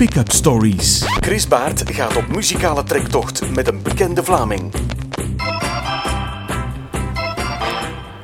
Pick-up 0.00 0.30
Stories. 0.30 1.04
Chris 1.04 1.48
Baert 1.48 1.90
gaat 1.90 2.16
op 2.16 2.28
muzikale 2.28 2.82
trektocht 2.82 3.50
met 3.54 3.68
een 3.68 3.82
bekende 3.82 4.24
Vlaming. 4.24 4.72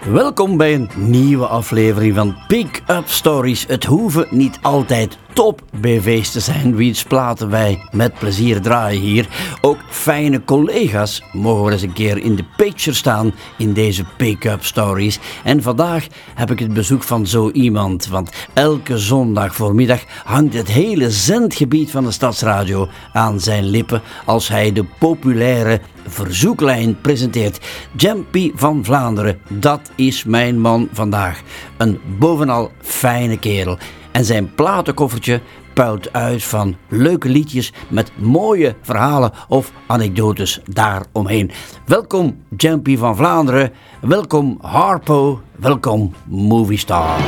Welkom 0.05 0.57
bij 0.57 0.75
een 0.75 0.91
nieuwe 0.95 1.47
aflevering 1.47 2.15
van 2.15 2.37
Pick 2.47 2.83
Up 2.87 3.09
Stories. 3.09 3.67
Het 3.67 3.85
hoeven 3.85 4.27
niet 4.31 4.59
altijd 4.63 5.19
top 5.37 5.63
BV's 5.81 6.31
te 6.31 6.41
zijn, 6.41 6.77
wiens 6.77 7.03
platen 7.03 7.51
wij 7.51 7.89
met 7.91 8.19
plezier 8.19 8.61
draaien 8.61 9.01
hier. 9.01 9.29
Ook 9.61 9.79
fijne 9.89 10.45
collega's 10.45 11.23
mogen 11.33 11.73
eens 11.73 11.83
een 11.83 11.93
keer 11.93 12.19
in 12.19 12.37
de 12.37 12.45
picture 12.57 12.97
staan 12.97 13.35
in 13.59 13.73
deze 13.73 14.05
Pick-up 14.17 14.65
Stories. 14.65 15.19
En 15.45 15.63
vandaag 15.63 16.07
heb 16.35 16.51
ik 16.51 16.59
het 16.59 16.75
bezoek 16.75 17.03
van 17.03 17.27
zo 17.27 17.51
iemand, 17.51 18.07
want 18.07 18.31
elke 18.53 18.99
zondag 18.99 19.55
voormiddag 19.55 20.01
hangt 20.25 20.55
het 20.55 20.69
hele 20.69 21.11
zendgebied 21.11 21.91
van 21.91 22.05
de 22.05 22.11
Stadsradio 22.11 22.89
aan 23.13 23.41
zijn 23.41 23.65
lippen 23.65 24.03
als 24.25 24.49
hij 24.49 24.73
de 24.73 24.85
populaire 24.99 25.81
verzoeklijn 26.07 27.01
presenteert. 27.01 27.61
Jampy 27.97 28.53
van 28.55 28.85
Vlaanderen, 28.85 29.41
dat 29.49 29.91
is 29.97 30.25
mijn 30.25 30.61
man 30.61 30.89
vandaag. 30.93 31.43
Een 31.77 32.01
bovenal 32.19 32.71
fijne 32.81 33.39
kerel. 33.39 33.79
En 34.17 34.25
zijn 34.25 34.55
platenkoffertje 34.55 35.41
puilt 35.75 36.13
uit 36.13 36.45
van 36.45 36.77
leuke 36.89 37.29
liedjes 37.29 37.73
met 37.89 38.11
mooie 38.15 38.75
verhalen 38.83 39.33
of 39.49 39.73
anekdotes 39.87 40.61
daaromheen. 40.65 41.51
Welkom 41.87 42.43
Jampy 42.57 42.97
van 42.97 43.17
Vlaanderen, 43.17 43.73
welkom 44.01 44.59
Harpo, 44.61 45.41
welkom 45.57 46.15
Moviestar. 46.25 47.21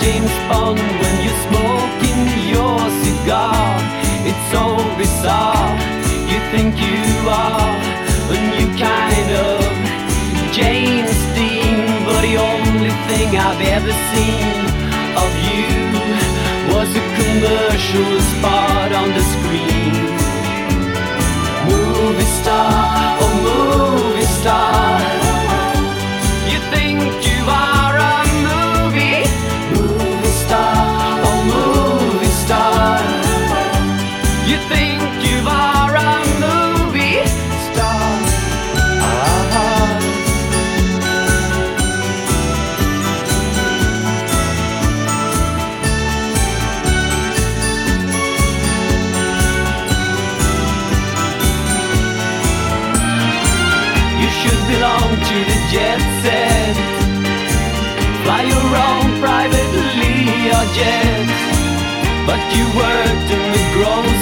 James 0.00 0.34
Bond 0.48 0.78
when 1.00 1.14
you're 1.24 1.42
smoking 1.48 2.20
your 2.54 2.78
cigar. 3.04 3.60
It's 4.28 4.44
so 4.54 4.64
bizarre. 4.96 5.76
You 6.30 6.38
think 6.52 6.72
you 6.80 7.04
are 7.28 7.72
a 8.34 8.38
new 8.52 8.68
kind 8.80 9.30
of 9.48 9.60
James 10.52 11.18
Dean, 11.36 11.78
but 12.06 12.20
the 12.22 12.36
only 12.52 12.94
thing 13.08 13.28
I've 13.36 13.62
ever 13.76 13.94
seen 14.12 14.56
of 15.22 15.30
you 15.48 15.68
was 16.72 16.88
a 17.02 17.04
commercial 17.20 18.12
spot 18.32 18.90
on 19.00 19.08
the 19.16 19.24
screen. 19.34 19.94
Movie 21.68 22.30
star, 22.40 22.99
you 62.56 62.64
worked 62.76 63.30
in 63.30 63.42
the 63.52 63.64
grocery 63.74 64.19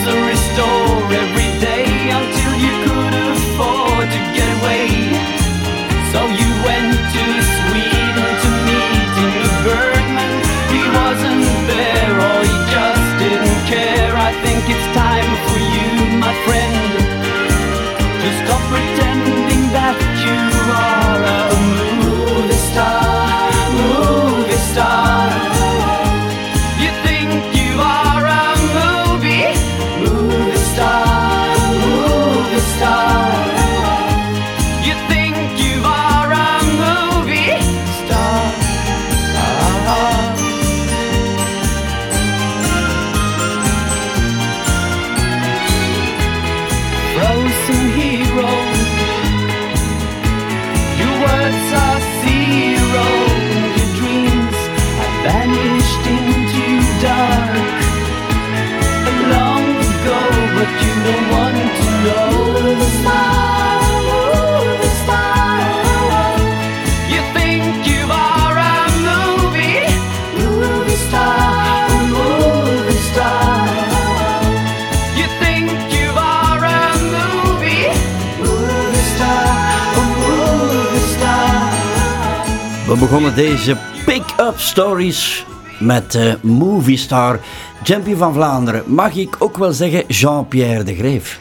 begonnen 83.09 83.35
deze 83.35 83.77
pick-up 84.05 84.55
stories 84.57 85.45
met 85.81 86.15
eh 86.15 86.33
Movie 86.41 86.97
Star 86.97 87.41
Jampy 87.85 88.15
van 88.15 88.33
Vlaanderen. 88.35 88.83
Mag 88.87 89.15
ik 89.15 89.37
ook 89.39 89.57
wel 89.57 89.73
zeggen 89.73 90.05
Jean-Pierre 90.09 90.83
de 90.83 90.95
Greef? 90.95 91.41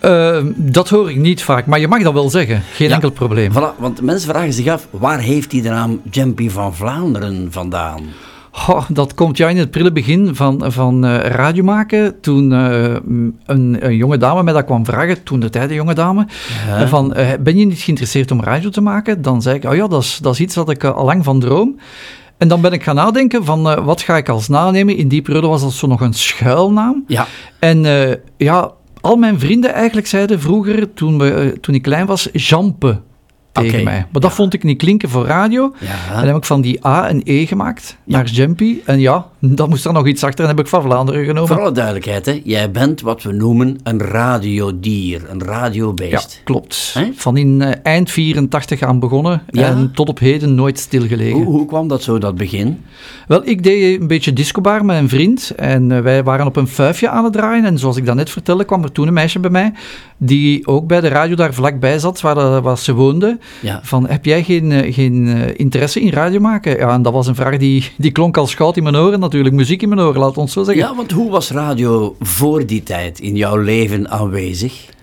Eh, 0.00 0.38
dat 0.56 0.88
hoor 0.88 1.10
ik 1.10 1.16
niet 1.16 1.42
vaak, 1.42 1.66
maar 1.66 1.80
je 1.80 1.88
mag 1.88 2.02
dat 2.02 2.12
wel 2.12 2.30
zeggen. 2.30 2.62
Geen 2.72 2.88
Ja. 2.88 2.94
enkel 2.94 3.10
probleem. 3.10 3.52
Voilà, 3.52 3.78
want 3.78 4.00
mensen 4.00 4.28
vragen 4.30 4.52
zich 4.52 4.68
af, 4.68 4.86
waar 4.90 5.18
heeft 5.18 5.52
hij 5.52 5.60
de 5.62 5.68
naam 5.68 6.00
Jampy 6.10 6.50
van 6.50 6.74
Vlaanderen 6.74 7.48
vandaan? 7.50 8.00
Goh, 8.56 8.84
dat 8.88 9.14
komt 9.14 9.36
ja 9.36 9.48
in 9.48 9.56
het 9.56 9.70
prille 9.70 9.92
begin 9.92 10.34
van, 10.34 10.72
van 10.72 11.04
eh, 11.04 11.18
radio 11.18 11.64
maken. 11.64 12.20
Toen 12.20 12.52
eh, 12.52 12.96
een, 13.46 13.76
een 13.80 13.96
jonge 13.96 14.16
dame 14.16 14.42
mij 14.42 14.52
dat 14.52 14.64
kwam 14.64 14.84
vragen, 14.84 15.22
toen 15.22 15.40
de 15.40 15.50
tijd 15.50 15.70
een 15.70 15.76
jonge 15.76 15.94
dame, 15.94 16.26
eh, 16.68 16.88
van 16.88 17.16
ben 17.40 17.58
je 17.58 17.66
niet 17.66 17.78
geïnteresseerd 17.78 18.30
om 18.30 18.42
radio 18.42 18.68
te 18.68 18.80
maken? 18.80 19.22
Dan 19.22 19.42
zei 19.42 19.56
ik, 19.56 19.64
oh 19.64 19.74
ja, 19.74 19.86
dat 19.86 20.02
is, 20.02 20.18
dat 20.22 20.32
is 20.32 20.40
iets 20.40 20.54
dat 20.54 20.70
ik 20.70 20.84
al 20.84 21.04
lang 21.04 21.24
van 21.24 21.40
droom. 21.40 21.78
En 22.38 22.48
dan 22.48 22.60
ben 22.60 22.72
ik 22.72 22.82
gaan 22.82 22.94
nadenken 22.94 23.44
van 23.44 23.84
wat 23.84 24.02
ga 24.02 24.16
ik 24.16 24.28
als 24.28 24.48
nanemen. 24.48 24.96
In 24.96 25.08
die 25.08 25.22
periode 25.22 25.46
was 25.46 25.60
dat 25.60 25.72
zo 25.72 25.86
nog 25.86 26.00
een 26.00 26.14
schuilnaam. 26.14 27.04
Ja, 27.06 27.26
En 27.58 27.84
ja, 28.36 28.70
al 29.00 29.16
mijn 29.16 29.40
vrienden 29.40 29.72
eigenlijk 29.72 30.06
zeiden 30.06 30.40
vroeger, 30.40 30.94
toen, 30.94 31.18
we, 31.18 31.58
toen 31.60 31.74
ik 31.74 31.82
klein 31.82 32.06
was, 32.06 32.28
Jampe 32.32 33.00
tegen 33.62 33.84
mij. 33.84 34.06
Maar 34.12 34.20
dat 34.22 34.32
vond 34.32 34.54
ik 34.54 34.62
niet 34.62 34.78
klinken 34.78 35.08
voor 35.08 35.26
radio. 35.26 35.74
ja. 35.80 35.88
En 36.08 36.16
dan 36.16 36.26
heb 36.26 36.36
ik 36.36 36.44
van 36.44 36.60
die 36.60 36.86
A 36.86 37.10
een 37.10 37.22
E 37.24 37.46
gemaakt, 37.46 37.96
naar 38.04 38.26
Jampy. 38.26 38.76
En 38.84 39.00
ja, 39.00 39.26
dan 39.54 39.68
moest 39.68 39.84
er 39.84 39.92
nog 39.92 40.06
iets 40.06 40.24
achter 40.24 40.44
en 40.44 40.50
heb 40.50 40.58
ik 40.60 40.66
van 40.66 40.82
Vlaanderen 40.82 41.24
genomen. 41.24 41.48
Voor 41.48 41.60
alle 41.60 41.72
duidelijkheid, 41.72 42.26
hè, 42.26 42.40
jij 42.44 42.70
bent 42.70 43.00
wat 43.00 43.22
we 43.22 43.32
noemen 43.32 43.78
een 43.82 44.00
radiodier, 44.00 45.22
een 45.30 45.42
radiobeest. 45.42 46.32
Ja, 46.34 46.40
klopt. 46.44 46.94
Van 47.14 47.36
in 47.36 47.62
eh, 47.62 47.72
eind 47.82 48.10
84 48.10 48.82
aan 48.82 48.98
begonnen 48.98 49.42
Ja? 49.50 49.66
en 49.66 49.90
tot 49.94 50.08
op 50.08 50.18
heden 50.18 50.54
nooit 50.54 50.78
stilgelegen. 50.78 51.32
Hoe, 51.36 51.44
hoe 51.44 51.66
kwam 51.66 51.88
dat 51.88 52.02
zo, 52.02 52.18
dat 52.18 52.34
begin? 52.36 52.80
Wel, 53.28 53.40
ik 53.48 53.62
deed 53.62 54.00
een 54.00 54.06
beetje 54.06 54.32
discobar 54.32 54.84
met 54.84 54.96
een 54.98 55.08
vriend 55.08 55.50
en 55.56 55.92
eh, 55.92 56.00
wij 56.00 56.22
waren 56.24 56.46
op 56.46 56.56
een 56.56 56.68
fuifje 56.68 57.08
aan 57.08 57.24
het 57.24 57.32
draaien. 57.32 57.64
En 57.64 57.78
zoals 57.78 57.96
ik 57.96 58.06
daarnet 58.06 58.30
vertelde, 58.30 58.64
kwam 58.64 58.82
er 58.82 58.92
toen 58.92 59.06
een 59.06 59.12
meisje 59.14 59.38
bij 59.40 59.50
mij 59.50 59.72
die 60.18 60.66
ook 60.66 60.86
bij 60.86 61.00
de 61.00 61.08
radio 61.08 61.34
daar 61.36 61.54
vlakbij 61.54 61.98
zat, 61.98 62.20
waar, 62.20 62.34
dat- 62.34 62.62
waar 62.62 62.78
ze 62.78 62.94
woonde. 62.94 63.38
Ja. 63.62 63.80
Van, 63.82 64.08
heb 64.08 64.24
jij 64.24 64.42
geen, 64.44 64.72
eh, 64.72 64.94
geen 64.94 65.26
eh, 65.26 65.52
interesse 65.56 66.00
in 66.00 66.10
radio 66.12 66.40
maken? 66.40 66.76
Ja, 66.78 66.92
en 66.92 67.02
dat 67.02 67.12
was 67.12 67.26
een 67.26 67.34
vraag 67.34 67.56
die, 67.56 67.90
die 67.96 68.10
klonk 68.10 68.36
als 68.36 68.54
goud 68.54 68.76
in 68.76 68.82
mijn 68.82 68.96
oren 68.96 69.20
natuurlijk. 69.20 69.35
Muziek 69.42 69.82
in 69.82 69.88
mijn 69.88 70.00
oren, 70.00 70.20
laat 70.20 70.36
ons 70.38 70.52
zo 70.52 70.64
zeggen. 70.64 70.84
Ja, 70.84 70.94
want 70.94 71.10
hoe 71.10 71.30
was 71.30 71.50
radio 71.50 72.16
voor 72.20 72.66
die 72.66 72.82
tijd 72.82 73.20
in 73.20 73.36
jouw 73.36 73.56
leven 73.56 74.10
aanwezig? 74.10 74.94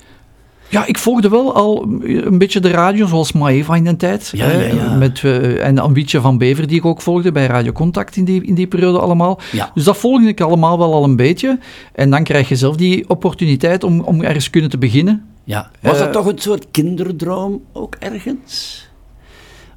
Ja, 0.70 0.86
ik 0.86 0.98
volgde 0.98 1.30
wel 1.30 1.56
al 1.56 1.84
een 2.04 2.38
beetje 2.38 2.60
de 2.60 2.70
radio, 2.70 3.06
zoals 3.06 3.32
Maeva 3.32 3.76
in 3.76 3.84
de 3.84 3.96
tijd. 3.96 4.32
Ja, 4.36 4.46
hè, 4.46 4.66
ja, 4.68 4.74
ja. 4.76 4.96
Met, 4.96 5.22
eh, 5.24 5.66
en 5.66 5.78
Ambietje 5.78 6.22
van 6.22 6.38
Bever, 6.38 6.68
die 6.68 6.78
ik 6.78 6.86
ook 6.86 7.02
volgde 7.02 7.32
bij 7.32 7.46
Radio 7.46 7.72
Contact 7.72 8.16
in 8.16 8.26
die, 8.26 8.44
in 8.44 8.54
die 8.54 8.68
periode 8.68 9.00
allemaal. 9.00 9.40
Ja. 9.52 9.72
Dus 9.74 9.84
dat 9.84 9.98
volgde 9.98 10.28
ik 10.28 10.42
allemaal 10.42 10.78
wel 10.78 10.94
al 10.94 11.04
een 11.04 11.16
beetje. 11.16 11.60
En 11.94 12.10
dan 12.10 12.24
krijg 12.24 12.50
je 12.50 12.56
zelf 12.56 12.76
die 12.76 13.10
opportuniteit 13.10 13.84
om, 13.84 14.00
om 14.02 14.22
ergens 14.22 14.50
kunnen 14.50 14.70
te 14.70 14.78
beginnen. 14.78 15.26
Ja. 15.44 15.72
Was 15.82 15.98
dat 15.98 16.08
Eh, 16.08 16.14
toch 16.14 16.26
een 16.26 16.40
soort 16.40 16.68
kinderdroom 16.72 17.62
ook 17.74 17.96
ergens? 18.00 18.88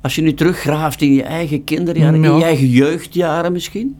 Als 0.02 0.14
je 0.14 0.22
nu 0.22 0.34
teruggraaft 0.34 1.02
in 1.02 1.12
je 1.12 1.22
eigen 1.22 1.64
kinderjaren, 1.64 2.24
in 2.24 2.36
je 2.36 2.44
eigen 2.44 2.68
jeugdjaren 2.68 3.52
misschien? 3.52 3.96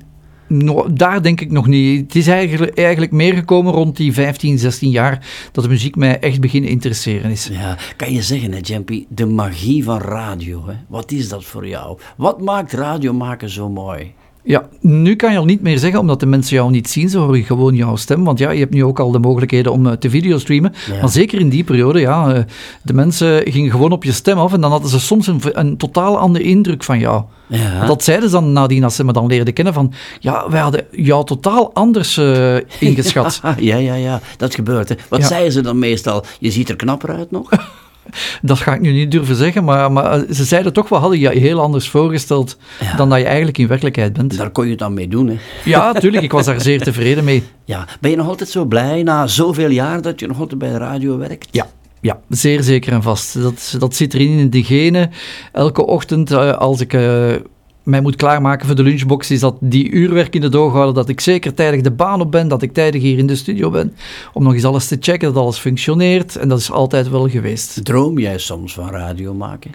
Daar 0.91 1.23
denk 1.23 1.41
ik 1.41 1.51
nog 1.51 1.67
niet. 1.67 2.01
Het 2.01 2.15
is 2.15 2.27
eigenlijk, 2.27 2.79
eigenlijk 2.79 3.13
meer 3.13 3.35
gekomen 3.35 3.73
rond 3.73 3.97
die 3.97 4.13
15, 4.13 4.59
16 4.59 4.91
jaar 4.91 5.27
dat 5.53 5.65
de 5.65 5.71
muziek 5.71 5.97
mij 5.97 6.19
echt 6.21 6.41
beginnen 6.41 6.71
interesseren 6.71 7.31
is. 7.31 7.49
Ja, 7.53 7.77
kan 7.97 8.13
je 8.13 8.23
zeggen, 8.23 8.53
hè, 8.53 8.59
Jampy, 8.63 9.07
de 9.09 9.27
magie 9.27 9.85
van 9.85 10.01
radio, 10.01 10.67
hè? 10.67 10.75
wat 10.89 11.13
is 11.13 11.29
dat 11.29 11.45
voor 11.45 11.69
jou? 11.69 11.99
Wat 12.17 12.41
maakt 12.41 12.73
radio 12.73 13.13
maken 13.13 13.51
zo 13.51 13.69
mooi? 13.69 14.15
Ja, 14.49 14.69
nu 14.81 15.17
kan 15.17 15.33
je 15.33 15.39
al 15.39 15.45
niet 15.45 15.63
meer 15.63 15.79
zeggen, 15.79 16.01
omdat 16.01 16.21
de 16.21 16.27
mensen 16.27 16.57
jou 16.57 16.71
niet 16.71 16.89
zien, 16.89 17.09
ze 17.09 17.19
horen 17.19 17.43
gewoon 17.43 17.75
jouw 17.75 17.97
stem. 17.97 18.25
Want 18.25 18.39
ja, 18.39 18.51
je 18.51 18.59
hebt 18.59 18.75
nu 18.75 18.85
ook 18.85 19.01
al 19.01 19.11
de 19.11 19.19
mogelijkheden 19.19 19.73
om 19.73 19.87
eh, 19.87 19.93
te 19.93 20.11
videostreamen. 20.11 20.73
Ja. 20.93 21.01
Maar 21.01 21.09
zeker 21.09 21.41
in 21.41 21.49
die 21.49 21.65
periode, 21.65 22.01
ja, 22.01 22.35
eh, 22.35 22.43
de 22.83 22.93
mensen 22.93 23.53
gingen 23.53 23.71
gewoon 23.71 23.93
op 23.93 24.05
je 24.05 24.13
stem 24.13 24.39
af 24.39 24.53
en 24.53 24.61
dan 24.61 24.71
hadden 24.71 24.91
ze 24.91 25.01
soms 25.01 25.27
een, 25.27 25.41
een 25.53 25.77
totaal 25.77 26.19
andere 26.19 26.45
indruk 26.45 26.85
van 26.85 26.99
jou. 26.99 27.23
Ja. 27.47 27.87
Dat 27.87 28.05
zeiden 28.05 28.29
ze 28.29 28.35
dan 28.35 28.53
nadien, 28.53 28.85
als 28.85 28.95
ze 28.97 29.05
me 29.05 29.13
dan 29.13 29.27
leerden 29.27 29.55
kennen, 29.55 29.75
van 29.75 29.93
ja, 30.21 30.51
wij 30.51 30.61
hadden 30.61 30.85
jou 30.91 31.25
totaal 31.25 31.75
anders 31.75 32.17
eh, 32.17 32.57
ingeschat. 32.81 33.41
Ja, 33.59 33.77
ja, 33.77 33.95
ja, 33.95 34.21
dat 34.37 34.55
gebeurt. 34.55 34.89
Hè. 34.89 34.95
Wat 35.09 35.21
Ja. 35.21 35.27
zeiden 35.27 35.53
ze 35.53 35.61
dan 35.61 35.79
meestal? 35.79 36.25
Je 36.39 36.51
ziet 36.51 36.69
er 36.69 36.77
knapper 36.77 37.11
uit 37.11 37.31
nog? 37.31 37.49
Dat 38.43 38.59
ga 38.59 38.75
ik 38.75 38.81
nu 38.81 38.93
niet 38.93 39.11
durven 39.11 39.37
zeggen, 39.37 39.65
maar, 39.65 39.93
maar 39.93 40.13
eh, 40.13 40.35
ze 40.35 40.45
zeiden 40.45 40.73
toch 40.73 40.89
wel, 40.89 40.99
hadden 40.99 41.19
je 41.19 41.29
heel 41.29 41.61
anders 41.61 41.89
voorgesteld 41.89 42.57
Ja. 42.81 42.97
dan 42.97 43.09
dat 43.09 43.19
je 43.19 43.25
eigenlijk 43.25 43.59
in 43.59 43.67
werkelijkheid 43.69 44.13
bent. 44.13 44.37
Daar 44.37 44.51
kon 44.51 44.65
je 44.65 44.71
het 44.71 44.79
dan 44.79 44.95
mee 44.95 45.09
doen. 45.09 45.29
Hè. 45.29 45.37
Ja, 45.65 45.93
tuurlijk, 45.93 46.23
ik 46.25 46.33
was 46.33 46.45
daar 46.47 46.61
zeer 46.61 46.83
tevreden 46.83 47.25
mee. 47.25 47.43
Ja. 47.65 47.85
Ben 48.01 48.11
je 48.11 48.17
nog 48.17 48.29
altijd 48.29 48.49
zo 48.49 48.65
blij 48.65 49.03
na 49.03 49.27
zoveel 49.27 49.71
jaar 49.71 50.03
dat 50.03 50.21
je 50.21 50.27
nog 50.27 50.39
altijd 50.41 50.59
bij 50.59 50.71
de 50.71 50.79
radio 50.79 51.19
werkt? 51.19 51.49
Ja. 51.51 51.67
Ja, 52.01 52.19
zeer 52.29 52.63
zeker 52.63 52.93
en 52.93 53.03
vast. 53.03 53.43
Dat, 53.43 53.77
dat 53.79 53.95
zit 53.95 54.15
erin 54.15 54.39
in 54.39 54.51
de 54.51 54.65
genen. 54.65 55.11
Elke 55.53 55.87
ochtend 55.87 56.31
eh, 56.31 56.53
als 56.53 56.81
ik 56.81 56.93
eh, 56.93 57.33
mij 57.87 58.01
moet 58.01 58.17
klaarmaken 58.17 58.67
voor 58.67 58.77
de 58.77 58.83
lunchbox, 58.83 59.31
is 59.31 59.41
dat 59.41 59.57
die 59.61 59.91
uurwerk 59.91 60.35
in 60.35 60.41
de 60.41 60.49
doog 60.49 60.73
houden, 60.73 60.95
dat 60.95 61.09
ik 61.09 61.21
zeker 61.21 61.55
tijdig 61.55 61.81
de 61.81 61.91
baan 61.91 62.21
op 62.21 62.31
ben, 62.31 62.49
dat 62.49 62.63
ik 62.63 62.73
tijdig 62.73 63.03
hier 63.03 63.19
in 63.19 63.27
de 63.27 63.37
studio 63.37 63.71
ben, 63.71 63.95
om 64.33 64.43
nog 64.43 64.55
eens 64.55 64.65
alles 64.65 64.87
te 64.87 64.97
checken, 65.01 65.33
dat 65.33 65.43
alles 65.43 65.59
functioneert. 65.59 66.37
En 66.37 66.49
dat 66.49 66.59
is 66.59 66.71
altijd 66.71 67.09
wel 67.11 67.29
geweest. 67.29 67.85
Droom 67.85 68.19
jij 68.19 68.39
soms 68.39 68.75
van 68.75 68.91
radio 68.91 69.35
maken? 69.35 69.71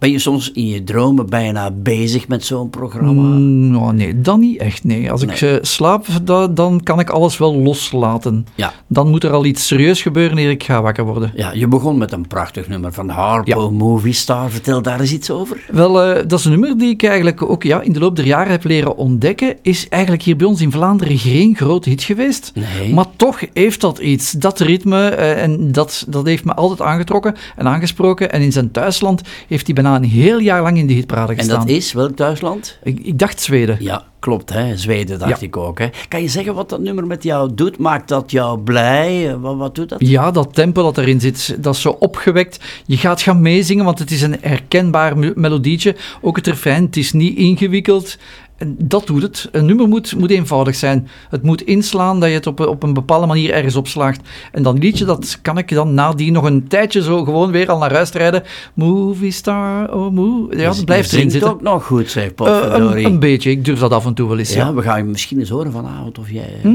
Ben 0.00 0.10
je 0.10 0.18
soms 0.18 0.52
in 0.52 0.66
je 0.66 0.84
dromen 0.84 1.28
bijna 1.28 1.70
bezig 1.70 2.28
met 2.28 2.44
zo'n 2.44 2.70
programma? 2.70 3.10
Mm, 3.12 3.70
nou, 3.70 3.92
nee, 3.94 4.20
dan 4.20 4.40
niet 4.40 4.58
echt, 4.58 4.84
nee. 4.84 5.10
Als 5.10 5.22
ik 5.22 5.40
eh, 5.40 5.54
slaap, 5.60 6.06
da- 6.22 6.46
dan 6.48 6.80
kan 6.82 7.00
ik 7.00 7.10
alles 7.10 7.38
wel 7.38 7.54
loslaten. 7.54 8.46
Ja. 8.54 8.72
Dan 8.86 9.08
moet 9.10 9.24
er 9.24 9.30
al 9.30 9.44
iets 9.44 9.66
serieus 9.66 10.02
gebeuren 10.02 10.38
eer 10.38 10.50
ik 10.50 10.62
ga 10.64 10.82
wakker 10.82 11.04
worden. 11.04 11.32
Ja, 11.34 11.52
je 11.52 11.68
begon 11.68 11.98
met 11.98 12.12
een 12.12 12.26
prachtig 12.26 12.68
nummer 12.68 12.92
van 12.92 13.08
Harpo 13.08 13.70
Movie 13.70 14.12
Star. 14.12 14.50
Vertel 14.50 14.82
daar 14.82 15.00
eens 15.00 15.12
iets 15.12 15.30
over. 15.30 15.64
Wel, 15.70 16.02
eh, 16.02 16.22
dat 16.28 16.38
is 16.38 16.44
een 16.44 16.50
nummer 16.50 16.78
die 16.78 16.90
ik 16.90 17.02
eigenlijk 17.02 17.42
ook 17.42 17.62
ja, 17.62 17.80
in 17.80 17.92
de 17.92 17.98
loop 17.98 18.16
der 18.16 18.26
jaren 18.26 18.50
heb 18.50 18.64
leren 18.64 18.96
ontdekken. 18.96 19.56
Is 19.62 19.88
eigenlijk 19.88 20.22
hier 20.22 20.36
bij 20.36 20.46
ons 20.46 20.60
in 20.60 20.72
Vlaanderen 20.72 21.18
geen 21.18 21.56
grote 21.56 21.88
hit 21.88 22.02
geweest. 22.02 22.52
Nee. 22.54 22.94
Maar 22.94 23.06
toch 23.16 23.40
heeft 23.52 23.80
dat 23.80 23.98
iets. 23.98 24.30
Dat 24.32 24.60
ritme, 24.60 25.08
eh, 25.08 25.42
en 25.42 25.72
dat, 25.72 26.04
dat 26.08 26.26
heeft 26.26 26.44
me 26.44 26.54
altijd 26.54 26.80
aangetrokken 26.88 27.34
en 27.56 27.66
aangesproken. 27.68 28.32
En 28.32 28.40
in 28.42 28.52
zijn 28.52 28.70
thuisland 28.70 29.22
heeft 29.48 29.66
hij 29.66 29.74
bijna 29.74 29.88
een 29.96 30.04
heel 30.04 30.38
jaar 30.38 30.62
lang 30.62 30.78
in 30.78 30.86
de 30.86 30.92
hitparade 30.92 31.32
En 31.32 31.38
gestaan. 31.38 31.58
dat 31.58 31.68
is 31.68 31.92
welk 31.92 32.16
thuisland? 32.16 32.78
Ik, 32.82 32.98
ik 33.02 33.18
dacht 33.18 33.40
Zweden. 33.40 33.76
Ja, 33.80 34.04
klopt. 34.18 34.52
Hè? 34.52 34.76
Zweden 34.76 35.18
dacht 35.18 35.40
Ja. 35.40 35.46
ik 35.46 35.56
ook. 35.56 35.78
Hè? 35.78 35.88
Kan 36.08 36.22
je 36.22 36.28
zeggen 36.28 36.54
wat 36.54 36.68
dat 36.68 36.80
nummer 36.80 37.06
met 37.06 37.22
jou 37.22 37.54
doet? 37.54 37.78
Maakt 37.78 38.08
dat 38.08 38.30
jou 38.30 38.58
blij? 38.58 39.36
Wat, 39.36 39.56
wat 39.56 39.74
doet 39.74 39.88
dat? 39.88 39.98
Ja, 40.06 40.30
dat 40.30 40.54
tempo 40.54 40.82
dat 40.82 40.98
erin 40.98 41.20
zit, 41.20 41.56
dat 41.62 41.74
is 41.74 41.80
zo 41.80 41.96
opgewekt. 41.98 42.64
Je 42.86 42.96
gaat 42.96 43.22
gaan 43.22 43.40
meezingen, 43.42 43.84
want 43.84 43.98
het 43.98 44.10
is 44.10 44.22
een 44.22 44.36
herkenbaar 44.40 45.18
me- 45.18 45.32
melodietje. 45.34 45.96
Ook 46.20 46.36
het 46.36 46.46
refrein, 46.46 46.84
het 46.84 46.96
is 46.96 47.12
niet 47.12 47.36
ingewikkeld. 47.36 48.16
En 48.60 48.76
dat 48.78 49.06
doet 49.06 49.22
het. 49.22 49.48
Een 49.52 49.66
nummer 49.66 49.88
moet, 49.88 50.16
moet 50.16 50.30
eenvoudig 50.30 50.74
zijn. 50.74 51.08
Het 51.30 51.42
moet 51.42 51.62
inslaan 51.62 52.20
dat 52.20 52.28
je 52.28 52.34
het 52.34 52.46
op, 52.46 52.60
op 52.60 52.82
een 52.82 52.92
bepaalde 52.92 53.26
manier 53.26 53.50
ergens 53.52 53.76
opslaagt. 53.76 54.20
En 54.52 54.62
dat 54.62 54.78
liedje, 54.78 55.04
dat 55.04 55.38
kan 55.42 55.58
ik 55.58 55.68
dan 55.74 55.94
nadien 55.94 56.32
nog 56.32 56.44
een 56.44 56.68
tijdje 56.68 57.02
zo 57.02 57.24
gewoon 57.24 57.50
weer 57.50 57.68
al 57.70 57.78
naar 57.78 57.92
huis 57.92 58.10
rijden. 58.10 58.42
Movie 58.74 59.30
star, 59.30 59.94
oh 59.94 60.10
moe. 60.12 60.56
Ja, 60.56 60.64
dat 60.66 60.84
blijft 60.84 61.12
erin 61.12 61.30
zitten. 61.30 61.50
ook 61.50 61.62
nog 61.62 61.84
goed, 61.86 62.10
zeg 62.10 62.24
Eh, 62.26 62.34
potverdorie. 62.34 63.04
een, 63.06 63.12
een 63.12 63.18
beetje, 63.18 63.50
ik 63.50 63.64
durf 63.64 63.78
dat 63.78 63.92
af 63.92 64.06
en 64.06 64.14
toe 64.14 64.28
wel 64.28 64.38
eens, 64.38 64.52
ja, 64.54 64.66
ja. 64.66 64.74
we 64.74 64.82
gaan 64.82 64.98
je 64.98 65.04
misschien 65.04 65.38
eens 65.38 65.48
horen 65.48 65.72
vanavond 65.72 66.18
of 66.18 66.30
jij 66.30 66.50
eh, 66.62 66.70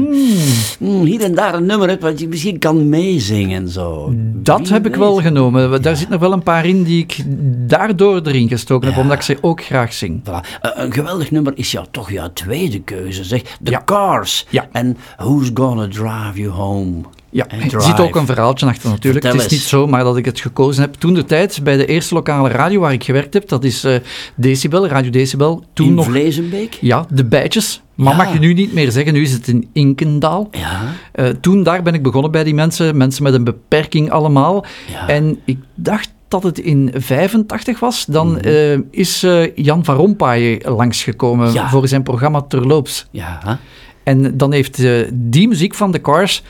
mm, 0.78 1.04
hier 1.04 1.20
en 1.22 1.34
daar 1.34 1.54
een 1.54 1.66
nummer 1.66 1.88
hebt 1.88 2.02
wat 2.02 2.20
je 2.20 2.28
misschien 2.28 2.58
kan 2.58 2.88
meezingen. 2.88 3.68
Zo. 3.68 4.12
Dat 4.34 4.60
Wie 4.60 4.72
heb 4.72 4.86
ik 4.86 4.94
wel 4.96 5.14
genomen. 5.16 5.82
Daar 5.82 5.96
zitten 5.96 6.10
nog 6.12 6.20
wel 6.20 6.32
een 6.32 6.42
paar 6.42 6.66
in 6.66 6.82
die 6.82 7.02
ik 7.02 7.24
daardoor 7.68 8.20
erin 8.24 8.48
gestoken 8.48 8.88
heb, 8.88 8.98
omdat 8.98 9.16
ik 9.16 9.22
ze 9.22 9.38
ook 9.40 9.64
graag 9.64 9.92
zing. 9.92 10.20
Voilà. 10.24 10.60
Eh, 10.60 10.70
een 10.74 10.92
geweldig 10.92 11.30
nummer 11.30 11.52
is 11.56 11.70
jou 11.76 11.86
toch 11.90 12.10
jouw 12.10 12.32
tweede 12.32 12.80
keuze, 12.80 13.24
zeg. 13.24 13.40
The 13.62 13.70
Ja. 13.70 13.82
Cars. 13.84 14.46
Ja. 14.48 14.68
En 14.72 14.96
Who's 15.16 15.50
Gonna 15.54 15.88
Drive 15.88 16.32
You 16.40 16.48
Home? 16.48 16.92
Ja, 17.30 17.48
er 17.48 17.58
Drive. 17.68 17.80
zit 17.80 18.00
ook 18.00 18.16
een 18.16 18.26
verhaaltje 18.26 18.66
achter 18.66 18.90
natuurlijk. 18.90 19.24
Vertel 19.24 19.42
het 19.42 19.52
is 19.52 19.58
niet 19.58 19.68
zomaar 19.68 20.04
dat 20.04 20.16
ik 20.16 20.24
het 20.24 20.40
gekozen 20.40 20.82
heb. 20.82 20.94
Toen 20.94 21.14
de 21.14 21.24
tijd 21.24 21.60
bij 21.62 21.76
de 21.76 21.86
eerste 21.86 22.14
lokale 22.14 22.48
radio 22.48 22.80
waar 22.80 22.92
ik 22.92 23.04
gewerkt 23.04 23.34
heb, 23.34 23.48
dat 23.48 23.64
is 23.64 23.84
eh, 23.84 23.96
Decibel, 24.34 24.86
Radio 24.88 25.10
Decibel. 25.10 25.64
Toen 25.72 25.86
In 25.86 25.94
nog, 25.94 26.04
Vlezenbeek? 26.04 26.78
ja, 26.80 27.06
de 27.10 27.24
bijtjes. 27.24 27.82
Maar 27.94 28.16
Ja. 28.16 28.16
mag 28.24 28.32
je 28.32 28.38
nu 28.38 28.52
niet 28.54 28.72
meer 28.72 28.90
zeggen, 28.92 29.12
nu 29.12 29.22
is 29.22 29.32
het 29.32 29.48
in 29.48 29.68
Inkendaal. 29.72 30.48
Ja. 30.50 30.80
Eh, 31.12 31.26
toen 31.28 31.62
daar 31.62 31.82
ben 31.82 31.94
ik 31.94 32.02
begonnen 32.02 32.30
bij 32.30 32.44
die 32.44 32.54
mensen, 32.54 32.96
mensen 32.96 33.22
met 33.22 33.34
een 33.34 33.44
beperking 33.44 34.10
allemaal. 34.10 34.64
Ja. 34.90 35.08
En 35.08 35.38
ik 35.44 35.58
dacht 35.74 36.08
dat 36.28 36.42
het 36.42 36.58
in 36.58 36.90
85 36.94 37.80
was. 37.80 38.04
Dan 38.08 38.28
Mhm. 38.30 38.38
eh, 38.38 38.78
is 38.90 39.22
eh, 39.22 39.56
Jan 39.56 39.84
van 39.84 39.96
Rompuy 39.96 40.60
langsgekomen 40.64 41.52
Ja. 41.52 41.68
voor 41.68 41.88
zijn 41.88 42.02
programma 42.02 42.40
Terloops. 42.42 43.06
Ja. 43.10 43.58
En 44.02 44.36
dan 44.36 44.52
heeft 44.52 44.78
eh, 44.78 44.92
die 45.12 45.48
muziek 45.48 45.74
van 45.74 45.90
de 45.90 46.00
Cars 46.00 46.42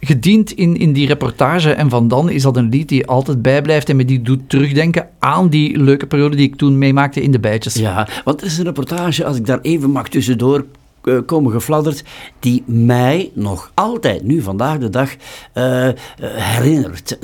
gediend 0.00 0.50
in, 0.52 0.76
in 0.76 0.92
die 0.92 1.06
reportage. 1.06 1.72
En 1.72 1.90
van 1.90 2.08
dan 2.08 2.30
is 2.30 2.42
dat 2.42 2.56
een 2.56 2.68
lied 2.68 2.88
die 2.88 3.06
altijd 3.06 3.42
bijblijft 3.42 3.88
en 3.88 3.96
me 3.96 4.04
die 4.04 4.22
doet 4.22 4.40
terugdenken 4.46 5.08
aan 5.18 5.48
die 5.48 5.78
leuke 5.78 6.06
periode 6.06 6.36
die 6.36 6.46
ik 6.46 6.56
toen 6.56 6.78
meemaakte 6.78 7.22
in 7.22 7.30
de 7.30 7.40
bijtjes. 7.40 7.74
Ja, 7.74 8.08
want 8.24 8.40
het 8.40 8.50
is 8.50 8.58
een 8.58 8.64
reportage, 8.64 9.24
als 9.24 9.36
ik 9.36 9.46
daar 9.46 9.58
even 9.62 9.90
mag 9.90 10.08
tussendoor 10.08 10.64
komen 11.26 11.52
gefladderd, 11.52 12.04
die 12.38 12.62
mij 12.66 13.30
nog 13.34 13.70
altijd, 13.74 14.22
nu 14.22 14.42
vandaag 14.42 14.78
de 14.78 14.88
dag, 14.88 15.14
eh, 15.52 15.88
eh, 15.88 15.94
herinnert. 16.18 17.18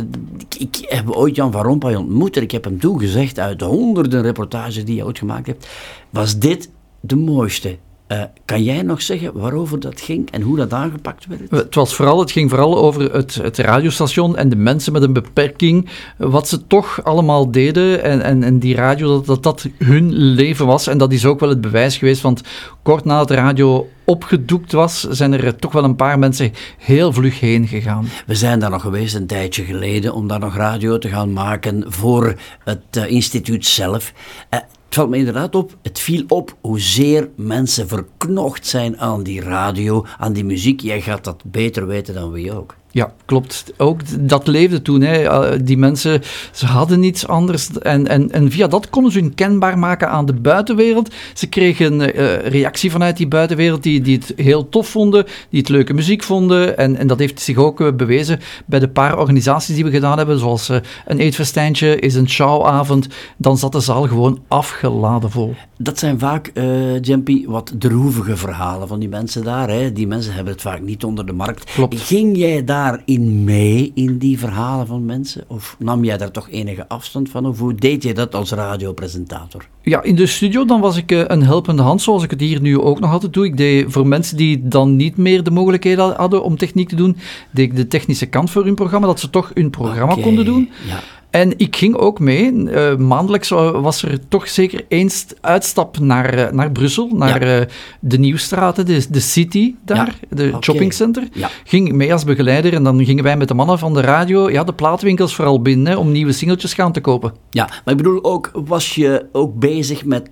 Ik, 0.58 0.76
heb 0.88 1.10
ooit 1.10 1.36
Jan 1.36 1.52
van 1.52 1.62
Rompuy 1.62 1.94
ontmoet 1.94 2.36
en 2.36 2.42
ik 2.42 2.50
heb 2.50 2.64
hem 2.64 2.80
toen 2.80 3.00
gezegd, 3.00 3.38
uit 3.38 3.58
de 3.58 3.64
honderden 3.64 4.22
reportages 4.22 4.84
die 4.84 4.94
je 4.94 5.04
ooit 5.04 5.18
gemaakt 5.18 5.46
hebt, 5.46 5.68
was 6.10 6.38
dit 6.38 6.70
de 7.00 7.16
mooiste. 7.16 7.78
Eh, 8.06 8.22
kan 8.44 8.62
jij 8.62 8.82
nog 8.82 9.02
zeggen 9.02 9.38
waarover 9.38 9.80
dat 9.80 10.00
ging 10.00 10.30
en 10.30 10.42
hoe 10.42 10.56
dat 10.56 10.72
aangepakt 10.72 11.26
werd? 11.26 11.50
Het, 11.50 11.74
was 11.74 11.94
vooral, 11.94 12.20
het 12.20 12.30
ging 12.30 12.50
vooral 12.50 12.78
over 12.78 13.12
het, 13.12 13.34
het 13.34 13.58
radiostation 13.58 14.36
en 14.36 14.48
de 14.48 14.56
mensen 14.56 14.92
met 14.92 15.02
een 15.02 15.12
beperking. 15.12 15.88
Wat 16.16 16.48
ze 16.48 16.66
toch 16.66 17.04
allemaal 17.04 17.50
deden. 17.50 18.02
En, 18.02 18.22
en, 18.22 18.42
en 18.42 18.58
die 18.58 18.74
radio, 18.74 19.08
dat, 19.08 19.26
dat 19.26 19.42
dat 19.42 19.68
hun 19.78 20.12
leven 20.12 20.66
was. 20.66 20.86
En 20.86 20.98
dat 20.98 21.12
is 21.12 21.24
ook 21.24 21.40
wel 21.40 21.48
het 21.48 21.60
bewijs 21.60 21.96
geweest. 21.96 22.22
Want 22.22 22.42
kort 22.82 23.04
nadat 23.04 23.28
de 23.28 23.34
radio 23.34 23.88
opgedoekt 24.04 24.72
was, 24.72 25.00
zijn 25.00 25.32
er 25.32 25.56
toch 25.56 25.72
wel 25.72 25.84
een 25.84 25.96
paar 25.96 26.18
mensen 26.18 26.52
heel 26.78 27.12
vlug 27.12 27.40
heen 27.40 27.66
gegaan. 27.66 28.08
We 28.26 28.34
zijn 28.34 28.58
daar 28.58 28.70
nog 28.70 28.82
geweest 28.82 29.14
een 29.14 29.26
tijdje 29.26 29.64
geleden 29.64 30.14
om 30.14 30.28
daar 30.28 30.38
nog 30.38 30.56
radio 30.56 30.98
te 30.98 31.08
gaan 31.08 31.32
maken 31.32 31.84
voor 31.86 32.34
het 32.64 32.82
eh, 32.90 33.10
instituut 33.10 33.66
zelf. 33.66 34.12
Eh, 34.48 34.60
valt 34.96 35.10
me 35.10 35.16
inderdaad 35.16 35.54
op, 35.54 35.76
het 35.82 35.98
viel 35.98 36.24
op 36.28 36.56
hoezeer 36.60 37.28
mensen 37.36 37.88
verknocht 37.88 38.66
zijn 38.66 39.00
aan 39.00 39.22
die 39.22 39.40
radio, 39.40 40.06
aan 40.18 40.32
die 40.32 40.44
muziek. 40.44 40.80
Jij 40.80 41.00
gaat 41.00 41.24
dat 41.24 41.42
beter 41.44 41.86
weten 41.86 42.14
dan 42.14 42.30
wie 42.30 42.52
ook. 42.52 42.74
Ja, 42.96 43.12
klopt. 43.24 43.72
Ook 43.76 44.00
dat 44.28 44.46
leefde 44.46 44.82
toen. 44.82 45.00
Hè. 45.00 45.22
Eh, 45.22 45.58
die 45.62 45.78
mensen, 45.78 46.22
ze 46.52 46.66
hadden 46.66 47.00
niets 47.00 47.26
anders. 47.26 47.78
En, 47.78 48.06
en, 48.06 48.32
en 48.32 48.50
via 48.50 48.66
dat 48.66 48.90
konden 48.90 49.12
ze 49.12 49.18
hun 49.18 49.34
kenbaar 49.34 49.78
maken 49.78 50.08
aan 50.08 50.26
de 50.26 50.32
buitenwereld. 50.32 51.14
Ze 51.34 51.46
kregen 51.46 52.00
uh, 52.00 52.38
reactie 52.38 52.90
vanuit 52.90 53.16
die 53.16 53.28
buitenwereld 53.28 53.82
die, 53.82 54.00
die 54.00 54.16
het 54.16 54.32
heel 54.36 54.68
tof 54.68 54.88
vonden, 54.88 55.24
die 55.50 55.60
het 55.60 55.68
leuke 55.68 55.94
muziek 55.94 56.22
vonden. 56.22 56.78
En, 56.78 56.96
en 56.96 57.06
dat 57.06 57.18
heeft 57.18 57.40
zich 57.40 57.56
ook 57.56 57.80
uh, 57.80 57.92
bewezen 57.92 58.40
bij 58.66 58.78
de 58.78 58.88
paar 58.88 59.18
organisaties 59.18 59.74
die 59.74 59.84
we 59.84 59.90
gedaan 59.90 60.18
hebben, 60.18 60.38
zoals 60.38 60.68
een 61.06 61.18
eetfestijntje, 61.18 61.98
is 61.98 62.14
een 62.14 62.28
showavond. 62.28 63.06
Dan 63.36 63.58
zat 63.58 63.72
de 63.72 63.80
zaal 63.80 64.06
gewoon 64.06 64.42
afgeladen 64.48 65.30
vol. 65.30 65.54
Dat 65.78 65.98
zijn 65.98 66.18
vaak, 66.18 66.50
uh, 66.54 67.00
Jumpy, 67.00 67.46
wat 67.46 67.72
droevige 67.78 68.36
verhalen 68.36 68.88
van 68.88 68.98
die 68.98 69.08
mensen 69.08 69.44
daar. 69.44 69.68
Hè. 69.68 69.92
Die 69.92 70.06
mensen 70.06 70.34
hebben 70.34 70.52
het 70.52 70.62
vaak 70.62 70.80
niet 70.80 71.04
onder 71.04 71.26
de 71.26 71.32
markt. 71.32 71.72
Klopt. 71.72 72.00
Ging 72.00 72.36
jij 72.36 72.64
daarin 72.90 73.44
mee, 73.44 73.92
in 73.94 74.18
die 74.18 74.38
verhalen 74.38 74.86
van 74.86 75.04
mensen? 75.04 75.44
Of 75.46 75.76
nam 75.78 76.04
jij 76.04 76.16
daar 76.16 76.30
toch 76.30 76.50
enige 76.50 76.88
afstand 76.88 77.28
van? 77.28 77.46
Of 77.46 77.58
hoe 77.58 77.74
deed 77.74 78.02
je 78.02 78.14
dat 78.14 78.34
als 78.34 78.50
radiopresentator? 78.50 79.68
Ja, 79.82 80.02
in 80.02 80.14
de 80.14 80.26
studio 80.26 80.64
dan 80.64 80.80
was 80.80 80.96
ik 80.96 81.12
uh, 81.12 81.22
een 81.26 81.42
helpende 81.42 81.82
hand, 81.82 82.02
zoals 82.02 82.22
ik 82.22 82.30
het 82.30 82.40
hier 82.40 82.60
nu 82.60 82.80
ook 82.80 83.00
nog 83.00 83.12
altijd 83.12 83.32
doe. 83.32 83.44
Ik 83.44 83.56
deed 83.56 83.84
voor 83.88 84.06
mensen 84.06 84.36
die 84.36 84.68
dan 84.68 84.96
niet 84.96 85.16
meer 85.16 85.42
de 85.42 85.50
mogelijkheden 85.50 86.14
hadden 86.16 86.42
om 86.42 86.56
techniek 86.56 86.88
te 86.88 86.96
doen, 86.96 87.16
deed 87.50 87.70
ik 87.70 87.76
de 87.76 87.86
technische 87.86 88.26
kant 88.26 88.50
voor 88.50 88.64
hun 88.64 88.74
programma, 88.74 89.06
dat 89.06 89.20
ze 89.20 89.30
toch 89.30 89.50
hun 89.54 89.70
programma 89.70 90.14
konden 90.14 90.44
doen. 90.44 90.70
Ja. 90.86 91.00
En 91.30 91.58
ik 91.58 91.76
ging 91.76 91.94
ook 91.96 92.18
mee. 92.20 92.52
Uh, 92.52 92.96
maandelijks 92.96 93.48
was 93.48 94.02
er 94.02 94.28
toch 94.28 94.48
zeker 94.48 94.84
eens 94.88 95.26
uitstap 95.40 95.98
naar, 95.98 96.38
uh, 96.38 96.50
naar 96.50 96.72
Brussel, 96.72 97.08
naar 97.14 97.46
Ja. 97.46 97.60
uh, 97.60 97.66
de 98.00 98.18
Nieuwstraten, 98.18 98.86
de, 98.86 99.06
de 99.10 99.20
City 99.20 99.74
daar, 99.84 100.18
de 100.28 100.48
Oké. 100.54 100.62
shoppingcenter. 100.64 101.28
Ja. 101.32 101.50
Ging 101.64 101.92
mee 101.92 102.12
als 102.12 102.24
begeleider 102.24 102.72
en 102.74 102.82
dan 102.82 103.04
gingen 103.04 103.24
wij 103.24 103.36
met 103.36 103.48
de 103.48 103.54
mannen 103.54 103.78
van 103.78 103.94
de 103.94 104.00
radio 104.00 104.50
ja, 104.50 104.64
de 104.64 104.72
plaatwinkels 104.72 105.34
vooral 105.34 105.62
binnen 105.62 105.86
hè, 105.92 105.98
om 105.98 106.12
nieuwe 106.12 106.32
singeltjes 106.32 106.74
gaan 106.74 106.92
te 106.92 107.00
kopen. 107.00 107.32
Ja, 107.50 107.64
maar 107.64 107.94
ik 107.94 107.96
bedoel 108.02 108.24
ook, 108.24 108.50
was 108.54 108.94
je 108.94 109.26
ook 109.32 109.54
bezig 109.58 110.04
met 110.04 110.30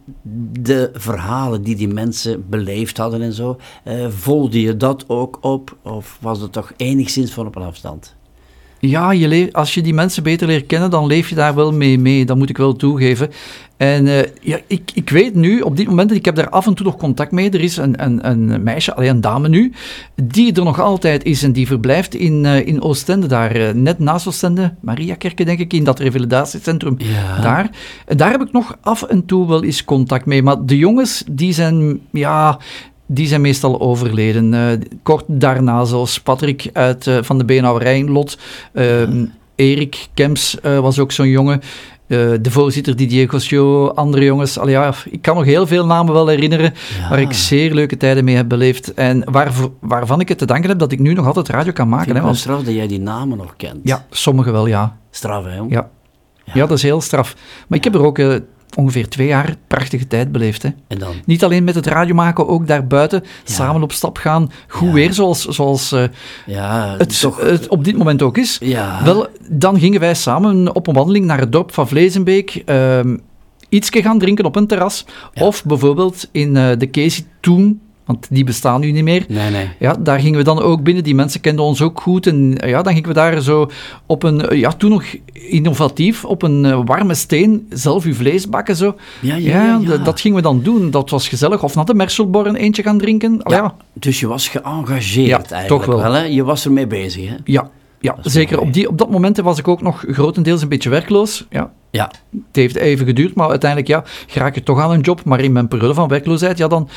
de 0.61 0.91
verhalen 0.95 1.63
die 1.63 1.77
die 1.77 1.89
mensen 1.89 2.45
beleefd 2.49 2.97
hadden 2.97 3.23
en 3.23 3.33
zo? 3.33 3.57
Eh, 3.85 4.07
volgde 4.09 4.61
je 4.61 4.77
dat 4.77 5.05
ook 5.09 5.39
op? 5.41 5.77
Of 5.83 6.19
was 6.21 6.41
het 6.41 6.53
toch 6.53 6.73
enigszins 6.77 7.33
van 7.33 7.47
op 7.47 7.57
een 7.57 7.63
afstand? 7.63 8.15
Ja, 8.89 9.11
je 9.13 9.29
leef- 9.29 9.53
als 9.53 9.75
je 9.75 9.83
die 9.83 9.95
mensen 9.95 10.23
beter 10.23 10.47
leert 10.47 10.67
kennen, 10.67 10.91
dan 10.91 11.07
leef 11.07 11.29
je 11.29 11.35
daar 11.35 11.55
wel 11.55 11.73
mee 11.73 11.99
mee. 11.99 12.25
Dat 12.25 12.37
moet 12.37 12.51
ik 12.51 12.57
wel 12.57 12.77
toegeven. 12.77 13.31
En 13.77 14.07
eh, 14.07 14.31
ja, 14.41 14.59
ik, 14.67 14.91
ik 14.95 15.11
weet 15.11 15.35
nu, 15.35 15.61
op 15.61 15.77
dit 15.77 15.87
moment, 15.87 16.13
ik 16.13 16.25
heb 16.25 16.35
daar 16.35 16.49
af 16.49 16.67
en 16.67 16.75
toe 16.75 16.87
nog 16.87 16.97
contact 16.97 17.31
mee. 17.33 17.51
Er 17.51 17.61
is 17.61 17.77
een, 17.77 18.05
een, 18.05 18.29
een 18.31 18.63
meisje, 18.63 18.95
alleen 18.95 19.09
een 19.11 19.21
dame 19.21 19.49
nu, 19.49 19.73
die 20.23 20.53
er 20.55 20.65
nog 20.65 20.81
altijd 20.81 21.25
is 21.25 21.43
en 21.43 21.53
die 21.53 21.67
verblijft 21.67 22.15
in, 22.15 22.47
eh, 22.47 22.67
in 22.67 22.83
Oostende, 22.83 23.27
daar 23.27 23.51
eh, 23.51 23.75
net 23.75 23.99
naast 23.99 24.27
Oostende, 24.27 24.75
Mariakerke 24.81 25.45
denk 25.45 25.59
ik, 25.59 25.73
in 25.73 25.85
dat 25.85 25.99
revalidatiecentrum 25.99 26.95
Ja. 26.99 27.41
daar. 27.41 27.71
Daar 28.07 28.31
heb 28.31 28.41
ik 28.43 28.53
nog 28.53 28.77
af 28.81 29.03
en 29.03 29.27
toe 29.27 29.49
wel 29.49 29.65
eens 29.65 29.85
contact 29.85 30.27
mee. 30.27 30.43
Maar 30.43 30.65
de 30.67 30.79
jongens, 30.79 31.25
die 31.31 31.53
zijn, 31.53 32.01
ja... 32.11 32.59
Die 33.07 33.27
zijn 33.27 33.41
meestal 33.41 33.81
overleden. 33.81 34.55
Eh, 34.55 34.79
kort 35.03 35.25
daarna, 35.27 35.85
zoals 35.85 36.21
Patrick 36.21 36.71
uit, 36.73 37.07
eh, 37.07 37.19
van 37.23 37.39
de 37.39 37.45
Beenhouwerij 37.45 38.05
Lot. 38.05 38.39
Ehm, 38.73 39.25
Erik 39.55 40.09
Kemps 40.15 40.61
eh, 40.61 40.79
was 40.79 40.99
ook 40.99 41.13
zo'n 41.13 41.29
jongen. 41.29 41.61
De 42.07 42.51
voorzitter 42.51 42.97
Didier 42.97 43.29
Gosciot, 43.31 43.97
andere 43.97 44.25
jongens. 44.25 44.59
Allee, 44.59 44.75
ja, 44.75 44.95
ik 45.11 45.23
kan 45.23 45.35
nog 45.37 45.45
heel 45.45 45.67
veel 45.67 45.87
namen 45.87 46.13
wel 46.13 46.27
herinneren 46.27 46.73
Ja. 47.01 47.09
waar 47.09 47.21
ik 47.21 47.33
zeer 47.33 47.75
leuke 47.75 47.97
tijden 47.97 48.25
mee 48.25 48.37
heb 48.37 48.49
beleefd. 48.49 48.95
En 48.95 49.31
waarvoor, 49.33 49.71
waarvan 49.81 50.21
ik 50.21 50.29
het 50.29 50.39
te 50.39 50.45
danken 50.47 50.69
heb 50.69 50.79
dat 50.79 50.93
ik 50.93 50.99
nu 50.99 51.13
nog 51.13 51.27
altijd 51.27 51.49
radio 51.49 51.73
kan 51.73 51.89
maken. 51.89 52.05
Vind 52.05 52.17
Hè, 52.17 52.23
ik 52.23 52.31
wel 52.31 52.33
want, 52.33 52.43
straf 52.45 52.63
dat 52.63 52.75
jij 52.75 52.87
die 52.87 53.01
namen 53.01 53.37
nog 53.39 53.55
kent. 53.57 53.79
ja, 53.83 54.05
sommige 54.11 54.51
wel, 54.51 54.67
ja. 54.67 54.97
Straf, 55.11 55.45
hè? 55.45 55.57
jong? 55.57 55.73
Ja, 55.73 55.91
ja. 56.45 56.67
dat 56.67 56.77
is 56.77 56.83
heel 56.83 57.01
straf. 57.01 57.35
Maar 57.69 57.79
ik 57.79 57.85
heb 57.85 57.95
er 57.95 58.05
ook 58.05 58.19
ongeveer 58.77 59.09
twee 59.09 59.27
jaar 59.27 59.55
prachtige 59.67 60.07
tijd 60.07 60.33
beleefd. 60.33 60.63
Hè. 60.63 60.69
En 60.89 60.99
dan? 60.99 61.15
Niet 61.25 61.45
alleen 61.45 61.65
met 61.65 61.75
het 61.75 61.87
radio 61.87 62.15
maken, 62.15 62.49
ook 62.49 62.67
daarbuiten 62.67 63.23
samen 63.45 63.83
op 63.83 63.93
stap 63.93 64.17
gaan. 64.17 64.51
Goed 64.69 64.89
Ja. 64.89 64.95
weer, 64.95 65.13
zoals, 65.13 65.45
zoals 65.45 65.93
eh, 65.93 66.05
Ja, 66.47 66.95
het, 66.99 67.21
toch... 67.21 67.41
het 67.41 67.69
op 67.69 67.85
dit 67.85 67.97
moment 67.97 68.23
ook 68.23 68.39
is. 68.39 68.59
Wel, 69.05 69.27
dan 69.51 69.79
gingen 69.79 70.01
wij 70.01 70.15
samen 70.15 70.75
op 70.75 70.87
een 70.87 70.95
wandeling 70.95 71.25
naar 71.27 71.41
het 71.41 71.53
dorp 71.53 71.73
van 71.73 71.89
Vlezenbeek. 71.89 72.63
ehm 72.65 73.17
ietsje 73.69 74.03
gaan 74.03 74.19
drinken 74.19 74.45
op 74.45 74.57
een 74.57 74.67
terras. 74.67 75.05
Of 75.35 75.65
bijvoorbeeld 75.65 76.29
in 76.33 76.57
eh, 76.57 76.79
de 76.79 76.91
Casey 76.91 77.25
toen, 77.41 77.81
want 78.05 78.27
die 78.31 78.45
bestaan 78.45 78.81
nu 78.81 78.91
niet 78.91 79.05
meer. 79.05 79.25
Nee, 79.29 79.51
nee. 79.51 79.69
Ja, 79.79 79.95
daar 79.99 80.21
gingen 80.21 80.39
we 80.39 80.45
dan 80.45 80.61
ook 80.61 80.83
binnen. 80.83 81.05
Die 81.05 81.15
mensen 81.15 81.41
kenden 81.41 81.65
ons 81.65 81.83
ook 81.83 82.01
goed. 82.01 82.27
En 82.27 82.59
ja, 82.67 82.83
dan 82.83 82.93
gingen 82.93 83.09
we 83.09 83.15
daar 83.15 83.41
zo 83.41 83.71
op 84.07 84.23
een, 84.23 84.59
ja, 84.59 84.73
toen 84.73 84.91
nog 84.91 85.05
innovatief, 85.33 86.25
op 86.25 86.43
een 86.43 86.65
eh, 86.65 86.81
warme 86.85 87.15
steen 87.15 87.67
zelf 87.71 88.05
uw 88.05 88.15
vlees 88.15 88.49
bakken. 88.49 88.77
Zo. 88.77 88.97
Ja, 89.21 89.35
ja, 89.37 89.81
ja, 89.83 89.97
dat 89.97 90.21
gingen 90.21 90.37
we 90.37 90.43
dan 90.43 90.63
doen. 90.63 90.91
Dat 90.91 91.11
was 91.11 91.29
gezellig. 91.29 91.63
Of 91.63 91.75
naar 91.75 91.85
de 91.85 91.95
Merselborn 91.95 92.55
eentje 92.55 92.83
gaan 92.83 92.99
drinken. 92.99 93.43
Allee, 93.43 93.59
ja, 93.59 93.75
Dus 93.93 94.21
je 94.21 94.27
was 94.27 94.49
geëngageerd 94.49 95.27
Ja, 95.29 95.37
eigenlijk 95.37 95.67
toch 95.69 95.85
wel. 96.03 96.13
hè? 96.13 96.23
Je 96.25 96.45
was 96.45 96.65
ermee 96.65 96.87
bezig, 96.87 97.29
hè? 97.29 97.35
ja, 97.45 97.71
ja 98.01 98.17
zeker. 98.23 98.61
Op, 98.61 98.73
die, 98.73 98.89
op 98.89 98.99
dat 98.99 99.11
moment 99.11 99.37
was 99.41 99.59
ik 99.59 99.69
ook 99.69 99.83
nog 99.83 100.05
grotendeels 100.09 100.63
een 100.63 100.69
beetje 100.69 100.91
werkloos. 100.91 101.47
Ja, 101.51 101.73
Ja. 101.91 102.11
Het 102.31 102.43
heeft 102.57 102.77
even 102.77 103.07
geduurd, 103.07 103.35
maar 103.35 103.49
uiteindelijk 103.49 103.91
ja, 103.91 104.05
raak 104.35 104.55
je 104.55 104.63
toch 104.63 104.81
aan 104.81 104.91
een 104.91 105.01
job. 105.01 105.25
Maar 105.25 105.41
in 105.41 105.53
mijn 105.53 105.69
periode 105.69 105.95
van 105.95 106.09
werkloosheid, 106.09 106.59
ja, 106.59 106.69
dan 106.69 106.89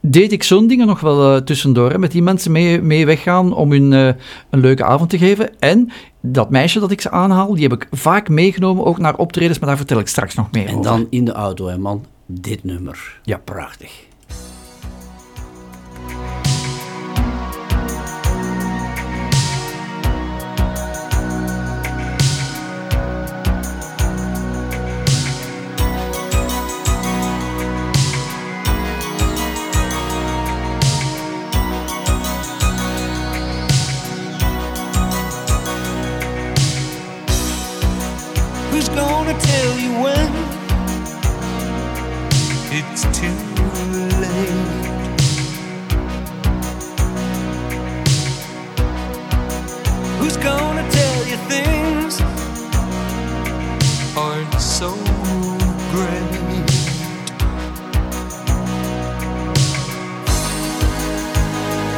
deed 0.00 0.32
ik 0.32 0.42
zo'n 0.42 0.66
dingen 0.66 0.86
nog 0.86 1.00
wel 1.00 1.34
eh, 1.36 1.42
tussendoor. 1.42 1.90
Hè, 1.90 1.98
met 1.98 2.12
die 2.12 2.22
mensen 2.22 2.52
mee, 2.52 2.82
mee 2.82 3.06
weggaan 3.06 3.54
om 3.54 3.70
hun 3.72 3.92
eh, 3.92 4.06
een 4.50 4.60
leuke 4.60 4.84
avond 4.84 5.10
te 5.10 5.18
geven. 5.18 5.58
En 5.60 5.90
dat 6.20 6.50
meisje 6.50 6.80
dat 6.80 6.90
ik 6.90 7.00
ze 7.00 7.10
aanhaal, 7.10 7.54
die 7.54 7.62
heb 7.68 7.72
ik 7.72 7.86
vaak 7.90 8.28
meegenomen, 8.28 8.84
ook 8.84 8.98
naar 8.98 9.16
optredens, 9.16 9.58
maar 9.58 9.68
daar 9.68 9.76
vertel 9.76 9.98
ik 9.98 10.06
straks 10.08 10.34
nog 10.34 10.50
meer 10.50 10.66
En 10.66 10.76
over. 10.76 10.90
dan 10.90 11.06
in 11.10 11.24
de 11.24 11.32
auto, 11.32 11.66
hè, 11.66 11.78
man. 11.78 12.04
Dit 12.26 12.64
nummer. 12.64 13.20
Ja. 13.22 13.40
Prachtig. 13.44 14.08
Gonna 38.94 39.38
tell 39.38 39.78
you 39.78 39.92
when 40.02 40.32
it's 42.72 43.02
too 43.18 43.36
late? 44.20 44.90
Who's 50.18 50.36
gonna 50.36 50.88
tell 50.90 51.26
you 51.26 51.36
things 51.48 52.20
aren't 54.16 54.60
so 54.60 54.90
great? 55.92 56.40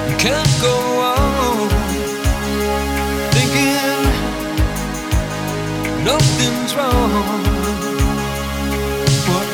You 0.08 0.16
can't 0.18 0.60
go 0.60 0.91
nothing's 6.04 6.74
wrong. 6.74 7.42
What? 9.28 9.48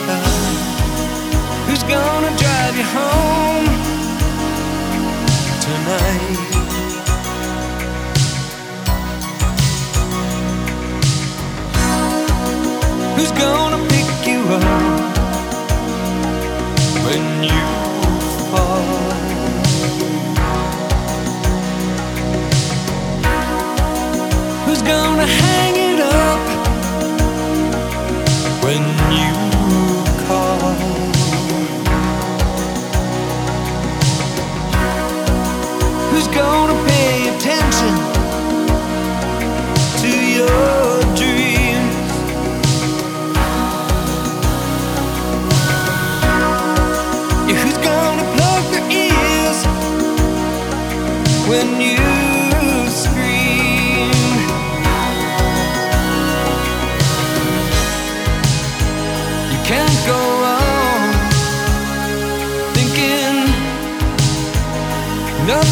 Who's 1.69 1.83
gonna 1.83 2.33
drive 2.37 2.77
you 2.77 2.85
home 2.97 3.67
tonight? 5.67 6.39
Who's 13.17 13.33
gonna 13.33 13.81
pick 13.89 14.09
you 14.27 14.41
up 14.57 15.17
when 17.05 17.25
you 17.43 17.67
fall? 18.51 19.13
Who's 24.67 24.83
gonna 24.83 25.27
hang 25.27 25.77
it 25.77 25.88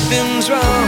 something's 0.08 0.50
wrong. 0.50 0.85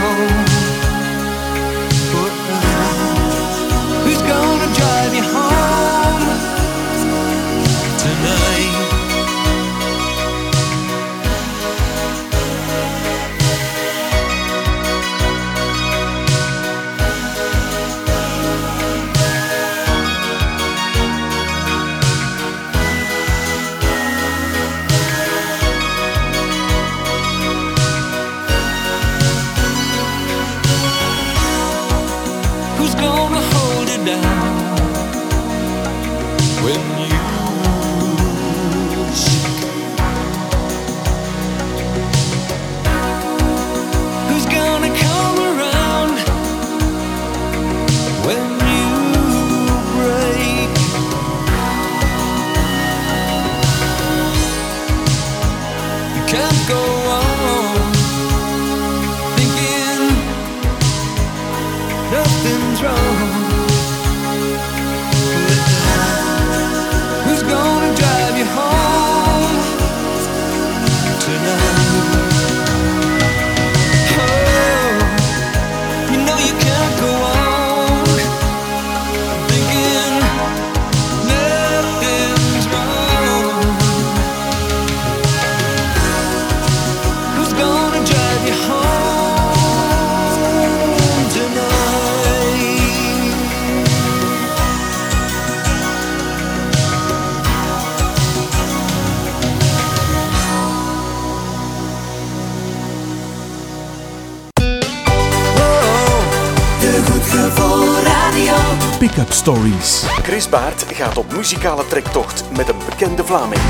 Stories. 109.39 110.03
Chris 110.23 110.49
Baert 110.49 110.85
gaat 110.93 111.17
op 111.17 111.33
muzikale 111.33 111.87
trektocht 111.87 112.43
met 112.57 112.69
een 112.69 112.75
bekende 112.89 113.25
Vlaming. 113.25 113.61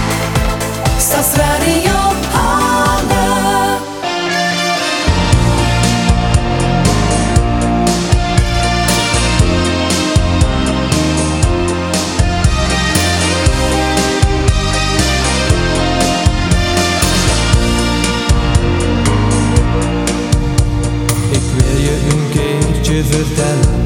Stadsradio 0.97 1.91
Halle. 2.31 3.77
Ik 21.31 21.41
wil 21.57 21.81
je 21.81 22.07
een 22.11 22.29
keertje 22.29 23.03
vertellen 23.03 23.78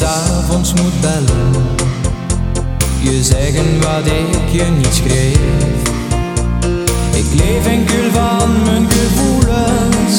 s'avonds 0.00 0.72
moet 0.72 1.00
bellen. 1.00 1.52
Je 3.00 3.24
zeggen 3.24 3.80
wat 3.80 4.06
ik 4.06 4.50
je 4.50 4.64
niet 4.76 4.94
schreef. 4.94 5.82
Ik 7.12 7.26
leef 7.34 7.66
enkel 7.66 8.10
van 8.12 8.62
mijn 8.62 8.86
gevoelens 8.90 10.14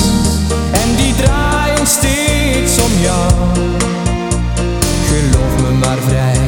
en 0.71 0.95
die 0.95 1.15
draaien 1.15 1.87
steeds 1.87 2.77
om 2.77 2.91
jou. 3.01 3.31
Geloof 5.07 5.61
me 5.61 5.77
maar 5.79 5.97
vrij 6.07 6.39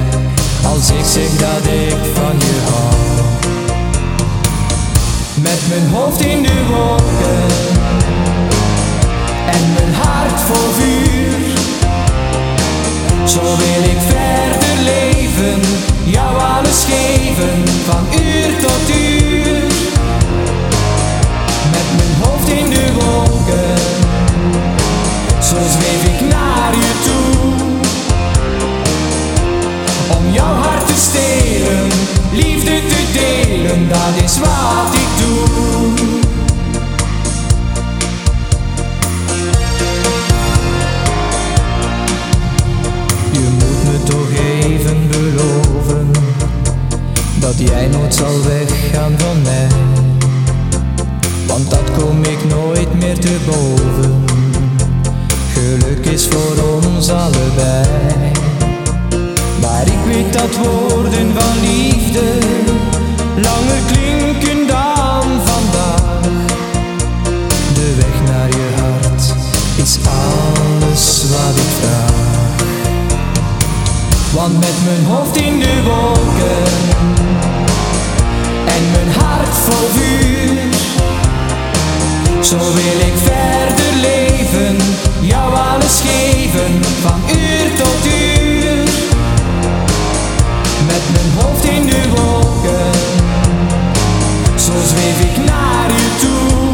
als 0.63 0.89
ik 0.89 1.05
zeg 1.05 1.29
dat 1.29 1.65
ik 1.65 1.97
van 2.13 2.37
je 2.39 2.59
hou. 2.69 2.95
Met 5.41 5.61
mijn 5.69 5.89
hoofd 5.89 6.21
in 6.21 6.43
de 6.43 6.65
wolken 6.67 7.45
en 9.51 9.73
mijn 9.73 9.93
hart 9.93 10.41
vol 10.41 10.71
vuur. 10.71 11.52
Zo 13.25 13.41
wil 13.41 13.83
ik 13.83 13.97
verder 14.07 14.83
leven, 14.83 15.61
jou 16.03 16.37
alles 16.37 16.85
geven, 16.89 17.63
van 17.85 18.07
uur 18.21 18.59
tot 18.61 18.95
uur. 18.95 19.63
Met 21.71 21.87
mijn 21.97 22.15
hoofd 22.21 22.47
in 22.47 22.69
de 22.69 22.93
wolken, 22.93 23.75
zo 25.41 25.55
zweef 25.55 26.03
ik 26.03 26.29
naar 26.29 26.73
je 26.73 26.93
toe. 27.03 27.51
Om 30.17 30.33
jouw 30.33 30.53
hart 30.53 30.87
te 30.87 30.95
stelen, 30.95 31.89
liefde 32.31 32.81
te 32.87 33.03
delen, 33.13 33.89
dat 33.89 34.23
is 34.23 34.37
wat 34.39 34.93
ik 34.93 35.25
doe. 35.25 36.12
Dat 47.57 47.69
jij 47.69 47.87
nooit 47.87 48.15
zal 48.15 48.43
weggaan 48.43 49.13
van 49.17 49.41
mij. 49.41 49.67
Want 51.47 51.69
dat 51.69 51.91
kom 51.97 52.23
ik 52.23 52.45
nooit 52.49 52.93
meer 52.93 53.19
te 53.19 53.37
boven. 53.45 54.23
Geluk 55.53 56.05
is 56.05 56.27
voor 56.27 56.81
ons 56.83 57.09
allebei. 57.09 58.31
Maar 59.61 59.87
ik 59.87 60.13
weet 60.13 60.33
dat 60.33 60.55
woorden 60.55 61.31
van 61.33 61.59
liefde 61.61 62.37
langer 63.35 63.81
klinken 63.91 64.67
dan 64.67 65.23
vandaag. 65.43 66.21
De 67.73 67.95
weg 67.95 68.31
naar 68.31 68.49
je 68.49 68.69
hart 68.81 69.33
is 69.75 69.97
alles 70.05 71.25
wat 71.29 71.55
ik 71.55 71.71
vraag. 71.79 72.11
Want 74.33 74.59
met 74.59 74.75
mijn 74.85 75.05
hoofd 75.05 75.37
in 75.37 75.59
de 75.59 75.83
wolken 75.83 77.12
en 78.75 78.91
mijn 78.91 79.11
hart 79.19 79.55
vol 79.65 79.87
vuur, 79.93 80.73
zo 82.43 82.57
wil 82.57 82.99
ik 83.07 83.13
verder 83.23 83.93
leven, 84.01 84.77
jou 85.21 85.53
alles 85.53 86.01
geven, 86.05 86.81
van 87.01 87.21
uur 87.27 87.75
tot 87.77 88.05
uur. 88.05 88.83
Met 90.85 91.03
mijn 91.11 91.31
hoofd 91.37 91.63
in 91.63 91.85
de 91.85 92.01
wolken, 92.15 92.91
zo 94.55 94.71
zweef 94.87 95.19
ik 95.19 95.45
naar 95.45 95.89
je 95.91 96.09
toe. 96.19 96.71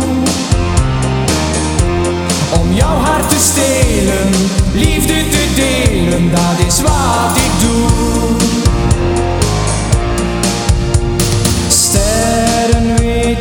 Om 2.62 2.74
jouw 2.74 2.98
hart 2.98 3.30
te 3.30 3.40
stelen, 3.40 4.30
liefde 4.74 5.30
te 5.30 5.46
delen, 5.56 6.32
dat 6.32 6.68
is 6.68 6.82
wat 6.82 7.38
ik 7.38 7.49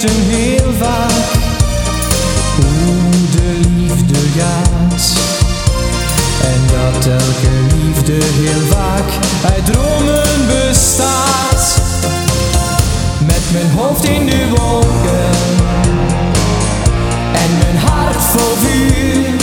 heel 0.06 0.72
vaak 0.78 1.32
hoe 2.56 3.11
de 3.30 3.61
liefde 3.68 4.18
gaat. 4.38 5.12
En 6.42 6.61
dat 6.66 7.06
elke 7.06 7.76
liefde 7.76 8.12
heel 8.12 8.66
vaak 8.70 9.11
uit 9.54 9.66
dromen 9.66 10.46
bestaat. 10.46 11.80
Met 13.26 13.42
mijn 13.52 13.70
hoofd 13.70 14.04
in 14.04 14.26
de 14.26 14.48
wolken 14.48 15.30
en 17.32 17.50
mijn 17.58 17.76
hart 17.76 18.22
vol 18.22 18.56
vuur. 18.56 19.40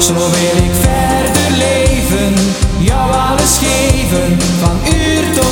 Zo 0.00 0.14
wil 0.14 0.64
ik 0.64 0.72
verder 0.80 1.56
leven, 1.56 2.34
jou 2.78 3.12
alles 3.12 3.58
geven, 3.58 4.38
van 4.60 4.78
uur 4.94 5.34
tot 5.34 5.47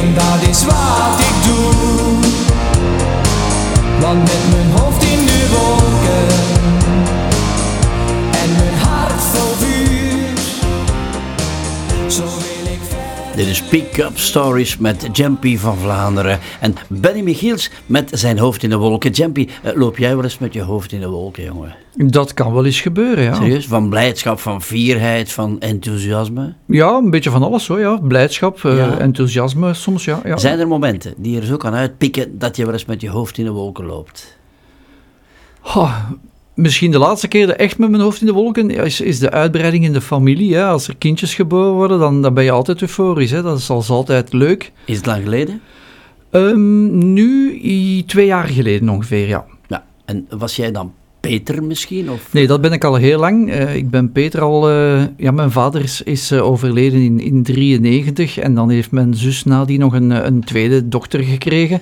delen, 0.00 0.14
dat 0.14 0.48
is 0.48 0.64
wat 0.64 1.20
ik 1.20 1.34
doe. 1.46 2.18
Want 4.00 4.18
met 4.18 4.50
mijn 4.50 4.70
hoofd 4.80 5.04
in 5.04 5.26
de 5.26 5.46
wolken 5.50 5.99
Dit 13.40 13.48
is 13.48 13.62
Pick-up 13.62 14.18
Stories 14.18 14.78
met 14.78 15.08
Jampy 15.12 15.56
van 15.56 15.76
Vlaanderen. 15.76 16.38
En 16.60 16.74
Benny 16.88 17.20
Michiels 17.20 17.70
met 17.86 18.10
zijn 18.12 18.38
hoofd 18.38 18.62
in 18.62 18.70
de 18.70 18.76
wolken. 18.76 19.10
Jampy, 19.10 19.48
eh, 19.62 19.72
loop 19.74 19.96
jij 19.96 20.14
wel 20.14 20.24
eens 20.24 20.38
met 20.38 20.52
je 20.52 20.62
hoofd 20.62 20.92
in 20.92 21.00
de 21.00 21.08
wolken, 21.08 21.44
jongen? 21.44 21.74
Dat 21.94 22.34
kan 22.34 22.52
wel 22.52 22.64
eens 22.64 22.80
gebeuren, 22.80 23.24
ja. 23.24 23.34
Serieus? 23.34 23.66
Van 23.66 23.88
blijdschap, 23.88 24.40
van 24.40 24.62
fierheid, 24.62 25.32
van 25.32 25.60
enthousiasme? 25.60 26.54
Ja, 26.66 26.94
een 26.94 27.10
beetje 27.10 27.30
van 27.30 27.42
alles 27.42 27.66
hoor, 27.66 27.80
ja. 27.80 27.96
Blijdschap, 27.96 28.64
eh, 28.64 29.00
enthousiasme 29.00 29.74
soms, 29.74 30.04
ja. 30.04 30.20
ja. 30.24 30.36
Zijn 30.36 30.58
er 30.58 30.68
momenten 30.68 31.14
die 31.16 31.32
je 31.32 31.40
er 31.40 31.46
zo 31.46 31.56
kan 31.56 31.74
uitpikken 31.74 32.38
dat 32.38 32.56
je 32.56 32.64
wel 32.64 32.72
eens 32.72 32.84
met 32.84 33.00
je 33.00 33.08
hoofd 33.08 33.38
in 33.38 33.44
de 33.44 33.50
wolken 33.50 33.84
loopt? 33.84 34.38
Ha, 35.60 36.08
misschien 36.60 36.90
de 36.90 36.98
laatste 36.98 37.28
keer 37.28 37.46
dat 37.46 37.56
echt 37.56 37.78
met 37.78 37.90
mijn 37.90 38.02
hoofd 38.02 38.20
in 38.20 38.26
de 38.26 38.32
wolken 38.32 38.70
is, 38.70 39.00
is 39.00 39.18
de 39.18 39.30
uitbreiding 39.30 39.84
in 39.84 39.92
de 39.92 40.00
familie. 40.00 40.54
Hè. 40.54 40.64
Als 40.64 40.88
er 40.88 40.96
kindjes 40.96 41.34
geboren 41.34 41.72
worden, 41.72 41.98
dan, 41.98 42.22
dan 42.22 42.34
ben 42.34 42.44
je 42.44 42.50
altijd 42.50 42.82
euforisch. 42.82 43.30
Hè. 43.30 43.42
Dat 43.42 43.58
is 43.58 43.70
als 43.70 43.90
altijd 43.90 44.32
leuk. 44.32 44.72
Is 44.84 44.96
het 44.96 45.06
lang 45.06 45.22
geleden? 45.22 45.60
Ehm, 46.30 47.12
nu, 47.12 47.60
twee 48.06 48.26
jaar 48.26 48.48
geleden 48.48 48.88
ongeveer, 48.88 49.28
ja. 49.28 49.44
Ja. 49.68 49.84
En 50.04 50.26
was 50.28 50.56
jij 50.56 50.72
dan 50.72 50.92
Peter 51.20 51.62
misschien? 51.62 52.10
Of? 52.10 52.32
Nee, 52.32 52.46
dat 52.46 52.60
ben 52.60 52.72
ik 52.72 52.84
al 52.84 52.94
heel 52.94 53.18
lang. 53.18 53.50
Eh, 53.50 53.74
ik 53.74 53.90
ben 53.90 54.12
Peter 54.12 54.40
al... 54.40 54.70
eh, 54.70 55.02
ja, 55.16 55.30
mijn 55.30 55.50
vader 55.50 55.82
is, 55.82 56.02
is 56.02 56.30
eh, 56.30 56.46
overleden 56.46 57.00
in 57.00 57.16
1993 57.16 58.38
en 58.38 58.54
dan 58.54 58.70
heeft 58.70 58.90
mijn 58.90 59.14
zus 59.14 59.44
nadien 59.44 59.80
nog 59.80 59.92
een, 59.92 60.26
een 60.26 60.44
tweede 60.44 60.88
dochter 60.88 61.22
gekregen. 61.22 61.80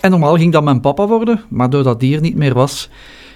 En 0.00 0.10
normaal 0.10 0.36
ging 0.36 0.52
dat 0.52 0.64
mijn 0.64 0.80
papa 0.80 1.06
worden, 1.06 1.40
maar 1.48 1.70
doordat 1.70 2.00
die 2.00 2.14
er 2.14 2.20
niet 2.20 2.36
meer 2.36 2.54
was, 2.54 2.90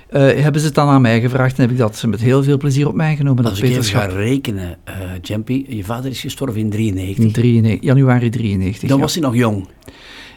eh, 0.07 0.43
hebben 0.43 0.61
ze 0.61 0.67
het 0.67 0.75
dan 0.75 0.89
aan 0.89 1.01
mij 1.01 1.21
gevraagd 1.21 1.57
en 1.57 1.63
heb 1.63 1.71
ik 1.71 1.79
dat 1.79 2.05
met 2.07 2.21
heel 2.21 2.43
veel 2.43 2.57
plezier 2.57 2.89
op 2.89 2.95
mij 2.95 3.17
genomen. 3.17 3.43
Dat 3.43 3.53
Als 3.53 3.61
ik 3.61 3.71
even 3.71 3.85
ga 3.85 4.05
rekenen, 4.05 4.79
eh 4.85 4.95
Jampy, 5.23 5.65
je 5.69 5.85
vader 5.85 6.11
is 6.11 6.21
gestorven 6.21 6.61
in 6.61 6.65
In 6.67 6.71
93. 6.71 7.33
93, 7.33 7.83
januari 7.83 8.31
93. 8.31 8.89
Dan 8.89 8.97
ja. 8.97 9.03
was 9.03 9.15
hij 9.15 9.23
nog 9.23 9.35
jong. 9.35 9.67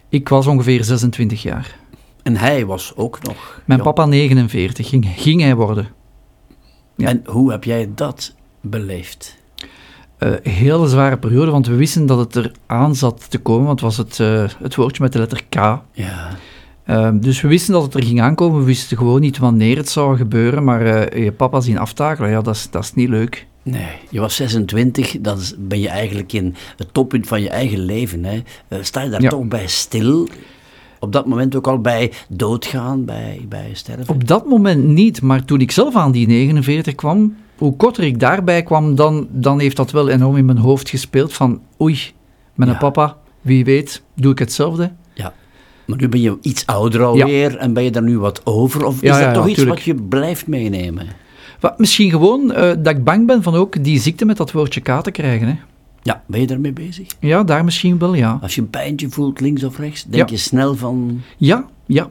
Ik 0.10 0.30
was 0.30 0.48
ongeveer 0.48 0.84
26 0.84 1.42
jaar. 1.42 1.76
En 2.24 2.36
hij 2.36 2.66
was 2.66 2.94
ook 2.96 3.24
nog 3.24 3.62
Mijn 3.66 3.80
jong. 3.80 3.94
papa 3.96 4.10
49, 4.10 4.90
ging, 4.90 5.08
ging 5.16 5.42
hij 5.42 5.56
worden. 5.56 5.88
Ja. 6.96 7.08
En 7.08 7.22
hoe 7.26 7.52
heb 7.52 7.64
jij 7.64 7.90
dat 7.96 8.36
beleefd? 8.62 9.38
Eh, 10.18 10.32
hele 10.44 10.88
zware 10.88 11.18
periode, 11.18 11.52
want 11.52 11.68
we 11.68 11.76
wisten 11.76 12.06
dat 12.06 12.18
het 12.18 12.36
er 12.36 12.52
aan 12.66 12.96
zat 12.96 13.30
te 13.30 13.38
komen, 13.38 13.66
want 13.66 13.82
het 13.82 13.96
was 13.96 13.98
het, 13.98 14.18
het 14.62 14.76
woordje 14.76 15.04
met 15.04 15.14
de 15.14 15.20
letter 15.20 15.44
K. 15.50 15.56
Ja. 15.94 16.38
Ehm, 16.90 17.20
dus 17.20 17.42
we 17.42 17.48
wisten 17.48 17.74
dat 17.74 17.84
het 17.84 17.94
er 17.94 18.04
ging 18.04 18.22
aankomen, 18.22 18.60
we 18.60 18.66
wisten 18.66 18.98
gewoon 18.98 19.22
niet 19.22 19.38
wanneer 19.38 19.78
het 19.78 19.90
zou 19.90 20.18
gebeuren, 20.18 20.64
maar 20.64 20.82
eh, 20.86 21.24
je 21.24 21.32
papa 21.32 21.62
zien 21.62 21.78
aftakelen, 21.78 22.30
ja, 22.30 22.42
dat 22.42 22.56
is, 22.56 22.68
dat 22.72 22.84
is 22.84 22.94
niet 22.94 23.10
leuk. 23.10 23.48
Nee, 23.64 23.88
je 24.10 24.20
was 24.20 24.36
26, 24.36 25.16
dan 25.22 25.38
ben 25.58 25.80
je 25.80 25.90
eigenlijk 25.90 26.34
in 26.34 26.56
het 26.78 26.94
toppunt 26.94 27.28
van 27.28 27.42
je 27.42 27.50
eigen 27.50 27.80
leven. 27.80 28.24
Hè. 28.26 28.42
Eh, 28.68 28.78
sta 28.82 29.02
je 29.02 29.10
daar 29.10 29.22
Ja. 29.22 29.30
toch 29.30 29.46
bij 29.48 29.68
stil? 29.68 30.28
Op 31.00 31.12
dat 31.14 31.26
moment 31.26 31.56
ook 31.56 31.68
al 31.68 31.80
bij 31.80 32.12
doodgaan, 32.30 33.06
bij, 33.06 33.46
bij 33.50 33.70
sterven? 33.74 34.14
Op 34.14 34.28
dat 34.28 34.46
moment 34.48 34.84
niet, 34.84 35.22
maar 35.22 35.46
toen 35.46 35.62
ik 35.62 35.72
zelf 35.72 35.96
aan 35.96 36.12
die 36.12 36.28
49 36.28 36.96
kwam, 36.96 37.36
hoe 37.58 37.76
korter 37.76 38.04
ik 38.04 38.20
daarbij 38.20 38.64
kwam, 38.64 38.96
dan, 38.96 39.28
dan 39.32 39.60
heeft 39.60 39.76
dat 39.76 39.92
wel 39.92 40.10
enorm 40.10 40.38
in 40.38 40.46
mijn 40.46 40.58
hoofd 40.58 40.90
gespeeld 40.90 41.34
van 41.34 41.62
oei, 41.82 42.00
met 42.56 42.68
een 42.68 42.74
Ja. 42.74 42.80
papa, 42.80 43.18
wie 43.42 43.66
weet, 43.66 44.04
doe 44.16 44.32
ik 44.32 44.40
hetzelfde. 44.40 44.92
Maar 45.90 45.98
nu 45.98 46.10
ben 46.10 46.22
je 46.22 46.38
iets 46.42 46.66
ouder 46.66 47.04
alweer 47.04 47.58
en 47.58 47.74
ben 47.74 47.84
je 47.84 47.92
daar 47.92 48.04
nu 48.04 48.20
wat 48.20 48.42
over? 48.46 48.86
Of 48.86 49.02
is 49.02 49.20
dat 49.20 49.34
toch 49.34 49.46
iets 49.48 49.56
tuurlijk. 49.56 49.76
wat 49.78 49.86
je 49.86 49.96
blijft 49.96 50.48
meenemen? 50.48 51.08
Wat, 51.60 51.80
misschien 51.80 52.10
gewoon 52.10 52.52
eh, 52.54 52.70
dat 52.80 52.96
ik 52.96 53.04
bang 53.04 53.28
ben 53.28 53.44
van 53.44 53.56
ook 53.56 53.84
die 53.84 54.00
ziekte 54.00 54.26
met 54.26 54.38
dat 54.38 54.52
woordje 54.52 54.82
K 54.82 55.02
te 55.02 55.12
krijgen. 55.12 55.48
Hè. 55.48 55.56
Ja, 56.02 56.24
ben 56.28 56.40
je 56.40 56.48
daarmee 56.48 56.74
bezig? 56.74 57.08
Ja, 57.20 57.44
daar 57.44 57.64
misschien 57.64 57.98
wel, 58.00 58.14
ja. 58.14 58.40
Als 58.42 58.56
je 58.56 58.62
een 58.62 58.70
pijntje 58.70 59.10
voelt, 59.10 59.40
links 59.40 59.64
of 59.64 59.78
rechts, 59.78 60.04
denk 60.04 60.30
Ja. 60.30 60.36
je 60.36 60.42
snel 60.42 60.76
van... 60.76 61.22
Ja, 61.38 61.66
ja. 61.86 62.10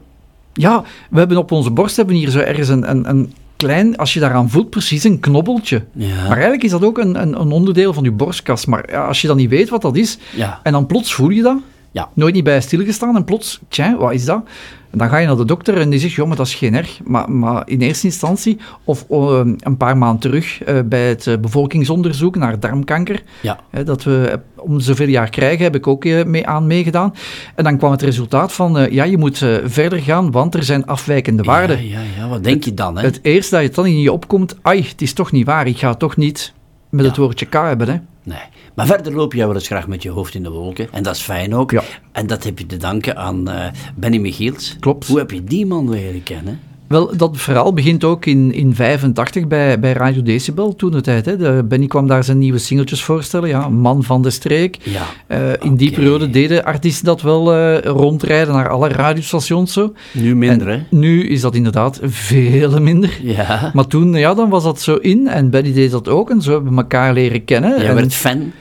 Ja, 0.52 0.84
we 1.10 1.18
hebben 1.18 1.36
op 1.36 1.52
onze 1.52 1.70
borst 1.70 1.96
hebben 1.96 2.14
hier 2.14 2.30
zo 2.30 2.38
ergens 2.38 2.68
een, 2.68 2.90
een, 2.90 3.08
een 3.08 3.32
klein, 3.56 3.96
als 3.96 4.14
je 4.14 4.20
daaraan 4.20 4.50
voelt, 4.50 4.70
precies 4.70 5.04
een 5.04 5.20
knobbeltje. 5.20 5.84
Ja. 5.92 6.14
Maar 6.22 6.32
eigenlijk 6.32 6.62
is 6.62 6.70
dat 6.70 6.84
ook 6.84 6.98
een, 6.98 7.20
een, 7.22 7.40
een 7.40 7.50
onderdeel 7.50 7.92
van 7.92 8.04
je 8.04 8.10
borstkas. 8.12 8.66
Maar 8.66 8.90
ja, 8.90 9.06
als 9.06 9.20
je 9.20 9.26
dan 9.26 9.36
niet 9.36 9.50
weet 9.50 9.68
wat 9.68 9.82
dat 9.82 9.96
is, 9.96 10.18
Ja. 10.36 10.60
en 10.62 10.72
dan 10.72 10.86
plots 10.86 11.14
voel 11.14 11.28
je 11.28 11.42
dat, 11.42 11.56
Ja. 11.98 12.08
nooit 12.14 12.34
niet 12.34 12.44
bij 12.44 12.60
stilgestaan, 12.60 13.16
en 13.16 13.24
plots, 13.24 13.60
tja, 13.68 13.96
wat 13.96 14.12
is 14.12 14.24
dat? 14.24 14.42
En 14.90 14.98
dan 14.98 15.08
ga 15.08 15.18
je 15.18 15.26
naar 15.26 15.36
de 15.36 15.44
dokter 15.44 15.80
en 15.80 15.90
die 15.90 15.98
zegt, 15.98 16.12
joh, 16.12 16.26
maar 16.26 16.36
dat 16.36 16.46
is 16.46 16.54
geen 16.54 16.74
erg. 16.74 17.00
Maar, 17.04 17.30
maar 17.30 17.62
in 17.66 17.80
eerste 17.80 18.06
instantie, 18.06 18.58
of 18.84 19.04
eh, 19.10 19.40
een 19.58 19.76
paar 19.76 19.96
maanden 19.96 20.20
terug, 20.20 20.62
eh, 20.62 20.78
bij 20.84 21.08
het 21.08 21.26
eh, 21.26 21.36
bevolkingsonderzoek 21.38 22.36
naar 22.36 22.60
darmkanker, 22.60 23.22
Ja. 23.40 23.58
Dat 23.84 24.04
we 24.04 24.40
om 24.56 24.80
zoveel 24.80 25.08
jaar 25.08 25.30
krijgen, 25.30 25.64
heb 25.64 25.74
ik 25.74 25.86
ook 25.86 26.04
mee 26.04 26.46
aan 26.46 26.66
meegedaan. 26.66 27.14
En 27.54 27.64
dan 27.64 27.78
kwam 27.78 27.90
het 27.90 28.02
resultaat 28.02 28.52
van, 28.52 28.86
ja, 28.90 29.04
je 29.04 29.18
moet 29.18 29.38
verder 29.64 29.98
gaan, 29.98 30.30
want 30.30 30.54
er 30.54 30.62
zijn 30.62 30.86
afwijkende 30.86 31.42
waarden. 31.42 31.88
Ja, 31.88 32.00
ja, 32.00 32.06
ja, 32.16 32.28
wat 32.28 32.44
denk 32.44 32.64
je 32.64 32.74
dan? 32.74 32.96
Hè? 32.98 33.04
Het 33.04 33.18
eerste 33.22 33.54
dat 33.54 33.64
je 33.64 33.70
dan 33.70 33.86
in 33.86 34.00
je 34.00 34.12
opkomt, 34.12 34.56
ai, 34.62 34.82
het 34.88 35.02
is 35.02 35.12
toch 35.12 35.32
niet 35.32 35.46
waar, 35.46 35.66
ik 35.66 35.78
ga 35.78 35.88
het 35.88 35.98
toch 35.98 36.16
niet 36.16 36.52
met 36.90 37.00
Ja. 37.04 37.08
het 37.08 37.16
woordje 37.16 37.46
K 37.46 37.52
hebben. 37.52 37.88
Hè. 37.88 37.96
Nee. 38.22 38.38
Maar 38.78 38.86
verder 38.86 39.14
loop 39.14 39.32
jij 39.32 39.46
wel 39.46 39.54
eens 39.54 39.66
graag 39.66 39.86
met 39.88 40.02
je 40.02 40.10
hoofd 40.10 40.34
in 40.34 40.42
de 40.42 40.50
wolken. 40.50 40.88
En 40.92 41.02
dat 41.02 41.14
is 41.16 41.22
fijn 41.22 41.54
ook. 41.54 41.70
Ja. 41.70 41.82
En 42.12 42.26
dat 42.26 42.44
heb 42.44 42.58
je 42.58 42.66
te 42.66 42.76
danken 42.76 43.16
aan 43.16 43.48
eh, 43.50 43.64
Benny 43.96 44.18
Michiels. 44.18 44.76
Klopt. 44.80 45.06
Hoe 45.06 45.18
heb 45.18 45.30
je 45.30 45.44
die 45.44 45.66
man 45.66 45.90
leren 45.90 46.22
kennen? 46.22 46.60
Wel, 46.88 47.16
dat 47.16 47.36
verhaal 47.36 47.72
begint 47.72 48.04
ook 48.04 48.26
in, 48.26 48.52
in 48.52 48.74
85 48.74 49.46
bij, 49.46 49.80
bij 49.80 49.92
Radio 49.92 50.22
Decibel, 50.22 50.74
toen 50.76 50.90
de 50.90 51.00
tijd. 51.00 51.24
Hè. 51.24 51.36
De, 51.36 51.64
Benny 51.68 51.86
kwam 51.86 52.06
daar 52.06 52.24
zijn 52.24 52.38
nieuwe 52.38 52.58
singeltjes 52.58 53.02
voorstellen, 53.04 53.48
ja, 53.48 53.68
Man 53.68 54.02
van 54.02 54.22
de 54.22 54.30
Streek. 54.30 54.76
Ja. 54.82 55.02
Eh, 55.26 55.38
in 55.60 55.76
die 55.76 55.90
periode 55.92 56.30
deden 56.30 56.64
artiesten 56.64 57.04
dat 57.04 57.22
wel 57.22 57.54
eh, 57.54 57.78
rondrijden 57.82 58.54
naar 58.54 58.68
alle 58.68 58.88
radiostations 58.88 59.72
zo. 59.72 59.92
Nu 60.12 60.36
minder, 60.36 60.68
En 60.68 60.86
hè? 60.90 60.96
Nu 60.96 61.28
is 61.28 61.40
dat 61.40 61.54
inderdaad 61.54 62.00
veel 62.02 62.80
minder. 62.80 63.18
Ja. 63.22 63.70
Maar 63.74 63.86
toen, 63.86 64.14
ja, 64.14 64.34
dan 64.34 64.48
was 64.48 64.62
dat 64.62 64.80
zo 64.80 64.94
in 64.94 65.28
en 65.28 65.50
Benny 65.50 65.72
deed 65.72 65.90
dat 65.90 66.08
ook 66.08 66.30
en 66.30 66.42
zo 66.42 66.52
hebben 66.52 66.70
we 66.74 66.80
elkaar 66.80 67.12
leren 67.12 67.44
kennen. 67.44 67.78
Jij 67.78 67.88
En- 67.88 67.94
werd 67.94 68.14
fan? 68.14 68.52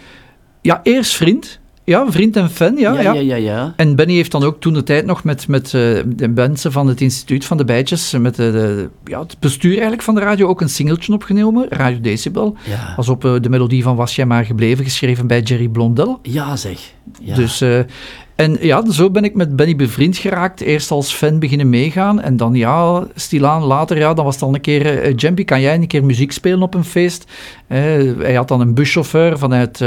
Ja, 0.68 0.80
eerst 0.84 1.16
vriend. 1.16 1.60
Ja, 1.84 2.12
vriend 2.12 2.36
en 2.36 2.50
fan, 2.50 2.76
ja. 2.78 2.94
ja, 3.02 3.14
ja, 3.14 3.20
ja, 3.22 3.36
ja. 3.36 3.74
En 3.76 3.96
Benny 3.96 4.14
heeft 4.14 4.32
dan 4.32 4.44
ook 4.44 4.60
toen 4.60 4.74
de 4.74 4.84
tijd 4.84 5.06
nog 5.06 5.24
met, 5.24 5.48
met 5.48 5.66
eh, 5.66 5.72
de 6.06 6.28
mensen 6.36 6.72
van 6.72 6.88
het 6.88 7.02
instituut 7.02 7.46
van 7.46 7.58
de 7.58 7.66
bijtjes, 7.66 8.12
met 8.12 8.36
de, 8.36 8.52
de- 8.52 8.90
ja, 9.06 9.20
het 9.20 9.36
bestuur 9.40 9.72
eigenlijk 9.72 10.02
van 10.02 10.16
de 10.16 10.22
radio, 10.22 10.48
ook 10.48 10.62
een 10.62 10.70
singeltje 10.70 11.14
opgenomen, 11.14 11.66
Radio 11.70 12.02
Decibel. 12.02 12.56
Ja. 12.64 12.94
Was 12.96 13.10
op 13.10 13.26
eh, 13.26 13.34
de 13.42 13.50
melodie 13.50 13.84
van 13.84 13.96
Was 13.96 14.16
jij 14.16 14.26
maar 14.26 14.46
gebleven, 14.46 14.84
geschreven 14.84 15.28
bij 15.28 15.42
Jerry 15.42 15.68
Blondel. 15.68 16.20
Ja, 16.22 16.56
zeg. 16.56 16.80
Ja. 17.22 17.36
Dus, 17.36 17.62
eh, 17.62 17.80
en 18.36 18.58
ja, 18.62 18.92
zo 18.92 19.10
ben 19.10 19.24
ik 19.24 19.36
met 19.36 19.56
Benny 19.56 19.76
bevriend 19.76 20.18
geraakt. 20.18 20.62
Eerst 20.62 20.92
als 20.92 21.14
fan 21.14 21.40
beginnen 21.40 21.70
meegaan. 21.70 22.22
En 22.22 22.38
dan, 22.38 22.54
ja, 22.54 23.08
stilaan 23.16 23.64
later, 23.64 23.98
ja, 23.98 24.14
dan 24.14 24.26
was 24.26 24.34
het 24.34 24.44
al 24.44 24.54
een 24.54 24.62
keer... 24.62 25.14
Jampy, 25.16 25.44
kan 25.44 25.62
jij 25.62 25.76
een 25.76 25.88
keer 25.88 26.06
muziek 26.06 26.32
spelen 26.32 26.62
op 26.62 26.74
een 26.74 26.84
feest? 26.84 27.32
Hij 27.68 28.34
had 28.36 28.48
dan 28.48 28.62
een 28.62 28.74
buschauffeur 28.74 29.38
vanuit 29.38 29.84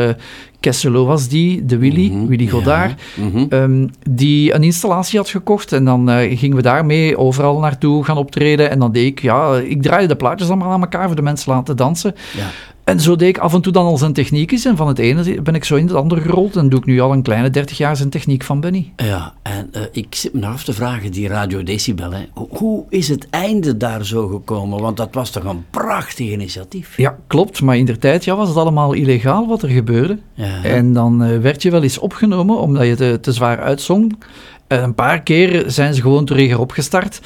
Kesselo 0.61 1.05
was 1.05 1.29
die, 1.29 1.64
de 1.64 1.79
Willy, 1.79 2.11
Mhm, 2.11 2.27
Willy 2.27 2.44
ja. 2.44 2.51
Godard. 2.51 3.03
Mhm. 3.16 3.44
ehm, 3.49 3.87
die 4.11 4.55
een 4.55 4.62
installatie 4.62 5.18
had 5.18 5.29
gekocht. 5.29 5.73
En 5.73 5.85
dan 5.85 6.11
eh, 6.11 6.38
gingen 6.38 6.57
we 6.57 6.62
daarmee 6.62 7.16
overal 7.18 7.59
naartoe 7.59 8.05
gaan 8.05 8.16
optreden. 8.16 8.70
En 8.70 8.79
dan 8.79 8.92
deed 8.92 9.07
ik, 9.07 9.20
ja, 9.23 9.57
ik 9.57 9.83
draaide 9.83 10.09
de 10.09 10.16
plaatjes 10.16 10.49
allemaal 10.49 10.70
aan 10.70 10.81
elkaar 10.83 11.07
voor 11.07 11.16
de 11.16 11.23
mensen 11.23 11.53
laten 11.53 11.77
dansen. 11.77 12.14
Ja. 12.37 12.46
En 12.85 13.01
zo 13.01 13.16
deed 13.16 13.29
ik 13.29 13.38
af 13.38 13.55
en 13.55 13.61
toe 13.61 13.73
dan 13.73 13.85
al 13.87 13.96
zijn 13.99 14.12
techniekjes. 14.12 14.64
En 14.64 14.77
van 14.77 14.88
het 14.88 14.99
ene 14.99 15.42
ben 15.42 15.55
ik 15.55 15.64
zo 15.64 15.77
in 15.77 15.87
het 15.87 15.94
andere 15.96 16.20
gerold. 16.20 16.57
En 16.57 16.68
doe 16.68 16.79
ik 16.79 16.85
nu 16.87 17.01
al 17.01 17.12
een 17.12 17.23
kleine 17.23 17.51
30 17.51 17.79
jaar 17.79 17.96
zijn 17.96 18.11
techniek 18.11 18.42
van 18.42 18.61
Benny. 18.61 18.92
Ja, 18.96 19.33
en 19.42 19.68
eh, 19.73 19.83
ik 19.92 20.14
zit 20.14 20.33
me 20.35 20.46
af 20.46 20.64
te 20.64 20.73
vragen, 20.73 21.12
die 21.12 21.29
Radio 21.29 21.62
Decibel, 21.62 22.12
hè. 22.12 22.20
Hoe, 22.35 22.85
is 22.88 23.09
het 23.09 23.27
einde 23.31 23.77
daar 23.77 24.05
zo 24.07 24.27
gekomen? 24.27 24.81
Want 24.81 24.96
dat 24.96 25.09
was 25.12 25.31
toch 25.31 25.44
een 25.44 25.64
prachtig 25.70 26.29
initiatief? 26.31 26.96
Ja, 26.96 27.16
klopt. 27.27 27.62
Maar 27.62 27.77
in 27.77 27.85
der 27.85 27.99
tijd 27.99 28.25
ja, 28.25 28.37
was 28.37 28.49
het 28.49 28.57
allemaal 28.57 28.92
illegaal 28.92 29.46
wat 29.46 29.62
er 29.62 29.68
gebeurde. 29.68 30.18
Ja. 30.35 30.50
En 30.63 30.93
dan 30.93 31.23
eh, 31.23 31.39
werd 31.39 31.63
je 31.63 31.71
wel 31.71 31.83
eens 31.83 31.99
opgenomen 31.99 32.59
omdat 32.59 32.87
je 32.87 32.95
te, 32.95 33.19
te 33.21 33.33
zwaar 33.33 33.61
uitzong. 33.61 34.19
En 34.67 34.83
een 34.83 34.95
paar 34.95 35.23
keer 35.23 35.65
zijn 35.67 35.95
ze 35.95 36.01
gewoon 36.01 36.25
terug 36.25 36.51
erop 36.51 36.71
gestart. 36.71 37.21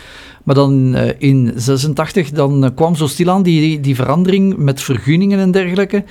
Maar 0.45 0.55
dan 0.55 0.95
eh, 0.95 1.11
in 1.19 1.53
86 1.57 2.31
dan 2.31 2.65
eh, 2.65 2.71
kwam 2.75 2.95
zo 2.95 3.07
stilaan 3.07 3.43
die, 3.43 3.81
die 3.81 3.95
verandering 3.95 4.57
met 4.57 4.83
vergunningen 4.83 5.39
en 5.39 5.51
dergelijke. 5.51 6.05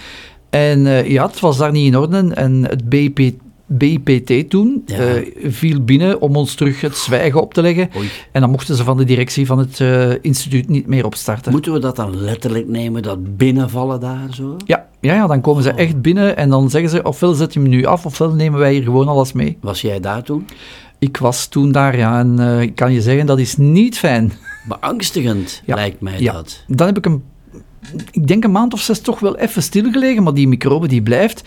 En 0.50 0.88
eh, 0.88 1.10
ja, 1.10 1.26
het 1.28 1.40
was 1.40 1.58
daar 1.58 1.72
niet 1.72 1.86
in 1.86 1.98
orde. 1.98 2.32
En 2.34 2.66
het 2.70 2.90
BP, 2.90 3.32
BPT 3.78 4.50
toen 4.50 4.84
Ja. 4.86 4.98
eh, 4.98 5.28
viel 5.52 5.84
binnen 5.84 6.22
om 6.22 6.36
ons 6.36 6.56
terug 6.56 6.82
het 6.82 6.98
zwijgen 6.98 7.42
op 7.42 7.54
te 7.54 7.62
leggen. 7.62 7.90
Oei. 7.98 8.10
En 8.32 8.42
dan 8.42 8.50
mochten 8.50 8.76
ze 8.76 8.84
van 8.84 8.98
de 8.98 9.04
directie 9.04 9.46
van 9.46 9.58
het 9.58 9.80
eh, 9.80 10.12
instituut 10.22 10.70
niet 10.70 10.88
meer 10.88 11.06
opstarten. 11.06 11.52
Moeten 11.52 11.74
we 11.74 11.80
dat 11.80 11.96
dan 11.96 12.18
letterlijk 12.22 12.68
nemen, 12.68 13.02
dat 13.04 13.38
binnenvallen 13.38 14.00
daar 14.00 14.28
zo? 14.32 14.56
Ja, 14.66 14.88
ja, 15.02 15.14
ja, 15.14 15.28
dan 15.28 15.42
komen 15.42 15.64
ze 15.64 15.72
echt 15.72 16.02
binnen 16.02 16.38
en 16.38 16.50
dan 16.50 16.70
zeggen 16.70 16.90
ze 16.90 17.04
ofwel 17.04 17.34
zet 17.34 17.54
je 17.54 17.60
hem 17.60 17.70
nu 17.70 17.86
af, 17.86 18.06
ofwel 18.06 18.32
nemen 18.34 18.60
wij 18.60 18.74
hier 18.74 18.84
gewoon 18.84 19.08
alles 19.08 19.34
mee. 19.34 19.58
Was 19.62 19.82
jij 19.82 20.00
daar 20.00 20.24
toen? 20.24 20.46
Ik 21.00 21.18
was 21.18 21.48
toen 21.48 21.72
daar, 21.72 21.98
ja, 21.98 22.20
en 22.20 22.40
eh, 22.40 22.62
ik 22.62 22.76
kan 22.76 22.94
je 22.94 23.02
zeggen, 23.02 23.26
dat 23.26 23.40
is 23.40 23.58
niet 23.58 23.98
fijn. 23.98 24.32
Beangstigend, 24.68 25.62
Ja. 25.66 25.76
lijkt 25.76 26.02
mij 26.02 26.20
Ja. 26.20 26.34
dat. 26.34 26.64
Dan 26.68 26.88
heb 26.88 26.98
ik 26.98 27.06
een, 27.06 27.24
ik 28.12 28.28
denk 28.28 28.44
een 28.44 28.52
maand 28.52 28.74
of 28.74 28.82
zes 28.82 29.00
toch 29.00 29.20
wel 29.20 29.38
even 29.38 29.64
stilgelegen, 29.64 30.24
maar 30.24 30.34
die 30.34 30.48
microbe 30.48 30.88
die 30.88 31.02
blijft. 31.02 31.44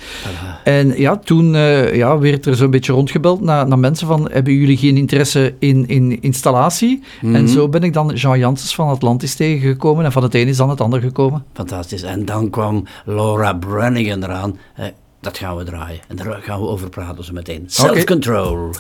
En 0.65 0.99
ja, 1.01 1.17
toen 1.17 1.55
eh, 1.55 1.95
ja, 1.95 2.19
werd 2.19 2.47
er 2.47 2.57
zo'n 2.57 2.71
beetje 2.71 2.93
rondgebeld 2.93 3.41
naar, 3.41 3.69
naar 3.69 3.79
mensen 3.79 4.07
van, 4.07 4.31
hebben 4.31 4.53
jullie 4.53 4.77
geen 4.77 4.97
interesse 4.97 5.55
in, 5.59 5.87
in 5.89 6.23
installatie? 6.23 7.03
En 7.23 7.49
zo 7.49 7.69
ben 7.69 7.83
ik 7.83 7.93
dan 7.93 8.15
Jean 8.15 8.39
Janssens 8.39 8.75
van 8.75 8.89
Atlantis 8.89 9.35
tegengekomen 9.35 10.05
en 10.05 10.13
van 10.13 10.23
het 10.23 10.35
een 10.35 10.49
is 10.49 10.57
dan 10.57 10.71
het 10.71 10.81
ander 10.81 11.01
gekomen. 11.01 11.45
Fantastisch. 11.53 12.03
En 12.03 12.25
dan 12.25 12.51
kwam 12.51 12.85
Laura 13.05 13.53
Branigan 13.55 14.23
eraan. 14.23 14.59
Eh, 14.75 14.87
dat 15.21 15.39
gaan 15.39 15.57
we 15.57 15.65
draaien. 15.65 16.01
En 16.09 16.17
daar 16.17 16.41
gaan 16.43 16.61
we 16.61 16.67
over 16.67 16.89
praten 16.89 17.25
zo 17.25 17.33
meteen. 17.33 17.65
Self-control. 17.67 18.71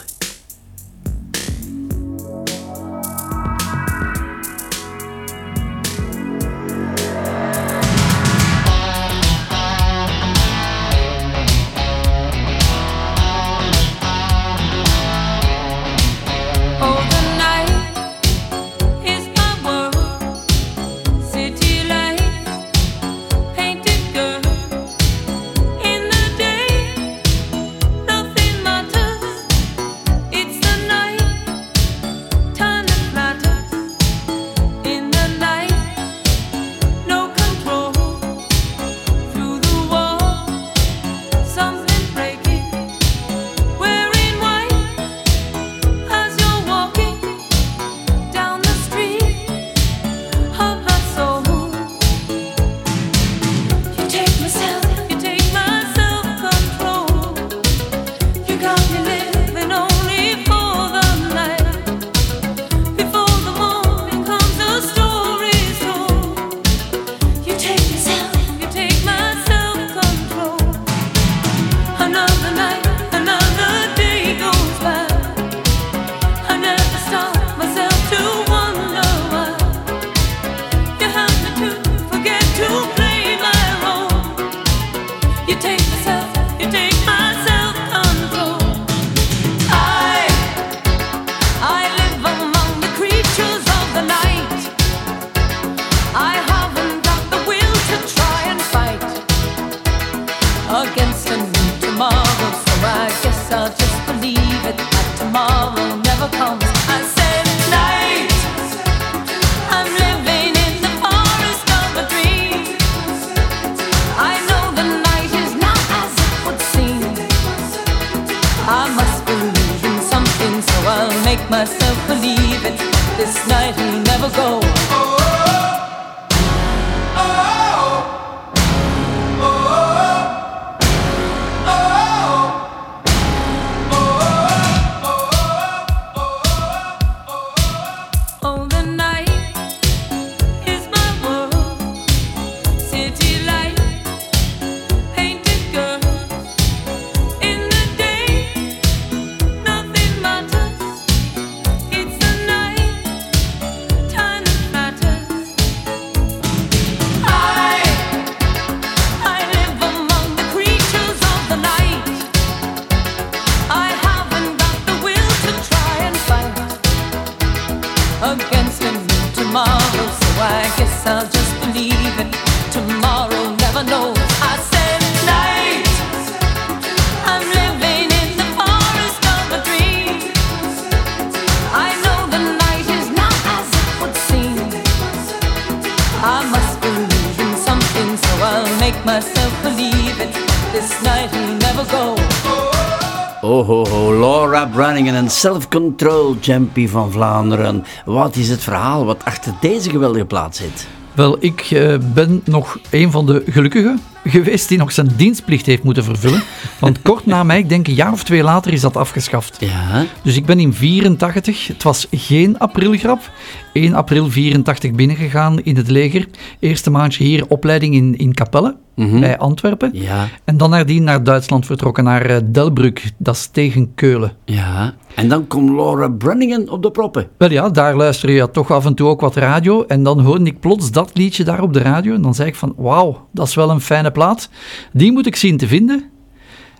Self-Control, 195.37 196.37
Champy 196.40 196.88
van 196.88 197.12
Vlaanderen. 197.12 197.85
Wat 198.05 198.37
is 198.37 198.49
het 198.49 198.62
verhaal 198.62 199.05
wat 199.05 199.25
achter 199.25 199.55
deze 199.61 199.90
geweldige 199.90 200.25
plaat 200.25 200.57
zit? 200.57 200.87
Wel, 201.12 201.37
ik 201.40 201.61
eh, 201.61 201.94
ben 202.14 202.42
nog 202.44 202.79
een 202.90 203.11
van 203.11 203.27
de 203.27 203.42
gelukkigen 203.46 204.01
geweest 204.25 204.68
die 204.68 204.79
nog 204.79 204.92
zijn 204.92 205.11
dienstplicht 205.16 205.66
heeft 205.66 205.83
moeten 205.83 206.05
vervullen. 206.05 206.42
Want 206.80 207.02
kort 207.02 207.26
na 207.26 207.42
mij, 207.42 207.58
ik 207.58 207.68
denk 207.68 207.86
een 207.88 207.94
jaar 207.94 208.12
of 208.12 208.24
twee 208.24 208.42
later, 208.42 208.72
is 208.72 208.80
dat 208.80 208.96
afgeschaft. 208.96 209.56
Ja, 209.60 210.04
Dus 210.22 210.36
ik 210.36 210.46
ben 210.46 210.60
in 210.60 210.74
84, 210.74 211.66
het 211.66 211.82
was 211.82 212.06
geen 212.10 212.58
aprilgrap, 212.58 213.30
1 213.72 213.94
april 213.94 214.30
84 214.30 214.90
binnengegaan 214.92 215.60
in 215.60 215.76
het 215.76 215.90
leger. 215.90 216.26
Eerste 216.60 216.90
maandje 216.90 217.24
hier 217.24 217.44
opleiding 217.48 217.94
in, 217.94 218.16
in 218.16 218.34
Capelle, 218.34 218.76
bij 218.94 219.38
Antwerpen. 219.38 219.90
ja, 219.92 220.28
En 220.44 220.56
dan 220.56 220.70
nadien 220.70 221.04
naar 221.04 221.22
Duitsland 221.22 221.66
vertrokken, 221.66 222.04
naar 222.04 222.22
eh, 222.26 222.36
Delbrück, 222.44 223.02
dat 223.18 223.34
is 223.34 223.46
tegen 223.46 223.94
Keulen. 223.94 224.32
ja. 224.44 224.94
En 225.14 225.28
dan 225.28 225.46
komt 225.46 225.70
Laura 225.70 226.08
Branigan 226.08 226.68
op 226.68 226.82
de 226.82 226.90
proppen. 226.90 227.28
Wel 227.38 227.50
ja, 227.50 227.68
daar 227.68 227.96
luister 227.96 228.30
je 228.30 228.50
toch 228.50 228.70
af 228.70 228.84
en 228.86 228.94
toe 228.94 229.08
ook 229.08 229.20
wat 229.20 229.36
radio. 229.36 229.84
En 229.84 230.02
dan 230.02 230.20
hoorde 230.20 230.44
ik 230.44 230.60
plots 230.60 230.90
dat 230.90 231.10
liedje 231.14 231.44
daar 231.44 231.62
op 231.62 231.72
de 231.72 231.78
radio. 231.78 232.14
En 232.14 232.22
dan 232.22 232.34
zei 232.34 232.48
ik 232.48 232.54
van, 232.54 232.74
wauw, 232.76 233.28
dat 233.32 233.46
is 233.46 233.54
wel 233.54 233.70
een 233.70 233.80
fijne 233.80 234.10
plaat. 234.10 234.50
Die 234.92 235.12
moet 235.12 235.26
ik 235.26 235.36
zien 235.36 235.56
te 235.56 235.66
vinden. 235.66 236.10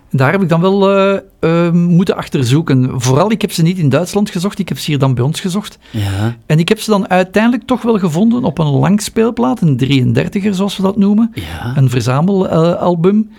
Daar 0.09 0.31
heb 0.31 0.41
ik 0.41 0.49
dan 0.49 0.61
wel 0.61 0.89
eh, 0.89 1.19
eh, 1.39 1.71
moeten 1.73 2.15
achterzoeken. 2.15 3.01
Vooral, 3.01 3.31
ik 3.31 3.41
heb 3.41 3.51
ze 3.51 3.61
niet 3.61 3.77
in 3.77 3.89
Duitsland 3.89 4.29
gezocht, 4.29 4.59
ik 4.59 4.69
heb 4.69 4.79
ze 4.79 4.91
hier 4.91 4.99
dan 4.99 5.13
bij 5.13 5.23
ons 5.23 5.39
gezocht. 5.39 5.77
Ja. 5.91 6.35
En 6.45 6.59
ik 6.59 6.69
heb 6.69 6.79
ze 6.79 6.89
dan 6.89 7.09
uiteindelijk 7.09 7.63
toch 7.65 7.81
wel 7.81 7.99
gevonden 7.99 8.43
op 8.43 8.59
een 8.59 8.67
langspeelplaat, 8.67 9.61
een 9.61 10.15
33er 10.15 10.49
zoals 10.49 10.77
we 10.77 10.83
dat 10.83 10.97
noemen. 10.97 11.31
Ja. 11.33 11.77
Een 11.77 11.89
verzamelalbum 11.89 13.29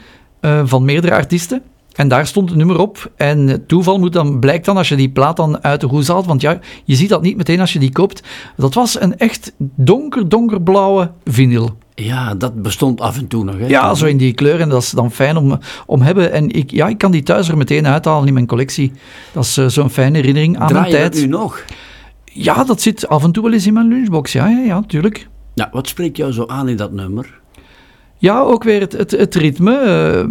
eh 0.40 0.61
van 0.64 0.85
meerdere 0.85 1.14
artiesten. 1.14 1.62
En 1.98 2.09
daar 2.09 2.26
stond 2.26 2.48
het 2.48 2.59
nummer 2.59 2.78
op. 2.78 3.11
En 3.16 3.66
toeval 3.66 3.98
moet 3.98 4.12
dan, 4.12 4.38
blijkt 4.38 4.64
dan 4.64 4.76
als 4.76 4.88
je 4.88 4.96
die 4.96 5.11
plaat 5.11 5.37
dan 5.37 5.62
uit 5.62 5.81
de 5.81 5.87
hoes 5.87 6.09
haalt, 6.09 6.26
want 6.26 6.40
ja, 6.40 6.59
je 6.85 6.94
ziet 6.94 7.09
dat 7.09 7.22
niet 7.22 7.37
meteen 7.37 7.61
als 7.61 7.72
je 7.72 7.78
die 7.78 7.92
koopt. 7.92 8.22
Dat 8.57 8.74
was 8.74 9.00
een 9.00 9.18
echt 9.18 9.52
donker, 9.57 10.28
donkerblauwe 10.28 11.11
vinyl. 11.24 11.76
Ja, 12.04 12.34
dat 12.34 12.62
bestond 12.62 13.00
af 13.00 13.16
en 13.18 13.26
toe 13.26 13.44
nog. 13.44 13.58
Hè? 13.58 13.66
Ja, 13.66 13.94
zo 13.94 14.06
in 14.06 14.16
die 14.16 14.32
kleur. 14.32 14.61
En 14.61 14.68
dat 14.68 14.82
is 14.82 14.90
dan 14.90 15.11
fijn 15.12 15.37
om, 15.37 15.58
om 15.87 16.00
hebben. 16.02 16.32
En 16.32 16.50
ik, 16.50 16.70
ja, 16.70 16.88
ik 16.88 16.98
kan 16.98 17.11
die 17.11 17.22
thuis 17.22 17.48
er 17.48 17.56
meteen 17.56 17.87
uithalen 17.87 18.28
in 18.28 18.34
mijn 18.34 18.46
collectie. 18.46 18.92
Dat 19.32 19.44
is 19.44 19.56
eh, 19.56 19.66
zo'n 19.66 19.90
fijne 19.90 20.16
herinnering 20.16 20.58
aan 20.58 20.68
Draai 20.68 20.87
je 20.92 20.98
dat 20.98 21.12
tijd. 21.12 21.24
nu 21.24 21.30
nog? 21.30 21.64
Ja, 22.24 22.64
dat 22.64 22.80
zit 22.80 23.08
af 23.08 23.24
en 23.24 23.32
toe 23.32 23.42
wel 23.42 23.52
eens 23.52 23.66
in 23.66 23.72
mijn 23.72 23.88
lunchbox. 23.88 24.32
Ja, 24.32 24.48
ja, 24.48 24.58
ja, 24.58 24.82
tuurlijk. 24.87 25.28
Ja, 25.54 25.68
wat 25.72 25.88
spreekt 25.88 26.16
jou 26.16 26.32
zo 26.32 26.46
aan 26.46 26.68
in 26.68 26.76
dat 26.76 26.92
nummer? 26.92 27.40
Ja, 28.18 28.40
ook 28.40 28.64
weer 28.64 28.80
het, 28.80 28.92
het, 28.92 29.11
het 29.11 29.34
ritme. 29.34 29.76
eh, 29.76 30.24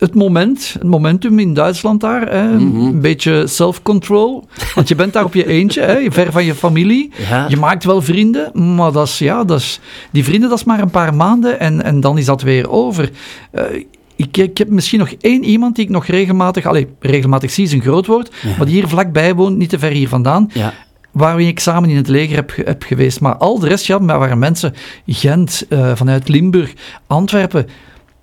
het 0.00 0.14
moment, 0.14 0.70
het 0.72 0.82
momentum 0.82 1.38
in 1.38 1.54
Duitsland 1.54 2.00
daar. 2.00 2.30
Hè, 2.30 2.48
Mhm. 2.58 2.80
Een 2.80 3.00
beetje 3.00 3.46
self-control. 3.46 4.48
Want 4.74 4.88
je 4.88 4.94
bent 4.94 5.12
daar 5.12 5.24
op 5.24 5.34
je 5.34 5.46
eentje, 5.46 5.80
hè, 5.80 6.10
ver 6.10 6.32
van 6.32 6.44
je 6.44 6.54
familie. 6.54 7.10
Ja. 7.28 7.46
Je 7.48 7.56
maakt 7.56 7.84
wel 7.84 8.02
vrienden, 8.02 8.74
maar 8.74 8.92
dat 8.92 9.06
is, 9.06 9.18
ja, 9.18 9.44
dat 9.44 9.58
is, 9.60 9.80
die 10.12 10.24
vrienden 10.24 10.48
dat 10.48 10.58
is 10.58 10.64
maar 10.64 10.80
een 10.80 10.90
paar 10.90 11.14
maanden 11.14 11.60
en, 11.60 11.82
en 11.84 12.00
dan 12.00 12.18
is 12.18 12.24
dat 12.24 12.42
weer 12.42 12.70
over. 12.70 13.10
Eh, 13.50 13.62
ik, 14.16 14.36
ik 14.36 14.58
heb 14.58 14.68
misschien 14.68 14.98
nog 14.98 15.12
één 15.20 15.44
iemand 15.44 15.74
die 15.76 15.84
ik 15.84 15.90
nog 15.90 16.06
regelmatig, 16.06 16.66
allez, 16.66 16.84
regelmatig 17.00 17.50
zie 17.50 17.64
is 17.64 17.72
een 17.72 17.80
groot 17.80 18.06
woord, 18.06 18.30
maar 18.56 18.66
die 18.66 18.74
hier 18.74 18.88
vlakbij 18.88 19.34
woont, 19.34 19.56
niet 19.56 19.68
te 19.68 19.78
ver 19.78 19.90
hier 19.90 20.08
vandaan 20.08 20.50
Ja. 20.54 20.72
waarmee 21.10 21.46
ik 21.46 21.60
samen 21.60 21.90
in 21.90 21.96
het 21.96 22.08
leger 22.08 22.36
heb, 22.36 22.52
heb 22.64 22.82
geweest. 22.82 23.20
Maar 23.20 23.36
al 23.36 23.58
de 23.58 23.68
rest, 23.68 23.86
ja, 23.86 23.98
maar 23.98 24.18
waren 24.18 24.38
mensen, 24.38 24.74
Gent, 25.06 25.66
eh, 25.68 25.90
vanuit 25.94 26.28
Limburg, 26.28 26.72
Antwerpen. 27.06 27.66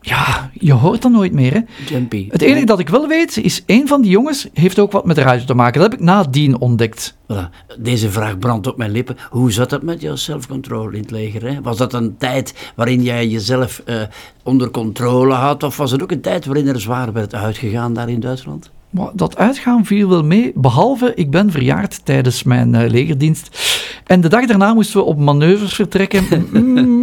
Ja, 0.08 0.50
je 0.54 0.74
hoort 0.74 1.02
dat 1.02 1.12
nooit 1.12 1.34
meer, 1.34 1.54
hè. 1.54 1.60
Jumpy. 1.88 2.28
Het 2.30 2.42
enige 2.42 2.66
dat 2.66 2.80
ik 2.80 2.90
wel 2.90 3.08
weet, 3.08 3.38
is 3.38 3.64
één 3.66 3.88
van 3.88 4.02
die 4.02 4.12
jongens 4.12 4.48
heeft 4.54 4.80
ook 4.80 4.92
wat 4.92 5.06
met 5.06 5.16
de 5.16 5.22
radio 5.22 5.46
te 5.46 5.54
maken. 5.54 5.82
Dat 5.82 5.92
heb 5.92 6.00
ik 6.00 6.06
nadien 6.06 6.60
ontdekt. 6.60 7.18
Voilà. 7.34 7.76
Deze 7.80 8.12
vraag 8.12 8.38
brandt 8.38 8.68
op 8.68 8.78
mijn 8.78 8.92
lippen. 8.92 9.18
Hoe 9.30 9.52
zat 9.52 9.72
het 9.72 9.82
met 9.82 10.02
jouw 10.02 10.16
self-control 10.16 10.90
in 10.90 11.02
het 11.02 11.12
leger? 11.12 11.44
Hè? 11.44 11.62
Was 11.62 11.78
dat 11.78 11.94
een 11.94 12.18
tijd 12.18 12.72
waarin 12.76 13.04
jij 13.04 13.28
jezelf 13.28 13.82
eh, 13.86 14.02
onder 14.44 14.72
controle 14.72 15.34
had? 15.34 15.64
Of 15.64 15.78
was 15.78 15.92
het 15.92 16.04
ook 16.04 16.12
een 16.12 16.22
tijd 16.22 16.46
waarin 16.46 16.68
er 16.68 16.82
zwaar 16.82 17.14
werd 17.14 17.36
uitgegaan 17.36 17.94
daar 17.94 18.10
in 18.10 18.20
Duitsland? 18.20 18.72
Maar 18.90 19.10
dat 19.14 19.38
uitgaan 19.38 19.86
viel 19.86 20.10
wel 20.10 20.24
mee, 20.24 20.52
behalve 20.56 21.12
ik 21.16 21.32
ben 21.32 21.52
verjaard 21.52 22.06
tijdens 22.06 22.44
mijn 22.44 22.76
eh, 22.76 22.90
legerdienst. 22.90 23.76
En 24.06 24.22
de 24.22 24.30
dag 24.30 24.46
daarna 24.46 24.74
moesten 24.74 25.00
we 25.00 25.06
op 25.06 25.18
manoeuvres 25.18 25.74
vertrekken. 25.74 26.26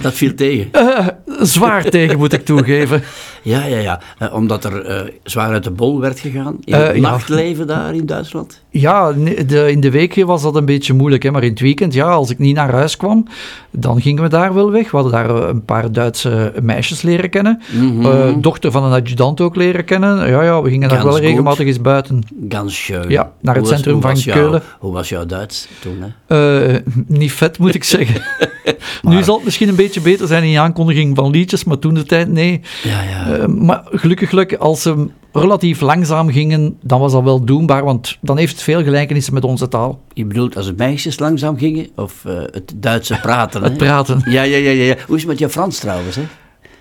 Dat 0.00 0.14
viel 0.14 0.34
tegen. 0.34 0.68
eh, 0.72 1.06
zwaar 1.40 1.84
tegen, 1.84 2.18
moet 2.18 2.32
ik 2.32 2.44
toegeven. 2.44 3.02
Ja, 3.42 3.64
ja, 3.64 3.78
ja. 3.78 4.00
Eh, 4.18 4.34
omdat 4.34 4.64
er 4.64 4.84
eh, 4.84 5.12
zwaar 5.22 5.52
uit 5.52 5.64
de 5.64 5.70
bol 5.70 6.00
werd 6.00 6.20
gegaan. 6.20 6.56
In 6.64 6.74
het 6.74 6.94
ja. 6.94 7.00
nachtleven 7.00 7.66
daar 7.66 7.94
in 7.94 8.06
Duitsland. 8.06 8.62
Ja, 8.70 9.12
de, 9.46 9.70
in 9.70 9.80
de 9.80 9.90
week 9.90 10.24
was 10.24 10.42
dat 10.42 10.56
een 10.56 10.64
beetje 10.64 10.92
moeilijk, 10.92 11.22
hè, 11.22 11.30
maar 11.30 11.42
in 11.42 11.50
het 11.50 11.60
weekend, 11.60 11.94
ja, 11.94 12.06
als 12.06 12.30
ik 12.30 12.38
niet 12.38 12.54
naar 12.54 12.72
huis 12.72 12.96
kwam, 12.96 13.26
dan 13.70 14.00
gingen 14.00 14.22
we 14.22 14.28
daar 14.28 14.54
wel 14.54 14.70
weg. 14.70 14.90
We 14.90 14.96
hadden 14.96 15.12
daar 15.12 15.30
een 15.30 15.64
paar 15.64 15.92
Duitse 15.92 16.52
meisjes 16.62 17.02
leren 17.02 17.30
kennen. 17.30 17.62
Mhm. 17.72 18.40
Dochter 18.40 18.70
van 18.70 18.84
een 18.84 19.02
adjudant 19.02 19.40
ook 19.40 19.56
leren 19.56 19.84
kennen. 19.84 20.28
Ja, 20.28 20.42
ja, 20.42 20.62
we 20.62 20.70
gingen 20.70 20.88
daar 20.88 21.02
wel 21.04 21.12
goed. 21.12 21.20
regelmatig 21.20 21.66
eens 21.66 21.80
buiten. 21.80 22.22
Ganz 22.48 22.74
schön. 22.74 23.08
Ja, 23.08 23.32
naar 23.40 23.54
het 23.54 23.64
Hoe 23.64 23.74
centrum 23.74 24.00
van 24.00 24.20
Keulen. 24.22 24.62
Hoe 24.78 24.92
was 24.92 25.08
jouw 25.08 25.26
Duits 25.26 25.68
toen? 25.80 26.04
Hè? 26.26 26.78
Niet 27.06 27.32
vet, 27.32 27.58
moet 27.58 27.74
ik 27.74 27.84
zeggen. 27.84 28.22
Nu 29.02 29.22
zal 29.22 29.34
het 29.34 29.44
misschien 29.44 29.68
een 29.68 29.74
beetje 29.74 30.00
beter 30.00 30.26
zijn 30.26 30.42
in 30.42 30.50
je 30.50 30.58
aankondiging 30.60 31.16
van 31.16 31.30
liedjes, 31.30 31.64
maar 31.64 31.78
toen 31.78 31.94
de 31.94 32.04
tijd, 32.04 32.28
nee. 32.28 32.60
Ja, 32.82 33.02
ja. 33.02 33.32
Eh, 33.32 33.46
maar 33.46 33.82
gelukkig, 33.90 34.28
gelukkig, 34.28 34.58
als 34.58 34.82
ze 34.82 35.08
relatief 35.32 35.80
langzaam 35.80 36.30
gingen, 36.30 36.76
dan 36.82 37.00
was 37.00 37.12
dat 37.12 37.22
wel 37.22 37.44
doenbaar, 37.44 37.84
want 37.84 38.18
dan 38.20 38.38
heeft 38.38 38.52
het 38.52 38.62
veel 38.62 38.82
gelijkenissen 38.82 39.34
met 39.34 39.44
onze 39.44 39.68
taal. 39.68 40.00
Je 40.12 40.24
bedoelt 40.24 40.56
als 40.56 40.66
de 40.66 40.74
meisjes 40.76 41.18
langzaam 41.18 41.58
gingen? 41.58 41.88
Of 41.96 42.24
eh, 42.24 42.34
het 42.36 42.72
Duitse 42.76 43.18
praten? 43.20 43.62
Het 43.70 43.72
hè? 43.72 43.78
praten. 43.78 44.22
Ja, 44.24 44.42
ja, 44.42 44.56
ja, 44.56 44.70
ja, 44.70 44.84
ja. 44.84 44.96
Hoe 45.06 45.16
is 45.16 45.22
het 45.22 45.30
met 45.30 45.38
jouw 45.38 45.48
Frans 45.48 45.78
trouwens? 45.78 46.16
Hè? 46.16 46.22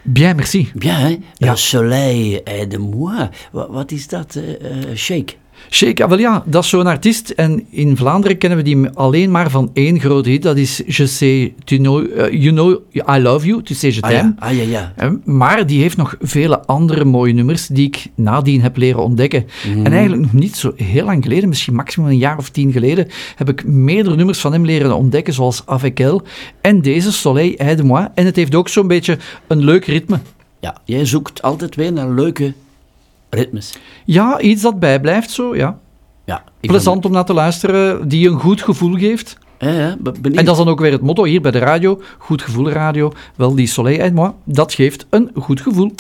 Bien, 0.02 0.36
merci. 0.36 0.72
Bien, 0.74 0.96
hè? 0.96 1.18
Ja. 1.34 1.52
Le 1.52 1.56
soleil 1.56 2.42
est 2.44 2.72
de 2.72 2.78
moi. 2.78 3.30
Wat, 3.52 3.68
wat 3.70 3.92
is 3.92 4.08
dat? 4.08 4.36
eh, 4.36 4.96
shake. 4.96 5.34
Ah, 5.96 6.10
wel 6.10 6.18
ja, 6.20 6.44
dat 6.46 6.64
is 6.64 6.70
zo'n 6.70 6.88
artiest. 6.88 7.30
En 7.30 7.66
in 7.70 7.98
Vlaanderen 7.98 8.38
kennen 8.38 8.58
we 8.58 8.64
die 8.64 8.90
alleen 8.94 9.32
maar 9.32 9.50
van 9.50 9.70
één 9.74 10.00
grote 10.00 10.30
hit. 10.30 10.42
Dat 10.42 10.58
is 10.58 10.82
Je 10.86 11.08
sais, 11.08 11.50
tu 11.64 11.78
know, 11.78 12.06
eh, 12.18 12.32
you 12.42 12.52
know, 12.52 12.80
I 13.16 13.22
love 13.22 13.46
you, 13.46 13.64
tu 13.64 13.74
sais, 13.74 13.96
je 13.96 14.02
Ah 14.02 14.10
t'aime. 14.10 14.34
ja, 14.40 14.48
ah, 14.48 14.56
ja, 14.56 14.92
ja. 14.98 15.18
Maar 15.26 15.66
die 15.66 15.82
heeft 15.82 15.98
nog 15.98 16.16
vele 16.22 16.66
andere 16.66 17.06
mooie 17.06 17.34
nummers 17.34 17.68
die 17.68 17.88
ik 17.88 18.08
nadien 18.16 18.62
heb 18.62 18.78
leren 18.78 19.04
ontdekken. 19.04 19.46
Mhm. 19.68 19.86
En 19.86 19.92
eigenlijk 19.92 20.22
nog 20.22 20.34
niet 20.34 20.56
zo 20.56 20.74
heel 20.76 21.06
lang 21.06 21.24
geleden, 21.24 21.50
misschien 21.50 21.76
maximum 21.76 22.10
een 22.10 22.18
jaar 22.18 22.38
of 22.38 22.50
tien 22.50 22.72
geleden, 22.72 23.08
heb 23.36 23.50
ik 23.50 23.66
meerdere 23.66 24.16
nummers 24.16 24.40
van 24.40 24.52
hem 24.52 24.66
leren 24.66 24.96
ontdekken, 24.96 25.34
zoals 25.34 25.66
Avec 25.66 26.00
Elle 26.00 26.22
en 26.62 26.82
deze 26.82 27.12
Soleil 27.12 27.54
est 27.58 27.78
de 27.78 27.84
moi. 27.84 28.08
En 28.14 28.26
het 28.26 28.36
heeft 28.36 28.56
ook 28.56 28.70
zo'n 28.70 28.88
beetje 28.88 29.18
een 29.48 29.64
leuk 29.64 29.86
ritme. 29.86 30.20
ja. 30.60 30.78
Jij 30.86 31.06
zoekt 31.06 31.42
altijd 31.42 31.76
weer 31.76 31.94
naar 31.94 32.10
leuke 32.10 32.54
ritmes. 33.30 33.74
Ja, 34.06 34.40
iets 34.40 34.62
dat 34.62 34.80
bijblijft 34.80 35.32
zo, 35.32 35.56
ja. 35.56 35.80
Ja, 36.26 36.44
Plezant 36.60 37.06
om 37.06 37.12
naar 37.12 37.26
te 37.26 37.34
luisteren, 37.34 38.08
die 38.08 38.30
een 38.30 38.40
goed 38.40 38.62
gevoel 38.62 38.98
geeft. 38.98 39.38
Ja, 39.60 39.72
ja. 39.72 39.98
En 40.22 40.46
dat 40.46 40.50
is 40.50 40.58
dan 40.58 40.68
ook 40.68 40.80
weer 40.80 40.92
het 40.92 41.02
motto 41.02 41.24
hier 41.24 41.42
bij 41.42 41.52
de 41.52 41.60
radio. 41.60 42.02
Goed 42.18 42.42
gevoel 42.42 42.70
radio. 42.70 43.12
Wel, 43.36 43.56
die 43.56 43.68
Soleil 43.68 44.00
et 44.00 44.14
moi, 44.14 44.32
dat 44.44 44.74
geeft 44.74 45.06
een 45.10 45.32
goed 45.36 45.62
gevoel. 45.62 45.92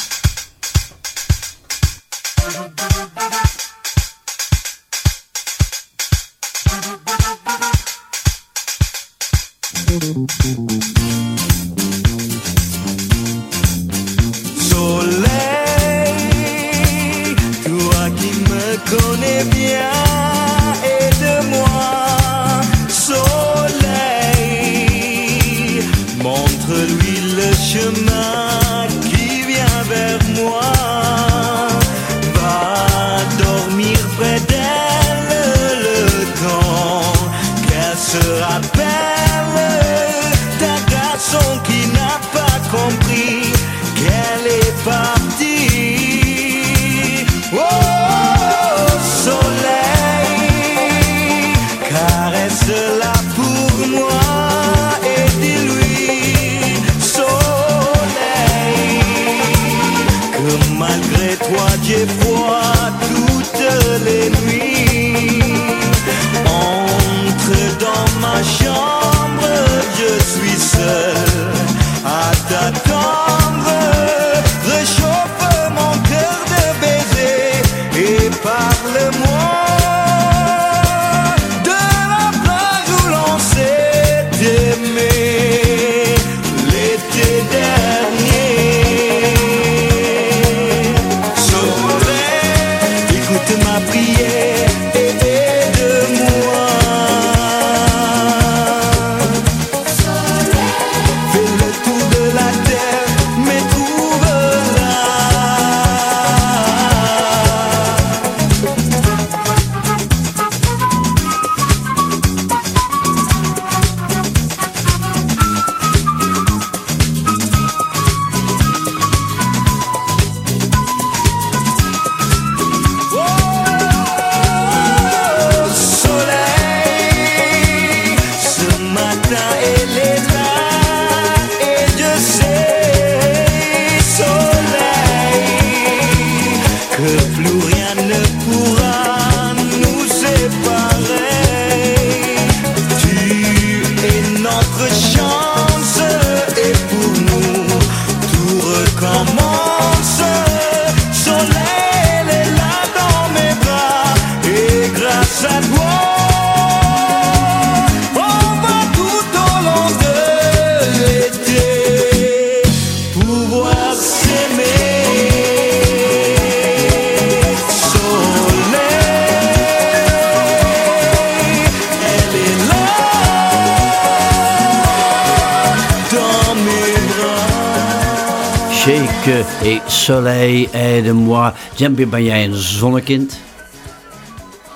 Jambi, 181.75 182.07
ben 182.07 182.23
jij 182.23 182.45
een 182.45 182.55
zonnekind? 182.55 183.39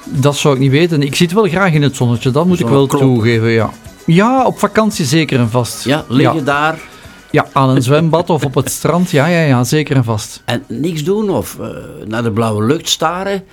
Dat 0.06 0.36
zou 0.36 0.54
ik 0.54 0.60
niet 0.60 0.72
weten. 0.72 1.02
Ik 1.02 1.16
zit 1.16 1.34
wel 1.34 1.48
graag 1.48 1.74
in 1.74 1.82
het 1.82 1.96
zonnetje, 1.96 2.32
dat 2.32 2.46
moet 2.46 2.60
ik 2.60 2.68
wel 2.68 2.88
toegeven, 2.88 3.50
ja. 3.50 3.70
Ja, 4.06 4.46
op 4.46 4.60
vakantie 4.60 5.06
zeker 5.06 5.40
en 5.40 5.50
vast. 5.50 5.84
Ja, 5.84 6.06
liggen 6.08 6.38
ja. 6.38 6.44
daar 6.44 6.80
Ja, 7.32 7.48
aan 7.52 7.70
een 7.70 7.82
zwembad 7.82 8.30
of 8.30 8.46
op 8.46 8.56
het 8.56 8.72
strand, 8.72 9.12
ja, 9.12 9.26
ja, 9.28 9.40
ja, 9.40 9.64
zeker 9.64 9.96
en 9.96 10.04
vast. 10.04 10.42
en 10.46 10.64
niks 10.68 11.04
doen? 11.04 11.30
Of 11.30 11.58
eh, 11.60 11.68
naar 12.08 12.24
de 12.24 12.32
blauwe 12.32 12.66
lucht 12.66 12.90
staren? 12.90 13.44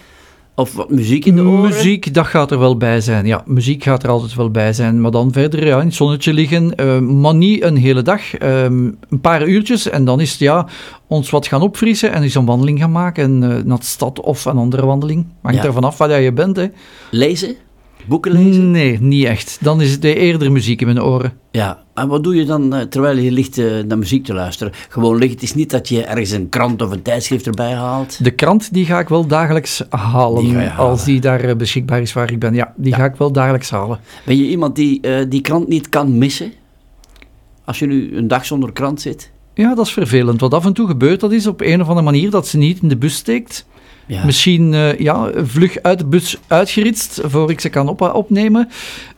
Of 0.61 0.75
wat 0.75 0.91
muziek 0.91 1.25
in 1.25 1.37
de 1.37 1.43
oren? 1.43 1.61
Muziek, 1.71 2.15
dat 2.15 2.27
gaat 2.27 2.51
er 2.51 2.59
wel 2.59 2.77
bij 2.77 3.01
zijn. 3.01 3.27
Ja, 3.27 3.43
muziek 3.47 3.83
gaat 3.83 4.03
er 4.03 4.09
altijd 4.09 4.35
wel 4.35 4.51
bij 4.51 4.73
zijn. 4.73 5.01
Maar 5.01 5.11
dan 5.11 5.33
verder 5.33 5.67
ja, 5.67 5.81
in 5.81 5.87
het 5.87 5.95
zonnetje 5.95 6.33
liggen. 6.33 6.75
eh, 6.75 6.99
maar 6.99 7.35
niet 7.35 7.63
een 7.63 7.77
hele 7.77 8.03
dag. 8.03 8.35
ehm, 8.35 8.91
een 9.09 9.21
paar 9.21 9.47
uurtjes. 9.49 9.89
En 9.91 10.05
dan 10.05 10.21
is 10.21 10.31
het 10.31 10.39
ja, 10.41 10.67
ons 11.07 11.31
wat 11.31 11.47
gaan 11.47 11.63
opfrissen. 11.63 12.13
En 12.13 12.23
eens 12.23 12.35
een 12.35 12.45
wandeling 12.45 12.79
gaan 12.79 12.93
maken. 12.93 13.25
En, 13.25 13.43
eh, 13.57 13.65
naar 13.65 13.79
de 13.79 13.85
stad 13.85 14.21
of 14.21 14.45
een 14.45 14.57
andere 14.57 14.87
wandeling. 14.87 15.27
Hangt 15.43 15.59
Ja. 15.59 15.65
er 15.65 15.73
vanaf 15.73 15.99
waar 15.99 16.21
je 16.21 16.33
bent. 16.33 16.57
Hè. 16.57 16.67
Lezen? 17.11 17.55
Boeken 18.11 18.33
lezen? 18.33 18.71
Nee, 18.71 19.01
niet 19.01 19.25
echt. 19.25 19.59
Dan 19.61 19.81
is 19.81 19.93
het 19.93 20.05
eerder 20.05 20.53
muziek 20.53 20.81
in 20.81 20.87
mijn 20.87 21.03
oren. 21.03 21.33
Ja, 21.51 21.83
en 21.95 22.09
wat 22.09 22.25
doe 22.25 22.35
je 22.35 22.45
dan 22.45 22.75
eh, 22.75 22.81
terwijl 22.81 23.19
je 23.19 23.31
ligt 23.31 23.59
eh, 23.59 23.79
naar 23.87 23.99
muziek 23.99 24.25
te 24.25 24.35
luisteren? 24.35 24.73
Gewoon 24.89 25.17
liggen. 25.17 25.35
Het 25.35 25.43
is 25.43 25.55
niet 25.55 25.71
dat 25.71 25.89
je 25.89 26.05
ergens 26.05 26.31
een 26.31 26.49
krant 26.49 26.83
of 26.83 26.91
een 26.91 27.03
tijdschrift 27.03 27.47
erbij 27.47 27.73
haalt. 27.73 28.25
De 28.25 28.31
krant 28.31 28.73
die 28.73 28.85
ga 28.85 28.99
ik 28.99 29.09
wel 29.09 29.27
dagelijks 29.27 29.83
halen. 29.89 30.45
Die. 30.45 30.69
Als 30.69 31.05
die 31.05 31.21
daar 31.21 31.41
eh, 31.41 31.57
beschikbaar 31.57 32.01
is 32.01 32.13
waar 32.13 32.33
ik 32.33 32.39
ben. 32.39 32.55
Ja, 32.55 32.75
die 32.77 32.95
ga 32.95 33.05
ik 33.05 33.15
wel 33.15 33.33
dagelijks 33.33 33.71
halen. 33.71 33.99
Ben 34.25 34.37
je 34.37 34.49
iemand 34.49 34.77
die 34.77 35.01
die 35.29 35.41
krant 35.41 35.69
niet 35.69 35.89
kan 35.89 36.19
missen? 36.19 36.53
Als 37.65 37.79
je 37.79 37.87
nu 37.87 38.17
een 38.17 38.29
dag 38.29 38.47
zonder 38.47 38.73
krant 38.73 39.01
zit? 39.01 39.31
Ja, 39.55 39.75
dat 39.75 39.87
is 39.87 39.93
vervelend. 39.93 40.41
Wat 40.41 40.55
af 40.55 40.65
en 40.65 40.73
toe 40.73 40.87
gebeurt, 40.87 41.21
dat 41.21 41.33
is 41.33 41.47
op 41.47 41.61
een 41.61 41.81
of 41.81 41.89
andere 41.89 42.05
manier 42.05 42.31
dat 42.31 42.47
ze 42.47 42.59
niet 42.59 42.83
in 42.83 42.89
de 42.89 42.97
bus 42.97 43.15
steekt. 43.15 43.67
Ja. 44.11 44.25
Misschien 44.25 44.75
eh, 44.75 44.99
ja, 44.99 45.31
vlug 45.35 45.83
uit 45.83 45.99
de 45.99 46.05
bus 46.07 46.39
uitgeritst 46.47 47.21
voor 47.25 47.51
ik 47.51 47.61
ze 47.61 47.69
kan 47.69 47.89
op 47.89 48.01
opnemen. 48.01 48.69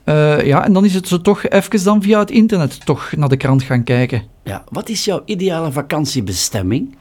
Eh, 0.05 0.47
ja, 0.47 0.65
en 0.65 0.73
dan 0.73 0.85
is 0.85 0.95
het 0.95 1.09
zo 1.09 1.21
toch 1.21 1.49
even 1.49 1.85
dan 1.85 2.03
via 2.03 2.19
het 2.19 2.31
internet 2.31 2.87
toch 2.87 3.13
naar 3.17 3.29
de 3.29 3.37
krant 3.37 3.63
gaan 3.63 3.85
kijken. 3.85 4.23
ja. 4.45 4.65
Wat 4.69 4.89
is 4.89 5.05
jouw 5.05 5.23
ideale 5.25 5.73
vakantiebestemming? 5.73 6.97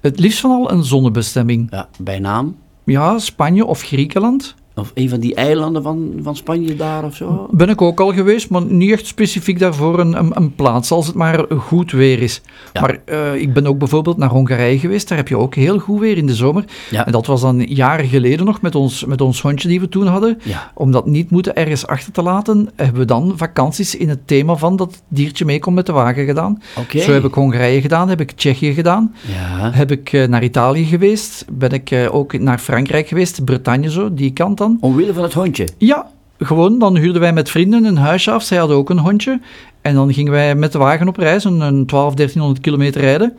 Het 0.00 0.18
liefst 0.18 0.40
van 0.40 0.50
al 0.50 0.70
een 0.70 0.84
zonnebestemming. 0.84 1.66
Ja, 1.70 1.88
bij 1.98 2.18
naam? 2.18 2.56
Ja, 2.84 3.18
Spanje 3.18 3.64
of 3.64 3.82
Griekenland. 3.82 4.54
Of 4.78 4.90
een 4.94 5.08
van 5.08 5.20
die 5.20 5.34
eilanden 5.34 5.82
van, 5.82 6.12
van 6.22 6.36
Spanje 6.36 6.76
daar 6.76 7.04
of 7.04 7.14
zo? 7.14 7.48
Ben 7.50 7.68
ik 7.68 7.82
ook 7.82 8.00
al 8.00 8.12
geweest, 8.12 8.50
maar 8.50 8.64
niet 8.64 8.92
echt 8.92 9.06
specifiek 9.06 9.58
daarvoor 9.58 9.98
een, 9.98 10.18
een, 10.18 10.30
een 10.34 10.54
plaats, 10.54 10.90
als 10.90 11.06
het 11.06 11.14
maar 11.14 11.44
goed 11.58 11.92
weer 11.92 12.22
is. 12.22 12.42
Ja. 12.72 12.80
Maar 12.80 12.98
eh, 13.04 13.34
ik 13.34 13.52
ben 13.52 13.66
ook 13.66 13.78
bijvoorbeeld 13.78 14.16
naar 14.16 14.28
Hongarije 14.28 14.78
geweest, 14.78 15.08
daar 15.08 15.18
heb 15.18 15.28
je 15.28 15.36
ook 15.36 15.54
heel 15.54 15.78
goed 15.78 16.00
weer 16.00 16.16
in 16.16 16.26
de 16.26 16.34
zomer. 16.34 16.64
Ja. 16.90 17.06
En 17.06 17.12
dat 17.12 17.26
was 17.26 17.40
dan 17.40 17.60
jaren 17.60 18.06
geleden 18.06 18.46
nog 18.46 18.60
met 18.60 18.74
ons, 18.74 19.04
met 19.04 19.20
ons 19.20 19.42
hondje 19.42 19.68
die 19.68 19.80
we 19.80 19.88
toen 19.88 20.06
hadden. 20.06 20.38
Ja. 20.42 20.70
Om 20.74 20.90
dat 20.90 21.06
niet 21.06 21.30
moeten 21.30 21.56
ergens 21.56 21.86
achter 21.86 22.12
te 22.12 22.22
laten, 22.22 22.68
hebben 22.74 23.00
we 23.00 23.06
dan 23.06 23.32
vakanties 23.36 23.96
in 23.96 24.08
het 24.08 24.26
thema 24.26 24.54
van 24.54 24.76
dat 24.76 25.02
diertje 25.08 25.44
meekomt 25.44 25.76
met 25.76 25.86
de 25.86 25.92
wagen 25.92 26.24
gedaan. 26.24 26.62
Zo 26.88 27.12
heb 27.12 27.24
ik 27.24 27.34
Hongarije 27.34 27.80
gedaan, 27.80 28.08
heb 28.08 28.20
ik 28.20 28.30
Tsjechië 28.30 28.74
gedaan. 28.74 29.14
Ja. 29.26 29.70
Heb 29.70 29.90
ik 29.90 30.12
eh, 30.12 30.26
naar 30.26 30.44
Italië 30.44 30.84
geweest, 30.84 31.44
ben 31.52 31.70
ik 31.70 31.90
eh, 31.90 32.14
ook 32.14 32.38
naar 32.38 32.58
Frankrijk 32.58 33.08
geweest, 33.08 33.44
Bretagne 33.44 33.90
zo, 33.90 34.14
die 34.14 34.32
kant 34.32 34.58
dan. 34.58 34.65
Omwille 34.80 35.12
van 35.12 35.22
het 35.22 35.32
hondje? 35.32 35.68
Ja, 35.78 36.06
gewoon. 36.38 36.78
Dan 36.78 36.96
huurden 36.96 37.20
wij 37.20 37.32
met 37.32 37.50
vrienden 37.50 37.84
een 37.84 37.96
huisje 37.96 38.30
af. 38.30 38.42
Zij 38.42 38.58
hadden 38.58 38.76
ook 38.76 38.90
een 38.90 38.98
hondje. 38.98 39.40
En 39.80 39.94
dan 39.94 40.12
gingen 40.12 40.32
wij 40.32 40.54
met 40.54 40.72
de 40.72 40.78
wagen 40.78 41.08
op 41.08 41.16
reis, 41.16 41.44
een, 41.44 41.60
een 41.60 41.86
12, 41.86 42.14
1300 42.14 42.60
kilometer 42.64 43.00
rijden, 43.00 43.36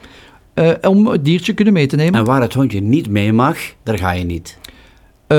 eh, 0.53 0.69
om 0.89 1.07
het 1.07 1.25
diertje 1.25 1.53
kunnen 1.53 1.73
mee 1.73 1.87
te 1.87 1.95
nemen. 1.95 2.19
En 2.19 2.25
waar 2.25 2.41
het 2.41 2.53
hondje 2.53 2.81
niet 2.81 3.09
mee 3.09 3.33
mag, 3.33 3.57
daar 3.83 3.97
ga 3.97 4.11
je 4.11 4.23
niet. 4.23 4.57
Eh, 5.27 5.37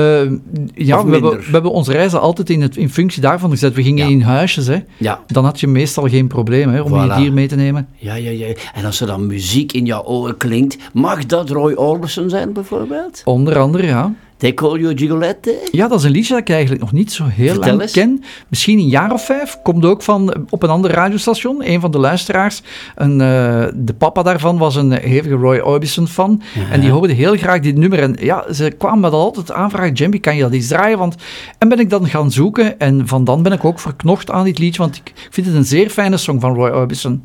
ja, 0.73 1.05
we 1.05 1.11
hebben, 1.11 1.37
we 1.37 1.51
hebben 1.51 1.71
onze 1.71 1.91
reizen 1.91 2.21
altijd 2.21 2.49
in, 2.49 2.61
het, 2.61 2.77
in 2.77 2.89
functie 2.89 3.21
daarvan 3.21 3.49
gezet. 3.49 3.73
We 3.73 3.83
gingen 3.83 4.05
Ja. 4.05 4.11
in 4.11 4.21
huisjes, 4.21 4.67
hè. 4.67 4.77
Ja. 4.97 5.19
Dan 5.27 5.43
had 5.45 5.59
je 5.59 5.67
meestal 5.67 6.07
geen 6.07 6.27
probleem 6.27 6.69
hè, 6.69 6.81
om 6.81 6.91
Voilà. 6.91 7.13
je 7.15 7.21
dier 7.21 7.33
mee 7.33 7.47
te 7.47 7.55
nemen. 7.55 7.87
Ja, 7.95 8.13
ja, 8.15 8.29
ja. 8.29 8.47
En 8.73 8.85
als 8.85 9.01
er 9.01 9.07
dan 9.07 9.27
muziek 9.27 9.71
in 9.71 9.85
jouw 9.85 10.03
oren 10.03 10.37
klinkt, 10.37 10.77
mag 10.93 11.25
dat 11.25 11.49
Roy 11.49 11.73
Orbison 11.73 12.29
zijn 12.29 12.53
bijvoorbeeld? 12.53 13.21
Onder 13.25 13.57
andere, 13.59 13.85
ja. 13.85 14.13
They 14.39 14.53
call 14.53 14.79
you 14.79 14.97
Gigolette? 14.97 15.67
Ja, 15.71 15.87
dat 15.87 15.99
is 15.99 16.05
een 16.05 16.11
liedje 16.11 16.33
dat 16.33 16.41
ik 16.41 16.49
eigenlijk 16.49 16.81
nog 16.81 16.91
niet 16.91 17.11
zo 17.11 17.23
heel 17.25 17.53
Vertel 17.53 17.69
lang 17.69 17.81
eens. 17.81 17.91
ken. 17.91 18.23
Misschien 18.47 18.79
een 18.79 18.87
jaar 18.87 19.13
of 19.13 19.25
vijf. 19.25 19.57
Komt 19.63 19.85
ook 19.85 20.01
van 20.01 20.45
op 20.49 20.63
een 20.63 20.69
ander 20.69 20.91
radiostation. 20.91 21.67
Een 21.67 21.79
van 21.79 21.91
de 21.91 21.99
luisteraars. 21.99 22.61
Een, 22.95 23.21
eh, 23.21 23.67
de 23.75 23.93
papa 23.97 24.23
daarvan 24.23 24.57
was 24.57 24.75
een 24.75 24.91
hevige 24.91 25.35
Roy 25.35 25.57
Orbison 25.57 26.07
fan. 26.07 26.41
En 26.71 26.81
die 26.81 26.89
hoorde 26.89 27.13
heel 27.13 27.37
graag 27.37 27.59
dit 27.59 27.77
nummer. 27.77 27.99
En 27.99 28.15
ja, 28.19 28.53
ze 28.53 28.71
kwamen 28.77 28.99
me 28.99 29.09
dat 29.09 29.19
altijd 29.19 29.51
aanvragen. 29.51 29.93
Jamie, 29.93 30.19
kan 30.19 30.35
je 30.35 30.41
dat 30.41 30.51
eens 30.51 30.67
draaien? 30.67 30.97
Want... 30.97 31.15
En 31.57 31.69
ben 31.69 31.79
ik 31.79 31.89
dan 31.89 32.07
gaan 32.07 32.31
zoeken. 32.31 32.79
En 32.79 33.07
van 33.07 33.23
dan 33.23 33.43
ben 33.43 33.51
ik 33.51 33.65
ook 33.65 33.79
verknocht 33.79 34.31
aan 34.31 34.43
dit 34.43 34.59
liedje. 34.59 34.81
Want 34.81 34.95
ik 34.95 35.13
vind 35.29 35.47
het 35.47 35.55
een 35.55 35.65
zeer 35.65 35.89
fijne 35.89 36.17
song 36.17 36.39
van 36.39 36.53
Roy 36.53 36.69
Orbison. 36.69 37.23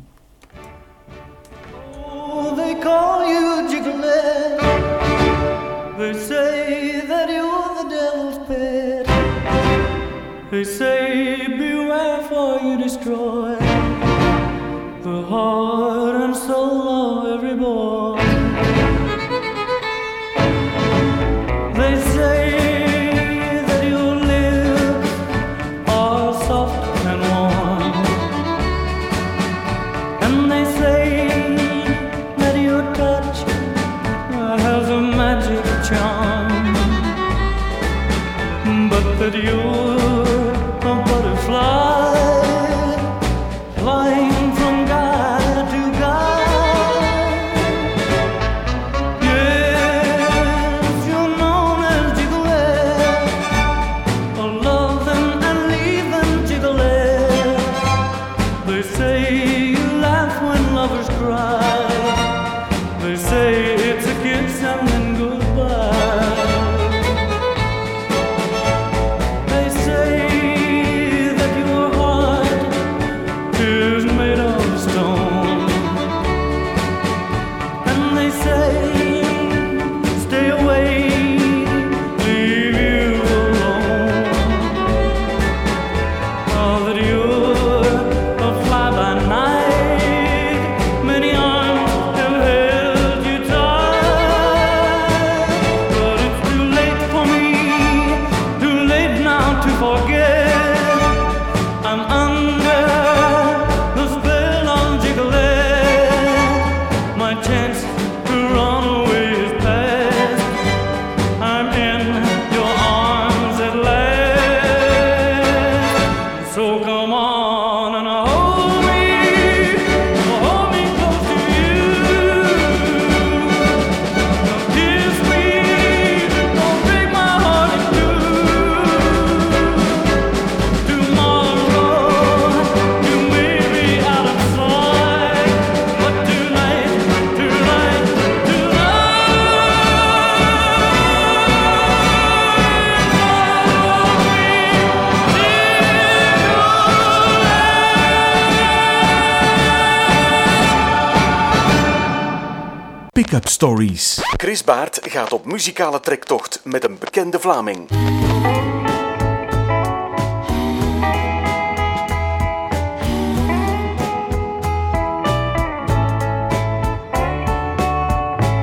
Stories. 153.55 154.19
Chris 154.37 154.63
Baert 154.63 154.99
gaat 155.03 155.33
op 155.33 155.45
muzikale 155.45 155.99
trektocht 155.99 156.61
met 156.63 156.83
een 156.83 156.97
bekende 156.99 157.39
Vlaming. 157.39 157.89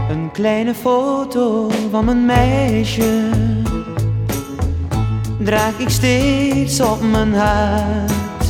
Een 0.08 0.30
kleine 0.32 0.74
foto 0.74 1.70
van 1.90 2.04
mijn 2.04 2.26
meisje 2.26 3.30
draag 5.38 5.78
ik 5.78 5.88
steeds 5.88 6.80
op 6.80 7.02
mijn 7.02 7.34
hart. 7.34 8.44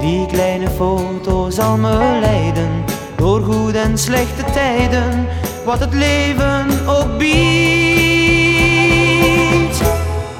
Die 0.00 0.26
kleine 0.26 0.70
foto 0.70 1.50
zal 1.50 1.76
me 1.76 2.18
leiden 2.20 2.83
door 3.24 3.42
goede 3.42 3.78
en 3.78 3.98
slechte 3.98 4.44
tijden, 4.52 5.26
wat 5.64 5.80
het 5.80 5.94
leven 5.94 6.66
ook 6.86 7.18
biedt. 7.18 7.32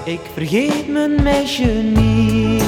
Ik 0.05 0.21
vergeet 0.35 0.89
mijn 0.89 1.23
meisje 1.23 1.83
niet. 1.95 2.63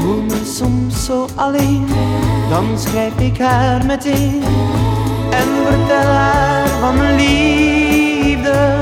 voel 0.00 0.22
me 0.22 0.52
soms 0.54 1.04
zo 1.04 1.26
alleen, 1.34 1.86
dan 2.50 2.78
schrijf 2.78 3.18
ik 3.18 3.38
haar 3.38 3.86
meteen 3.86 4.42
en 5.30 5.48
vertel 5.66 6.10
haar 6.10 6.68
van 6.68 6.96
mijn 6.96 7.14
liefde. 7.16 8.80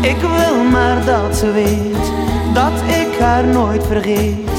Ik 0.00 0.16
wil 0.20 0.64
maar 0.70 1.04
dat 1.04 1.36
ze 1.36 1.52
weet 1.52 2.12
dat 2.54 2.72
ik 2.72 3.18
haar 3.18 3.44
nooit 3.44 3.86
vergeet, 3.86 4.57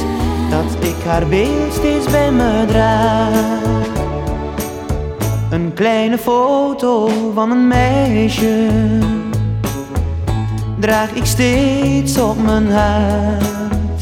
dat 0.49 0.75
ik 0.79 1.03
haar 1.05 1.27
beeld 1.27 1.73
steeds 1.73 2.11
bij 2.11 2.31
me 2.31 2.65
draag. 2.67 3.87
Een 5.49 5.73
kleine 5.73 6.17
foto 6.17 7.09
van 7.33 7.51
een 7.51 7.67
meisje 7.67 8.67
draag 10.79 11.11
ik 11.11 11.25
steeds 11.25 12.17
op 12.19 12.43
mijn 12.43 12.71
hart. 12.71 14.01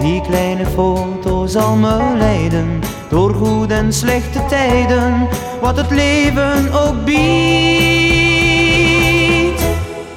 Die 0.00 0.20
kleine 0.20 0.66
foto 0.66 1.46
zal 1.46 1.76
me 1.76 2.14
leiden 2.18 2.80
door 3.08 3.34
goede 3.34 3.74
en 3.74 3.92
slechte 3.92 4.44
tijden, 4.48 5.28
wat 5.60 5.76
het 5.76 5.90
leven 5.90 6.72
ook 6.72 7.04
biedt. 7.04 7.22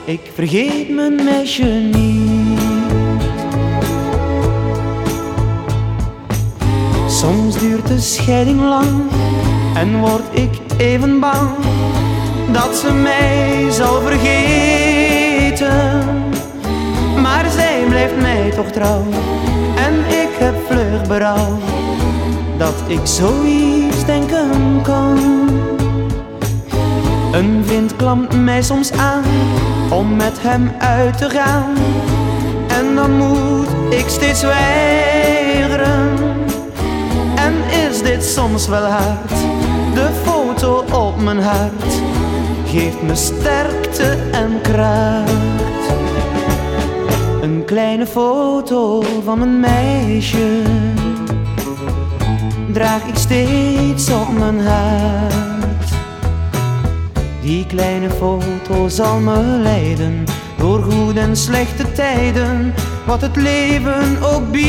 Ik 0.06 0.32
vergeet 0.34 0.90
mijn 0.90 1.16
meisje 1.16 1.64
niet. 1.64 2.25
Soms 7.26 7.60
duurt 7.60 7.88
de 7.88 8.00
scheiding 8.00 8.60
lang 8.60 9.12
en 9.76 10.00
word 10.00 10.24
ik 10.32 10.50
even 10.78 11.20
bang 11.20 11.50
dat 12.52 12.76
ze 12.76 12.94
mij 12.94 13.72
zal 13.72 14.02
vergeten. 14.02 16.04
Maar 17.22 17.50
zij 17.50 17.84
blijft 17.90 18.22
mij 18.22 18.52
toch 18.56 18.72
trouw 18.72 19.04
en 19.76 19.94
ik 20.08 20.30
heb 20.38 20.56
vlug 20.70 21.08
berouw 21.08 21.58
dat 22.58 22.74
ik 22.88 23.00
zoiets 23.04 24.06
denken 24.06 24.82
kan. 24.84 25.18
Een 27.32 27.64
vriend 27.66 27.96
klampt 27.96 28.36
mij 28.36 28.62
soms 28.62 28.92
aan 28.92 29.24
om 29.90 30.16
met 30.16 30.42
hem 30.42 30.72
uit 30.80 31.18
te 31.18 31.30
gaan 31.30 31.74
en 32.68 32.96
dan 32.96 33.18
moet 33.18 33.68
ik 33.90 34.06
steeds 34.08 34.42
weigeren. 34.42 36.35
Is 37.70 38.02
dit 38.02 38.24
soms 38.24 38.68
wel 38.68 38.86
hard? 38.86 39.30
De 39.94 40.10
foto 40.24 40.84
op 40.92 41.22
mijn 41.22 41.40
hart 41.40 41.94
geeft 42.66 43.02
me 43.02 43.16
sterkte 43.16 44.18
en 44.32 44.62
kracht. 44.62 45.32
Een 47.42 47.64
kleine 47.66 48.06
foto 48.08 49.04
van 49.24 49.42
een 49.42 49.60
meisje 49.60 50.62
draag 52.76 53.04
ik 53.08 53.16
steeds 53.16 54.10
op 54.10 54.38
mijn 54.38 54.60
hart. 54.60 55.90
Die 57.42 57.66
kleine 57.66 58.10
foto 58.10 58.88
zal 58.88 59.20
me 59.20 59.60
leiden 59.62 60.24
door 60.58 60.84
goede 60.84 61.20
en 61.20 61.36
slechte 61.36 61.92
tijden, 61.92 62.74
wat 63.06 63.22
het 63.22 63.36
leven 63.36 64.24
ook 64.24 64.52
biedt. 64.52 64.66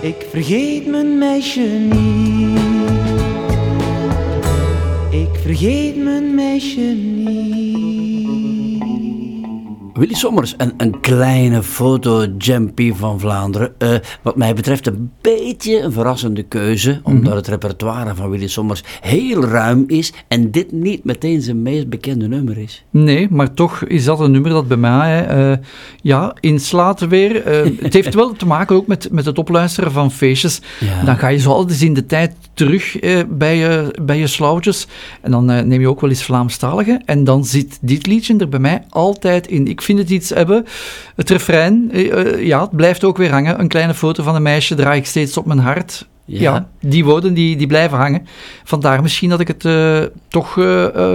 Ik 0.00 0.26
vergeet 0.30 0.86
mijn 0.86 1.18
meisje 1.18 1.60
niet. 1.60 2.58
Ik 5.10 5.40
vergeet 5.42 5.96
mijn 5.96 6.34
meisje 6.34 6.80
niet. 6.80 7.57
Willy 9.98 10.14
Sommers, 10.14 10.54
een, 10.56 10.72
een 10.76 11.00
kleine 11.00 11.62
foto-jumpy 11.62 12.92
van 12.94 13.20
Vlaanderen. 13.20 13.74
Eh, 13.78 13.94
wat 14.22 14.36
mij 14.36 14.54
betreft 14.54 14.86
een 14.86 15.10
beetje 15.20 15.80
een 15.80 15.92
verrassende 15.92 16.42
keuze, 16.42 17.00
omdat 17.02 17.34
het 17.34 17.46
repertoire 17.46 18.14
van 18.14 18.30
Willy 18.30 18.48
Sommers 18.48 18.82
heel 19.00 19.44
ruim 19.44 19.84
is 19.86 20.12
en 20.28 20.50
dit 20.50 20.72
niet 20.72 21.04
meteen 21.04 21.42
zijn 21.42 21.62
meest 21.62 21.88
bekende 21.88 22.28
nummer 22.28 22.58
is. 22.58 22.84
Nee, 22.90 23.26
maar 23.30 23.54
toch 23.54 23.84
is 23.84 24.04
dat 24.04 24.20
een 24.20 24.30
nummer 24.30 24.50
dat 24.50 24.68
bij 24.68 24.76
mij 24.76 25.26
eh, 25.26 25.56
ja, 26.02 26.34
inslaat 26.40 27.00
weer. 27.00 27.42
Eh, 27.42 27.70
het 27.82 27.92
heeft 27.92 28.14
wel 28.14 28.32
te 28.32 28.46
maken 28.46 28.76
ook 28.76 28.86
met, 28.86 29.08
met 29.10 29.24
het 29.24 29.38
opluisteren 29.38 29.92
van 29.92 30.12
feestjes. 30.12 30.60
Ja. 30.80 31.04
Dan 31.04 31.16
ga 31.16 31.28
je 31.28 31.38
zo 31.38 31.50
altijd 31.50 31.70
eens 31.70 31.82
in 31.82 31.94
de 31.94 32.06
tijd 32.06 32.34
terug 32.54 32.98
bij, 33.28 33.56
je, 33.56 33.94
bij 34.02 34.18
je 34.18 34.26
slauwtjes. 34.26 34.86
En 35.20 35.30
dan 35.30 35.44
neem 35.44 35.80
je 35.80 35.88
ook 35.88 36.00
wel 36.00 36.10
eens 36.10 36.24
Vlaamstalige. 36.24 37.00
En 37.04 37.24
dan 37.24 37.44
zit 37.44 37.78
dit 37.80 38.06
liedje 38.06 38.36
er 38.36 38.48
bij 38.48 38.60
mij 38.60 38.82
altijd 38.88 39.46
in. 39.46 39.66
Ik 39.66 39.82
vind 39.88 39.98
het 39.98 40.10
iets 40.10 40.30
hebben. 40.30 40.64
Het 41.16 41.30
refrein, 41.30 41.88
eh, 41.92 42.20
eh, 42.20 42.46
ja, 42.46 42.60
het 42.60 42.76
blijft 42.76 43.04
ook 43.04 43.16
weer 43.16 43.30
hangen. 43.30 43.60
Een 43.60 43.68
kleine 43.68 43.94
foto 43.94 44.22
van 44.22 44.34
een 44.34 44.42
meisje 44.42 44.74
draag 44.74 44.96
ik 44.96 45.06
steeds 45.06 45.36
op 45.36 45.46
mijn 45.46 45.58
hart. 45.58 46.08
Ja. 46.24 46.40
Ja, 46.40 46.68
die 46.80 47.04
woorden 47.04 47.34
die, 47.34 47.56
die 47.56 47.66
blijven 47.66 47.98
hangen. 47.98 48.26
Vandaar 48.64 49.02
misschien 49.02 49.28
dat 49.28 49.40
ik 49.40 49.48
het 49.48 49.64
eh, 49.64 50.02
toch 50.28 50.56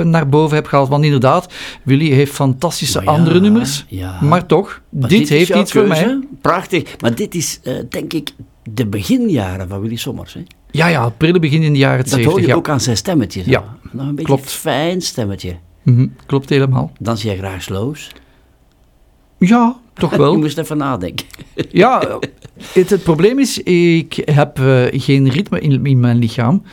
naar 0.04 0.30
boven 0.30 0.56
heb 0.56 0.66
gehaald. 0.66 0.90
Want 0.90 1.04
inderdaad, 1.04 1.54
Willy 1.84 2.10
heeft 2.10 2.34
fantastische 2.34 3.02
ja, 3.02 3.06
andere 3.12 3.40
nummers. 3.40 3.86
ja. 3.88 4.18
Maar 4.22 4.46
toch, 4.46 4.82
Maar 4.90 5.10
dit, 5.10 5.22
is 5.22 5.30
heeft 5.30 5.56
iets 5.56 5.72
voor 5.72 5.88
mij. 5.88 6.20
Prachtig. 6.42 6.96
Maar 7.00 7.16
dit 7.16 7.36
is, 7.36 7.60
denk 7.90 8.14
ik, 8.14 8.32
de 8.64 8.86
beginjaren 8.88 9.68
van 9.68 9.82
Willy 9.82 9.96
Sommers. 9.96 10.34
Hè? 10.34 10.42
Ja, 10.72 10.88
ja, 10.88 11.06
het 11.06 11.18
prille 11.18 11.40
begin 11.40 11.64
in 11.64 11.74
de 11.74 11.80
jaren 11.80 11.98
Dat 11.98 12.10
70. 12.10 12.32
hoor 12.32 12.42
je 12.48 12.56
ook 12.56 12.70
aan 12.70 12.80
zijn 12.82 12.98
stemmetje. 12.98 13.44
zo. 13.44 13.50
Ja, 13.50 13.64
Nog 13.92 14.08
een 14.08 14.16
beetje 14.16 14.34
klopt. 14.34 14.52
fijn 14.52 15.02
stemmetje. 15.02 15.56
Mhm, 15.84 16.08
klopt 16.26 16.50
helemaal. 16.50 16.92
Dans 17.00 17.22
jij 17.22 17.38
graag 17.38 17.62
slows? 17.62 18.12
Ja, 19.48 19.76
toch 19.94 20.12
Je 20.12 20.18
wel. 20.18 20.38
moest 20.38 20.58
even 20.58 20.78
nadenken. 20.78 21.26
Ja, 21.72 22.20
het, 22.74 22.90
het 22.90 23.04
probleem 23.04 23.40
is, 23.40 23.64
ik 23.64 24.22
heb 24.26 24.60
eh, 24.60 24.84
geen 24.92 25.30
ritme 25.30 25.60
in, 25.60 25.86
in 25.86 26.00
mijn 26.00 26.18
lichaam. 26.18 26.64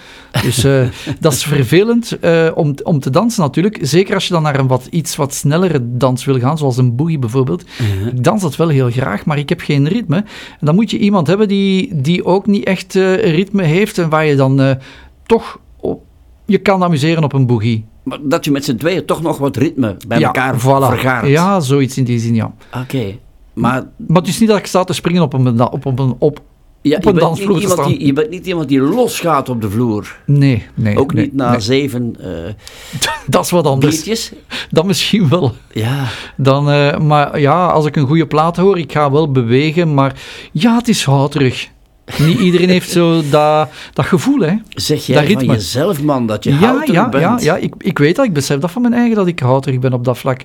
Dus 0.43 0.64
eh, 0.64 0.83
dat 1.21 1.33
is 1.33 1.45
vervelend 1.45 2.18
eh, 2.18 2.51
om, 2.55 2.75
om 2.83 3.01
te 3.01 3.11
dansen 3.11 3.43
natuurlijk. 3.43 3.79
Zeker 3.81 4.14
als 4.14 4.27
je 4.27 4.33
dan 4.33 4.43
naar 4.43 4.59
een 4.59 4.66
wat, 4.66 4.87
iets 4.91 5.16
wat 5.16 5.35
snellere 5.35 5.97
dans 5.97 6.25
wil 6.25 6.39
gaan, 6.39 6.59
zoals 6.59 6.77
een 6.77 6.97
boogie 6.97 7.18
bijvoorbeeld. 7.18 7.64
Ik 8.12 8.25
dans 8.25 8.43
dat 8.43 8.57
wel 8.57 8.68
heel 8.68 8.91
graag, 8.91 9.25
maar 9.25 9.39
ik 9.39 9.49
heb 9.49 9.61
geen 9.61 9.89
ritme. 9.89 10.16
En 10.16 10.66
dan 10.66 10.75
moet 10.75 10.91
je 10.91 10.99
iemand 10.99 11.27
hebben 11.27 11.49
die, 11.49 12.01
die 12.01 12.25
ook 12.25 12.47
niet 12.47 12.64
echt 12.64 12.95
ritme 13.21 13.62
heeft 13.62 13.99
en 13.99 14.09
waar 14.09 14.25
je 14.25 14.37
dan 14.37 14.79
toch 15.27 15.59
op, 15.77 16.03
je 16.47 16.59
kan 16.59 16.83
amuseren 16.83 17.25
op 17.25 17.33
een 17.33 17.47
boogie. 17.47 17.85
Maar 18.11 18.19
dat 18.23 18.45
je 18.45 18.51
met 18.51 18.65
z'n 18.65 18.77
tweeën 18.77 19.05
toch 19.05 19.23
nog 19.23 19.39
wat 19.39 19.57
ritme 19.57 19.97
bij 20.09 20.19
ja, 20.19 20.27
elkaar 20.27 20.61
voilà. 20.61 20.87
vergaart. 20.89 21.27
Ja, 21.27 21.61
zoiets 21.61 21.99
in 21.99 22.05
die 22.05 22.19
zin, 22.19 22.35
ja. 22.35 22.55
Oké. 22.83 23.19
Maar 23.53 23.85
Maar 24.07 24.17
het 24.17 24.29
is 24.29 24.39
niet 24.39 24.49
dat 24.49 24.59
ik 24.59 24.67
sta 24.67 24.85
te 24.85 24.93
springen 24.93 25.23
op 25.23 25.33
een, 25.33 25.61
op, 25.61 25.87
op 25.87 25.99
een, 25.99 26.15
op, 26.19 26.41
ja, 26.83 26.97
op 26.97 27.03
je, 27.03 27.09
een 27.09 27.15
bent 27.15 27.19
dansvloer 27.19 27.49
niet 27.49 27.57
te 27.57 27.69
iemand 27.69 27.81
staan. 27.81 27.99
die, 27.99 28.07
je 28.07 28.13
bent 28.13 28.31
niet 28.31 28.47
iemand 28.47 28.69
die 28.69 28.81
losgaat 28.81 29.49
op 29.49 29.61
de 29.61 29.71
vloer. 29.71 30.17
Nee, 30.27 30.67
nee. 30.75 30.99
Ook 30.99 31.13
nee, 31.15 31.25
niet 31.25 31.35
na 31.35 31.51
nee. 31.51 31.61
zeven 31.61 32.17
eh 32.21 32.55
Dat 33.27 33.45
is 33.45 33.51
wat 33.51 33.67
anders. 33.67 33.95
biertjes. 33.95 34.33
Dan 34.71 34.87
misschien 34.87 35.29
wel. 35.29 35.53
Ja. 35.73 36.07
Dan, 36.37 36.71
eh, 36.71 36.99
maar 36.99 37.41
ja, 37.41 37.67
als 37.67 37.87
ik 37.87 37.97
een 37.97 38.07
goede 38.07 38.27
plaat 38.27 38.57
hoor, 38.57 38.79
ik 38.79 38.93
ga 38.93 39.11
wel 39.11 39.33
bewegen, 39.33 39.95
maar 39.95 40.21
ja, 40.53 40.77
het 40.77 40.89
is 40.89 41.05
houterig. 41.05 41.71
Niet 42.19 42.39
iedereen 42.39 42.69
heeft 42.69 42.91
zo 42.91 43.23
dat, 43.31 43.69
dat 43.93 44.05
gevoel, 44.07 44.41
hè. 44.41 44.55
Zeg 44.69 44.97
Dat 44.97 45.07
jij 45.07 45.17
van 45.17 45.27
ritme. 45.27 45.53
jezelf, 45.53 46.03
man, 46.03 46.27
dat 46.27 46.45
je 46.45 46.51
Ja, 46.51 46.57
houterig 46.57 46.95
ja, 46.95 47.09
bent? 47.09 47.23
ja, 47.23 47.55
ja 47.55 47.57
ik, 47.57 47.75
ik 47.79 47.99
weet 47.99 48.17
dat, 48.17 48.25
ik 48.25 48.33
besef 48.33 48.59
dat 48.59 48.71
van 48.71 48.83
mijn 48.83 48.95
eigen, 48.95 49.17
dat 49.17 49.27
ik 49.27 49.39
houterig 49.39 49.79
ben 49.79 49.93
op 49.93 50.05
dat 50.05 50.19
vlak. 50.19 50.41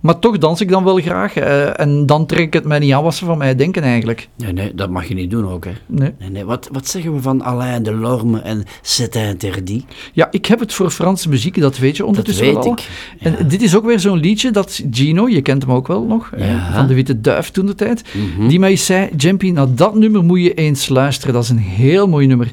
Maar 0.00 0.18
toch 0.18 0.38
dans 0.38 0.60
ik 0.60 0.68
dan 0.68 0.84
wel 0.84 0.96
graag. 0.96 1.34
eh, 1.36 1.80
en 1.80 2.06
dan 2.06 2.26
trek 2.26 2.46
ik 2.46 2.52
het 2.52 2.64
mij 2.64 2.78
niet 2.78 2.92
aan 2.92 3.02
wat 3.02 3.14
ze 3.14 3.24
van 3.24 3.38
mij 3.38 3.54
denken 3.54 3.82
eigenlijk. 3.82 4.28
Nee, 4.36 4.52
nee, 4.52 4.74
dat 4.74 4.90
mag 4.90 5.08
je 5.08 5.14
niet 5.14 5.30
doen 5.30 5.48
ook, 5.48 5.64
hè. 5.64 5.70
Nee. 5.86 6.12
Nee, 6.18 6.30
nee. 6.30 6.44
Wat, 6.44 6.68
wat 6.72 6.88
zeggen 6.88 7.14
we 7.14 7.22
van 7.22 7.42
Alain 7.42 7.82
Delorme 7.82 8.40
en 8.40 8.64
C'est 8.82 9.14
interdit? 9.16 9.84
Ja, 10.12 10.28
ik 10.30 10.46
heb 10.46 10.60
het 10.60 10.72
voor 10.74 10.90
Franse 10.90 11.28
muziek, 11.28 11.60
dat 11.60 11.78
weet 11.78 11.96
je 11.96 12.04
ondertussen 12.04 12.44
weet 12.44 12.54
wel 12.54 12.62
al. 12.64 12.72
ik, 12.72 12.88
En 13.20 13.48
dit 13.48 13.62
is 13.62 13.76
ook 13.76 13.84
weer 13.84 14.00
zo'n 14.00 14.18
liedje 14.18 14.50
dat 14.50 14.82
Gino, 14.90 15.28
je 15.28 15.42
kent 15.42 15.62
hem 15.62 15.72
ook 15.72 15.86
wel 15.86 16.02
nog, 16.04 16.30
van 16.72 16.86
de 16.86 16.94
Witte 16.94 17.20
Duif 17.20 17.50
toen 17.50 17.66
de 17.66 17.74
tijd, 17.74 18.02
Mhm. 18.36 18.48
die 18.48 18.58
mij 18.58 18.76
zei, 18.76 19.08
Jumpy, 19.16 19.50
naar 19.50 19.74
dat 19.74 19.94
nummer 19.94 20.24
moet 20.24 20.42
je 20.42 20.54
eens 20.54 20.88
luisteren. 20.88 21.34
Dat 21.34 21.42
is 21.42 21.48
een 21.50 21.58
heel 21.58 22.08
mooi 22.08 22.26
nummer. 22.26 22.52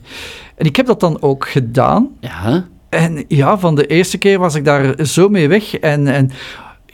En 0.56 0.66
ik 0.66 0.76
heb 0.76 0.86
dat 0.86 1.00
dan 1.00 1.22
ook 1.22 1.48
gedaan. 1.48 2.08
Ja, 2.20 2.68
En 2.90 3.26
ja, 3.28 3.58
van 3.60 3.76
de 3.76 3.86
eerste 3.88 4.18
keer 4.18 4.40
was 4.40 4.56
ik 4.56 4.66
daar 4.66 5.06
zo 5.06 5.30
mee 5.30 5.48
weg. 5.48 5.76
En, 5.78 6.08
en 6.08 6.32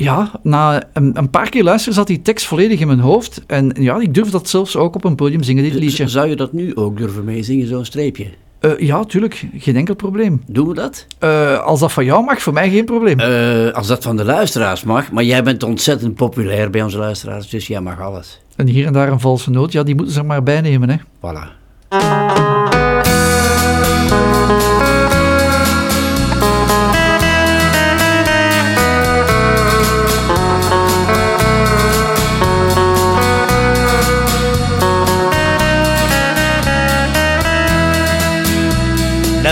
ja, 0.03 0.31
na 0.43 0.83
een, 0.93 1.17
een 1.17 1.29
paar 1.29 1.49
keer 1.49 1.63
luisteren 1.63 1.93
zat 1.93 2.07
die 2.07 2.21
tekst 2.21 2.45
volledig 2.45 2.79
in 2.79 2.87
mijn 2.87 2.99
hoofd. 2.99 3.43
En 3.47 3.75
ja, 3.79 3.99
ik 3.99 4.13
durf 4.13 4.29
dat 4.29 4.49
zelfs 4.49 4.75
ook 4.75 4.95
op 4.95 5.03
een 5.03 5.15
podium 5.15 5.43
zingen, 5.43 5.63
dit 5.63 5.73
liedje. 5.73 6.07
zou 6.07 6.29
je 6.29 6.35
dat 6.35 6.53
nu 6.53 6.75
ook 6.75 6.97
durven 6.97 7.23
meezingen, 7.23 7.67
zo'n 7.67 7.85
streepje? 7.85 8.27
Eh, 8.61 8.79
ja, 8.79 9.03
tuurlijk. 9.03 9.45
Geen 9.57 9.75
enkel 9.75 9.95
probleem. 9.95 10.41
Doen 10.47 10.67
we 10.67 10.73
dat? 10.73 11.05
Eh, 11.19 11.59
als 11.59 11.79
dat 11.79 11.91
van 11.91 12.05
jou 12.05 12.23
mag, 12.23 12.41
voor 12.41 12.53
mij 12.53 12.69
geen 12.69 12.85
probleem. 12.85 13.19
Eh, 13.19 13.73
als 13.73 13.87
dat 13.87 14.03
van 14.03 14.17
de 14.17 14.25
luisteraars 14.25 14.83
mag, 14.83 15.11
maar 15.11 15.23
jij 15.23 15.43
bent 15.43 15.63
ontzettend 15.63 16.15
populair 16.15 16.69
bij 16.69 16.83
onze 16.83 16.97
luisteraars, 16.97 17.49
dus 17.49 17.67
jij 17.67 17.81
mag 17.81 18.01
alles. 18.01 18.41
En 18.55 18.67
hier 18.67 18.85
en 18.85 18.93
daar 18.93 19.11
een 19.11 19.19
valse 19.19 19.49
noot, 19.49 19.71
ja, 19.71 19.83
die 19.83 19.95
moeten 19.95 20.13
ze 20.13 20.19
er 20.19 20.25
maar 20.25 20.43
bij 20.43 20.61
nemen, 20.61 20.89
hè. 20.89 20.97
Voilà. 20.97 21.59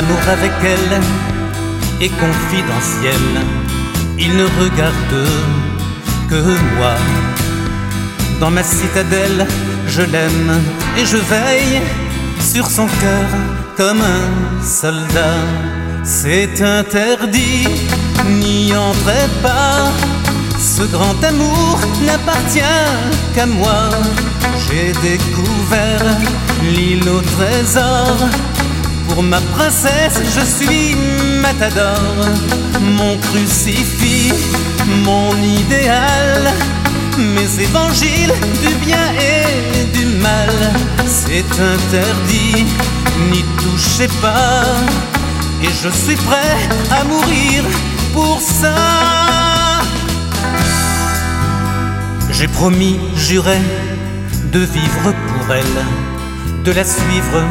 L'amour 0.01 0.29
avec 0.31 0.53
elle 0.63 1.01
est 1.99 2.13
confidentiel. 2.25 3.21
Il 4.17 4.37
ne 4.37 4.45
regarde 4.45 5.27
que 6.29 6.41
moi. 6.77 6.93
Dans 8.39 8.49
ma 8.49 8.63
citadelle, 8.63 9.45
je 9.87 10.03
l'aime 10.03 10.53
et 10.97 11.05
je 11.05 11.17
veille 11.17 11.81
sur 12.39 12.67
son 12.67 12.85
cœur 12.85 13.29
comme 13.75 13.99
un 13.99 14.63
soldat. 14.63 15.41
C'est 16.05 16.61
interdit, 16.61 17.67
n'y 18.29 18.73
entrez 18.73 19.27
pas. 19.43 19.91
Ce 20.57 20.83
grand 20.83 21.21
amour 21.25 21.77
n'appartient 22.05 22.85
qu'à 23.35 23.45
moi. 23.45 23.89
J'ai 24.65 24.93
découvert 25.01 26.05
l'île 26.73 27.09
au 27.09 27.19
trésor. 27.19 28.15
Pour 29.09 29.23
ma 29.23 29.41
princesse, 29.41 30.21
je 30.35 30.41
suis 30.41 30.95
matador. 31.41 31.97
Mon 32.79 33.17
crucifix, 33.17 34.33
mon 35.03 35.35
idéal. 35.41 36.53
Mes 37.17 37.63
évangiles 37.63 38.33
du 38.61 38.73
bien 38.85 39.11
et 39.19 39.85
du 39.97 40.05
mal. 40.21 40.53
C'est 41.07 41.51
interdit, 41.73 42.65
n'y 43.31 43.43
touchez 43.57 44.07
pas. 44.21 44.63
Et 45.63 45.71
je 45.83 45.89
suis 45.89 46.15
prêt 46.15 46.57
à 46.91 47.03
mourir 47.03 47.63
pour 48.13 48.39
ça. 48.39 48.75
J'ai 52.31 52.47
promis, 52.47 52.99
juré, 53.15 53.59
de 54.53 54.59
vivre 54.59 55.13
pour 55.27 55.53
elle, 55.53 56.63
de 56.63 56.71
la 56.71 56.85
suivre 56.85 57.43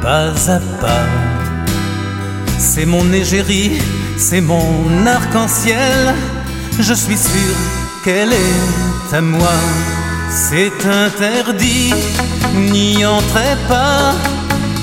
pas 0.00 0.30
à 0.50 0.60
pas. 0.80 1.06
C'est 2.58 2.86
mon 2.86 3.12
égérie, 3.12 3.78
c'est 4.16 4.40
mon 4.40 5.06
arc-en-ciel. 5.06 6.14
Je 6.78 6.94
suis 6.94 7.16
sûr 7.16 7.54
qu'elle 8.04 8.32
est 8.32 9.14
à 9.14 9.20
moi. 9.20 9.58
C'est 10.30 10.72
interdit, 10.86 11.94
n'y 12.54 13.04
entrez 13.04 13.56
pas. 13.68 14.14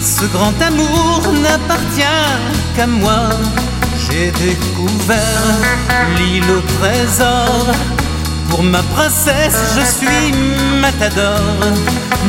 Ce 0.02 0.26
grand 0.26 0.60
amour 0.62 1.22
n'appartient 1.44 2.32
qu'à 2.76 2.88
moi. 2.88 3.30
J'ai 4.06 4.32
découvert 4.32 5.56
l'île 6.18 6.52
au 6.52 6.62
trésor. 6.80 7.68
Pour 8.50 8.64
ma 8.64 8.82
princesse, 8.84 9.76
je 9.76 9.82
suis 9.82 10.32
matador. 10.80 11.42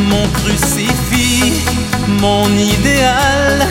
Mon 0.08 0.26
crucifix, 0.28 1.64
mon 2.08 2.48
idéal. 2.56 3.66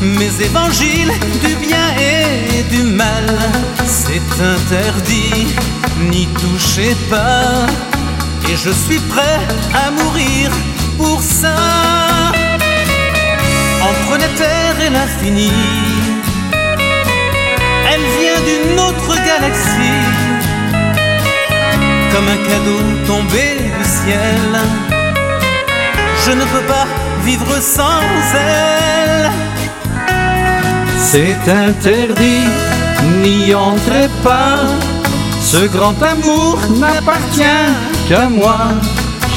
Mes 0.00 0.42
évangiles 0.42 1.12
du 1.44 1.54
bien 1.56 1.86
et 1.98 2.62
du 2.74 2.82
mal. 2.82 3.26
C'est 3.86 4.42
interdit, 4.42 5.46
n'y 6.10 6.26
touchez 6.26 6.96
pas. 7.08 7.66
Et 8.50 8.56
je 8.56 8.70
suis 8.70 8.98
prêt 8.98 9.40
à 9.74 9.90
mourir 9.90 10.50
pour 10.96 11.22
ça. 11.22 11.54
Entre 13.80 14.18
la 14.18 14.28
terre 14.38 14.80
et 14.86 14.90
l'infini, 14.90 15.52
elle 17.90 18.06
vient 18.18 18.40
d'une 18.46 18.78
autre 18.80 19.14
galaxie 19.16 20.21
comme 22.12 22.28
un 22.28 22.42
cadeau 22.48 22.80
tombé 23.06 23.56
du 23.78 23.84
ciel. 23.84 24.60
Je 26.24 26.32
ne 26.32 26.44
peux 26.52 26.66
pas 26.68 26.86
vivre 27.24 27.60
sans 27.60 28.02
elle. 28.34 29.30
C'est 30.98 31.38
interdit, 31.48 32.48
n'y 33.22 33.54
entrez 33.54 34.08
pas. 34.22 34.60
Ce 35.40 35.66
grand 35.66 36.00
amour 36.02 36.58
n'appartient 36.78 37.68
qu'à 38.08 38.28
moi. 38.28 38.60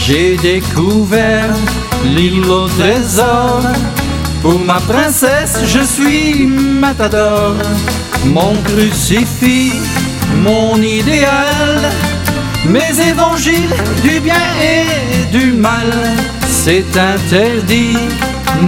J'ai 0.05 0.37
découvert 0.37 1.55
l'île 2.03 2.45
au 2.49 2.67
trésor. 2.67 3.61
Pour 4.41 4.59
ma 4.59 4.79
princesse, 4.81 5.59
je 5.65 5.79
suis 5.79 6.45
matador. 6.45 7.55
Mon 8.25 8.53
crucifix, 8.63 9.73
mon 10.43 10.75
idéal. 10.81 11.79
Mes 12.67 12.99
évangiles 12.99 13.75
du 14.01 14.19
bien 14.19 14.43
et 14.61 15.31
du 15.31 15.53
mal. 15.53 15.91
C'est 16.47 16.97
interdit, 16.97 17.97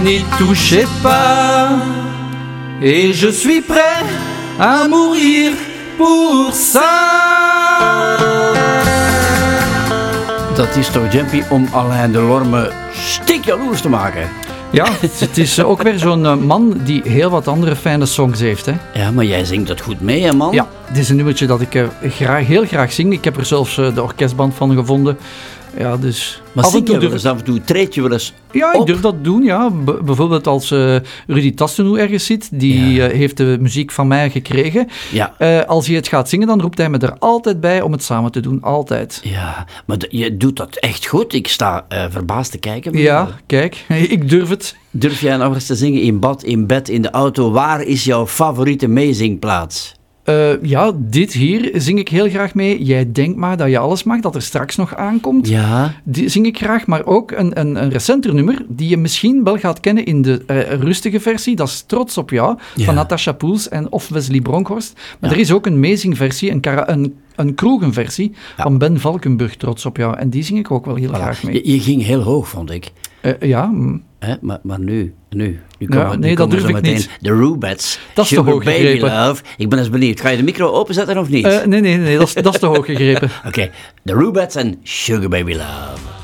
n'y 0.04 0.24
touchez 0.38 0.86
pas. 1.02 1.70
Et 2.80 3.12
je 3.12 3.28
suis 3.28 3.60
prêt 3.60 4.04
à 4.58 4.86
mourir 4.88 5.52
pour 5.96 6.52
ça. 6.52 7.08
Dat 10.54 10.76
is 10.76 10.88
toch 10.90 11.10
Jumpy 11.10 11.42
om 11.48 11.68
Alain 11.72 12.12
Delorme 12.12 12.70
stikjaloers 12.92 13.80
te 13.80 13.88
maken. 13.88 14.28
Ja, 14.72 14.86
het 15.00 15.38
is 15.38 15.62
ook 15.62 15.82
weer 15.82 15.98
zo'n 15.98 16.26
eh, 16.26 16.36
man 16.36 16.80
die 16.84 17.02
heel 17.04 17.30
wat 17.30 17.48
andere 17.48 17.76
fijne 17.76 18.06
songs 18.06 18.40
heeft. 18.40 18.66
Hè. 18.66 18.72
Ja, 18.94 19.10
maar 19.10 19.24
jij 19.24 19.44
zingt 19.44 19.68
dat 19.68 19.80
goed 19.80 20.00
mee, 20.00 20.22
hè 20.22 20.32
man? 20.32 20.52
Ja, 20.52 20.66
dit 20.88 20.96
is 20.96 21.08
een 21.08 21.16
nummertje 21.16 21.46
dat 21.46 21.60
ik 21.60 21.74
eh, 21.74 21.86
graag, 22.08 22.46
heel 22.46 22.66
graag 22.66 22.92
zing. 22.92 23.12
Ik 23.12 23.24
heb 23.24 23.36
er 23.36 23.44
zelfs 23.44 23.78
eh, 23.78 23.94
de 23.94 24.02
orkestband 24.02 24.54
van 24.54 24.74
gevonden. 24.74 25.18
Ja, 25.76 25.96
dus 25.96 26.42
Maar 26.52 26.64
af 26.64 26.74
en 26.74 26.84
toe 26.84 26.98
durf- 26.98 27.24
af 27.24 27.38
en 27.38 27.44
toe, 27.44 27.60
treed 27.64 27.94
je 27.94 28.02
wel 28.02 28.12
eens 28.12 28.32
Ja, 28.52 28.72
ik 28.72 28.80
op? 28.80 28.86
durf 28.86 29.00
dat 29.00 29.24
doen, 29.24 29.42
ja. 29.42 29.70
B- 29.84 30.00
bijvoorbeeld 30.04 30.46
als 30.46 30.70
eh, 30.70 30.96
Rudy 31.26 31.54
Tastenhoe 31.54 31.98
ergens 31.98 32.26
zit, 32.26 32.48
die 32.52 32.92
Ja. 32.92 33.08
eh, 33.08 33.16
heeft 33.16 33.36
de 33.36 33.56
muziek 33.60 33.90
van 33.92 34.06
mij 34.06 34.30
gekregen. 34.30 34.88
Ja. 35.12 35.34
Eh, 35.38 35.64
als 35.64 35.86
hij 35.86 35.96
het 35.96 36.08
gaat 36.08 36.28
zingen, 36.28 36.46
dan 36.46 36.60
roept 36.60 36.78
hij 36.78 36.90
me 36.90 36.98
er 36.98 37.16
altijd 37.18 37.60
bij 37.60 37.80
om 37.82 37.92
het 37.92 38.02
samen 38.02 38.32
te 38.32 38.40
doen, 38.40 38.62
altijd. 38.62 39.20
Ja, 39.24 39.66
maar 39.86 39.96
je 40.08 40.36
doet 40.36 40.56
dat 40.56 40.76
echt 40.76 41.06
goed. 41.06 41.32
Ik 41.34 41.48
sta 41.48 41.86
verbaasd 42.10 42.50
te 42.50 42.58
kijken. 42.58 42.98
Ja, 42.98 43.28
kijk, 43.46 43.84
ik 44.08 44.28
durf 44.28 44.48
het. 44.48 44.76
Durf 44.90 45.20
jij 45.20 45.36
nog 45.36 45.54
eens 45.54 45.66
te 45.66 45.74
zingen 45.74 46.02
in 46.02 46.18
bad, 46.20 46.42
in 46.42 46.66
bed, 46.66 46.88
in 46.88 47.02
de 47.02 47.10
auto? 47.10 47.50
Waar 47.50 47.82
is 47.82 48.04
jouw 48.04 48.26
favoriete 48.26 48.88
meezingplaats? 48.88 49.94
Eh, 50.28 50.62
ja, 50.62 50.92
dit 50.96 51.32
hier 51.32 51.70
zing 51.74 51.98
ik 51.98 52.08
heel 52.08 52.28
graag 52.28 52.54
mee. 52.54 52.82
Jij 52.84 53.12
denkt 53.12 53.36
maar 53.36 53.56
dat 53.56 53.68
je 53.70 53.78
alles 53.78 54.02
mag, 54.02 54.20
dat 54.20 54.34
er 54.34 54.42
straks 54.42 54.76
nog 54.76 54.96
aankomt. 54.96 55.48
Ja, 55.48 55.94
Die 56.04 56.28
zing 56.28 56.46
ik 56.46 56.56
graag, 56.58 56.86
maar 56.86 57.06
ook 57.06 57.30
een, 57.30 57.60
een, 57.60 57.82
een 57.82 57.90
recenter 57.90 58.34
nummer 58.34 58.64
die 58.68 58.88
je 58.88 58.96
misschien 58.96 59.44
wel 59.44 59.56
gaat 59.58 59.80
kennen 59.80 60.04
in 60.04 60.22
de 60.22 60.42
eh, 60.46 60.72
rustige 60.72 61.20
versie. 61.20 61.56
Dat 61.56 61.68
is 61.68 61.82
Trots 61.86 62.18
op 62.18 62.30
jou, 62.30 62.58
Ja. 62.74 62.84
van 62.84 62.94
Natasha 62.94 63.32
Poels 63.32 63.68
en 63.68 63.92
of 63.92 64.08
Wesley 64.08 64.40
Bronkhorst. 64.40 64.92
Maar 65.20 65.30
Ja. 65.30 65.36
er 65.36 65.42
is 65.42 65.52
ook 65.52 65.66
een 65.66 65.80
meezingversie, 65.80 66.50
een, 66.50 66.60
kara- 66.60 66.88
een 66.88 67.14
een 67.36 67.54
kroegenversie 67.54 68.32
van 68.56 68.78
Ben 68.78 69.00
Valkenburg, 69.00 69.56
Trots 69.56 69.86
op 69.86 69.96
jou. 69.96 70.16
En 70.18 70.30
die 70.30 70.42
zing 70.42 70.58
ik 70.58 70.70
ook 70.70 70.86
wel 70.86 70.94
heel 70.94 71.12
graag 71.12 71.42
mee. 71.42 71.54
Je, 71.54 71.72
je 71.72 71.80
ging 71.80 72.02
heel 72.04 72.20
hoog, 72.22 72.48
vond 72.48 72.70
ik. 72.70 72.90
Eh, 73.20 73.32
ja, 73.40 73.72
Hè, 74.18 74.34
maar, 74.40 74.58
maar 74.62 74.80
nu, 74.80 75.14
nu, 75.30 75.60
nu 75.78 75.86
Ja, 75.90 75.96
komen, 75.96 76.20
nu 76.20 76.26
nee, 76.26 76.36
dat 76.36 76.50
durf 76.50 76.68
ik 76.68 76.72
meteen 76.74 76.94
niet. 76.94 77.10
de 77.20 77.30
Rubets. 77.34 77.98
Dat 78.14 78.24
is 78.24 78.30
te 78.30 78.36
Sugar 78.36 78.52
hoog 78.52 78.64
Baby 78.64 78.76
gegrepen. 78.78 79.26
Love. 79.26 79.42
Ik 79.56 79.68
ben 79.68 79.78
eens 79.78 79.90
benieuwd. 79.90 80.20
Ga 80.20 80.28
je 80.28 80.36
de 80.36 80.42
micro 80.42 80.70
openzetten 80.72 81.18
of 81.18 81.28
niet? 81.28 81.44
eh, 81.44 81.64
nee, 81.64 81.80
nee, 81.80 81.96
nee, 81.96 82.18
dat 82.18 82.26
is, 82.26 82.34
dat 82.34 82.54
is 82.54 82.60
te 82.60 82.66
hoog 82.66 82.84
gegrepen. 82.86 83.30
Oké, 83.46 83.70
de 84.02 84.12
Rubets 84.12 84.54
en 84.54 84.78
Sugar 84.82 85.28
Baby 85.28 85.52
Love. 85.52 86.17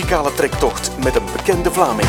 Muzikale 0.00 0.34
trektocht 0.34 0.90
met 1.04 1.16
een 1.16 1.22
bekende 1.36 1.70
Vlaming. 1.70 2.08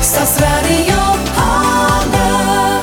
Stadsradio 0.00 0.94
Halle. 1.34 2.80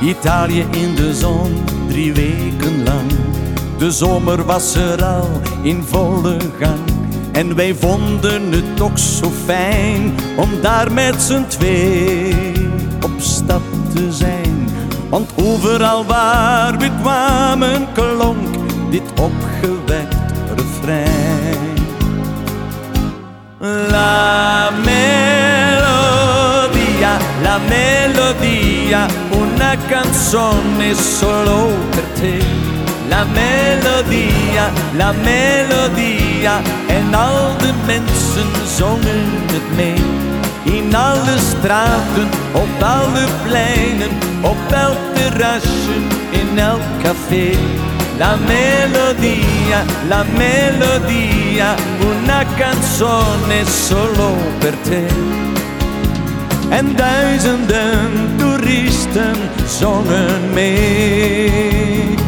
Italië 0.00 0.66
in 0.70 0.94
de 0.94 1.14
zon, 1.14 1.64
drie 1.88 2.12
weken 2.12 2.82
lang. 2.84 3.10
De 3.78 3.90
zomer 3.90 4.44
was 4.44 4.74
er 4.74 5.04
al 5.04 5.40
in 5.62 5.82
volle 5.82 6.36
gang. 6.58 6.83
En 7.34 7.54
wij 7.54 7.74
vonden 7.74 8.52
het 8.52 8.76
toch 8.76 8.98
zo 8.98 9.32
fijn 9.44 10.14
om 10.36 10.50
daar 10.62 10.92
met 10.92 11.22
z'n 11.22 11.44
twee 11.48 12.52
op 13.02 13.12
stap 13.18 13.62
te 13.94 14.12
zijn. 14.12 14.68
Want 15.10 15.30
overal 15.36 16.04
waar 16.04 16.78
we 16.78 16.90
kwamen 17.00 17.86
klonk 17.92 18.54
dit 18.90 19.02
opgewekt 19.20 20.16
refrein. 20.56 21.74
La 23.90 24.70
melodia, 24.84 25.88
la 27.42 27.58
melodia, 27.68 29.06
una 29.30 29.76
canzone 29.88 30.94
solo 30.94 31.68
per 31.90 32.04
te. 32.20 32.38
La 33.08 33.24
melodia, 33.24 34.70
la 34.96 35.12
melodia, 35.12 36.23
en 36.44 37.14
al 37.14 37.58
de 37.58 37.72
mensen 37.86 38.66
zongen 38.76 39.24
het 39.52 39.76
mee. 39.76 40.02
In 40.62 40.94
alle 40.94 41.38
straten, 41.38 42.28
op 42.52 42.82
alle 42.82 43.24
pleinen, 43.46 44.10
op 44.40 44.72
elk 44.72 45.14
terrasje, 45.14 45.96
in 46.30 46.58
elk 46.58 46.80
café. 47.02 47.56
La 48.18 48.36
melodia, 48.36 49.84
la 50.08 50.24
melodia, 50.36 51.74
una 52.00 52.44
canzone 52.56 53.64
solo 53.64 54.36
per 54.58 54.74
te. 54.82 55.06
En 56.68 56.96
duizenden 56.96 58.34
toeristen 58.36 59.36
zongen 59.66 60.52
mee. 60.52 62.23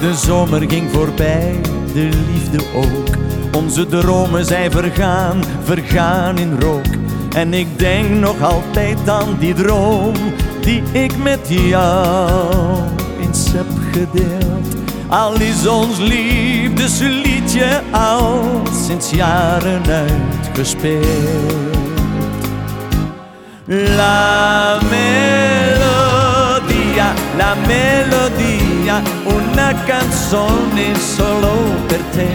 De 0.00 0.14
zomer 0.14 0.70
ging 0.70 0.90
voorbij, 0.92 1.60
de 1.92 2.08
liefde 2.32 2.58
ook. 2.74 3.08
Onze 3.56 3.86
dromen 3.86 4.44
zijn 4.44 4.70
vergaan, 4.70 5.42
vergaan 5.64 6.38
in 6.38 6.60
rook. 6.60 6.86
En 7.34 7.54
ik 7.54 7.78
denk 7.78 8.10
nog 8.10 8.42
altijd 8.42 9.08
aan 9.08 9.36
die 9.38 9.54
droom 9.54 10.14
die 10.60 10.82
ik 10.92 11.16
met 11.16 11.40
jou 11.48 12.76
eens 13.20 13.52
heb 13.52 13.66
gedeeld. 13.92 14.74
Al 15.08 15.40
is 15.40 15.66
ons 15.66 15.98
liefdesliedje 15.98 17.80
al 17.90 18.62
sinds 18.86 19.10
jaren 19.10 19.82
uitgespeeld. 19.86 21.78
La 23.96 24.78
melodia, 24.90 25.92
la 27.36 27.54
melodia, 27.66 28.69
una 29.24 29.72
canzone 29.86 30.94
solo 31.16 31.52
per 31.86 32.00
te. 32.12 32.34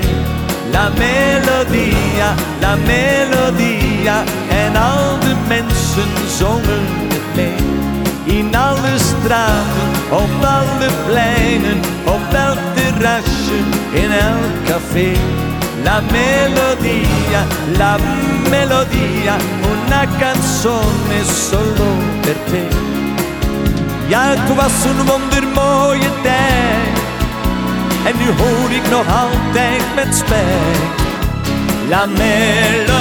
La 0.71 0.89
melodia, 0.89 2.33
la 2.59 2.75
melodia, 2.75 4.23
en 4.49 4.75
al 4.75 5.19
de 5.19 5.35
mensen 5.47 6.11
zongen 6.37 6.85
het 7.09 7.35
mee. 7.35 8.37
In 8.37 8.55
alle 8.55 8.97
straten, 8.97 9.89
op 10.09 10.43
alle 10.43 10.89
pleinen, 11.07 11.79
op 12.05 12.33
elk 12.33 12.59
terrasje, 12.75 13.59
in 13.93 14.11
elk 14.11 14.65
café. 14.65 15.11
La 15.83 16.01
melodia, 16.11 17.41
la 17.77 17.97
melodia, 18.49 19.35
una 19.71 20.07
canzone 20.19 21.23
solo 21.49 21.87
per 22.21 22.35
te. 22.49 23.04
Ja, 24.07 24.29
het 24.29 24.55
was 24.55 24.85
een 24.85 25.05
wondermooie 25.05 26.09
tijd. 26.23 26.97
En 28.05 28.17
nu 28.17 28.25
hoor 28.25 28.71
ik 28.71 28.89
nog 28.89 29.05
altijd 29.07 29.83
met 29.95 30.15
spijt. 30.15 31.03
La 31.89 32.05
melodia, 32.05 32.95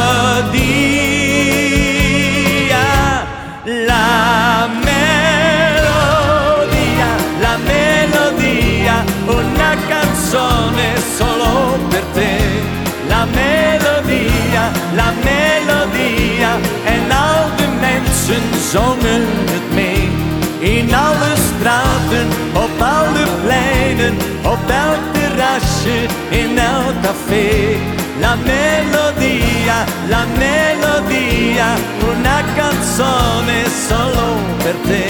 la 3.65 4.67
melodia, 4.85 6.27
la 7.41 7.57
melodia, 7.67 9.05
una 9.29 9.75
canzone 9.89 10.89
solo 11.17 11.79
per 11.89 12.03
te. 12.13 12.37
La 13.09 13.25
melodia, 13.25 14.71
la 14.95 15.13
melodia, 15.23 16.59
en 16.85 17.11
al 17.11 17.57
de 17.57 17.69
mensen 17.81 18.43
zongen 18.71 19.27
het 19.51 19.75
mee. 19.75 20.24
In 20.65 20.95
alle 20.95 21.35
straten, 21.37 22.27
op 22.55 22.71
alle 22.79 23.27
pleinen, 23.45 24.15
op 24.45 24.59
elk 24.69 25.03
terrasje, 25.13 25.99
in 26.31 26.59
elk 26.59 27.03
café. 27.03 27.77
La 28.21 28.35
melodia, 28.35 29.85
la 30.09 30.25
melodia, 30.39 31.67
una 32.11 32.39
canzone 32.57 33.59
solo 33.89 34.37
per 34.63 34.75
te. 34.87 35.05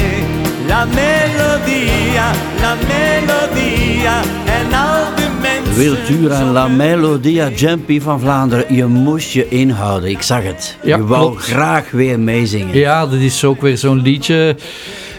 La 0.66 0.84
melodia, 0.84 2.24
la 2.61 2.74
melodia, 2.74 4.14
en 4.44 4.72
al 4.72 5.14
de 5.16 5.28
mensen. 5.40 5.74
Wiltura 5.74 6.38
en 6.38 6.52
La 6.52 6.68
Melodia 6.68 7.48
Jumpy 7.48 8.00
van 8.00 8.20
Vlaanderen, 8.20 8.74
je 8.74 8.86
moest 8.86 9.32
je 9.32 9.48
inhouden, 9.48 10.11
ik 10.11 10.22
zag 10.22 10.42
het. 10.42 10.76
Ja, 10.82 10.96
je 10.96 11.05
wou 11.05 11.26
klopt. 11.26 11.42
graag 11.42 11.90
weer 11.90 12.20
meezingen. 12.20 12.76
Ja, 12.76 13.07
dat 13.07 13.20
is 13.20 13.44
ook 13.44 13.61
weer 13.61 13.78
zo'n 13.78 14.00
liedje. 14.00 14.57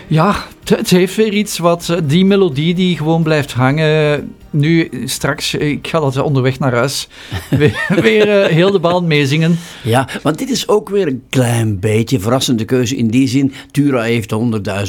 Ja, 0.08 0.36
het, 0.64 0.89
heeft 0.89 1.16
weer 1.16 1.34
iets 1.34 1.58
wat 1.58 1.89
eh, 1.89 1.97
die 2.03 2.26
melodie 2.26 2.74
die 2.74 2.97
gewoon 2.97 3.24
blijft 3.24 3.53
hangen. 3.53 4.36
Nu, 4.56 4.89
straks, 5.06 5.53
ik 5.53 5.88
ga 5.88 5.99
dat 5.99 6.22
onderweg 6.22 6.60
naar 6.60 6.74
huis 6.74 7.08
weer, 7.49 7.86
weer 8.01 8.30
eh, 8.41 8.49
heel 8.51 8.72
de 8.72 8.80
baan 8.80 9.08
meezingen. 9.08 9.58
Ja, 9.84 10.08
want 10.24 10.38
dit 10.38 10.49
is 10.49 10.68
ook 10.68 10.89
weer 10.89 11.08
een 11.08 11.24
klein 11.30 11.80
beetje 11.80 12.20
verrassende 12.20 12.66
keuze 12.66 12.95
in 12.95 13.08
die 13.08 13.28
zin. 13.28 13.53
Tura 13.72 14.01
heeft 14.01 14.34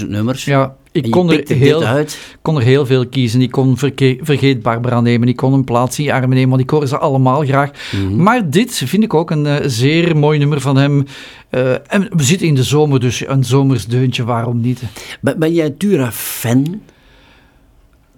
100.000 0.00 0.06
nummers. 0.08 0.44
Ja, 0.44 0.76
ik 0.92 1.10
kon 1.10 1.32
er, 1.32 1.42
heel, 1.56 1.82
uit. 1.84 2.18
kon 2.42 2.56
er 2.56 2.62
heel 2.62 2.86
veel 2.86 3.06
kiezen. 3.08 3.40
Ik 3.40 3.50
kon 3.50 3.76
verke- 3.78 4.18
Vergeet 4.20 4.62
Barbara 4.62 5.00
nemen, 5.00 5.28
ik 5.28 5.36
kon 5.36 5.52
een 5.52 5.64
plaats 5.64 5.98
in 5.98 6.10
armen 6.10 6.28
nemen, 6.36 6.48
want 6.48 6.60
ik 6.60 6.70
hoor 6.70 6.86
ze 6.86 6.98
allemaal 6.98 7.44
graag. 7.44 7.70
Mhm. 7.92 8.22
Maar 8.22 8.50
dit 8.50 8.74
vind 8.84 9.02
ik 9.02 9.14
ook 9.14 9.30
een 9.30 9.46
eh, 9.46 9.56
zeer 9.68 10.16
mooi 10.16 10.38
nummer 10.38 10.60
van 10.60 10.76
hem. 10.76 11.04
Eh, 11.50 11.70
en 11.72 12.08
we 12.16 12.22
zitten 12.22 12.46
in 12.46 12.54
de 12.54 12.62
zomer, 12.62 13.00
dus 13.00 13.26
een 13.28 13.44
zomers 13.44 13.86
deuntje, 13.86 14.24
waarom 14.24 14.60
niet? 14.60 14.82
Ben, 15.20 15.38
ben 15.38 15.52
jij 15.54 15.70
Tura-fan? 15.70 16.80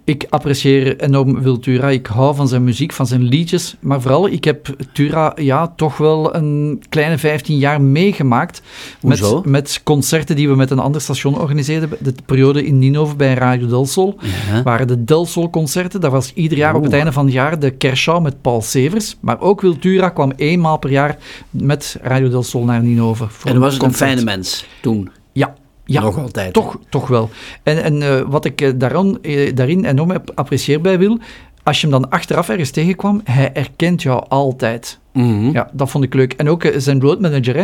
Ik 0.09 0.25
apprecieer 0.29 0.99
enorm 0.99 1.41
Wil 1.41 1.59
Tura. 1.59 1.89
Ik 1.89 2.05
hou 2.05 2.35
van 2.35 2.47
zijn 2.47 2.63
muziek, 2.63 2.93
van 2.93 3.07
zijn 3.07 3.23
liedjes. 3.23 3.75
Maar 3.79 4.01
vooral, 4.01 4.27
ik 4.27 4.43
heb 4.43 4.75
Tura 4.93 5.33
ja, 5.35 5.73
toch 5.75 5.97
wel 5.97 6.35
een 6.35 6.83
kleine 6.89 7.17
15 7.17 7.57
jaar 7.57 7.81
meegemaakt. 7.81 8.61
Hoezo? 9.01 9.35
Met, 9.35 9.45
met 9.45 9.81
concerten 9.83 10.35
die 10.35 10.49
we 10.49 10.55
met 10.55 10.71
een 10.71 10.79
ander 10.79 11.01
station 11.01 11.39
organiseerden. 11.39 11.89
De 11.99 12.13
periode 12.25 12.65
in 12.65 12.79
Ninove 12.79 13.15
bij 13.15 13.33
Radio 13.33 13.67
Del 13.67 13.85
Sol. 13.85 14.17
Ja. 14.51 14.63
waren 14.63 14.87
de 14.87 15.03
Del 15.03 15.25
Sol 15.25 15.49
concerten. 15.49 16.01
Dat 16.01 16.11
was 16.11 16.33
ieder 16.33 16.57
jaar 16.57 16.75
op 16.75 16.83
het 16.83 16.93
einde 16.93 17.11
van 17.11 17.25
het 17.25 17.33
jaar 17.33 17.59
de 17.59 17.71
kerstshow 17.71 18.21
met 18.23 18.41
Paul 18.41 18.61
Severs. 18.61 19.17
Maar 19.19 19.39
ook 19.39 19.61
Wil 19.61 19.77
Tura 19.77 20.09
kwam 20.09 20.31
eenmaal 20.35 20.77
per 20.77 20.91
jaar 20.91 21.17
met 21.49 21.97
Radio 22.01 22.29
Del 22.29 22.43
Sol 22.43 22.63
naar 22.63 22.83
Ninove. 22.83 23.27
En 23.43 23.59
was 23.59 23.73
het 23.73 23.83
een 23.83 23.93
fijne 23.93 24.23
mens 24.23 24.65
toen? 24.81 25.09
Ja. 25.31 25.55
Ja, 25.91 26.01
Nog 26.01 26.17
altijd, 26.17 26.53
Toch, 26.53 26.77
toch 26.89 27.07
wel. 27.07 27.29
En, 27.63 27.83
en 27.83 28.01
eh, 28.01 28.21
wat 28.27 28.45
ik 28.45 28.61
eh, 28.61 28.71
daaraan, 28.75 29.21
eh, 29.21 29.55
daarin 29.55 29.85
enorm 29.85 30.11
ap- 30.11 30.31
apprecieer 30.35 30.81
bij 30.81 30.99
Wil, 30.99 31.17
als 31.63 31.81
je 31.81 31.87
hem 31.89 32.01
dan 32.01 32.09
achteraf 32.11 32.49
ergens 32.49 32.71
tegenkwam, 32.71 33.21
hij 33.23 33.49
herkent 33.53 34.01
jou 34.01 34.23
altijd. 34.27 34.99
Mhm. 35.13 35.49
Ja, 35.51 35.69
dat 35.73 35.89
vond 35.89 36.03
ik 36.03 36.13
leuk. 36.13 36.33
En 36.33 36.49
ook 36.49 36.71
zijn 36.77 37.01
roadmanager, 37.01 37.55
hè. 37.55 37.63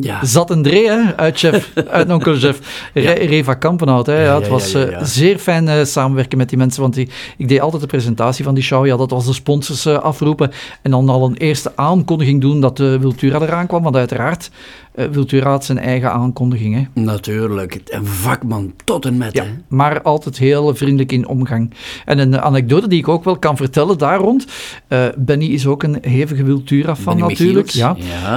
Ja. 0.00 0.24
Zat 0.24 0.50
een 0.50 0.62
Dree, 0.62 0.88
hè, 0.90 1.16
uit, 1.16 1.38
chef, 1.38 1.72
uit 1.90 2.10
Onkel 2.10 2.34
Chef. 2.36 2.90
Re- 2.94 3.12
Reva 3.12 3.54
Kampenhout, 3.54 4.06
hè. 4.06 4.14
Ja, 4.14 4.22
Ja, 4.24 4.34
het 4.40 4.48
was 4.48 4.74
zeer 5.02 5.38
fijn 5.38 5.86
samenwerken 5.86 6.38
met 6.38 6.48
die 6.48 6.58
mensen, 6.58 6.82
want 6.82 6.94
die, 6.94 7.08
ik 7.36 7.48
deed 7.48 7.60
altijd 7.60 7.82
de 7.82 7.88
presentatie 7.88 8.44
van 8.44 8.54
die 8.54 8.62
show. 8.62 8.86
Ja, 8.86 8.96
dat 8.96 9.10
was 9.10 9.26
de 9.26 9.32
sponsors 9.32 9.86
eh, 9.86 9.98
afroepen 9.98 10.50
en 10.82 10.90
dan 10.90 11.08
al 11.08 11.24
een 11.26 11.36
eerste 11.36 11.72
aankondiging 11.76 12.40
doen 12.40 12.60
dat 12.60 12.76
de 12.76 12.98
Wiltura 13.00 13.40
eraan 13.40 13.66
kwam, 13.66 13.82
want 13.82 13.96
uiteraard, 13.96 14.50
eh 14.98 15.06
Wiltura 15.08 15.50
had 15.50 15.64
zijn 15.64 15.78
eigen 15.78 16.12
aankondiging, 16.12 16.74
hè. 16.74 17.02
Natuurlijk. 17.02 17.80
Een 17.84 18.06
vakman 18.06 18.72
tot 18.84 19.06
en 19.06 19.16
met. 19.16 19.32
Ja, 19.34 19.42
hè. 19.44 19.50
maar 19.68 20.02
altijd 20.02 20.38
heel 20.38 20.74
vriendelijk 20.74 21.12
in 21.12 21.28
omgang. 21.28 21.70
En 22.04 22.18
een 22.18 22.40
anekdote 22.40 22.88
die 22.88 22.98
ik 22.98 23.08
ook 23.08 23.24
wel 23.24 23.38
kan 23.38 23.56
vertellen 23.56 23.98
daar 23.98 24.18
rond. 24.18 24.46
eh, 24.88 25.06
Benny 25.16 25.46
is 25.46 25.66
ook 25.66 25.82
een 25.82 25.98
hevige 26.00 26.44
Wiltura 26.44 26.96
van 26.96 27.16
Benny 27.16 27.28
natuurlijk. 27.30 27.68
Ja. 27.68 27.96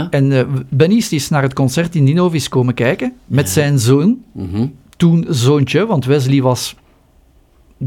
En 0.09 0.31
eh, 0.31 0.43
Benny 0.69 0.95
is 0.95 1.11
is 1.13 1.29
naar 1.29 1.41
het 1.43 1.53
concert 1.53 1.95
in 1.95 2.03
Ninove 2.03 2.35
is 2.35 2.49
komen 2.49 2.73
kijken 2.73 3.13
met 3.25 3.49
zijn 3.49 3.79
zoon. 3.79 4.17
Mhm. 4.31 4.67
Toen 4.97 5.25
zoontje, 5.29 5.85
want 5.85 6.05
Wesley 6.05 6.41
was 6.41 6.75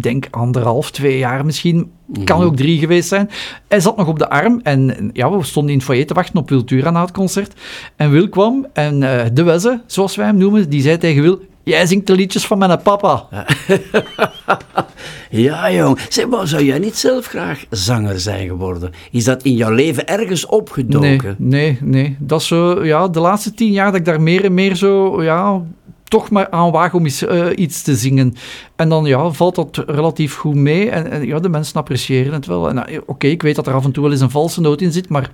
denk 0.00 0.26
anderhalf, 0.30 0.90
twee 0.90 1.18
jaar 1.18 1.44
misschien. 1.44 1.90
Kan 2.24 2.38
Mhm. 2.38 2.46
ook 2.46 2.56
drie 2.56 2.78
geweest 2.78 3.08
zijn. 3.08 3.30
Hij 3.68 3.80
zat 3.80 3.96
nog 3.96 4.06
op 4.08 4.18
de 4.18 4.28
arm 4.30 4.60
en 4.62 5.10
ja, 5.12 5.30
we 5.30 5.44
stonden 5.44 5.70
in 5.72 5.76
het 5.78 5.86
foyer 5.86 6.06
te 6.06 6.14
wachten 6.14 6.36
op 6.40 6.48
Wiltura 6.48 6.90
na 6.90 7.00
het 7.00 7.10
concert. 7.12 7.60
En 7.96 8.10
Wil 8.10 8.28
kwam 8.28 8.66
en 8.72 9.02
eh, 9.02 9.26
de 9.32 9.42
Wesse, 9.42 9.82
zoals 9.86 10.16
wij 10.16 10.26
hem 10.26 10.36
noemen, 10.36 10.70
die 10.70 10.82
zei 10.82 10.96
tegen 10.98 11.22
Wil... 11.22 11.40
Jij 11.62 11.86
zingt 11.86 12.06
de 12.06 12.14
liedjes 12.14 12.46
van 12.46 12.58
mijn 12.58 12.82
papa. 12.82 13.26
Ja, 15.30 15.72
jong. 15.72 15.98
Zeg, 16.08 16.28
maar 16.28 16.48
zou 16.48 16.64
jij 16.64 16.78
niet 16.78 16.96
zelf 16.96 17.26
graag 17.26 17.64
zanger 17.70 18.20
zijn 18.20 18.48
geworden? 18.48 18.90
Is 19.10 19.24
dat 19.24 19.42
in 19.42 19.54
jouw 19.54 19.70
leven 19.70 20.06
ergens 20.06 20.42
Nee, 20.42 20.50
opgedoken? 20.58 21.34
nee, 21.38 21.78
nee. 21.82 22.16
Dat 22.20 22.40
is 22.40 22.46
zo, 22.46 22.84
ja, 22.84 23.08
de 23.08 23.20
laatste 23.20 23.54
tien 23.54 23.70
jaar 23.72 23.86
dat 23.90 23.94
ik 24.00 24.04
daar 24.04 24.20
meer 24.20 24.44
en 24.44 24.54
meer 24.54 24.74
zo, 24.76 25.22
ja, 25.22 25.62
toch 26.14 26.30
maar 26.30 26.50
aan 26.50 26.70
wagen 26.70 26.98
om 26.98 27.04
eens 27.04 27.24
eh, 27.26 27.46
iets 27.54 27.82
te 27.82 27.94
zingen. 27.96 28.34
En 28.76 28.88
dan 28.88 29.04
ja, 29.04 29.30
valt 29.30 29.54
dat 29.54 29.82
relatief 29.86 30.34
goed 30.36 30.54
mee. 30.54 30.90
En, 30.90 31.10
en 31.10 31.26
ja, 31.26 31.38
de 31.38 31.48
mensen 31.48 31.74
appreciëren 31.76 32.32
het 32.32 32.46
wel. 32.46 32.68
En 32.68 32.86
eh, 32.86 32.98
Oké, 33.06 33.26
ik 33.26 33.42
weet 33.42 33.56
dat 33.56 33.66
er 33.66 33.74
af 33.74 33.84
en 33.84 33.92
toe 33.92 34.02
wel 34.02 34.12
eens 34.12 34.20
een 34.20 34.30
valse 34.30 34.60
noot 34.60 34.80
in 34.80 34.92
zit, 34.92 35.08
maar 35.08 35.30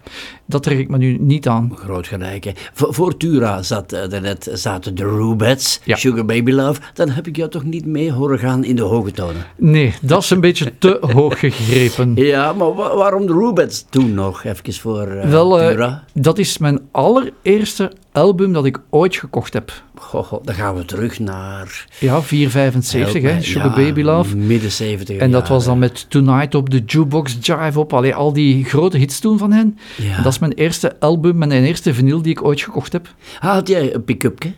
dat 0.46 0.62
trek 0.62 0.78
ik 0.78 0.88
me 0.88 0.98
nu 0.98 1.16
niet 1.20 1.48
aan. 1.48 1.72
Groot 1.74 2.06
gelijk, 2.06 2.44
hè. 2.44 2.50
Voor, 2.72 2.94
voor 2.94 3.16
Tura 3.16 3.62
zat, 3.62 3.92
eh, 3.92 4.08
daarnet 4.08 4.50
zaten 4.52 4.94
de 4.94 5.04
Rubettes, 5.04 5.80
Sugar 5.86 6.24
Baby 6.24 6.50
Love. 6.50 6.80
Dan 6.94 7.08
heb 7.08 7.26
ik 7.26 7.36
jou 7.36 7.50
toch 7.50 7.64
niet 7.64 7.86
mee 7.86 8.12
horen 8.12 8.38
gaan 8.38 8.64
in 8.64 8.76
de 8.76 8.82
hoge 8.82 9.10
tonen. 9.12 9.42
Nee, 9.56 9.94
dat 10.02 10.22
is 10.22 10.30
een 10.30 10.40
beetje 10.40 10.72
te 10.78 10.98
hoog 11.14 11.38
gegrepen. 11.38 12.12
Ja, 12.14 12.52
maar 12.52 12.74
wa- 12.74 12.96
waarom 12.96 13.26
de 13.26 13.32
Rubettes 13.32 13.84
toen 13.90 14.14
nog? 14.14 14.44
Even 14.44 14.72
voor 14.74 15.06
eh, 15.06 15.30
Wel, 15.30 15.60
eh, 15.60 15.68
Tura. 15.68 16.04
dat 16.14 16.38
is 16.38 16.58
mijn 16.58 16.80
allereerste 16.92 17.92
album 18.12 18.52
dat 18.52 18.64
ik 18.64 18.80
ooit 18.90 19.16
gekocht 19.16 19.52
heb. 19.52 19.72
Goh, 19.94 20.32
dan 20.42 20.54
gaan 20.54 20.74
we 20.74 20.84
terug 20.84 21.18
naar... 21.18 21.86
Ja, 21.98 22.22
475, 22.22 23.22
Help 23.22 23.34
hè, 23.34 23.42
Sugar 23.42 23.80
ja, 23.80 23.84
Baby 23.84 24.02
Love. 24.02 24.36
Midden 24.36 24.72
70 24.72 25.16
En 25.16 25.30
dat 25.30 25.48
was 25.48 25.64
dan 25.64 25.78
met 25.78 26.10
Tonight 26.10 26.54
op 26.54 26.70
de 26.70 26.82
Jukebox 26.86 27.36
Jive 27.40 27.78
op. 27.78 27.92
Allee, 27.92 28.14
al 28.14 28.32
die 28.32 28.64
grote 28.64 28.98
hits 28.98 29.18
toen 29.18 29.38
van 29.38 29.52
hen. 29.52 29.78
Ja. 29.96 30.22
Dat 30.22 30.32
is 30.32 30.38
mijn 30.38 30.52
eerste 30.52 31.00
album, 31.00 31.38
mijn 31.38 31.50
eerste 31.50 31.94
vinyl 31.94 32.22
die 32.22 32.32
ik 32.32 32.44
ooit 32.44 32.60
gekocht 32.60 32.92
heb. 32.92 33.14
Ah, 33.40 33.52
Had 33.52 33.68
jij 33.68 33.94
een 33.94 34.04
pick-upje? 34.04 34.52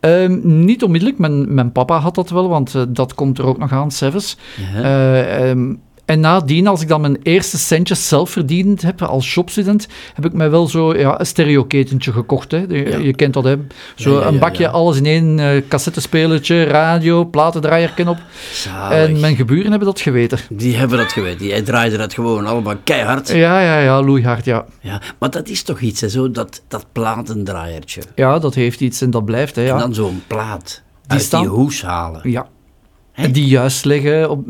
Ehm, 0.00 0.64
niet 0.64 0.82
onmiddellijk, 0.82 1.18
mijn, 1.18 1.54
mijn 1.54 1.72
papa 1.72 1.98
had 1.98 2.14
dat 2.14 2.30
wel, 2.30 2.48
want 2.48 2.74
eh, 2.74 2.82
dat 2.88 3.14
komt 3.14 3.38
er 3.38 3.46
ook 3.46 3.58
nog 3.58 3.72
aan, 3.72 3.90
Sevens. 3.90 4.36
Ja. 4.74 4.82
Eh, 4.82 5.50
ehm, 5.50 5.74
en 6.10 6.20
nadien, 6.20 6.66
als 6.66 6.82
ik 6.82 6.88
dan 6.88 7.00
mijn 7.00 7.18
eerste 7.22 7.58
centjes 7.58 8.08
zelf 8.08 8.30
verdiend 8.30 8.82
heb 8.82 9.02
als 9.02 9.26
shopstudent, 9.26 9.86
heb 10.14 10.24
ik 10.24 10.32
mij 10.32 10.50
wel 10.50 10.66
zo 10.68 10.96
ja, 10.96 11.20
een 11.20 11.26
stereoketentje 11.26 12.12
gekocht. 12.12 12.50
Hè. 12.50 12.64
Je, 12.68 13.02
je 13.02 13.14
kent 13.14 13.34
dat, 13.34 13.44
hè. 13.44 13.56
Zo 13.94 14.20
Ja, 14.20 14.26
een 14.26 14.38
bakje, 14.38 14.68
alles 14.68 14.96
in 14.96 15.06
één, 15.06 15.38
eh 15.38 15.62
cassettespelertje, 15.68 16.64
radio, 16.64 17.24
platendraaierken 17.24 18.08
op. 18.08 18.18
Zalig. 18.52 19.08
En 19.08 19.20
mijn 19.20 19.36
geburen 19.36 19.70
hebben 19.70 19.88
dat 19.88 20.00
geweten. 20.00 20.38
Die 20.48 20.76
hebben 20.76 20.98
dat 20.98 21.12
geweten. 21.12 21.46
Jij 21.46 21.62
draaide 21.62 21.96
dat 21.96 22.14
gewoon 22.14 22.46
allemaal 22.46 22.76
keihard. 22.84 23.28
Ja, 23.28 23.60
ja, 23.60 23.78
ja, 23.78 24.02
loeihard, 24.02 24.44
ja. 24.44 24.64
Ja, 24.80 25.00
maar 25.18 25.30
dat 25.30 25.48
is 25.48 25.62
toch 25.62 25.80
iets, 25.80 26.00
hè, 26.00 26.08
zo 26.08 26.30
dat, 26.30 26.62
dat 26.68 26.86
platendraaiertje. 26.92 28.02
Ja, 28.14 28.38
dat 28.38 28.54
heeft 28.54 28.80
iets 28.80 29.00
en 29.00 29.10
dat 29.10 29.24
blijft, 29.24 29.56
hè, 29.56 29.62
ja. 29.62 29.72
En 29.72 29.78
dan 29.78 29.94
zo'n 29.94 30.22
plaat 30.26 30.82
uit 31.06 31.22
staan- 31.22 31.40
die 31.40 31.50
hoes 31.50 31.82
halen. 31.82 32.20
Ja. 32.30 32.46
En 33.22 33.32
die 33.32 33.46
juist 33.46 33.84
leggen 33.84 34.30
op, 34.30 34.44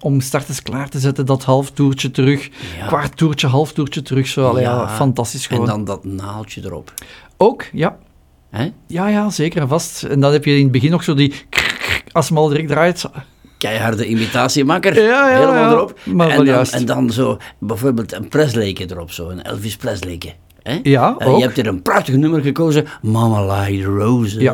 om 0.00 0.20
starters 0.20 0.62
klaar 0.62 0.88
te 0.88 0.98
zetten, 0.98 1.26
dat 1.26 1.44
half 1.44 1.70
toertje 1.70 2.10
terug, 2.10 2.48
Ja. 2.78 2.86
kwart 2.86 3.16
toertje, 3.16 3.46
half 3.46 3.72
toertje 3.72 4.02
terug, 4.02 4.26
zo, 4.26 4.48
allee, 4.48 4.62
ja, 4.62 4.88
fantastisch 4.88 5.46
En 5.46 5.48
gewoon. 5.48 5.66
dan 5.66 5.84
dat 5.84 6.04
naaldje 6.04 6.60
erop. 6.64 6.92
Ook, 7.36 7.64
ja. 7.72 7.98
Hè? 8.50 8.70
Ja, 8.86 9.08
ja, 9.08 9.30
zeker 9.30 9.60
en 9.62 9.68
vast. 9.68 10.02
En 10.02 10.20
dan 10.20 10.32
heb 10.32 10.44
je 10.44 10.56
in 10.56 10.62
het 10.62 10.72
begin 10.72 10.90
nog 10.90 11.04
zo 11.04 11.14
die, 11.14 11.34
als 12.12 12.30
al 12.32 12.48
direct 12.48 12.68
draait, 12.68 13.04
Keiharde 13.58 14.06
imitatiemaker. 14.06 14.94
Ja, 15.02 15.28
ja, 15.30 15.34
Helemaal 15.38 15.54
ja. 15.54 15.70
erop. 15.70 15.98
Maar 16.04 16.28
en, 16.28 16.36
wel 16.36 16.44
dan, 16.44 16.54
juist. 16.54 16.72
en 16.74 16.84
dan 16.86 17.10
zo 17.10 17.36
bijvoorbeeld 17.58 18.12
een 18.12 18.28
Presleyke 18.28 18.86
erop, 18.90 19.10
zo 19.10 19.28
een 19.28 19.42
Elvis 19.42 19.76
Presleyke. 19.76 20.32
Hè? 20.68 20.78
Ja, 20.82 21.14
Eh, 21.18 21.28
ook. 21.28 21.36
je 21.36 21.42
hebt 21.42 21.56
hier 21.56 21.66
een 21.66 21.82
prachtig 21.82 22.14
nummer 22.14 22.40
gekozen, 22.42 22.84
Mama 23.02 23.60
Like 23.60 23.84
Roses. 23.84 24.42
Ja, 24.42 24.52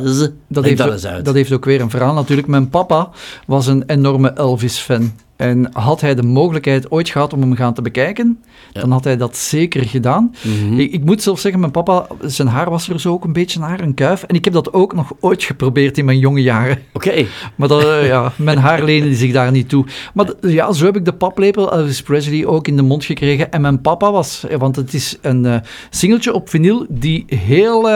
dat 0.49 0.65
heeft, 0.65 0.79
dat 0.79 1.25
dat 1.25 1.35
heeft 1.35 1.53
ook 1.53 1.65
weer 1.65 1.81
een 1.81 1.91
verhaal 1.91 2.15
natuurlijk. 2.15 2.49
Mijn 2.49 2.69
papa 2.69 3.11
was 3.47 3.67
een 3.67 3.83
enorme 3.87 4.33
Elvis-fan. 4.33 5.13
En 5.45 5.69
had 5.73 6.01
hij 6.01 6.15
de 6.15 6.23
mogelijkheid 6.23 6.91
ooit 6.91 7.09
gehad 7.09 7.33
om 7.33 7.41
hem 7.41 7.55
gaan 7.55 7.75
te 7.75 7.83
bekijken, 7.83 8.43
dan 8.73 8.91
had 8.91 9.05
hij 9.05 9.17
dat 9.17 9.37
zeker 9.37 9.85
gedaan. 9.85 10.35
Mhm. 10.43 10.81
ik, 10.81 10.93
ik 10.93 11.05
moet 11.05 11.23
zelf 11.23 11.39
zeggen, 11.41 11.61
mijn 11.61 11.73
papa, 11.73 12.07
zijn 12.21 12.49
haar 12.49 12.71
was 12.71 12.89
er 12.89 13.01
zo 13.01 13.13
ook 13.13 13.25
een 13.25 13.33
beetje 13.33 13.61
naar, 13.61 13.81
een 13.81 13.95
kuif. 13.95 14.23
En 14.23 14.35
ik 14.35 14.45
heb 14.45 14.55
dat 14.55 14.73
ook 14.73 14.95
nog 14.95 15.13
ooit 15.21 15.43
geprobeerd 15.43 15.99
in 15.99 16.05
mijn 16.05 16.19
jonge 16.19 16.43
jaren. 16.43 16.79
Oké. 16.93 17.13
Maar 17.57 17.69
dat, 17.69 17.85
eh, 17.85 18.07
ja, 18.07 18.33
mijn 18.37 18.59
haar 18.59 18.83
leende 18.83 19.15
zich 19.15 19.33
daar 19.33 19.51
niet 19.51 19.69
toe. 19.69 19.85
Maar 20.15 20.33
ja, 20.41 20.73
zo 20.73 20.85
heb 20.85 20.97
ik 20.97 21.05
de 21.05 21.13
paplepel 21.13 21.73
Elvis 21.73 22.03
Presley 22.03 22.47
ook 22.47 22.69
in 22.69 22.77
de 22.77 22.83
mond 22.83 23.05
gekregen. 23.05 23.53
En 23.53 23.61
mijn 23.61 23.81
papa 23.81 24.13
was, 24.13 24.47
eh, 24.47 24.59
want 24.59 24.77
het 24.77 24.95
is 24.95 25.19
een 25.21 25.47
eh, 25.47 25.57
singeltje 25.91 26.35
op 26.35 26.49
vinyl 26.49 26.87
die 26.89 27.25
heel 27.27 27.89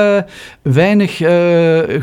weinig 0.63 1.17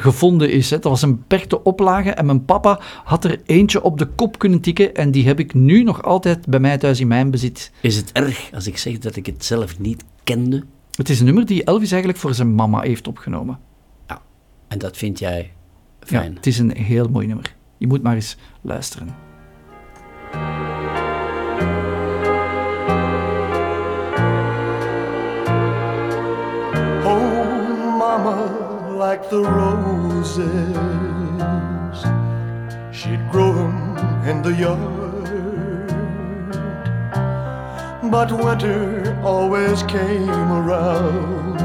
gevonden 0.01 0.51
is. 0.51 0.69
Hè. 0.69 0.79
Dat 0.79 0.91
was 0.91 1.01
een 1.01 1.15
beperkte 1.15 1.63
oplage 1.63 2.11
en 2.11 2.25
mijn 2.25 2.45
papa 2.45 2.79
had 3.03 3.23
er 3.23 3.39
eentje 3.45 3.83
op 3.83 3.97
de 3.97 4.05
kop 4.05 4.39
kunnen 4.39 4.61
tikken. 4.61 4.95
En 4.95 5.11
die 5.11 5.25
heb 5.38 5.45
ik 5.45 5.53
nu 5.53 5.83
nog 5.83 6.03
altijd 6.03 6.45
bij 6.47 6.59
mij 6.59 6.77
thuis 6.77 6.99
in 6.99 7.07
mijn 7.07 7.31
bezit. 7.31 7.71
Is 7.81 7.95
het 7.95 8.11
erg 8.11 8.49
als 8.53 8.67
ik 8.67 8.77
zeg 8.77 8.97
dat 8.97 9.15
ik 9.15 9.25
het 9.25 9.45
zelf 9.45 9.79
niet 9.79 10.03
kende? 10.23 10.63
Het 10.95 11.09
is 11.09 11.19
een 11.19 11.25
nummer 11.25 11.45
die 11.45 11.63
Elvis 11.63 11.91
eigenlijk 11.91 12.21
voor 12.21 12.33
zijn 12.33 12.55
mama 12.55 12.81
heeft 12.81 13.07
opgenomen. 13.07 13.59
En 14.67 14.77
dat 14.79 14.97
vind 14.97 15.19
jij 15.19 15.51
Ja, 15.99 16.07
fijn? 16.19 16.36
het 16.36 16.45
is 16.47 16.59
een 16.59 16.71
heel 16.77 17.07
mooi 17.09 17.27
nummer. 17.27 17.55
Je 17.77 17.88
moet 17.88 18.03
maar 18.03 18.15
eens 18.15 18.38
luisteren. 18.61 19.15
Oh, 27.05 27.97
mama, 27.99 28.36
like 28.97 29.23
the 29.29 29.41
roses, 29.41 30.43
she'd 32.91 33.19
grow 33.31 33.53
'em 33.57 34.27
in 34.29 34.41
the 34.41 34.53
yard. 34.55 35.14
But 38.12 38.32
winter 38.32 39.20
always 39.24 39.84
came 39.84 40.30
around 40.30 41.60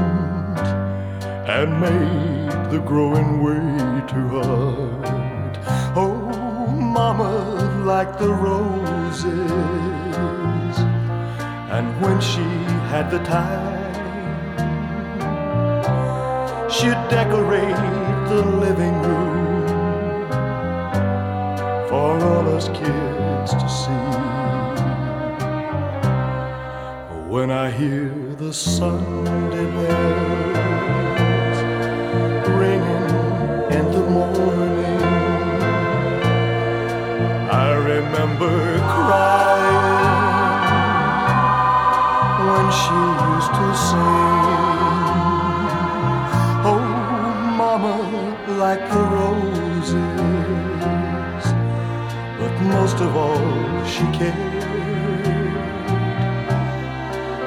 and 1.47 1.79
made 1.79 2.71
the 2.71 2.79
growing 2.79 3.41
way 3.41 4.01
too 4.07 4.27
hard. 4.27 5.57
Oh, 5.95 6.67
mama, 6.67 7.83
like 7.85 8.19
the 8.19 8.33
roses, 8.33 9.51
and 11.69 12.01
when 12.01 12.19
she 12.19 12.47
had 12.91 13.09
the 13.09 13.19
time. 13.19 13.81
She'd 16.69 17.01
decorate 17.09 17.75
the 18.29 18.41
living 18.65 19.01
room 19.01 20.27
for 21.87 22.19
all 22.19 22.55
us 22.55 22.67
kids 22.69 23.53
to 23.53 23.69
see. 23.69 24.30
When 27.31 27.49
I 27.49 27.71
hear 27.71 28.09
the 28.35 28.51
Sunday 28.51 29.65
bells 29.71 30.51
ringing 32.59 33.09
in 33.71 33.85
the 33.95 34.05
morning, 34.17 35.01
I 37.49 37.71
remember 37.71 38.53
crying 38.95 39.79
when 42.47 42.67
she 42.81 42.99
used 43.31 43.53
to 43.59 43.67
sing. 43.87 44.51
Oh, 46.67 46.83
mama, 47.61 47.95
like 48.59 48.83
the 48.91 49.03
roses. 49.15 49.89
But 52.39 52.53
most 52.75 52.99
of 52.99 53.15
all, 53.15 53.85
she 53.85 54.03
cared 54.19 54.50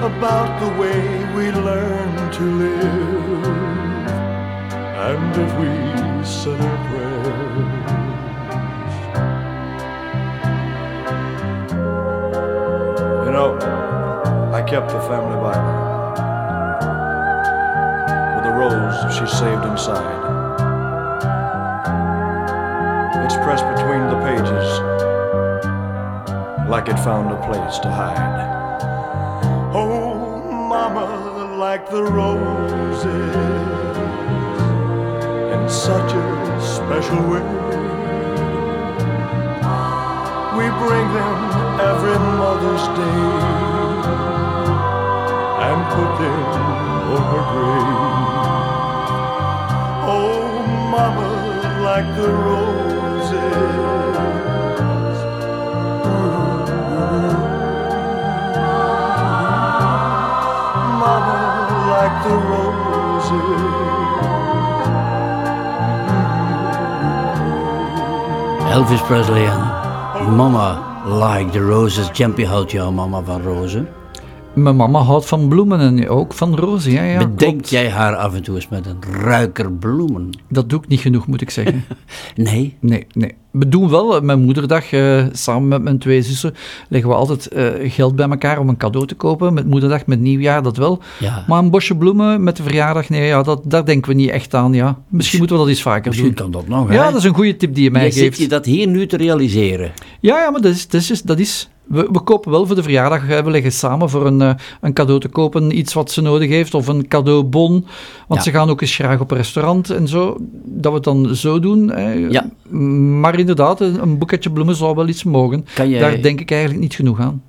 about 0.05 0.61
the 0.61 0.69
way 0.79 1.01
we 1.35 1.51
learn 1.51 2.31
to 2.31 2.43
live. 2.43 3.45
And 5.09 5.35
if 5.35 5.51
we 5.59 6.25
said 6.27 6.61
our 6.61 6.79
prayers. 6.89 7.25
You 13.25 13.33
know, 13.33 13.59
I 14.53 14.61
kept 14.63 14.89
the 14.91 15.01
family 15.09 15.39
Bible 15.41 15.75
with 18.37 18.45
a 18.45 18.55
rose 18.61 18.99
she 19.17 19.27
saved 19.27 19.65
inside. 19.65 20.21
It's 23.25 23.37
pressed 23.37 23.67
between 23.75 24.05
the 24.13 24.19
pages 24.29 24.69
like 26.69 26.89
it 26.89 26.99
found 26.99 27.33
a 27.33 27.37
place 27.47 27.79
to 27.79 27.91
hide. 27.91 28.54
The 31.95 32.03
roses 32.03 33.05
in 35.55 35.63
such 35.69 36.11
a 36.13 36.61
special 36.61 37.23
way. 37.31 37.47
We 40.59 40.67
bring 40.83 41.07
them 41.19 41.37
every 41.91 42.19
Mother's 42.41 42.87
Day 42.99 43.23
and 45.67 45.79
put 45.95 46.11
them 46.23 46.43
on 47.15 47.23
her 47.33 47.45
grave. 47.53 48.03
Oh, 50.17 50.43
mama, 50.95 51.31
like 51.87 52.09
the 52.17 52.31
roses. 52.49 53.65
de 62.25 62.35
rozen. 62.49 63.43
Elvis 68.71 69.03
Presley 69.03 69.47
en 69.47 70.35
Mama 70.37 70.93
Like 71.07 71.51
the 71.51 71.61
Roses. 71.61 72.11
Jampie 72.13 72.47
houdt 72.47 72.71
jouw 72.71 72.91
mama 72.91 73.23
van 73.23 73.43
rozen? 73.43 73.89
Mijn 74.55 74.77
mama 74.77 75.01
houdt 75.01 75.27
van 75.27 75.49
bloemen 75.49 75.81
en 75.81 76.09
ook 76.09 76.33
van 76.33 76.57
rozen. 76.57 76.93
Ja, 76.93 77.03
ja, 77.03 77.29
Bedenk 77.29 77.65
jij 77.65 77.91
haar 77.91 78.17
af 78.17 78.35
en 78.35 78.43
toe 78.43 78.55
eens 78.55 78.69
met 78.69 78.87
een 78.87 79.03
ruiker 79.23 79.73
bloemen? 79.73 80.31
Dat 80.49 80.71
doe 80.71 80.79
ik 80.79 80.89
niet 80.89 81.01
genoeg, 81.01 81.27
moet 81.27 81.41
ik 81.41 81.51
zeggen. 81.51 81.85
nee? 82.35 82.77
Nee, 82.81 83.07
nee. 83.13 83.35
We 83.59 83.69
doen 83.69 83.89
wel, 83.91 84.21
mijn 84.21 84.41
moederdag, 84.41 84.93
eh, 84.93 85.25
samen 85.33 85.69
met 85.69 85.83
mijn 85.83 85.99
twee 85.99 86.23
zussen, 86.23 86.55
leggen 86.89 87.11
we 87.11 87.17
altijd 87.17 87.49
eh, 87.49 87.67
geld 87.83 88.17
bij 88.17 88.29
elkaar 88.29 88.59
om 88.59 88.69
een 88.69 88.77
cadeau 88.77 89.07
te 89.07 89.15
kopen. 89.15 89.55
Met 89.55 89.67
moederdag, 89.67 90.07
met 90.07 90.21
nieuwjaar, 90.21 90.63
dat 90.63 90.77
wel. 90.77 90.99
Ja. 91.21 91.45
Maar 91.47 91.59
een 91.59 91.71
bosje 91.71 91.97
bloemen 91.97 92.43
met 92.43 92.57
de 92.57 92.63
verjaardag, 92.63 93.09
nee, 93.09 93.27
ja, 93.27 93.43
dat, 93.43 93.61
daar 93.65 93.85
denken 93.85 94.11
we 94.11 94.17
niet 94.17 94.31
echt 94.31 94.55
aan. 94.55 94.73
Ja. 94.73 94.99
Misschien 95.09 95.39
moeten 95.39 95.57
we 95.57 95.63
dat 95.63 95.71
eens 95.73 95.83
vaker 95.83 96.09
Misschien 96.09 96.27
doen. 96.35 96.37
kan 96.37 96.51
dat 96.51 96.69
nog, 96.69 96.89
hè? 96.89 96.95
Ja, 96.95 97.05
dat 97.11 97.19
is 97.19 97.25
een 97.25 97.35
goede 97.35 97.57
tip 97.57 97.75
die 97.75 97.85
je 97.85 97.91
mij 97.91 98.03
Jij 98.03 98.11
geeft. 98.11 98.25
zit 98.37 98.43
je 98.45 98.49
dat 98.49 98.65
hier 98.65 98.87
nu 98.87 99.07
te 99.07 99.17
realiseren. 99.17 99.93
Ja, 100.21 100.39
ja, 100.39 100.51
maar 100.51 100.61
dat 100.61 100.73
is, 100.73 100.89
dat 100.89 101.01
is, 101.11 101.23
dat 101.23 101.39
is 101.39 101.69
we, 101.85 102.09
we 102.13 102.21
kopen 102.21 102.51
wel 102.51 102.67
voor 102.67 102.75
de 102.77 102.83
verjaardag, 102.83 103.27
we 103.27 103.51
leggen 103.51 103.73
samen 103.73 104.11
voor 104.11 104.27
een, 104.27 104.43
eh, 104.43 104.51
een 104.81 104.93
cadeau 104.93 105.21
te 105.21 105.29
kopen, 105.29 105.79
iets 105.79 105.93
wat 105.95 106.11
ze 106.11 106.21
nodig 106.21 106.49
heeft, 106.49 106.75
of 106.75 106.87
een 106.87 107.09
cadeaubon. 107.09 107.71
Want 108.29 108.45
Ja. 108.45 108.51
ze 108.51 108.51
gaan 108.51 108.71
ook 108.71 108.81
eens 108.81 108.95
graag 108.95 109.21
op 109.21 109.31
een 109.31 109.37
restaurant 109.37 109.91
en 109.91 110.09
zo, 110.09 110.37
dat 110.65 110.91
we 110.91 110.95
het 110.97 111.05
dan 111.05 111.35
zo 111.37 111.61
doen. 111.61 111.91
hè. 111.91 112.13
Ja. 112.13 112.51
Maar 113.21 113.35
inderdaad, 113.49 113.81
een, 113.81 114.19
boeketje 114.19 114.51
bloemen 114.51 114.77
zou 114.77 114.95
wel 114.95 115.09
iets 115.09 115.25
mogen. 115.25 115.67
Daar 115.75 116.23
denk 116.23 116.41
ik 116.41 116.51
eigenlijk 116.51 116.81
niet 116.81 116.95
genoeg 116.95 117.21
aan. 117.21 117.43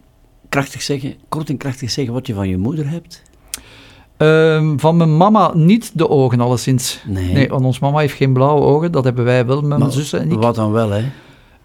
Krachtig 0.50 0.82
zeggen, 0.82 1.14
kort 1.30 1.50
en 1.50 1.58
krachtig 1.58 1.92
zeggen 1.92 2.14
wat 2.14 2.28
je 2.28 2.34
van 2.34 2.50
je 2.50 2.58
moeder 2.58 2.90
hebt. 2.90 3.22
Ehm, 4.18 4.78
van 4.78 4.98
mijn 4.98 5.18
mama 5.18 5.52
niet 5.54 5.92
de 5.94 6.10
ogen, 6.10 6.40
alleszins. 6.40 7.04
Nee. 7.08 7.48
want 7.48 7.66
ons 7.66 7.80
mama 7.80 8.00
heeft 8.00 8.16
geen 8.16 8.34
blauwe 8.34 8.62
ogen, 8.62 8.92
dat 8.92 9.04
hebben 9.04 9.26
wij 9.26 9.46
wel 9.46 9.62
met 9.62 9.78
mijn 9.78 9.92
zussen 9.92 10.20
en 10.22 10.32
ik. 10.32 10.38
Wat 10.40 10.56
dan 10.56 10.72
wel, 10.72 10.90
hè? 10.90 11.04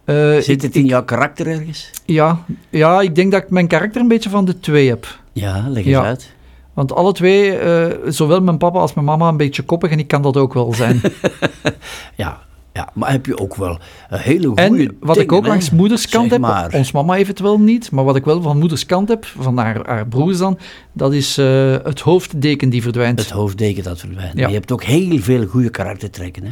Eh, 0.05 0.43
Zit 0.43 0.63
het 0.63 0.77
in 0.77 0.87
jouw 0.87 1.05
karakter 1.05 1.47
ergens? 1.47 1.91
Ja, 2.05 2.45
ja, 2.71 3.01
ik 3.01 3.15
denk 3.15 3.33
dat 3.33 3.43
ik 3.43 3.51
mijn 3.51 3.67
karakter 3.67 4.01
een 4.01 4.09
beetje 4.09 4.31
van 4.31 4.45
de 4.45 4.61
twee 4.61 4.89
heb. 4.89 5.19
Ja, 5.33 5.65
leg 5.69 5.85
eens 5.85 5.93
Ja. 5.95 6.03
uit. 6.03 6.35
Want 6.75 6.93
alle 6.95 7.13
twee, 7.13 7.57
eh, 7.59 7.97
zowel 8.09 8.41
mijn 8.41 8.59
papa 8.59 8.79
als 8.79 8.95
mijn 8.95 9.07
mama, 9.07 9.29
een 9.29 9.37
beetje 9.37 9.63
koppig 9.63 9.91
en 9.91 9.99
ik 9.99 10.07
kan 10.09 10.23
dat 10.23 10.37
ook 10.37 10.55
wel 10.55 10.75
zijn. 10.75 11.01
Ja, 12.17 12.41
ja, 12.73 12.89
maar 12.95 13.11
heb 13.11 13.27
je 13.27 13.39
ook 13.39 13.57
wel 13.57 13.79
een 14.11 14.19
hele 14.19 14.47
goede 14.47 14.63
en 14.63 14.97
wat 15.01 15.17
ik 15.19 15.33
ook 15.33 15.47
langs 15.47 15.71
moederskant 15.71 16.23
Zeg 16.23 16.33
heb, 16.33 16.41
maar. 16.41 16.75
ons 16.75 16.93
mama 16.93 17.15
heeft 17.15 17.29
het 17.29 17.41
wel 17.41 17.61
niet, 17.61 17.91
maar 17.91 18.05
wat 18.05 18.17
ik 18.17 18.25
wel 18.25 18.43
van 18.43 18.59
moederskant 18.59 19.09
heb, 19.09 19.25
van 19.39 19.57
haar, 19.59 19.87
haar 19.87 20.07
broers 20.07 20.39
dan, 20.39 20.59
dat 20.93 21.13
is 21.13 21.39
eh, 21.39 21.77
het 21.83 22.01
hoofddeken 22.01 22.69
die 22.71 22.83
verdwijnt. 22.83 23.19
Het 23.19 23.31
hoofddeken 23.31 23.83
dat 23.83 23.99
verdwijnt. 24.01 24.39
Ja. 24.39 24.49
Je 24.49 24.55
hebt 24.55 24.73
ook 24.73 24.83
heel 24.85 25.19
veel 25.19 25.47
goede 25.47 25.71
karaktertrekken, 25.71 26.45
hè? 26.45 26.51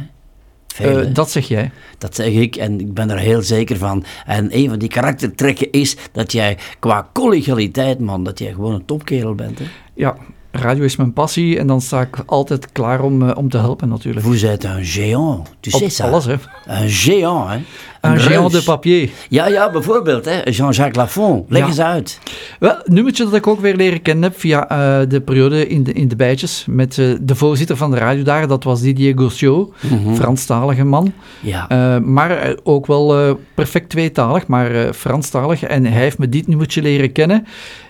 Veel, 0.67 0.89
Eh, 0.97 1.03
hè? 1.05 1.11
dat 1.11 1.31
zeg 1.31 1.47
jij. 1.47 1.71
Dat 1.97 2.15
zeg 2.15 2.27
ik 2.33 2.55
en 2.55 2.79
ik 2.79 2.93
ben 2.93 3.09
er 3.09 3.17
heel 3.17 3.41
zeker 3.41 3.77
van. 3.77 4.03
En 4.25 4.57
een 4.57 4.69
van 4.69 4.79
die 4.79 4.89
karaktertrekken 4.89 5.71
is 5.71 5.95
dat 6.11 6.31
jij 6.31 6.57
qua 6.79 7.09
collegialiteit, 7.13 7.99
man, 7.99 8.23
dat 8.23 8.39
jij 8.39 8.51
gewoon 8.53 8.73
een 8.73 8.85
topkerel 8.85 9.35
bent. 9.35 9.59
Hè? 9.59 9.65
Ja, 9.93 10.15
radio 10.51 10.83
is 10.83 10.95
mijn 10.95 11.13
passie 11.13 11.59
en 11.59 11.67
dan 11.67 11.81
sta 11.81 12.01
ik 12.01 12.23
altijd 12.25 12.71
klaar 12.71 13.01
om, 13.01 13.29
eh, 13.29 13.37
om 13.37 13.49
te 13.49 13.57
helpen 13.57 13.89
natuurlijk. 13.89 14.25
Vous 14.25 14.43
êtes 14.43 14.65
un 14.65 14.83
géant, 14.85 15.47
tu 15.59 15.69
Op 15.71 15.79
sais 15.81 15.95
ça. 16.01 16.03
alles, 16.05 16.25
hè. 16.25 16.33
Un 16.67 16.89
géant, 16.89 17.49
hè? 17.49 17.57
Un 18.01 18.19
géant 18.19 18.51
de 18.51 18.63
papier. 18.63 19.09
Ja, 19.29 19.47
ja, 19.47 19.71
bijvoorbeeld, 19.71 20.25
hè? 20.25 20.41
Jean-Jacques 20.43 20.95
Lafont. 20.95 21.45
Leg 21.49 21.61
Ja. 21.61 21.67
eens 21.67 21.79
uit. 21.79 22.19
Wel, 22.59 22.71
een 22.83 22.93
nummertje 22.93 23.23
dat 23.23 23.33
ik 23.33 23.47
ook 23.47 23.59
weer 23.59 23.75
leren 23.75 24.01
kennen 24.01 24.23
heb 24.23 24.39
via 24.39 24.69
eh, 24.69 25.09
de 25.09 25.21
periode 25.21 25.67
in 25.67 25.83
de, 25.83 25.93
in 25.93 26.07
de 26.07 26.15
bijtjes 26.15 26.65
met 26.69 26.97
eh, 26.97 27.05
de 27.21 27.35
voorzitter 27.35 27.77
van 27.77 27.91
de 27.91 27.97
radiodagen, 27.97 28.47
dat 28.47 28.63
was 28.63 28.81
Didier 28.81 29.13
Gaussiot, 29.17 29.73
Mhm. 29.81 30.13
Franstalige 30.15 30.83
man. 30.83 31.13
Ja. 31.39 31.99
Maar 31.99 32.55
ook 32.63 32.85
wel 32.85 33.37
perfect 33.53 33.89
tweetalig, 33.89 34.47
maar 34.47 34.93
Franstalig. 34.93 35.63
En 35.63 35.85
hij 35.85 36.01
heeft 36.01 36.17
me 36.17 36.29
dit 36.29 36.47
nummertje 36.47 36.81
leren 36.81 37.11
kennen. 37.11 37.45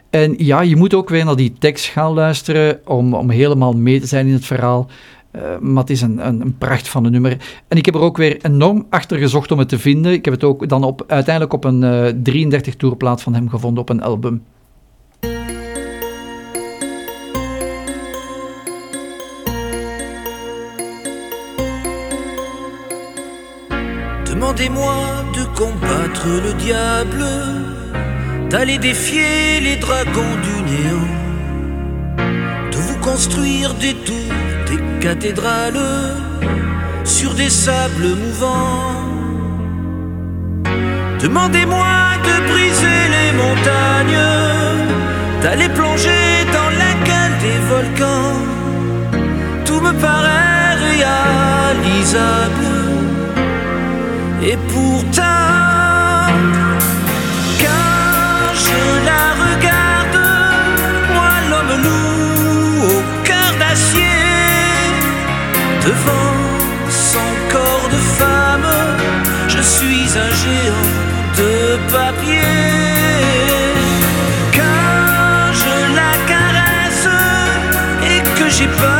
En 0.09 0.33
ja, 0.37 0.61
je 0.61 0.75
moet 0.75 0.93
ook 0.93 1.09
weer 1.09 1.25
naar 1.25 1.35
die 1.35 1.53
tekst 1.59 1.85
gaan 1.85 2.13
luisteren 2.13 2.79
om, 2.85 3.13
om 3.13 3.29
helemaal 3.29 3.73
mee 3.73 3.99
te 3.99 4.07
zijn 4.07 4.27
in 4.27 4.33
het 4.33 4.45
verhaal. 4.45 4.87
Eh, 5.31 5.41
maar 5.59 5.81
het 5.83 5.91
is 5.91 6.01
een, 6.01 6.27
een, 6.27 6.41
een 6.41 6.57
pracht 6.57 6.87
van 6.87 7.05
een 7.05 7.11
nummer. 7.11 7.37
En 7.67 7.77
ik 7.77 7.85
heb 7.85 7.95
er 7.95 8.01
ook 8.01 8.17
weer 8.17 8.45
enorm 8.45 8.85
achter 8.89 9.17
gezocht 9.17 9.51
om 9.51 9.59
het 9.59 9.69
te 9.69 9.79
vinden. 9.79 10.11
Ik 10.11 10.25
heb 10.25 10.33
het 10.33 10.43
ook 10.43 10.69
dan 10.69 10.83
op, 10.83 11.03
uiteindelijk 11.07 11.53
op 11.53 11.63
een 11.63 11.83
eh 11.83 12.13
33 12.23 12.75
toerplaat 12.75 13.21
van 13.21 13.33
hem 13.33 13.49
gevonden 13.49 13.81
op 13.81 13.89
een 13.89 14.01
album. 14.01 14.43
Demandez-moi 24.23 25.31
de 25.31 25.47
combattre 25.55 26.41
le 26.41 26.55
diable, 26.55 27.78
d'aller 28.49 28.79
défier 28.79 29.59
les 29.61 29.75
dragons 29.75 30.35
du 30.47 30.55
néant, 30.71 31.13
de 32.71 32.77
vous 32.77 32.97
construire 32.97 33.73
des 33.75 33.93
tours, 33.93 34.15
des 34.69 34.79
cathédrales 35.05 35.79
sur 37.03 37.33
des 37.35 37.49
sables 37.49 38.15
mouvants. 38.23 38.95
Demandez-moi 41.21 41.93
de 42.27 42.35
briser 42.51 43.01
les 43.15 43.31
montagnes, 43.43 44.27
d'aller 45.43 45.69
plonger 45.69 46.45
dans 46.57 46.71
la 46.83 46.93
cale 47.07 47.35
des 47.45 47.59
volcans. 47.71 48.39
Tout 49.65 49.81
me 49.81 49.93
paraît 49.93 50.75
réalisable. 50.89 52.69
Et 54.41 54.57
pourtant, 54.73 55.68
papier. 71.91 72.41
Quand 74.53 75.53
je 75.61 75.75
la 75.99 76.13
caresse 76.27 77.07
et 78.03 78.21
que 78.37 78.49
j'ai 78.49 78.67
peur 78.67 78.98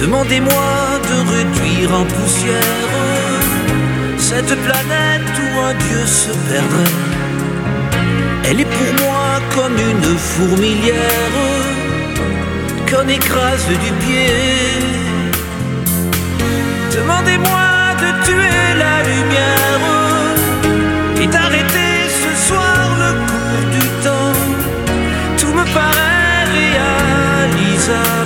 Demandez-moi 0.00 1.00
de 1.08 1.16
réduire 1.34 1.94
en 1.94 2.04
poussière 2.04 3.42
cette 4.18 4.54
planète 4.66 5.32
où 5.38 5.60
un 5.60 5.74
dieu 5.74 6.06
se 6.06 6.30
perdrait. 6.50 6.98
Elle 8.44 8.60
est 8.60 8.64
pour 8.64 9.06
moi 9.06 9.40
comme 9.54 9.76
une 9.78 10.18
fourmilière 10.18 11.36
qu'on 12.90 13.08
écrase 13.08 13.68
du 13.68 13.92
pied. 14.04 14.34
Demandez-moi 16.96 17.68
de 18.02 18.24
tuer 18.26 18.64
la 18.84 19.02
lumière 19.10 19.84
et 21.20 21.26
d'arrêter 21.28 21.91
deserve 27.82 28.21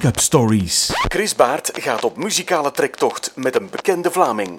Stories. 0.00 0.90
Chris 1.08 1.34
Baert 1.34 1.70
gaat 1.72 2.04
op 2.04 2.16
muzikale 2.16 2.70
trektocht 2.70 3.32
met 3.34 3.54
een 3.56 3.70
bekende 3.70 4.10
Vlaming. 4.10 4.58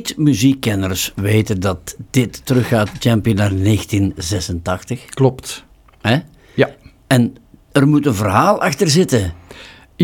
Niet-muziekkenners 0.00 1.12
weten 1.16 1.60
dat 1.60 1.96
dit 2.10 2.46
teruggaat, 2.46 2.90
Champion, 2.98 3.36
naar 3.36 3.54
1986. 3.56 5.04
Klopt. 5.04 5.64
Hè? 6.00 6.18
Ja. 6.54 6.70
En 7.06 7.36
er 7.72 7.88
moet 7.88 8.06
een 8.06 8.14
verhaal 8.14 8.60
achter 8.60 8.90
zitten. 8.90 9.32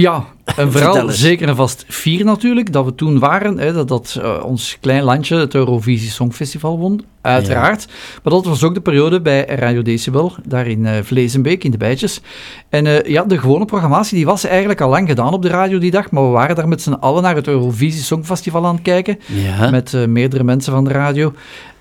Ja, 0.01 0.25
verhaal 0.45 1.01
eens. 1.09 1.21
zeker 1.21 1.49
en 1.49 1.57
vast 1.57 1.85
vier 1.89 2.25
natuurlijk, 2.25 2.73
dat 2.73 2.85
we 2.85 2.95
toen 2.95 3.19
waren, 3.19 3.59
hè, 3.59 3.73
dat, 3.73 3.89
dat 3.89 4.19
eh, 4.23 4.43
ons 4.45 4.77
klein 4.81 5.03
landje 5.03 5.37
het 5.37 5.55
Eurovisie 5.55 6.11
Songfestival 6.11 6.79
won, 6.79 7.05
uiteraard. 7.21 7.87
Maar 8.23 8.33
dat 8.33 8.45
was 8.45 8.63
ook 8.63 8.75
de 8.75 8.81
periode 8.81 9.21
bij 9.21 9.45
Radio 9.45 9.83
Decibel, 9.83 10.33
daar 10.45 10.67
in 10.67 10.87
eh, 10.87 11.03
Vlezenbeek, 11.03 11.65
in 11.65 11.71
de 11.71 11.77
Bijtjes. 11.77 12.21
En 12.69 12.87
eh, 12.87 13.11
ja, 13.11 13.25
de 13.25 13.39
gewone 13.39 13.65
programmatie 13.65 14.17
die 14.17 14.27
was 14.27 14.45
eigenlijk 14.45 14.81
al 14.81 14.89
lang 14.91 15.09
gedaan 15.09 15.33
op 15.33 15.43
de 15.43 15.49
radio 15.49 15.79
die 15.79 15.91
dag, 15.91 16.11
maar 16.11 16.23
we 16.25 16.31
waren 16.31 16.57
daar 16.57 16.69
met 16.69 16.83
z'n 16.83 16.93
allen 16.93 17.23
naar 17.23 17.37
het 17.37 17.49
Eurovisie 17.49 18.03
Songfestival 18.03 18.67
aan 18.67 18.75
het 18.75 18.83
kijken, 18.83 19.19
Ja. 19.27 19.71
met 19.71 20.07
meerdere 20.09 20.45
mensen 20.45 20.73
van 20.73 20.85
de 20.85 20.91
radio. 20.91 21.33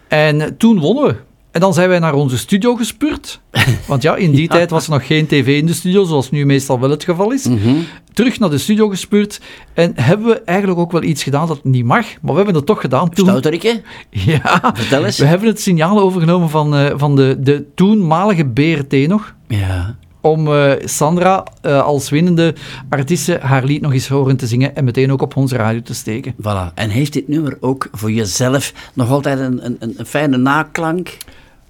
En 0.07 0.57
toen 0.57 0.79
wonnen 0.79 1.03
we. 1.03 1.15
En 1.55 1.61
dan 1.61 1.73
zijn 1.73 1.89
wij 1.89 1.99
naar 1.99 2.13
onze 2.13 2.37
studio 2.37 2.75
gespuurd. 2.75 3.41
Want 3.87 4.01
ja, 4.01 4.15
in 4.15 4.31
die 4.31 4.47
tijd 4.47 4.69
was 4.69 4.85
er 4.85 4.91
nog 4.91 5.07
geen 5.07 5.27
tv 5.27 5.57
in 5.57 5.65
de 5.65 5.73
studio, 5.73 6.03
zoals 6.03 6.31
nu 6.31 6.45
meestal 6.45 6.79
wel 6.79 6.89
het 6.89 7.03
geval 7.03 7.31
is. 7.31 7.47
Mhm. 7.47 7.75
Terug 8.13 8.39
naar 8.39 8.49
de 8.49 8.57
studio 8.57 8.89
gespuurd. 8.89 9.41
En 9.73 9.91
hebben 9.95 10.27
we 10.27 10.41
eigenlijk 10.41 10.79
ook 10.79 10.91
wel 10.91 11.03
iets 11.03 11.23
gedaan 11.23 11.47
dat 11.47 11.63
niet 11.63 11.85
mag, 11.85 12.05
maar 12.21 12.31
we 12.31 12.35
hebben 12.35 12.55
het 12.55 12.65
toch 12.65 12.81
gedaan 12.81 13.09
toen. 13.09 13.25
Stouterikke? 13.25 13.81
Ja. 14.09 14.71
Vertel 14.73 15.05
eens. 15.05 15.17
We 15.17 15.25
hebben 15.25 15.47
het 15.47 15.61
signaal 15.61 15.99
overgenomen 15.99 16.49
van, 16.49 16.75
eh, 16.75 16.93
van 16.95 17.15
de, 17.15 17.37
de 17.39 17.65
toenmalige 17.75 18.45
BRT 18.45 19.07
nog. 19.07 19.35
Ja. 19.47 19.95
Om 20.21 20.47
eh, 20.47 20.71
Sandra 20.83 21.43
eh, 21.61 21.83
als 21.83 22.09
winnende 22.09 22.55
artieste 22.89 23.39
haar 23.41 23.63
lied 23.63 23.81
nog 23.81 23.93
eens 23.93 24.07
horen 24.07 24.37
te 24.37 24.47
zingen 24.47 24.75
en 24.75 24.83
meteen 24.83 25.11
ook 25.11 25.21
op 25.21 25.35
onze 25.35 25.55
radio 25.55 25.81
te 25.81 25.93
steken. 25.93 26.33
Voilà. 26.33 26.73
En 26.73 26.89
heeft 26.89 27.13
dit 27.13 27.27
nummer 27.27 27.57
ook 27.59 27.87
voor 27.91 28.11
jezelf 28.11 28.73
nog 28.93 29.09
altijd 29.09 29.39
een, 29.39 29.65
een, 29.65 29.93
een 29.97 30.05
fijne 30.05 30.37
naklank? 30.37 31.17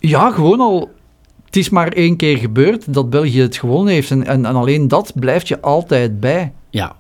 Ja, 0.08 0.32
gewoon 0.32 0.60
al. 0.60 0.92
Het 1.46 1.56
is 1.56 1.70
maar 1.70 1.88
één 1.88 2.16
keer 2.16 2.38
gebeurd 2.38 2.94
dat 2.94 3.10
België 3.10 3.42
het 3.42 3.58
gewonnen 3.58 3.94
heeft. 3.94 4.12
En, 4.12 4.26
en, 4.26 4.46
en 4.46 4.56
alleen 4.56 4.88
dat 4.88 5.12
blijft 5.16 5.48
je 5.48 5.62
altijd 5.62 6.20
bij. 6.20 6.54
Ja. 6.70 6.96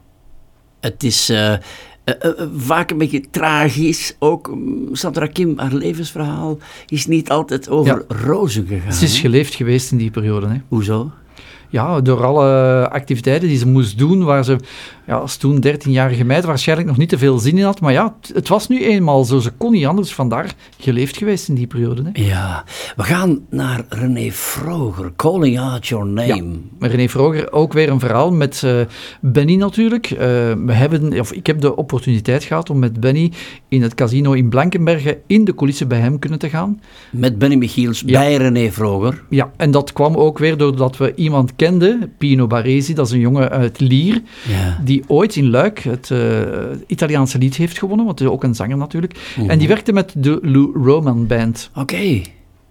Het 0.79 1.03
is 1.03 1.29
eh, 1.29 1.53
eh, 1.53 1.59
eh, 2.05 2.47
vaak 2.55 2.91
een 2.91 2.97
beetje 2.97 3.29
tragisch. 3.31 4.15
Ook 4.19 4.55
mm, 4.55 4.95
Sandra 4.95 5.27
Kim, 5.27 5.59
haar 5.59 5.73
levensverhaal 5.73 6.57
is 6.87 7.05
niet 7.05 7.29
altijd 7.29 7.69
over 7.69 8.05
rozen 8.07 8.67
gegaan. 8.67 8.93
Ze 8.93 9.05
is 9.05 9.19
geleefd 9.19 9.55
geweest 9.55 9.91
in 9.91 9.97
die 9.97 10.11
periode. 10.11 10.47
Hè. 10.47 10.61
Hoezo? 10.67 11.11
Ja, 11.69 12.01
door 12.01 12.25
alle 12.25 12.89
activiteiten 12.89 13.47
die 13.47 13.57
ze 13.57 13.67
moest 13.67 13.97
doen, 13.97 14.23
waar 14.23 14.43
ze 14.43 14.57
ja, 15.07 15.15
als 15.15 15.37
toen 15.37 15.63
13-jarige 15.67 16.23
meid 16.23 16.43
waarschijnlijk 16.43 16.87
nog 16.87 16.97
niet 16.97 17.09
te 17.09 17.17
veel 17.17 17.37
zin 17.39 17.57
in 17.57 17.63
had. 17.63 17.81
Maar 17.81 17.91
ja, 17.93 18.15
het, 18.33 18.47
was 18.47 18.67
nu 18.67 18.83
eenmaal 18.85 19.23
zo. 19.23 19.39
Ze 19.39 19.51
kon 19.57 19.71
niet 19.71 19.85
anders. 19.85 20.13
Vandaar 20.13 20.53
geleefd 20.79 21.17
geweest 21.17 21.47
in 21.49 21.55
die 21.55 21.67
periode. 21.67 22.03
Hè. 22.13 22.23
Ja, 22.23 22.63
we 22.95 23.03
gaan 23.03 23.39
naar 23.49 23.83
René 23.89 24.31
Vroger, 24.31 25.11
Calling 25.15 25.59
Out 25.59 25.87
Your 25.87 26.05
Name. 26.05 26.45
Maar 26.79 26.89
René 26.89 27.07
Vroger, 27.09 27.51
ook 27.51 27.73
weer 27.73 27.89
een 27.89 27.99
verhaal 27.99 28.31
met 28.31 28.61
eh, 28.63 28.79
Benny 29.21 29.55
natuurlijk. 29.55 30.11
Eh, 30.11 30.17
we 30.65 30.73
hebben, 30.73 31.19
of 31.19 31.31
ik 31.31 31.47
heb 31.47 31.61
de 31.61 31.75
opportuniteit 31.75 32.43
gehad 32.43 32.69
om 32.69 32.79
met 32.79 32.99
Benny 32.99 33.31
in 33.67 33.81
het 33.81 33.95
casino 33.95 34.31
in 34.31 34.49
Blankenberge 34.49 35.19
in 35.27 35.43
de 35.45 35.55
coulissen 35.55 35.87
bij 35.87 35.99
hem 35.99 36.19
kunnen 36.19 36.39
te 36.39 36.49
gaan. 36.49 36.81
Met 37.11 37.37
Benny 37.37 37.55
Michiels 37.55 38.03
Ja. 38.05 38.19
bij 38.19 38.35
René 38.35 38.71
Vroger. 38.71 39.23
Ja, 39.29 39.51
en 39.57 39.71
dat 39.71 39.93
kwam 39.93 40.15
ook 40.15 40.37
weer 40.37 40.57
doordat 40.57 40.97
we 40.97 41.13
iemand 41.15 41.55
kenden, 41.55 42.13
Pino 42.17 42.47
Baresi, 42.47 42.93
dat 42.93 43.05
is 43.07 43.11
een 43.11 43.19
jongen 43.19 43.49
uit 43.49 43.79
Lier, 43.79 44.21
Ja. 44.47 44.79
die 44.83 44.94
ooit 45.07 45.35
in 45.35 45.49
Luik 45.49 45.79
het 45.79 46.11
eh, 46.11 46.41
Italiaanse 46.87 47.37
lied 47.37 47.55
heeft 47.55 47.77
gewonnen, 47.77 48.05
want 48.05 48.19
hij 48.19 48.27
is 48.27 48.33
ook 48.33 48.43
een 48.43 48.55
zanger 48.55 48.77
natuurlijk. 48.77 49.33
Mhm. 49.37 49.49
En 49.49 49.57
die 49.57 49.67
werkte 49.67 49.93
met 49.93 50.13
de 50.17 50.39
Lou 50.41 50.83
Roman 50.83 51.27
Band. 51.27 51.69
Oké. 51.75 52.21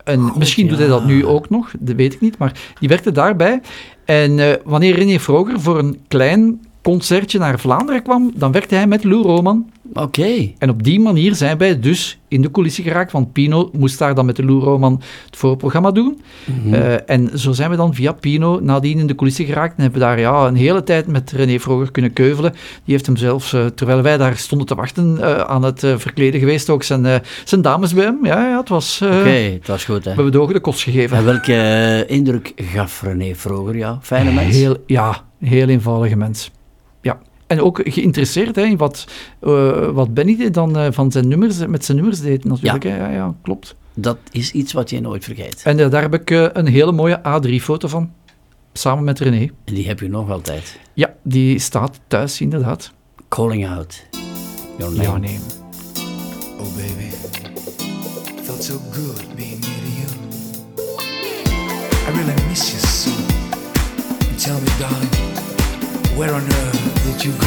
En 0.05 0.33
misschien 0.39 0.69
doet 0.69 0.79
hij 0.79 0.87
dat 0.87 1.05
nu 1.05 1.27
ook 1.27 1.51
nog, 1.51 1.73
dat 1.79 1.97
weet 1.97 2.15
ik 2.15 2.21
niet, 2.21 2.39
maar 2.39 2.61
die 2.79 2.89
werkte 2.89 3.13
daarbij. 3.13 3.61
En 4.05 4.39
eh, 4.39 4.57
wanneer 4.65 4.95
René 4.95 5.19
Vroger 5.19 5.61
voor 5.61 5.79
een 5.79 6.01
klein 6.09 6.61
concertje 6.83 7.39
naar 7.39 7.61
Vlaanderen 7.61 8.03
kwam, 8.03 8.33
dan 8.35 8.53
werkte 8.53 8.75
hij 8.75 8.87
met 8.87 9.05
Lou 9.05 9.23
Roman. 9.23 9.71
Oké. 9.93 10.52
En 10.59 10.70
op 10.70 10.82
die 10.82 11.01
manier 11.01 11.35
zijn 11.35 11.59
wij 11.59 11.81
dus 11.81 12.19
in 12.28 12.43
de 12.43 12.51
coulissen 12.51 12.85
geraakt, 12.85 13.12
want 13.12 13.32
Pino 13.32 13.70
moest 13.73 13.98
daar 13.98 14.15
dan 14.15 14.27
met 14.27 14.36
de 14.36 14.44
Lou 14.44 14.61
Roman 14.61 15.02
het 15.27 15.36
voorprogramma 15.36 15.90
doen. 15.90 16.20
Mhm. 16.44 16.74
Eh, 16.74 17.11
en 17.11 17.39
zo 17.39 17.52
zijn 17.52 17.70
we 17.70 17.77
dan 17.77 17.94
via 17.94 18.12
Pino 18.12 18.61
nadien 18.62 18.98
in 18.98 19.06
de 19.06 19.15
coulissen 19.15 19.44
geraakt 19.44 19.77
en 19.77 19.82
hebben 19.82 20.01
daar 20.01 20.20
ja, 20.20 20.47
een 20.47 20.55
hele 20.55 20.82
tijd 20.82 21.06
met 21.06 21.31
René 21.31 21.59
Vroger 21.59 21.90
kunnen 21.90 22.12
keuvelen. 22.12 22.52
Die 22.52 22.94
heeft 22.94 23.06
hem 23.06 23.16
zelfs, 23.16 23.52
eh, 23.52 23.66
terwijl 23.66 24.02
wij 24.02 24.16
daar 24.16 24.36
stonden 24.36 24.66
te 24.66 24.74
wachten, 24.74 25.19
eh, 25.20 25.40
aan 25.40 25.62
het 25.62 25.81
verkleden 25.81 26.40
geweest, 26.40 26.70
ook 26.70 26.82
zijn, 26.82 27.23
zijn 27.44 27.62
dames 27.62 27.94
bij 27.94 28.05
hem. 28.05 28.19
Ja, 28.23 28.48
ja 28.48 28.59
het 28.59 28.69
was... 28.69 29.01
Oké, 29.02 29.28
het 29.28 29.66
was 29.66 29.85
goed, 29.85 30.05
hè. 30.05 30.11
We 30.11 30.15
hebben 30.15 30.32
de 30.32 30.40
ogen 30.40 30.55
de 30.55 30.61
kost 30.61 30.82
gegeven. 30.82 31.16
En 31.16 31.24
welke 31.24 32.05
indruk 32.09 32.52
gaf 32.56 33.02
René 33.02 33.35
Vroger? 33.35 33.77
Ja, 33.77 33.98
fijne 34.02 34.32
mens. 34.32 34.56
Heel, 34.56 34.77
ja, 34.86 35.24
heel 35.39 35.69
eenvoudige 35.69 36.16
mens. 36.16 36.51
En 37.55 37.61
ook 37.61 37.81
geïnteresseerd 37.85 38.57
hè, 38.57 38.63
in 38.63 38.77
wat, 38.77 39.07
eh, 39.41 39.89
wat 39.89 40.15
Benny 40.15 40.51
dan 40.51 40.77
eh, 40.77 40.87
van 40.91 41.13
zijn 41.13 41.29
nummers, 41.29 41.67
met 41.67 41.85
zijn 41.85 41.97
nummers 41.97 42.21
deed 42.21 42.45
natuurlijk. 42.45 42.85
Ja. 42.85 42.91
hè. 42.91 42.97
Ja, 42.97 43.11
ja, 43.11 43.35
klopt. 43.43 43.77
Dat 43.95 44.19
is 44.31 44.53
iets 44.53 44.73
wat 44.73 44.91
je 44.91 45.01
nooit 45.01 45.25
vergeet. 45.25 45.63
En 45.65 45.79
eh, 45.79 45.91
daar 45.91 46.03
heb 46.03 46.15
ik 46.15 46.31
een 46.31 46.67
hele 46.67 46.93
mooie 46.93 47.19
A3-foto 47.19 47.89
van. 47.89 48.13
Samen 48.73 49.05
met 49.05 49.19
René. 49.19 49.51
En 49.65 49.75
die 49.75 49.87
heb 49.87 50.01
je 50.01 50.09
nog 50.09 50.31
altijd. 50.31 50.79
Ja, 50.93 51.15
die 51.23 51.59
staat 51.59 52.01
thuis 52.07 52.41
inderdaad. 52.41 52.93
Calling 53.29 53.69
out 53.69 54.07
your 54.79 54.93
name. 54.93 55.03
Your 55.03 55.21
name. 55.21 55.41
Oh 56.59 56.77
baby, 56.77 57.11
felt 58.43 58.63
so 58.63 58.79
good 58.93 59.37
being 59.37 59.61
near 59.61 59.87
you. 59.99 60.11
I 62.07 62.11
really 62.17 62.49
miss 62.49 62.71
you 62.71 62.81
so. 62.81 63.11
Tell 64.39 64.61
me, 64.61 64.71
darling, 64.79 65.14
where 66.16 66.32
on 66.32 66.43
earth 66.43 67.05
did 67.05 67.24
you 67.24 67.32
go? 67.32 67.47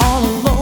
All 0.00 0.24
alone 0.24 0.52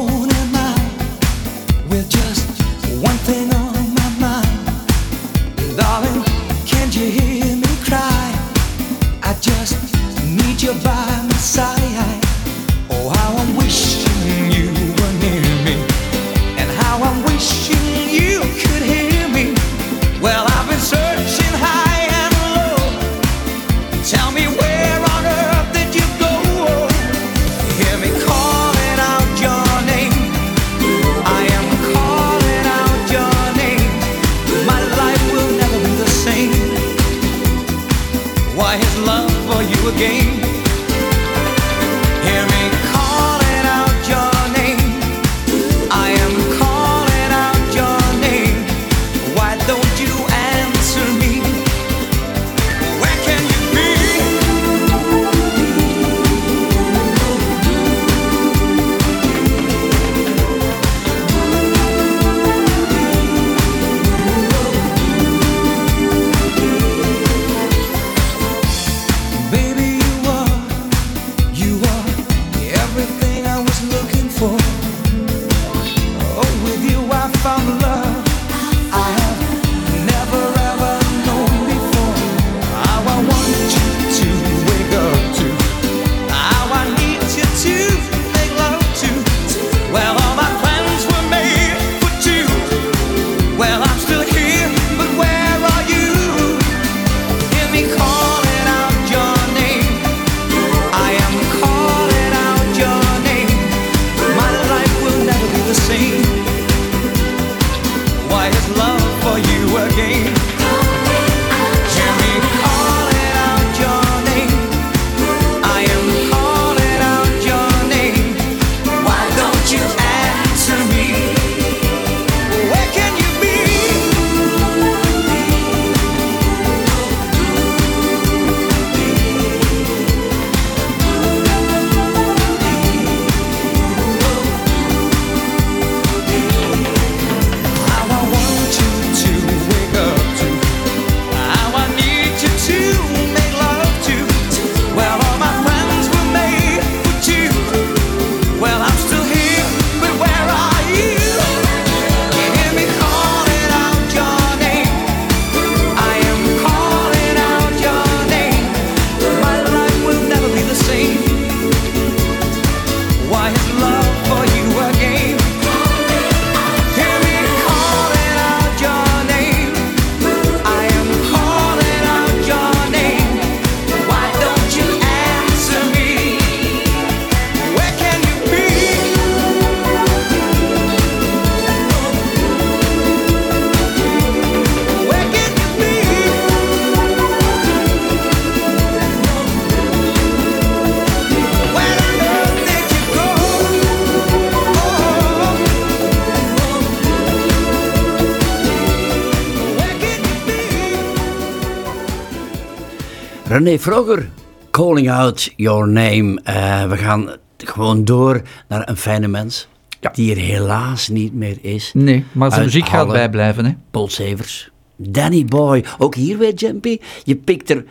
René 203.50 203.78
Frogger, 203.78 204.30
Calling 204.70 205.10
Out 205.10 205.52
Your 205.56 205.88
Name. 205.88 206.40
Eh, 206.44 206.84
we 206.88 206.96
gaan 206.96 207.30
gewoon 207.56 208.04
door 208.04 208.42
naar 208.68 208.88
een 208.88 208.96
fijne 208.96 209.28
mens. 209.28 209.68
Die 210.12 210.30
er 210.30 210.40
helaas 210.40 211.08
niet 211.08 211.34
meer 211.34 211.58
is. 211.60 211.90
Nee, 211.94 212.24
maar 212.32 212.50
zijn 212.50 212.64
muziek 212.64 212.88
gaat 212.88 213.08
bijblijven. 213.08 213.64
Hè? 213.64 213.72
Paul 213.90 214.08
Severs. 214.08 214.70
Danny 214.96 215.44
Boy. 215.44 215.84
Ook 215.98 216.14
hier 216.14 216.38
weer, 216.38 216.54
Jumpy. 216.54 216.98
Je 217.24 217.36
pikt 217.36 217.70
er 217.70 217.84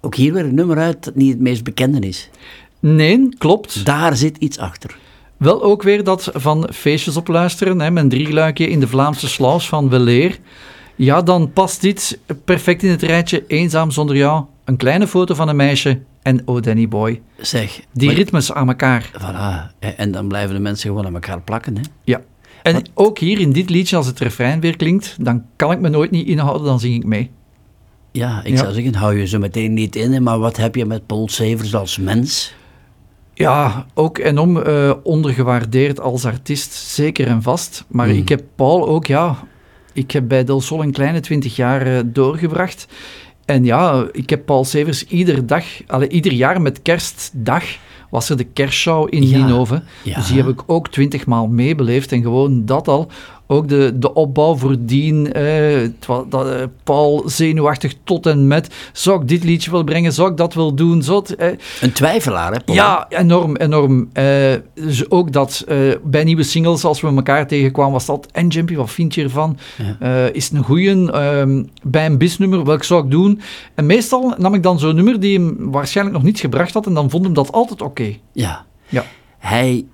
ook 0.00 0.14
hier 0.14 0.32
weer 0.32 0.44
een 0.44 0.54
nummer 0.54 0.78
uit 0.78 1.04
dat 1.04 1.14
niet 1.14 1.32
het 1.32 1.40
meest 1.40 1.64
bekende 1.64 1.98
is. 1.98 2.30
Nee, 2.80 3.28
klopt. 3.38 3.84
Daar 3.84 4.16
zit 4.16 4.36
iets 4.36 4.58
achter. 4.58 4.96
Wel 5.36 5.62
ook 5.62 5.82
weer 5.82 6.04
dat 6.04 6.30
van 6.32 6.68
feestjes 6.72 7.16
op 7.16 7.28
luisteren, 7.28 7.80
hè, 7.80 7.90
mijn 7.90 8.08
drieluikje 8.08 8.68
in 8.68 8.80
de 8.80 8.88
Vlaamse 8.88 9.28
slaus 9.28 9.68
van 9.68 9.88
Weleer. 9.88 10.38
Ja, 10.96 11.22
dan 11.22 11.52
past 11.52 11.80
dit 11.80 12.18
perfect 12.44 12.82
in 12.82 12.90
het 12.90 13.02
rijtje 13.02 13.44
Eenzaam 13.46 13.90
zonder 13.90 14.16
jou, 14.16 14.44
een 14.68 14.76
kleine 14.76 15.06
foto 15.06 15.34
van 15.34 15.48
een 15.48 15.56
meisje 15.56 16.00
en 16.22 16.42
Oh 16.44 16.60
Danny 16.62 16.88
Boy. 16.88 17.20
Zeg. 17.40 17.80
Die 17.92 18.06
maar- 18.06 18.16
ritmes 18.16 18.52
aan 18.52 18.68
elkaar. 18.68 19.10
Voilà. 19.20 19.78
En 19.96 20.10
dan 20.12 20.28
blijven 20.28 20.54
de 20.54 20.60
mensen 20.60 20.88
gewoon 20.90 21.06
aan 21.06 21.14
elkaar 21.14 21.40
plakken. 21.40 21.76
Hè? 21.76 21.82
Ja. 22.04 22.20
En 22.62 22.82
ook 22.94 23.18
hier 23.18 23.40
in 23.40 23.52
dit 23.52 23.70
liedje, 23.70 23.96
als 23.96 24.06
het 24.06 24.18
refrein 24.18 24.60
weer 24.60 24.76
klinkt, 24.76 25.16
dan 25.20 25.44
kan 25.56 25.72
ik 25.72 25.80
me 25.80 25.88
nooit 25.88 26.10
niet 26.10 26.26
inhouden, 26.26 26.66
dan 26.66 26.80
zing 26.80 26.94
ik 26.94 27.04
mee. 27.04 27.30
Ja, 28.12 28.40
ik 28.44 28.50
Ja. 28.52 28.56
zou 28.56 28.72
zeggen, 28.72 28.94
hou 28.94 29.18
je 29.18 29.26
zo 29.26 29.38
meteen 29.38 29.74
niet 29.74 29.96
in. 29.96 30.22
Maar 30.22 30.38
wat 30.38 30.56
heb 30.56 30.74
je 30.74 30.84
met 30.84 31.06
Paul 31.06 31.28
Severs 31.28 31.74
als 31.74 31.98
mens? 31.98 32.54
Ja, 33.34 33.86
ook 33.94 34.18
enorm 34.18 34.62
eh 34.62 34.92
ondergewaardeerd 35.02 36.00
als 36.00 36.24
artiest, 36.24 36.72
zeker 36.72 37.26
en 37.26 37.42
vast. 37.42 37.84
Maar 37.88 38.08
Mm. 38.08 38.14
ik 38.16 38.28
heb 38.28 38.42
Paul 38.54 38.88
ook, 38.88 39.06
ja, 39.06 39.36
ik 39.92 40.10
heb 40.10 40.28
bij 40.28 40.44
Del 40.44 40.60
Sol 40.60 40.82
een 40.82 40.92
kleine 40.92 41.20
twintig 41.20 41.56
jaar 41.56 41.86
eh, 41.86 42.00
doorgebracht. 42.06 42.86
En 43.48 43.64
ja, 43.64 44.06
ik 44.12 44.30
heb 44.30 44.44
Paul 44.44 44.64
Severs 44.64 45.04
iedere 45.04 45.44
dag, 45.44 45.64
alle, 45.86 46.08
ieder 46.08 46.32
jaar 46.32 46.60
met 46.60 46.82
kerstdag 46.82 47.64
was 48.10 48.30
er 48.30 48.36
de 48.36 48.44
kerstshow 48.44 49.14
in 49.14 49.22
ja. 50.02 50.14
Dus 50.14 50.26
die 50.26 50.36
heb 50.36 50.48
ik 50.48 50.62
ook 50.66 50.88
twintig 50.88 51.26
maal 51.26 51.46
meebeleefd. 51.46 52.12
En 52.12 52.22
gewoon 52.22 52.64
dat 52.64 52.88
al, 52.88 53.10
ook 53.50 53.68
de, 53.68 53.92
de 53.98 54.12
opbouw 54.14 54.56
voordien, 54.56 55.32
eh, 55.32 55.88
dat, 56.28 56.46
eh, 56.48 56.62
Paul 56.84 57.22
zenuwachtig 57.26 57.94
tot 58.04 58.26
en 58.26 58.46
met, 58.46 58.74
zou 58.92 59.20
ik 59.20 59.28
dit 59.28 59.44
liedje 59.44 59.70
wil 59.70 59.84
brengen, 59.84 60.12
zou 60.12 60.30
ik 60.30 60.36
dat 60.36 60.54
wil 60.54 60.74
doen? 60.74 61.02
Eh, 61.38 61.48
Een 61.80 61.92
twijfelaar, 61.92 62.52
hè, 62.52 62.60
Paul? 62.60 62.76
ja, 62.76 63.06
enorm, 63.08 63.56
enorm. 63.56 64.08
Eh, 64.12 64.54
dus 64.74 65.10
ook 65.10 65.32
dat 65.32 65.64
eh, 65.68 65.78
bij 66.04 66.24
nieuwe 66.24 66.42
singles, 66.42 66.84
als 66.84 67.00
we 67.00 67.06
elkaar 67.08 67.46
tegenkwamen, 67.46 67.92
was 67.92 68.06
dat... 68.06 68.28
En 68.32 68.48
Jumpy, 68.48 68.74
wat 68.76 68.90
vind 68.90 69.14
je 69.14 69.22
ervan? 69.22 69.58
Eh, 70.00 70.34
is 70.34 70.44
het 70.44 70.54
een 70.58 70.64
goeie? 70.64 71.10
Ehm, 71.12 71.64
bij 71.82 72.06
een 72.06 72.18
bisnummer, 72.18 72.64
welk 72.64 72.84
zou 72.84 73.04
ik 73.04 73.10
doen? 73.10 73.40
En 73.74 73.86
meestal 73.86 74.34
nam 74.38 74.54
ik 74.54 74.62
dan 74.62 74.78
zo'n 74.78 74.94
nummer 74.94 75.20
die 75.20 75.38
hem 75.38 75.70
waarschijnlijk 75.70 76.16
nog 76.16 76.26
niets 76.26 76.40
gebracht 76.40 76.74
had, 76.74 76.86
en 76.86 76.94
dan 76.94 77.10
vond 77.10 77.24
hem 77.24 77.34
dat 77.34 77.52
altijd 77.52 77.82
oké. 77.82 78.14
Ja. 78.32 78.64
Ja. 78.88 79.04
Hij 79.38 79.84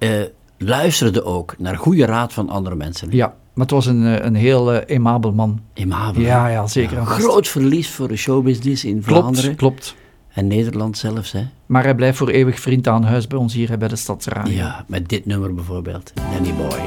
luisterde 0.59 1.24
ook 1.24 1.55
naar 1.59 1.76
goede 1.76 2.05
raad 2.06 2.32
van 2.32 2.48
andere 2.48 2.76
mensen. 2.76 3.09
Ja, 3.10 3.35
maar 3.55 3.64
het 3.66 3.70
was 3.74 3.86
een, 3.86 4.05
eh, 4.06 4.24
een 4.24 4.35
heel 4.35 4.72
eh 4.72 4.90
aimabel 4.97 5.32
man. 5.32 5.60
Aimabel, 5.74 6.22
hè? 6.22 6.28
Ja, 6.28 6.47
ja, 6.48 6.66
zeker. 6.66 6.98
en 6.98 7.06
vast. 7.06 7.20
Groot 7.22 7.48
verlies 7.48 7.90
voor 7.90 8.09
de 8.09 8.16
showbusiness 8.16 8.85
in 8.85 9.02
Klopt, 9.02 9.20
Vlaanderen. 9.20 9.56
klopt. 9.56 9.94
En 10.32 10.47
Nederland 10.47 10.98
zelfs, 10.98 11.32
hè? 11.32 11.43
Maar 11.66 11.82
hij 11.82 11.94
blijft 11.94 12.18
voor 12.18 12.28
eeuwig 12.28 12.60
vriend 12.60 12.89
aan 12.89 13.05
huis 13.05 13.26
bij 13.26 13.39
ons 13.39 13.55
hier 13.55 13.78
bij 13.78 13.89
de 13.89 13.97
Stadsradio. 13.97 14.55
Ja, 14.55 14.85
met 14.89 15.09
dit 15.09 15.26
nummer 15.26 15.55
bijvoorbeeld. 15.55 16.12
Danny 16.32 16.52
Boy. 16.55 16.78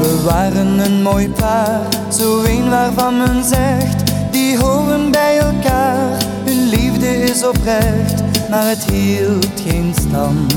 We 0.00 0.22
waren 0.24 0.78
een 0.78 1.02
mooi 1.02 1.28
paar, 1.28 1.80
zo 2.12 2.42
een 2.44 2.70
waarvan 2.70 3.16
men 3.16 3.44
zegt, 3.44 4.12
die 4.32 4.58
horen 4.58 5.10
bij 5.10 5.38
elkaar. 5.38 6.22
Hun 6.44 6.68
liefde 6.68 7.06
is 7.22 7.44
oprecht, 7.46 8.21
maar 8.52 8.68
het 8.68 8.84
hield 8.90 9.46
geen 9.66 9.94
stand. 10.00 10.54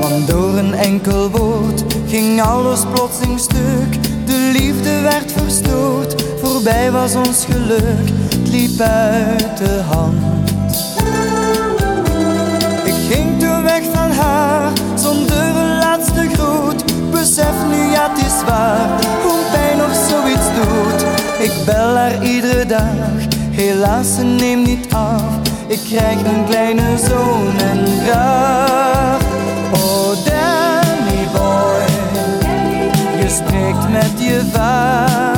Want 0.00 0.28
door 0.28 0.58
een 0.58 0.74
enkel 0.74 1.30
woord 1.30 1.84
ging 2.06 2.42
alles 2.42 2.80
plotseling 2.92 3.40
stuk. 3.40 4.02
De 4.26 4.50
liefde 4.58 5.00
werd 5.00 5.32
verstoord, 5.32 6.22
voorbij 6.42 6.90
was 6.90 7.14
ons 7.14 7.44
geluk, 7.44 8.08
het 8.28 8.48
liep 8.48 8.80
uit 8.80 9.56
de 9.56 9.80
hand. 9.86 10.50
Ik 12.84 13.14
ging 13.14 13.40
toen 13.40 13.62
weg 13.62 13.82
van 13.92 14.10
haar, 14.10 14.72
zonder 14.94 15.56
een 15.56 15.76
laatste 15.76 16.28
groet. 16.32 17.10
Besef 17.10 17.54
nu, 17.70 17.90
ja, 17.90 18.10
het 18.10 18.26
is 18.26 18.44
waar, 18.46 18.88
hoe 19.22 19.42
pijn 19.52 19.76
nog 19.76 19.94
zoiets 20.08 20.46
doet. 20.54 21.06
Ik 21.38 21.64
bel 21.64 21.96
haar 21.96 22.24
iedere 22.24 22.66
dag, 22.66 23.26
helaas, 23.50 24.14
ze 24.14 24.22
neemt 24.22 24.66
niet 24.66 24.94
af. 24.94 25.44
Ik 25.66 25.80
krijg 25.84 26.24
een 26.24 26.44
kleine 26.44 26.98
zoon 26.98 27.58
en. 27.58 27.84
Oh, 29.72 30.10
Danny 30.24 31.28
boy, 31.32 31.84
je 33.20 33.28
spreekt 33.28 33.88
met 33.90 34.24
je 34.24 34.42
vader. 34.52 35.33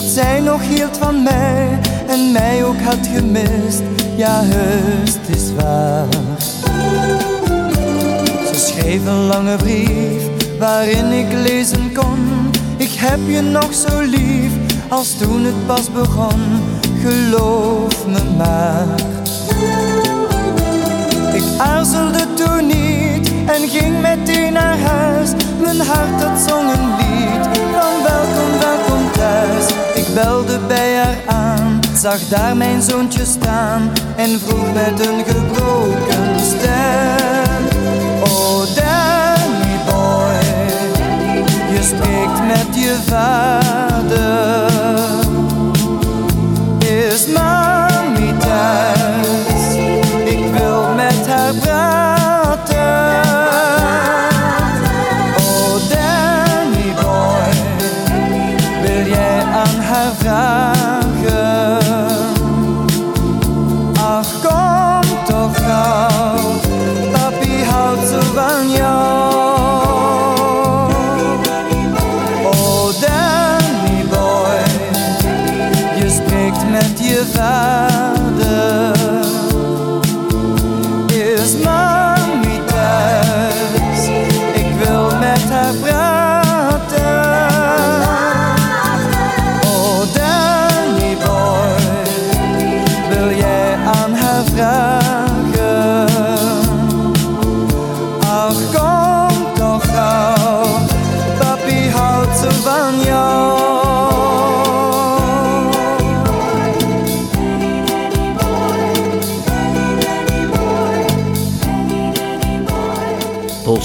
Dat 0.00 0.04
zij 0.04 0.40
nog 0.40 0.60
hield 0.62 0.96
van 0.98 1.22
mij 1.22 1.78
en 2.06 2.32
mij 2.32 2.64
ook 2.64 2.80
had 2.80 3.06
gemist. 3.14 3.82
Ja, 4.16 4.40
heus, 4.42 5.14
het 5.14 5.36
is 5.36 5.54
waar. 5.54 6.06
Ze 8.46 8.54
schreef 8.54 9.06
een 9.06 9.26
lange 9.26 9.56
brief 9.56 10.22
waarin 10.58 11.12
ik 11.12 11.32
lezen 11.32 11.92
kon: 11.92 12.50
Ik 12.76 12.90
heb 12.90 13.18
je 13.26 13.40
nog 13.40 13.74
zo 13.74 14.00
lief 14.00 14.52
als 14.88 15.18
toen 15.18 15.44
het 15.44 15.66
pas 15.66 15.92
begon. 15.92 16.40
Geloof 17.04 18.06
me 18.06 18.22
maar. 18.36 18.86
Ik 21.32 21.44
aarzelde 21.58 22.26
toen 22.34 22.66
niet 22.66 23.32
en 23.46 23.68
ging 23.68 24.00
meteen 24.00 24.52
naar 24.52 24.78
huis. 24.78 25.30
Mijn 25.60 25.80
hart 25.80 26.20
dat 26.20 26.48
zong 26.48 26.72
een 26.72 26.96
lied 26.96 27.48
welkom, 28.36 28.58
welkom 28.60 29.12
thuis. 29.12 29.66
Ik 29.94 30.14
belde 30.14 30.58
bij 30.66 30.96
haar 30.96 31.16
aan, 31.26 31.80
zag 31.94 32.28
daar 32.28 32.56
mijn 32.56 32.82
zoontje 32.82 33.24
staan 33.24 33.92
en 34.16 34.40
vroeg 34.40 34.72
met 34.72 35.06
een 35.06 35.24
gebroken 35.24 36.40
stem. 36.40 37.64
Oh 38.24 38.62
Danny 38.74 39.76
boy, 39.86 40.40
je 41.72 41.82
spreekt 41.82 42.46
met 42.46 42.82
je 42.82 42.96
vader. 43.06 44.65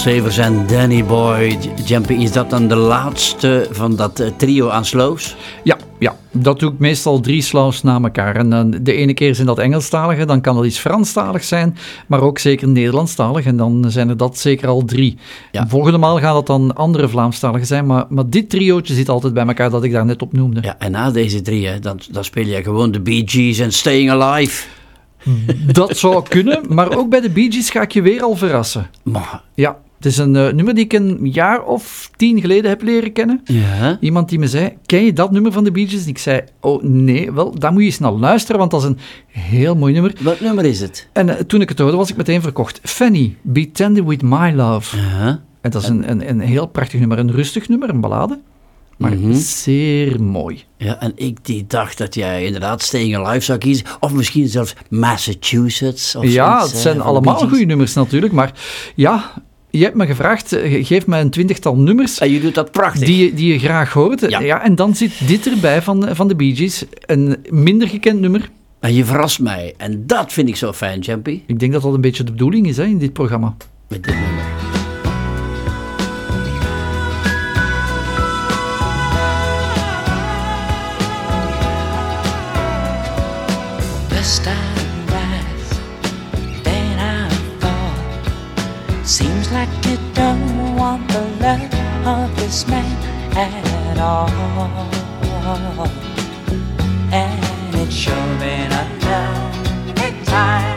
Severs 0.01 0.37
en 0.37 0.67
Danny 0.67 1.05
Boy. 1.05 1.57
Jumpy, 1.85 2.13
is 2.13 2.31
dat 2.31 2.49
dan 2.49 2.67
de 2.67 2.75
laatste 2.75 3.67
van 3.71 3.95
dat 3.95 4.19
eh, 4.19 4.27
trio 4.37 4.69
aan 4.69 4.85
slows? 4.85 5.35
Ja, 5.63 5.77
ja, 5.99 6.15
dat 6.31 6.59
doe 6.59 6.71
ik 6.71 6.79
meestal 6.79 7.19
drie 7.19 7.41
slows 7.41 7.83
na 7.83 8.01
elkaar. 8.01 8.35
En 8.35 8.83
de 8.83 8.93
ene 8.93 9.13
keer 9.13 9.35
zijn 9.35 9.47
dat 9.47 9.59
Engelstalige, 9.59 10.25
dan 10.25 10.41
kan 10.41 10.55
dat 10.55 10.65
iets 10.65 10.79
Franstalig 10.79 11.43
zijn, 11.43 11.77
maar 12.07 12.21
ook 12.21 12.39
zeker 12.39 12.67
Nederlandstalig. 12.67 13.45
En 13.45 13.57
dan 13.57 13.85
zijn 13.87 14.09
er 14.09 14.17
dat 14.17 14.37
zeker 14.37 14.67
al 14.67 14.85
drie. 14.85 15.17
Volgende 15.51 15.97
maal 15.97 16.19
gaat 16.19 16.33
dat 16.33 16.47
dan 16.47 16.75
andere 16.75 17.07
Vlaamstaligen 17.07 17.67
zijn, 17.67 17.85
maar, 17.85 18.05
maar 18.09 18.29
dit 18.29 18.49
triootje 18.49 18.93
zit 18.93 19.09
altijd 19.09 19.33
bij 19.33 19.45
elkaar 19.45 19.69
dat 19.69 19.83
ik 19.83 19.91
daar 19.91 20.05
net 20.05 20.21
op 20.21 20.33
noemde. 20.33 20.61
Ja, 20.61 20.75
en 20.79 20.91
na 20.91 21.11
deze 21.11 21.41
drie, 21.41 21.67
hè, 21.67 21.79
dan, 21.79 21.99
dan 22.11 22.23
speel 22.23 22.45
je 22.45 22.63
gewoon 22.63 22.91
de 22.91 23.01
Bee 23.01 23.23
Gees 23.25 23.59
en 23.59 23.71
Staying 23.71 24.09
Alive. 24.09 24.67
Dat 25.73 25.97
zou 25.97 26.23
kunnen, 26.29 26.61
maar 26.69 26.97
ook 26.97 27.09
bij 27.09 27.21
de 27.21 27.29
Bee 27.29 27.51
Gees 27.51 27.69
ga 27.69 27.81
ik 27.81 27.91
je 27.91 28.01
weer 28.01 28.21
al 28.21 28.35
verrassen. 28.35 28.89
Maar, 29.03 29.41
Ja, 29.55 29.77
het 30.01 30.11
is 30.11 30.17
een 30.17 30.35
eh, 30.35 30.53
nummer 30.53 30.73
die 30.73 30.83
ik 30.83 30.93
een 30.93 31.19
jaar 31.31 31.63
of 31.63 32.11
tien 32.15 32.41
geleden 32.41 32.69
heb 32.69 32.81
leren 32.81 33.11
kennen. 33.11 33.41
Ja. 33.43 33.97
Iemand 33.99 34.29
die 34.29 34.39
me 34.39 34.47
zei, 34.47 34.73
ken 34.85 35.05
je 35.05 35.13
dat 35.13 35.31
nummer 35.31 35.51
van 35.51 35.63
de 35.63 35.71
Bee 35.71 35.87
Gees? 35.87 36.03
En 36.03 36.09
ik 36.09 36.17
zei, 36.17 36.41
oh 36.59 36.83
nee, 36.83 37.31
wel, 37.31 37.59
daar 37.59 37.71
moet 37.71 37.81
je 37.81 37.87
eens 37.87 37.99
naar 37.99 38.11
luisteren, 38.11 38.59
want 38.59 38.71
dat 38.71 38.81
is 38.81 38.87
een 38.87 38.97
heel 39.27 39.75
mooi 39.75 39.93
nummer. 39.93 40.13
Wat 40.21 40.39
nummer 40.39 40.65
is 40.65 40.81
het? 40.81 41.09
En 41.13 41.29
eh, 41.29 41.43
toen 41.43 41.61
ik 41.61 41.69
het 41.69 41.79
hoorde, 41.79 41.97
was 41.97 42.09
ik 42.09 42.17
meteen 42.17 42.41
verkocht. 42.41 42.79
Fanny, 42.83 43.35
Be 43.41 43.71
Tender 43.71 44.05
With 44.05 44.21
My 44.21 44.51
Love. 44.51 44.97
En 45.61 45.71
dat 45.71 45.81
is 45.81 45.87
een, 45.87 46.09
een, 46.09 46.29
een 46.29 46.39
heel 46.39 46.67
prachtig 46.67 46.99
nummer, 46.99 47.19
een 47.19 47.31
rustig 47.31 47.69
nummer, 47.69 47.89
een 47.89 48.01
ballade. 48.01 48.39
Maar 48.97 49.17
zeer 49.31 50.23
mooi. 50.23 50.63
Ja, 50.77 50.99
en 50.99 51.11
ik 51.15 51.45
die 51.45 51.67
dacht 51.67 51.97
dat 51.97 52.15
jij 52.15 52.45
inderdaad 52.45 52.81
Staying 52.81 53.17
Alive 53.17 53.45
zou 53.45 53.57
kiezen. 53.57 53.85
Of 53.99 54.13
misschien 54.13 54.47
zelfs 54.47 54.75
Massachusetts. 54.89 56.15
Of 56.15 56.23
ja, 56.23 56.57
zoiets, 56.57 56.71
het 56.71 56.81
zijn 56.81 57.01
allemaal 57.01 57.35
goede 57.35 57.65
nummers 57.65 57.93
natuurlijk, 57.93 58.33
maar 58.33 58.53
ja... 58.95 59.33
Je 59.71 59.83
hebt 59.83 59.95
me 59.95 60.05
gevraagd, 60.05 60.53
eh, 60.53 60.85
geef 60.85 61.07
mij 61.07 61.21
een 61.21 61.29
twintigtal 61.29 61.75
nummers. 61.75 62.17
En 62.19 62.31
je 62.31 62.41
doet 62.41 62.55
dat 62.55 62.71
prachtig. 62.71 63.05
Die, 63.07 63.25
je- 63.25 63.33
die 63.33 63.53
je 63.53 63.59
graag 63.59 63.93
hoort. 63.93 64.25
Ja. 64.29 64.63
en 64.63 64.75
dan 64.75 64.95
zit 64.95 65.27
dit 65.27 65.47
erbij 65.47 65.81
van, 65.81 66.15
van 66.15 66.27
de 66.27 66.35
Bee 66.35 66.55
Gees. 66.55 66.85
Een 67.05 67.37
minder 67.49 67.87
gekend 67.87 68.19
nummer. 68.19 68.49
En 68.79 68.93
je 68.93 69.05
verrast 69.05 69.39
mij. 69.39 69.73
En 69.77 70.03
dat 70.07 70.33
vind 70.33 70.49
ik 70.49 70.55
zo 70.55 70.73
fijn, 70.73 70.99
Jumpy. 70.99 71.41
Ik 71.45 71.59
denk 71.59 71.71
dat 71.73 71.81
dat 71.81 71.93
een 71.93 72.01
beetje 72.01 72.23
de 72.23 72.31
bedoeling 72.31 72.67
is 72.67 72.77
hè, 72.77 72.83
in 72.83 72.97
dit 72.97 73.13
programma. 73.13 73.55
Met 73.87 74.03
dit 74.03 74.13
nummer. 74.13 74.80
You 89.87 89.97
don't 90.13 90.75
want 90.75 91.07
the 91.09 91.21
love 91.39 91.73
of 92.05 92.35
this 92.35 92.67
man 92.67 92.85
at 93.35 93.97
all. 93.99 94.29
And 97.11 97.75
it's 97.75 98.05
been 98.39 98.71
a 98.71 98.85
lonely 99.05 100.25
time, 100.25 100.70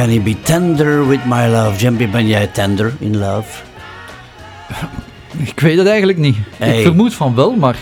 Fanny 0.00 0.22
Be 0.22 0.40
Tender 0.40 1.08
With 1.08 1.24
My 1.26 1.46
Love. 1.46 1.78
Jumpy, 1.78 2.08
ben 2.10 2.26
jij 2.26 2.46
tender 2.46 2.94
in 2.98 3.18
love? 3.18 3.62
Ik 5.36 5.60
weet 5.60 5.78
het 5.78 5.86
eigenlijk 5.86 6.18
niet. 6.18 6.36
Hey. 6.56 6.78
Ik 6.78 6.84
vermoed 6.84 7.14
van 7.14 7.34
wel, 7.34 7.54
maar... 7.56 7.76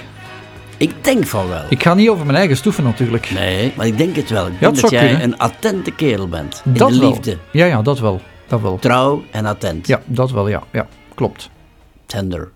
Ik 0.76 1.04
denk 1.04 1.26
van 1.26 1.48
wel. 1.48 1.62
Ik 1.68 1.82
ga 1.82 1.94
niet 1.94 2.08
over 2.08 2.26
mijn 2.26 2.38
eigen 2.38 2.56
stoeven 2.56 2.84
natuurlijk. 2.84 3.30
Nee, 3.30 3.72
maar 3.76 3.86
ik 3.86 3.98
denk 3.98 4.16
het 4.16 4.30
wel. 4.30 4.46
Ik 4.46 4.52
Ja, 4.52 4.58
denk 4.58 4.80
dat 4.80 4.90
jij 4.90 5.08
kunnen. 5.08 5.22
een 5.22 5.38
attente 5.38 5.90
kerel 5.90 6.28
bent. 6.28 6.62
In 6.64 6.72
dat 6.72 6.90
de 6.90 6.98
wel. 6.98 7.08
liefde. 7.08 7.38
Ja, 7.52 7.66
ja, 7.66 7.82
dat 7.82 7.98
wel. 7.98 8.20
Dat 8.46 8.60
wel. 8.60 8.78
Trouw 8.78 9.24
en 9.30 9.46
attent. 9.46 9.86
Ja, 9.86 10.00
dat 10.06 10.30
wel, 10.30 10.48
ja. 10.48 10.62
ja 10.72 10.86
klopt. 11.14 11.50
Tender. 12.06 12.50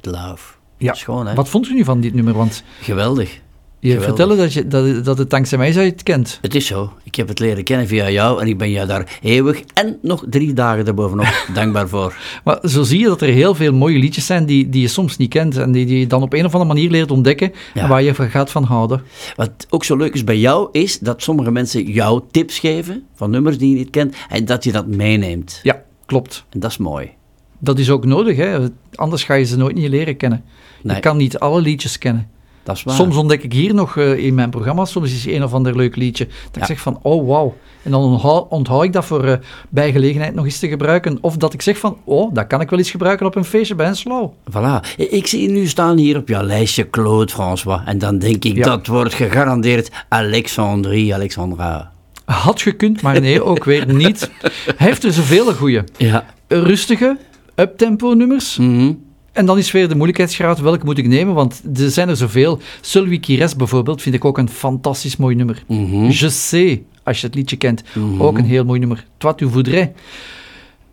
Love. 0.00 0.52
Ja. 0.76 0.94
Schoon, 0.94 1.26
hè? 1.26 1.34
Wat 1.34 1.48
vond 1.48 1.68
u 1.68 1.74
nu 1.74 1.84
van 1.84 2.00
dit 2.00 2.14
nummer? 2.14 2.34
Want 2.34 2.62
Geweldig. 2.80 3.40
Je 3.80 4.00
vertelde 4.00 4.36
dat, 4.36 4.52
je, 4.52 4.66
dat, 4.68 5.04
dat 5.04 5.18
het 5.18 5.30
dankzij 5.30 5.58
mij 5.58 5.68
is 5.68 5.74
dat 5.74 5.84
je 5.84 5.90
het 5.90 6.02
kent. 6.02 6.38
Het 6.42 6.54
is 6.54 6.66
zo. 6.66 6.92
Ik 7.02 7.14
heb 7.14 7.28
het 7.28 7.38
leren 7.38 7.64
kennen 7.64 7.86
via 7.86 8.10
jou 8.10 8.40
en 8.40 8.46
ik 8.46 8.58
ben 8.58 8.70
jou 8.70 8.86
daar 8.86 9.18
eeuwig 9.22 9.62
en 9.74 9.98
nog 10.02 10.24
drie 10.28 10.52
dagen 10.52 10.86
erbovenop 10.86 11.46
dankbaar 11.54 11.88
voor. 11.88 12.16
Maar 12.44 12.58
zo 12.62 12.82
zie 12.82 12.98
je 12.98 13.06
dat 13.06 13.20
er 13.22 13.28
heel 13.28 13.54
veel 13.54 13.72
mooie 13.72 13.98
liedjes 13.98 14.26
zijn 14.26 14.46
die, 14.46 14.68
die 14.68 14.80
je 14.80 14.88
soms 14.88 15.16
niet 15.16 15.30
kent 15.30 15.56
en 15.56 15.72
die, 15.72 15.86
die 15.86 15.98
je 15.98 16.06
dan 16.06 16.22
op 16.22 16.32
een 16.32 16.44
of 16.44 16.52
andere 16.54 16.74
manier 16.74 16.90
leert 16.90 17.10
ontdekken 17.10 17.52
Ja. 17.74 17.82
en 17.82 17.88
waar 17.88 18.02
je 18.02 18.14
van 18.14 18.30
gaat 18.30 18.50
van 18.50 18.64
houden. 18.64 19.02
Wat 19.36 19.66
ook 19.70 19.84
zo 19.84 19.96
leuk 19.96 20.14
is 20.14 20.24
bij 20.24 20.38
jou, 20.38 20.68
is 20.72 20.98
dat 20.98 21.22
sommige 21.22 21.50
mensen 21.50 21.84
jou 21.84 22.22
tips 22.30 22.58
geven 22.58 23.02
van 23.14 23.30
nummers 23.30 23.58
die 23.58 23.70
je 23.70 23.76
niet 23.76 23.90
kent 23.90 24.16
en 24.28 24.44
dat 24.44 24.64
je 24.64 24.72
dat 24.72 24.86
meeneemt. 24.86 25.60
Ja, 25.62 25.82
klopt. 26.06 26.44
En 26.50 26.60
dat 26.60 26.70
is 26.70 26.78
mooi. 26.78 27.10
Dat 27.58 27.78
is 27.78 27.90
ook 27.90 28.04
nodig, 28.04 28.36
hè? 28.36 28.58
anders 28.94 29.24
ga 29.24 29.34
je 29.34 29.44
ze 29.44 29.56
nooit 29.56 29.74
niet 29.76 29.88
leren 29.88 30.16
kennen. 30.16 30.44
Nee. 30.82 30.94
Je 30.94 31.02
kan 31.02 31.16
niet 31.16 31.38
alle 31.38 31.60
liedjes 31.60 31.98
kennen. 31.98 32.28
Dat 32.62 32.76
is 32.76 32.82
waar. 32.82 32.94
Soms 32.94 33.16
ontdek 33.16 33.42
ik 33.42 33.52
hier 33.52 33.74
nog 33.74 33.96
eh, 33.96 34.16
in 34.24 34.34
mijn 34.34 34.50
programma, 34.50 34.84
soms 34.84 35.12
is 35.12 35.26
een 35.26 35.44
of 35.44 35.52
ander 35.54 35.76
leuk 35.76 35.96
liedje, 35.96 36.24
dat 36.24 36.34
Ja. 36.54 36.60
ik 36.60 36.66
zeg 36.66 36.80
van, 36.80 36.98
oh 37.02 37.28
wauw. 37.28 37.56
En 37.82 37.90
dan 37.90 38.02
onthoud, 38.02 38.46
onthoud 38.48 38.84
ik 38.84 38.92
dat 38.92 39.04
voor 39.04 39.24
eh, 39.24 39.36
bij 39.68 39.92
gelegenheid 39.92 40.34
nog 40.34 40.44
eens 40.44 40.58
te 40.58 40.68
gebruiken. 40.68 41.18
Of 41.20 41.36
dat 41.36 41.52
ik 41.54 41.62
zeg 41.62 41.78
van, 41.78 41.96
oh, 42.04 42.34
dat 42.34 42.46
kan 42.46 42.60
ik 42.60 42.70
wel 42.70 42.78
eens 42.78 42.90
gebruiken 42.90 43.26
op 43.26 43.34
een 43.36 43.44
feestje 43.44 43.74
bij 43.74 43.86
een 43.88 43.96
slow. 43.96 44.30
Voilà. 44.50 44.96
Ik 44.96 45.26
zie 45.26 45.50
nu 45.50 45.66
staan 45.66 45.96
hier 45.96 46.16
op 46.16 46.28
jouw 46.28 46.42
lijstje 46.42 46.90
Claude 46.90 47.32
François. 47.32 47.80
En 47.84 47.98
dan 47.98 48.18
denk 48.18 48.44
ik, 48.44 48.56
Ja. 48.56 48.64
dat 48.64 48.86
wordt 48.86 49.14
gegarandeerd 49.14 49.90
Alexandrie, 50.08 51.14
Alexandra. 51.14 51.92
Had 52.24 52.62
gekund, 52.62 53.02
maar 53.02 53.20
nee, 53.20 53.42
ook 53.44 53.64
weer 53.64 53.94
niet. 53.94 54.30
Hij 54.76 54.86
heeft 54.86 55.04
er 55.04 55.12
zoveel 55.12 55.54
goeie. 55.54 55.80
Ja. 55.96 56.24
Rustige, 56.48 57.16
uptempo 57.54 58.12
nummers. 58.12 58.56
Mhm. 58.56 58.92
En 59.32 59.46
dan 59.46 59.58
is 59.58 59.72
weer 59.72 59.88
de 59.88 59.94
moeilijkheidsgraad, 59.94 60.60
welke 60.60 60.84
moet 60.84 60.98
ik 60.98 61.06
nemen? 61.06 61.34
Want 61.34 61.62
er 61.74 61.90
zijn 61.90 62.08
er 62.08 62.16
zoveel. 62.16 62.58
Sylvie 62.80 63.20
Kires 63.20 63.56
bijvoorbeeld 63.56 64.02
vind 64.02 64.14
ik 64.14 64.24
ook 64.24 64.38
een 64.38 64.48
fantastisch 64.48 65.16
mooi 65.16 65.34
nummer. 65.34 65.62
Mhm. 65.66 66.04
Je 66.04 66.30
sais, 66.30 66.78
als 67.02 67.20
je 67.20 67.26
het 67.26 67.34
liedje 67.34 67.56
kent, 67.56 67.82
ook 68.18 68.38
een 68.38 68.44
heel 68.44 68.64
mooi 68.64 68.78
nummer. 68.78 69.06
Toi 69.18 69.34
tu 69.34 69.48
voudrais. 69.48 69.88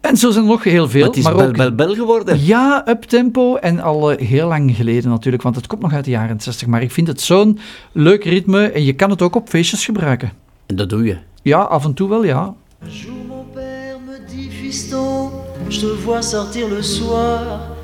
En 0.01 0.17
zo 0.17 0.31
zijn 0.31 0.43
er 0.43 0.49
nog 0.49 0.63
heel 0.63 0.89
veel. 0.89 0.99
Maar 0.99 1.09
het 1.09 1.17
is 1.17 1.23
maar 1.23 1.35
bel, 1.35 1.47
ook, 1.47 1.55
bel, 1.55 1.75
bel 1.75 1.93
geworden. 1.95 2.45
Ja, 2.45 2.83
uptempo 2.87 3.55
en 3.55 3.79
al 3.79 4.11
eh, 4.11 4.27
heel 4.27 4.47
lang 4.47 4.75
geleden 4.75 5.09
natuurlijk, 5.09 5.43
want 5.43 5.55
het 5.55 5.67
komt 5.67 5.81
nog 5.81 5.93
uit 5.93 6.05
de 6.05 6.11
jaren 6.11 6.41
60. 6.41 6.67
Maar 6.67 6.81
ik 6.81 6.91
vind 6.91 7.07
het 7.07 7.21
zo'n 7.21 7.59
leuk 7.91 8.23
ritme 8.23 8.67
en 8.67 8.83
je 8.83 8.93
kan 8.93 9.09
het 9.09 9.21
ook 9.21 9.35
op 9.35 9.49
feestjes 9.49 9.85
gebruiken. 9.85 10.31
En 10.65 10.75
dat 10.75 10.89
doe 10.89 11.03
je. 11.03 11.17
Ja, 11.41 11.59
af 11.59 11.85
en 11.85 11.93
toe 11.93 12.09
wel, 12.09 12.23
ja. 12.23 12.53
Un 12.83 12.89
jour 12.89 13.17
mon 13.27 13.45
père 13.53 13.97
me 14.05 14.19
dit 14.35 14.53
Fiston, 14.53 15.29
je 15.67 15.79
te 15.79 15.97
vois 16.03 16.29
sortir 16.29 16.67
le 16.69 16.81
soir. 16.81 17.75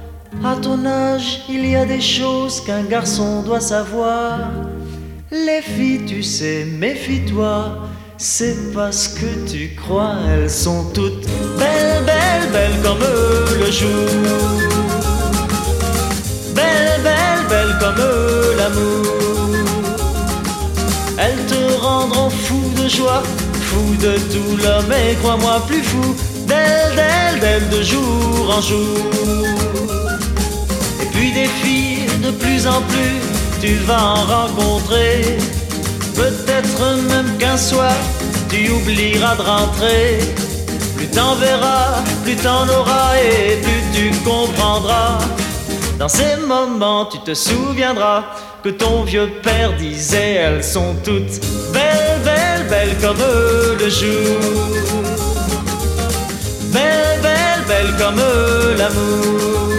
À 0.42 0.56
ton 0.56 0.86
âge, 0.86 1.44
il 1.48 1.66
y 1.70 1.76
a 1.76 1.86
des 1.86 2.02
choses 2.02 2.62
qu'un 2.62 2.84
garçon 2.84 3.44
doit 3.44 3.62
savoir. 3.62 4.40
Les 5.32 5.62
filles, 5.62 6.06
tu 6.06 6.24
sais, 6.24 6.66
méfie-toi. 6.66 7.78
C'est 8.18 8.74
parce 8.74 9.08
que 9.08 9.50
tu 9.50 9.76
crois, 9.76 10.16
elles 10.30 10.50
sont 10.50 10.86
toutes 10.94 11.26
belles, 11.58 12.04
belles, 12.06 12.50
belles 12.52 12.82
comme 12.84 13.00
le 13.60 13.72
jour. 13.72 13.90
Belles, 16.56 17.02
belles, 17.04 17.46
belles 17.50 17.78
comme 17.80 18.04
l'amour. 18.58 19.04
Elles 21.18 21.46
te 21.48 21.82
rendront 21.82 22.30
fou 22.30 22.62
de 22.82 22.88
joie, 22.88 23.24
fou 23.54 23.96
de 24.02 24.16
tout 24.32 24.58
l'homme 24.64 24.92
et 24.92 25.16
crois-moi 25.16 25.62
plus 25.68 25.84
fou 25.84 26.16
d'elles, 26.48 26.96
d'elles, 26.96 27.40
d'elles 27.40 27.70
de 27.70 27.82
jour 27.82 28.56
en 28.58 28.62
jour. 28.62 29.34
Des 31.32 31.48
filles 31.48 32.06
de 32.22 32.32
plus 32.32 32.68
en 32.68 32.82
plus, 32.82 33.22
tu 33.62 33.76
vas 33.86 34.04
en 34.04 34.26
rencontrer. 34.26 35.38
Peut-être 36.14 36.82
même 37.08 37.38
qu'un 37.40 37.56
soir, 37.56 37.96
tu 38.50 38.70
oublieras 38.70 39.36
de 39.38 39.42
rentrer. 39.42 40.20
Plus 40.98 41.08
t'en 41.08 41.34
verras, 41.36 42.04
plus 42.26 42.36
t'en 42.36 42.68
auras 42.68 43.16
et 43.18 43.56
plus 43.62 43.84
tu 43.94 44.12
comprendras. 44.20 45.18
Dans 45.98 46.10
ces 46.10 46.36
moments, 46.46 47.06
tu 47.06 47.18
te 47.20 47.34
souviendras 47.34 48.26
que 48.62 48.70
ton 48.70 49.04
vieux 49.04 49.32
père 49.42 49.74
disait 49.78 50.34
elles 50.34 50.64
sont 50.64 50.94
toutes 51.06 51.40
belles, 51.72 52.20
belles, 52.26 52.68
belles 52.70 52.98
comme 53.02 53.24
le 53.80 53.90
jour. 53.90 54.40
Belles, 56.74 57.22
belles, 57.22 57.66
belles 57.66 57.96
comme 57.98 58.22
l'amour. 58.78 59.73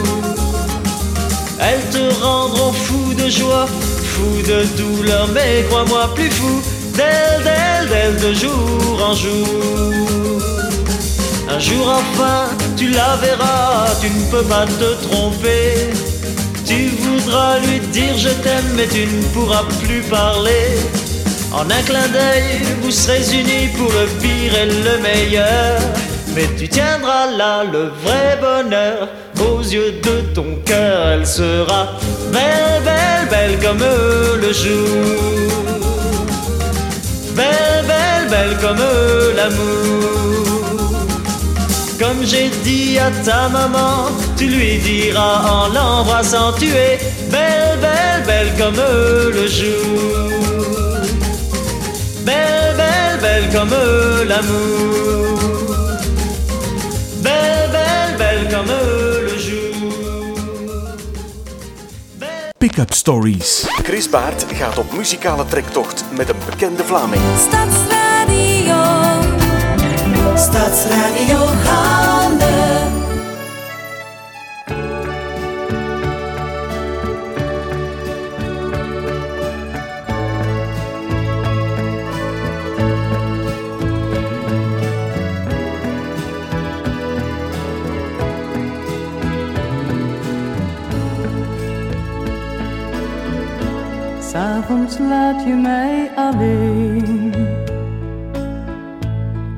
Elles 1.60 1.88
te 1.90 2.22
rendront 2.22 2.72
fou 2.72 3.14
de 3.14 3.28
joie, 3.28 3.66
fou 3.66 4.42
de 4.42 4.64
douleur, 4.76 5.28
mais 5.28 5.64
crois-moi 5.68 6.12
plus 6.14 6.30
fou 6.30 6.62
d'elles, 6.94 7.42
d'elles, 7.44 7.88
d'elles 7.88 8.20
de 8.20 8.34
jour 8.34 9.02
en 9.08 9.14
jour. 9.14 10.42
Un 11.48 11.58
jour 11.58 11.86
enfin, 11.88 12.48
tu 12.76 12.88
la 12.88 13.16
verras, 13.16 13.86
tu 14.00 14.10
ne 14.10 14.30
peux 14.30 14.42
pas 14.48 14.66
te 14.66 15.06
tromper. 15.06 15.92
Tu 16.66 16.88
voudras 16.88 17.58
lui 17.60 17.78
dire 17.92 18.16
je 18.16 18.30
t'aime, 18.30 18.70
mais 18.74 18.88
tu 18.88 19.06
ne 19.06 19.22
pourras 19.34 19.64
plus 19.82 20.00
parler. 20.02 20.66
En 21.52 21.70
un 21.70 21.82
clin 21.82 22.08
d'œil, 22.08 22.62
vous 22.82 22.90
serez 22.90 23.22
unis 23.32 23.68
pour 23.76 23.92
le 23.92 24.06
pire 24.20 24.54
et 24.58 24.66
le 24.66 24.98
meilleur. 25.00 25.80
Mais 26.34 26.48
tu 26.58 26.68
tiendras 26.68 27.30
là 27.30 27.62
le 27.62 27.92
vrai 28.02 28.38
bonheur. 28.40 29.08
Aux 29.46 29.60
yeux 29.60 30.00
de 30.02 30.20
ton 30.34 30.56
cœur, 30.64 31.08
elle 31.08 31.26
sera 31.26 31.88
belle, 32.32 32.82
belle, 32.82 33.28
belle 33.30 33.58
comme 33.60 33.84
le 34.40 34.52
jour. 34.52 35.44
Belle, 37.36 37.84
belle, 37.86 38.28
belle 38.30 38.56
comme 38.60 38.84
l'amour. 39.36 40.24
Comme 41.98 42.24
j'ai 42.24 42.48
dit 42.62 42.98
à 42.98 43.10
ta 43.24 43.48
maman, 43.48 44.08
tu 44.36 44.46
lui 44.46 44.78
diras 44.78 45.42
en 45.48 45.68
l'embrassant, 45.68 46.52
tu 46.58 46.68
es 46.68 46.98
belle, 47.30 47.78
belle, 47.80 48.22
belle 48.26 48.52
comme 48.58 48.82
le 49.32 49.46
jour. 49.46 50.30
Belle, 52.24 52.74
belle, 52.76 53.18
belle 53.20 53.48
comme 53.52 53.74
l'amour. 54.28 55.38
Belle, 57.22 57.70
belle, 57.72 58.16
belle 58.18 58.48
comme 58.50 59.03
Pick-up 62.64 62.92
Stories. 62.92 63.64
Chris 63.82 64.08
Baert 64.08 64.44
gaat 64.52 64.78
op 64.78 64.92
muzikale 64.92 65.46
trektocht 65.46 66.04
met 66.16 66.28
een 66.28 66.36
bekende 66.50 66.84
Vlaming. 66.84 67.22
Stadsradio. 67.38 68.82
Stadsradio 70.36 71.38
S'avonds 94.34 94.98
laat 94.98 95.44
je 95.44 95.54
mij 95.54 96.10
alleen. 96.16 97.32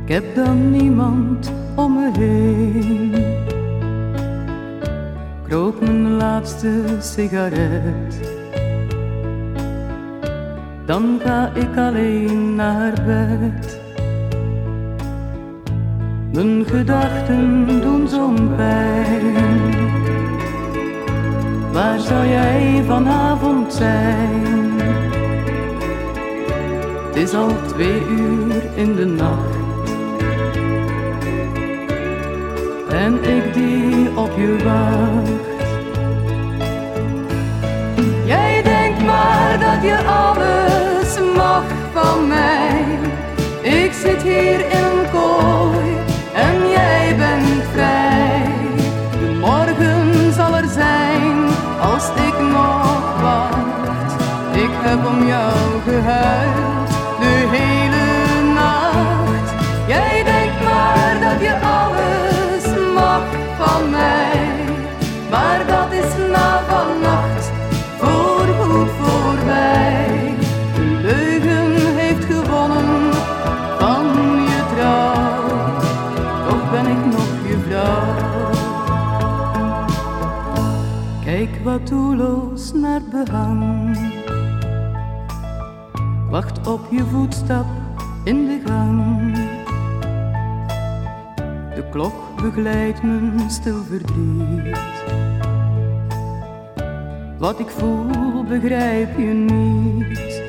Ik 0.04 0.12
heb 0.12 0.34
dan 0.34 0.70
niemand 0.70 1.52
om 1.74 1.94
me 1.94 2.10
heen. 2.18 3.14
Ik 5.44 5.52
rook 5.52 5.80
mijn 5.80 6.10
laatste 6.10 6.82
sigaret. 7.00 8.20
Dan 10.86 11.20
ga 11.24 11.50
ik 11.54 11.76
alleen 11.76 12.54
naar 12.54 12.92
bed. 13.06 13.80
Mijn 16.32 16.64
gedachten 16.66 17.66
doen 17.80 18.08
zo'n 18.08 18.54
pijn. 18.56 19.34
Waar 21.72 22.00
zou 22.00 22.26
jij 22.26 22.82
vanavond 22.86 23.72
zijn? 23.72 24.55
Het 27.16 27.28
is 27.28 27.34
al 27.34 27.50
twee 27.66 28.06
uur 28.08 28.62
in 28.74 28.96
de 28.96 29.04
nacht. 29.04 29.56
En 32.88 33.24
ik 33.24 33.54
die 33.54 34.16
op 34.16 34.30
je 34.36 34.56
wacht. 34.64 35.30
Jij 38.24 38.62
denkt 38.62 39.04
maar 39.04 39.84
je 39.84 39.98
alles 40.04 41.34
mag 41.36 41.64
van 41.92 42.28
mij. 42.28 42.84
Ik 43.62 43.92
zit 43.92 44.22
hier 44.22 44.60
in 44.60 44.95
op 86.66 86.80
je 86.90 87.04
voetstap 87.04 87.66
in 88.24 88.46
de 88.46 88.60
gang. 88.64 89.34
De 91.74 91.84
klok 91.90 92.14
begeleidt 92.42 93.02
mijn 93.02 93.50
stil 93.50 93.82
verdriet. 93.88 94.78
Wat 97.38 97.58
ik 97.58 97.68
voel 97.68 98.44
begrijp 98.44 99.18
je 99.18 99.24
niet. 99.24 100.42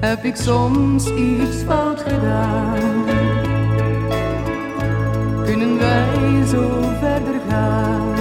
Heb 0.00 0.24
ik 0.24 0.36
soms 0.36 1.10
iets 1.10 1.56
fout 1.56 2.00
gedaan? 2.00 3.04
Kunnen 5.44 5.78
wij 5.78 6.46
zo 6.46 6.80
verder 7.00 7.40
gaan? 7.48 8.14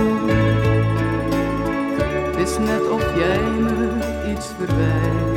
Is 2.37 2.57
net 2.57 2.89
of 2.91 3.15
jij 3.15 3.41
me 3.59 3.99
iets 4.31 4.47
verwijt. 4.57 5.34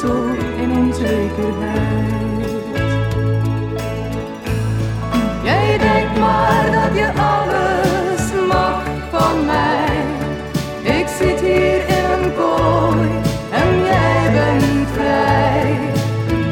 Zo 0.00 0.34
in 0.56 0.70
onzekerheid. 0.78 2.50
Jij 5.42 5.78
denkt 5.78 6.18
maar 6.18 6.64
dat 6.72 6.98
je 6.98 7.08
alles 7.12 8.46
mag 8.48 8.82
van 9.10 9.44
mij. 9.46 10.04
Ik 10.98 11.06
zit 11.18 11.40
hier 11.40 11.88
in 11.88 12.04
een 12.14 12.34
kooi 12.34 13.08
en 13.50 13.80
jij 13.84 14.30
bent 14.32 14.88
vrij. 14.92 15.78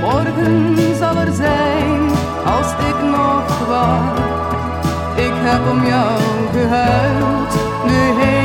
Morgen 0.01 0.77
zal 0.99 1.17
er 1.17 1.33
zijn 1.33 2.11
als 2.45 2.73
ik 2.89 3.03
nog 3.11 3.67
wacht. 3.69 4.21
Ik 5.17 5.35
heb 5.35 5.61
om 5.71 5.87
jou 5.87 6.21
gehuild 6.53 7.53
de 7.87 8.38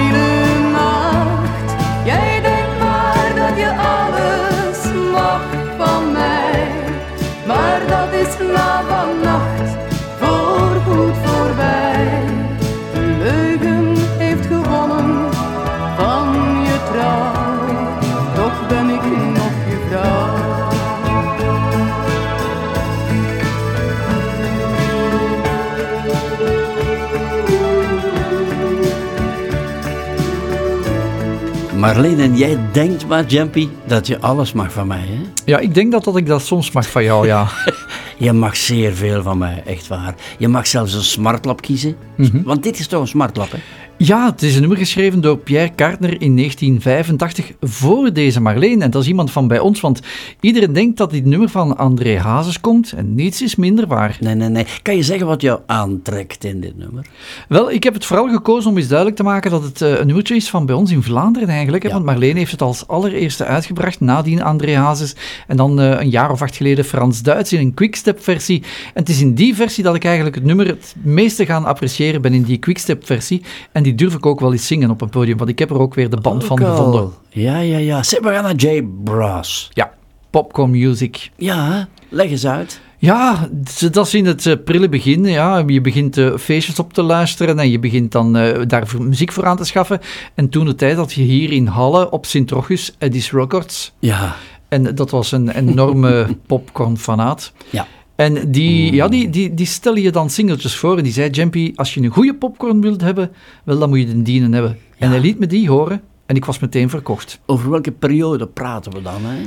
Marleen, 31.83 32.19
en 32.19 32.37
jij 32.37 32.57
denkt 32.71 33.07
maar, 33.07 33.25
Jumpy, 33.25 33.67
dat 33.85 34.07
je 34.07 34.19
alles 34.19 34.53
mag 34.53 34.71
van 34.71 34.87
mij, 34.87 35.05
hè? 35.07 35.21
Ja, 35.45 35.57
ik 35.59 35.73
denk 35.73 35.91
dat, 35.91 36.03
dat 36.03 36.17
ik 36.17 36.27
dat 36.27 36.41
soms 36.41 36.71
mag 36.71 36.89
van 36.89 37.03
jou, 37.03 37.27
ja. 37.27 37.47
Je 38.17 38.33
mag 38.33 38.55
zeer 38.55 38.93
veel 38.93 39.21
van 39.21 39.37
mij, 39.37 39.63
echt 39.65 39.87
waar. 39.87 40.15
Je 40.37 40.47
mag 40.47 40.67
zelfs 40.67 40.93
een 40.93 41.03
smartlap 41.03 41.61
kiezen. 41.61 41.95
Mhm. 42.17 42.43
Want 42.43 42.63
dit 42.63 42.79
is 42.79 42.87
toch 42.87 43.01
een 43.01 43.07
smartlap, 43.07 43.51
hè? 43.51 43.57
Ja, 43.97 44.25
het 44.25 44.41
is 44.41 44.53
een 44.53 44.59
nummer 44.59 44.77
geschreven 44.77 45.21
door 45.21 45.37
Pierre 45.37 45.71
Kartner 45.75 46.21
in 46.21 46.35
1985 46.35 47.51
voor 47.61 48.13
deze 48.13 48.41
Marleen. 48.41 48.81
En 48.81 48.91
dat 48.91 49.01
is 49.01 49.07
iemand 49.07 49.31
van 49.31 49.47
bij 49.47 49.59
ons, 49.59 49.81
want 49.81 50.01
iedereen 50.39 50.73
denkt 50.73 50.97
dat 50.97 51.11
dit 51.11 51.25
nummer 51.25 51.49
van 51.49 51.77
André 51.77 52.19
Hazes 52.19 52.59
komt. 52.59 52.91
En 52.91 53.15
niets 53.15 53.41
is 53.41 53.55
minder 53.55 53.87
waar. 53.87 54.17
Nee, 54.19 54.35
nee, 54.35 54.49
nee. 54.49 54.65
Kan 54.81 54.95
je 54.95 55.03
zeggen 55.03 55.27
wat 55.27 55.41
jou 55.41 55.59
aantrekt 55.65 56.43
in 56.43 56.61
dit 56.61 56.77
nummer? 56.77 57.05
Wel, 57.47 57.71
ik 57.71 57.83
heb 57.83 57.93
het 57.93 58.05
vooral 58.05 58.29
gekozen 58.29 58.69
om 58.69 58.77
eens 58.77 58.87
duidelijk 58.87 59.17
te 59.17 59.23
maken 59.23 59.51
dat 59.51 59.63
het 59.63 59.81
eh, 59.81 59.99
een 59.99 60.05
nummertje 60.05 60.35
is 60.35 60.49
van 60.49 60.65
bij 60.65 60.75
ons 60.75 60.91
in 60.91 61.03
Vlaanderen 61.03 61.49
eigenlijk. 61.49 61.91
Want 61.91 62.05
Marleen 62.05 62.37
heeft 62.37 62.51
het 62.51 62.61
als 62.61 62.87
allereerste 62.87 63.45
uitgebracht, 63.45 63.99
nadien 63.99 64.43
André 64.43 64.75
Hazes. 64.75 65.15
En 65.47 65.57
dan 65.57 65.79
eh, 65.79 65.99
een 65.99 66.09
jaar 66.09 66.31
of 66.31 66.41
acht 66.41 66.55
geleden 66.55 66.85
Frans-Duits 66.85 67.53
in 67.53 67.59
een 67.59 67.73
quickstep-versie. 67.73 68.61
En 68.93 69.01
het 69.01 69.09
is 69.09 69.21
in 69.21 69.33
die 69.33 69.55
versie 69.55 69.83
dat 69.83 69.95
ik 69.95 70.05
eigenlijk 70.05 70.35
het 70.35 70.43
nummer 70.43 70.67
het 70.67 70.95
meeste 71.01 71.45
gaan 71.45 71.65
appreciëren 71.65 72.21
ben, 72.21 72.33
in 72.33 72.43
die 72.43 72.57
quickstep-versie. 72.57 73.41
En 73.71 73.82
die 73.83 73.95
durf 73.95 74.13
ik 74.13 74.25
ook 74.25 74.39
wel 74.39 74.51
eens 74.51 74.67
zingen 74.67 74.89
op 74.89 75.01
een 75.01 75.09
podium, 75.09 75.37
want 75.37 75.49
ik 75.49 75.59
heb 75.59 75.69
er 75.69 75.79
ook 75.79 75.93
weer 75.93 76.09
de 76.09 76.21
band 76.21 76.43
van 76.43 76.59
Ook 76.61 76.67
al. 76.67 76.75
gevonden. 76.75 77.11
Ja, 77.29 77.59
ja, 77.59 77.77
ja. 77.77 78.01
Naar 78.21 78.55
Jay 78.55 78.87
Brass. 79.03 79.69
Ja, 79.73 79.93
popcorn 80.29 80.71
music. 80.71 81.31
Ja, 81.37 81.87
leg 82.09 82.29
eens 82.29 82.45
uit. 82.45 82.81
Ja, 83.03 83.49
dat 83.91 84.05
is 84.05 84.13
in 84.13 84.25
het 84.25 84.45
eh, 84.45 84.53
prille 84.65 84.89
begin. 84.89 85.25
Ja. 85.25 85.63
Je 85.67 85.81
begint 85.81 86.17
eh, 86.17 86.37
feestjes 86.37 86.79
op 86.79 86.93
te 86.93 87.01
luisteren 87.01 87.59
en 87.59 87.69
je 87.69 87.79
begint 87.79 88.11
dan 88.11 88.37
eh, 88.37 88.61
daar 88.67 88.87
muziek 88.99 89.31
voor 89.31 89.45
aan 89.45 89.57
te 89.57 89.63
schaffen. 89.63 89.99
En 90.33 90.49
toen 90.49 90.65
de 90.65 90.75
tijd 90.75 90.95
dat 90.95 91.13
je 91.13 91.21
hier 91.21 91.51
in 91.51 91.67
Halle 91.67 92.11
op 92.11 92.25
Sint-Rochus, 92.25 92.95
Eddie's 92.97 93.31
Records. 93.31 93.93
Ja. 93.99 94.35
En 94.67 94.95
dat 94.95 95.09
was 95.09 95.31
een 95.31 95.49
enorme 95.49 96.27
popcorn-fanaat. 96.47 97.51
Ja. 97.69 97.87
En 98.15 98.51
die, 98.51 98.93
ja, 98.93 99.07
die, 99.07 99.29
die, 99.29 99.53
die 99.53 100.01
je 100.01 100.11
dan 100.11 100.29
singeltjes 100.29 100.75
voor 100.75 100.97
en 100.97 101.03
die 101.03 101.13
zei, 101.13 101.29
Jumpy, 101.29 101.71
als 101.75 101.93
je 101.93 102.01
een 102.01 102.09
goede 102.09 102.35
popcorn 102.35 102.81
wilt 102.81 103.01
hebben, 103.01 103.31
wel, 103.63 103.79
dan 103.79 103.89
moet 103.89 103.99
je 103.99 104.05
de 104.05 104.21
dienen 104.21 104.53
hebben. 104.53 104.77
En 104.97 105.09
hij 105.09 105.19
liet 105.19 105.39
me 105.39 105.47
die 105.47 105.69
horen 105.69 106.01
en 106.25 106.35
ik 106.35 106.45
was 106.45 106.59
meteen 106.59 106.89
verkocht. 106.89 107.39
Over 107.45 107.69
welke 107.69 107.91
periode 107.91 108.47
praten 108.47 108.91
we 108.91 109.01
dan, 109.01 109.21
hè? 109.25 109.41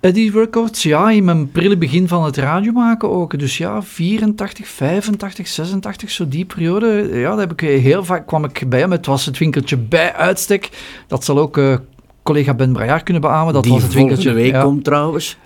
Eddie 0.00 0.32
Records, 0.32 0.82
ja, 0.82 1.10
in 1.10 1.24
mijn 1.24 1.50
prille 1.50 1.76
begin 1.76 2.08
van 2.08 2.24
het 2.24 2.36
radio 2.36 2.72
maken 2.72 3.10
ook. 3.10 3.38
Dus 3.38 3.58
ja, 3.58 3.82
84, 3.82 4.68
85, 4.68 5.48
86, 5.48 6.10
zo 6.10 6.28
die 6.28 6.44
periode. 6.44 7.08
Ja, 7.12 7.30
daar 7.30 7.38
heb 7.38 7.52
ik 7.52 7.60
heel 7.60 8.04
vaak 8.04 8.26
kwam 8.26 8.44
ik 8.44 8.64
bij 8.68 8.78
hem. 8.78 8.90
Het 8.90 9.06
was 9.06 9.26
het 9.26 9.38
winkeltje 9.38 9.76
bij 9.76 10.14
uitstek. 10.14 10.70
Dat 11.06 11.24
zal 11.24 11.38
ook 11.38 11.58
eh, 11.58 11.76
collega 12.22 12.54
Ben 12.54 12.72
Brajaar 12.72 13.02
kunnen 13.02 13.22
beamen. 13.22 13.52
Dat 13.52 13.62
die 13.62 13.72
was 13.72 13.82
het 13.82 13.92
winkeltje. 13.92 14.32
week 14.32 14.52
ja. 14.52 14.62
komt 14.62 14.84
trouwens. 14.84 15.36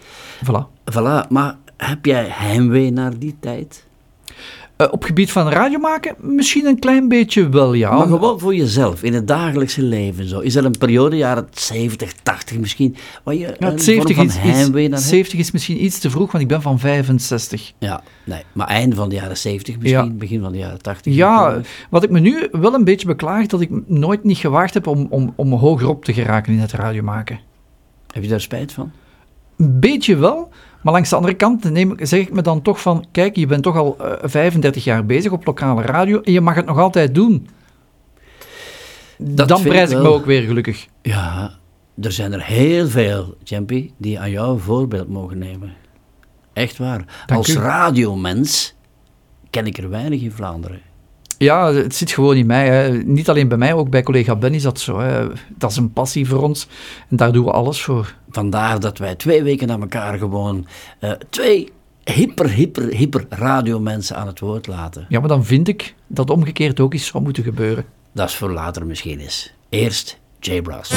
Voilà. 0.45 0.75
Voilà, 0.93 1.29
maar 1.29 1.57
heb 1.77 2.05
jij 2.05 2.27
heimwee 2.29 2.93
naar 2.93 3.19
die 3.19 3.37
tijd? 3.41 3.87
Eh, 4.77 4.87
op 4.91 5.05
gebied 5.05 5.33
van 5.33 5.49
radio 5.49 5.79
maken, 5.79 6.15
misschien 6.21 6.67
een 6.67 6.79
klein 6.79 7.09
beetje 7.09 7.49
wel, 7.49 7.73
ja. 7.73 7.97
maar 7.97 8.07
gewoon 8.07 8.41
voor 8.41 8.55
jezelf, 8.55 9.03
in 9.03 9.15
het 9.15 9.29
dagelijkse 9.29 9.83
leven 9.83 10.29
zo. 10.29 10.41
Is 10.41 10.55
er 10.55 10.65
een 10.65 10.79
periode, 10.79 11.17
jaren 11.17 11.49
70, 11.51 12.13
80 12.23 12.59
misschien, 12.59 12.97
waar 13.23 13.35
je 13.35 13.41
Ja, 13.41 13.55
een 13.59 13.67
het 13.67 13.83
70 13.83 14.17
vorm 14.17 14.29
is, 14.29 14.37
heimwee 14.37 14.89
naar 14.89 14.99
iets, 14.99 15.11
hebt? 15.11 15.17
70 15.17 15.39
is 15.39 15.51
misschien 15.51 15.85
iets 15.85 15.99
te 15.99 16.11
vroeg, 16.11 16.33
want 16.33 16.43
ik 16.45 16.51
ben 16.51 16.63
van 16.63 16.79
65. 16.79 17.73
Ja, 17.79 18.03
nee, 18.25 18.43
maar 18.53 18.67
einde 18.67 18.97
van 18.97 19.09
de 19.09 19.15
jaren 19.15 19.37
70 19.37 19.79
misschien, 19.79 20.19
begin 20.19 20.41
van 20.41 20.53
de 20.53 20.59
jaren 20.59 20.83
80. 20.83 21.15
Ja, 21.15 21.61
wat 21.91 22.03
ik 22.03 22.11
me 22.11 22.21
nu 22.21 22.49
wel 22.51 22.75
een 22.75 22.85
beetje 22.85 23.07
beklaag, 23.07 23.47
dat 23.47 23.61
ik 23.61 23.71
nooit 23.87 24.25
niet 24.25 24.39
gewaagd 24.39 24.75
heb 24.75 24.87
om, 24.87 25.07
om, 25.11 25.33
om 25.37 25.53
hoger 25.53 25.89
op 25.89 26.05
te 26.05 26.13
geraken 26.13 26.53
in 26.53 26.59
het 26.59 26.73
radio 26.73 27.03
maken. 27.03 27.41
Heb 28.13 28.23
je 28.23 28.29
daar 28.29 28.41
spijt 28.41 28.73
van? 28.73 28.91
Een 29.57 29.81
beetje 29.81 30.17
wel, 30.17 30.49
maar 30.87 30.95
langs 30.95 31.11
de 31.11 31.17
andere 31.17 31.35
kant 31.35 31.71
neem 31.71 31.95
zeg 31.99 32.21
ik 32.21 32.33
me 32.33 32.43
dan 32.43 32.63
toch 32.63 32.81
van, 32.81 33.05
kijk, 33.13 33.37
je 33.37 33.47
bent 33.47 33.63
toch 33.63 33.77
al 33.77 33.97
eh, 33.99 34.29
35 34.29 34.85
jaar 34.85 35.07
bezig 35.07 35.33
op 35.33 35.47
lokale 35.47 35.83
radio 35.83 36.21
en 36.21 36.33
je 36.33 36.41
mag 36.41 36.55
het 36.55 36.67
nog 36.67 36.79
altijd 36.79 37.15
doen. 37.15 37.49
Dat 39.19 39.49
dan 39.49 39.63
prijs 39.63 39.91
ik 39.91 39.97
ik 39.97 40.03
me 40.03 40.09
ook 40.09 40.25
weer 40.25 40.43
gelukkig. 40.43 40.87
Ja, 41.03 41.59
er 42.01 42.13
zijn 42.13 42.33
er 42.33 42.43
heel 42.43 42.89
veel, 42.89 43.37
Champy, 43.45 43.91
die 43.97 44.21
aan 44.21 44.31
jou 44.31 44.53
een 44.53 44.61
voorbeeld 44.61 45.09
mogen 45.09 45.39
nemen. 45.39 45.75
Echt 46.53 46.79
waar. 46.79 47.25
Dank 47.27 47.41
Als 47.41 47.49
u. 47.49 47.59
radiomens 47.59 48.75
ken 49.51 49.67
ik 49.67 49.79
er 49.79 49.91
weinig 49.91 50.21
in 50.21 50.33
Vlaanderen. 50.33 50.81
Ja, 51.39 51.73
het 51.73 51.95
zit 51.95 52.11
gewoon 52.11 52.37
in 52.37 52.47
mij. 52.47 52.69
Hè. 52.69 52.93
Niet 52.93 53.29
alleen 53.29 53.49
bij 53.49 53.59
mij, 53.59 53.75
ook 53.75 53.91
bij 53.91 54.03
collega 54.03 54.37
Ben 54.37 54.55
is 54.55 54.63
dat 54.63 54.81
zo. 54.81 54.99
Hè. 54.99 55.27
Dat 55.57 55.71
is 55.71 55.77
een 55.77 55.93
passie 55.93 56.29
voor 56.29 56.43
ons 56.43 56.69
en 57.09 57.17
daar 57.17 57.33
doen 57.33 57.45
we 57.45 57.51
alles 57.51 57.83
voor. 57.83 58.15
Vandaar 58.31 58.81
dat 58.81 58.99
wij 58.99 59.15
twee 59.15 59.43
weken 59.43 59.67
na 59.67 59.79
elkaar 59.79 60.19
gewoon 60.19 60.67
eh, 60.99 61.11
twee 61.31 61.73
hyper, 62.05 62.49
hyper, 62.49 62.83
hyper 62.95 63.27
radiomensen 63.29 64.17
aan 64.17 64.27
het 64.27 64.41
woord 64.41 64.67
laten. 64.67 65.07
Ja, 65.09 65.21
maar 65.21 65.29
dan 65.29 65.45
vind 65.45 65.69
ik 65.69 65.95
dat 66.07 66.31
omgekeerd 66.31 66.81
ook 66.81 66.95
iets 66.95 67.07
zou 67.07 67.23
moeten 67.23 67.43
gebeuren. 67.43 67.85
Dat 68.13 68.29
is 68.29 68.37
voor 68.37 68.51
later 68.51 68.87
misschien 68.87 69.19
eens. 69.21 69.53
Eerst 69.69 70.19
J. 70.41 70.61
Brass. 70.63 70.91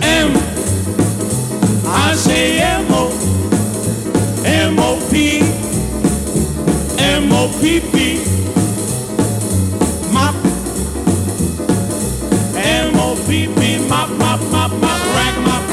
M. 0.00 0.36
I 1.86 2.16
say 2.16 2.80
M 2.80 2.85
M 7.46 7.52
O 7.52 7.58
P 7.60 7.78
P. 7.78 7.94
Mop 10.10 10.34
M 12.56 12.98
O 12.98 13.14
P 13.26 13.46
P. 13.46 13.78
Mop 13.86 14.10
mop 14.18 14.40
mop 14.50 14.72
mop 14.82 15.00
rag 15.14 15.36
mop 15.46 15.64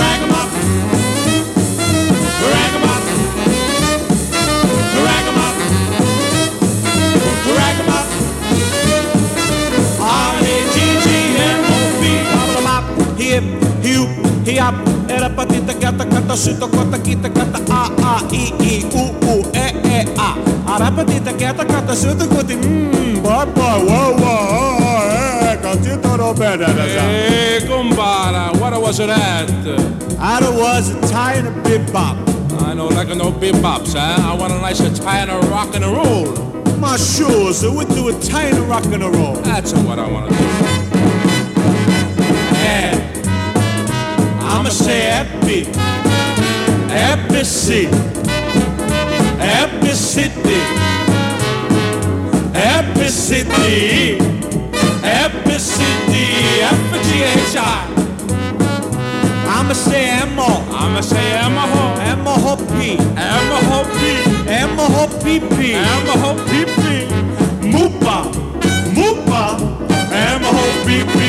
rag 0.00 0.22
mop 0.32 0.50
rag 2.52 2.74
mop 2.84 3.04
rag 5.04 5.26
mop 5.36 5.56
rag 7.58 7.78
mop 7.88 8.06
R 10.00 10.34
A 10.40 10.56
G 10.72 10.76
G 11.04 11.06
M 11.52 11.60
O 11.68 11.78
P. 12.00 12.02
Mop 12.32 12.50
mop 12.64 12.84
hip 13.20 13.44
hip 13.84 14.08
hip 14.48 14.76
era 15.10 15.28
patita 15.28 15.74
gata 15.76 16.04
kata 16.08 16.34
suto 16.34 16.66
kota 16.68 16.98
kita 16.98 17.28
kata 17.28 17.60
a 17.68 17.82
a 18.00 18.14
i 18.32 18.44
i 18.64 18.74
u 18.96 19.04
u 19.20 19.25
e 20.06 20.10
e 20.10 20.14
a 20.18 20.74
ara 20.74 20.90
patita 20.90 21.32
gata 21.32 21.64
kata 21.64 21.94
suto 21.96 22.26
kota 22.28 22.54
mm 22.54 23.22
baba 23.22 23.78
wa 23.88 24.10
wa 24.20 24.34
eh 25.50 25.56
katita 25.62 26.16
no 26.16 26.32
bene 26.34 26.66
Hey, 26.66 27.60
kumbara, 27.66 28.52
what 28.60 28.80
was 28.80 28.98
that? 28.98 29.50
I 30.18 30.40
was 30.40 30.90
a 30.90 30.98
Italian 30.98 31.46
bebop. 31.62 32.16
I 32.62 32.74
know, 32.74 32.86
like 32.88 33.08
no 33.08 33.30
bebops, 33.32 33.94
huh? 33.94 34.30
I 34.30 34.34
want 34.34 34.52
a 34.52 34.58
nice 34.60 34.80
Italian 34.80 35.40
rock 35.50 35.74
and 35.74 35.84
roll. 35.84 36.26
My 36.78 36.96
shoes, 36.96 37.62
we 37.64 37.84
do 37.86 38.08
Italian 38.08 38.66
rock 38.68 38.84
and 38.86 39.02
roll. 39.02 39.34
That's 39.36 39.72
what 39.72 39.98
I 39.98 40.10
want 40.10 40.30
to 40.30 40.36
do. 40.36 40.44
Yeah. 42.64 42.92
I'ma 44.40 44.70
say 44.70 45.00
happy, 45.00 45.64
happy 46.88 47.26
happy 47.44 48.35
city, 49.96 50.60
happy 52.52 53.08
city, 53.08 54.18
happy 55.00 55.58
city, 55.58 56.26
happy 56.60 56.98
G-H-I. 57.08 57.92
I'ma 59.48 59.72
say 59.72 60.04
Emma, 60.20 60.48
I'ma 60.70 61.00
say 61.00 61.32
Emma 61.38 61.64
ho, 61.72 61.84
Emma 62.00 62.34
ho 62.44 62.56
P, 62.56 62.98
Emma 63.16 63.58
ho 63.68 63.84
P, 63.96 63.98
Emma 64.48 64.84
ho 64.94 65.06
P 65.22 65.40
P, 65.40 65.72
Emma 65.74 66.14
ho 66.22 66.34
P 66.48 66.64
P, 66.64 67.08
Moopa, 67.72 68.16
Moopa, 68.94 69.42
Emma 70.12 70.50
ho 70.56 70.64
P 70.84 70.88
P, 71.14 71.25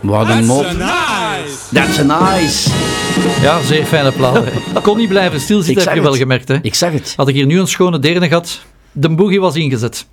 Wat 0.00 0.28
een 0.28 0.44
mop. 0.44 0.62
That's 0.62 0.80
a 0.80 1.38
nice. 1.42 1.74
That's 1.74 1.98
a 1.98 2.02
nice. 2.02 2.70
Ja, 3.42 3.62
zeer 3.62 3.84
fijne 3.84 4.12
plaat. 4.12 4.46
Ik 4.76 4.82
kon 4.82 4.96
niet 4.96 5.08
blijven 5.08 5.40
stilzitten, 5.40 5.82
Ik 5.82 5.88
heb 5.88 5.96
je 5.96 6.02
wel 6.02 6.14
gemerkt. 6.14 6.48
Hè? 6.48 6.58
Ik 6.62 6.74
zag 6.74 6.92
het. 6.92 7.12
Had 7.16 7.28
ik 7.28 7.34
hier 7.34 7.46
nu 7.46 7.60
een 7.60 7.66
schone 7.66 7.98
derde 7.98 8.28
gehad, 8.28 8.60
de 8.92 9.08
boogie 9.08 9.40
was 9.40 9.56
ingezet. 9.56 10.06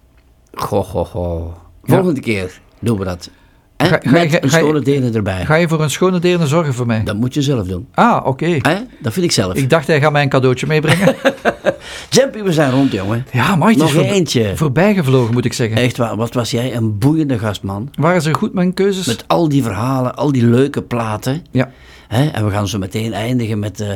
Goh, 0.54 0.86
goh, 0.86 1.06
goh. 1.06 1.56
Volgende 1.84 2.20
keer 2.20 2.60
doen 2.80 2.98
we 2.98 3.06
dat. 3.06 3.30
Hè? 3.78 3.88
Ga- 3.88 4.00
ga- 4.04 4.12
Met 4.12 4.32
ga- 4.32 4.42
een 4.44 4.50
schone 4.50 4.80
delen 4.82 5.16
erbij. 5.16 5.46
Ga 5.46 5.56
je 5.56 5.68
voor 5.68 5.82
een 5.82 5.90
schone 5.90 6.20
derde 6.20 6.48
zorgen 6.48 6.74
voor 6.74 6.86
mij? 6.86 7.04
Dat 7.04 7.16
moet 7.16 7.34
je 7.34 7.42
zelf 7.42 7.68
doen. 7.68 7.88
Ah, 7.94 8.26
oké. 8.26 8.58
Dat 9.00 9.14
vind 9.14 9.26
ik 9.26 9.32
zelf. 9.32 9.54
Ik 9.54 9.70
dacht, 9.70 9.88
hij 9.88 10.00
gaat 10.02 10.12
mij 10.12 10.22
een 10.24 10.30
cadeautje 10.30 10.68
meebrengen. 10.68 11.16
Jumpy, 12.10 12.42
we 12.44 12.54
zijn 12.54 12.72
rond, 12.72 12.92
jongen. 12.92 13.26
ja, 13.32 13.56
maar 13.56 13.68
het 13.68 13.78
is 13.78 13.84
Nog 13.84 13.92
voor- 13.92 14.02
eentje. 14.04 14.52
voorbijgevlogen, 14.56 15.34
moet 15.34 15.46
ik 15.46 15.54
zeggen. 15.54 15.78
Echt 15.78 15.98
waar, 15.98 16.16
wat 16.16 16.34
was 16.34 16.52
jij 16.52 16.76
een 16.76 16.98
boeiende 16.98 17.40
gastman. 17.40 17.90
Waren 18.00 18.22
ze 18.22 18.34
goed 18.34 18.54
mijn 18.54 18.74
keuzes? 18.74 19.06
Met 19.06 19.24
al 19.28 19.50
die 19.50 19.64
verhalen, 19.64 20.16
al 20.16 20.32
die 20.32 20.46
leuke 20.46 20.82
platen. 20.82 21.46
Ja. 21.52 21.72
Hè? 22.08 22.28
En 22.28 22.46
we 22.46 22.52
gaan 22.52 22.68
zo 22.68 22.78
meteen 22.78 23.14
eindigen 23.14 23.60
met 23.60 23.80
eh 23.80 23.90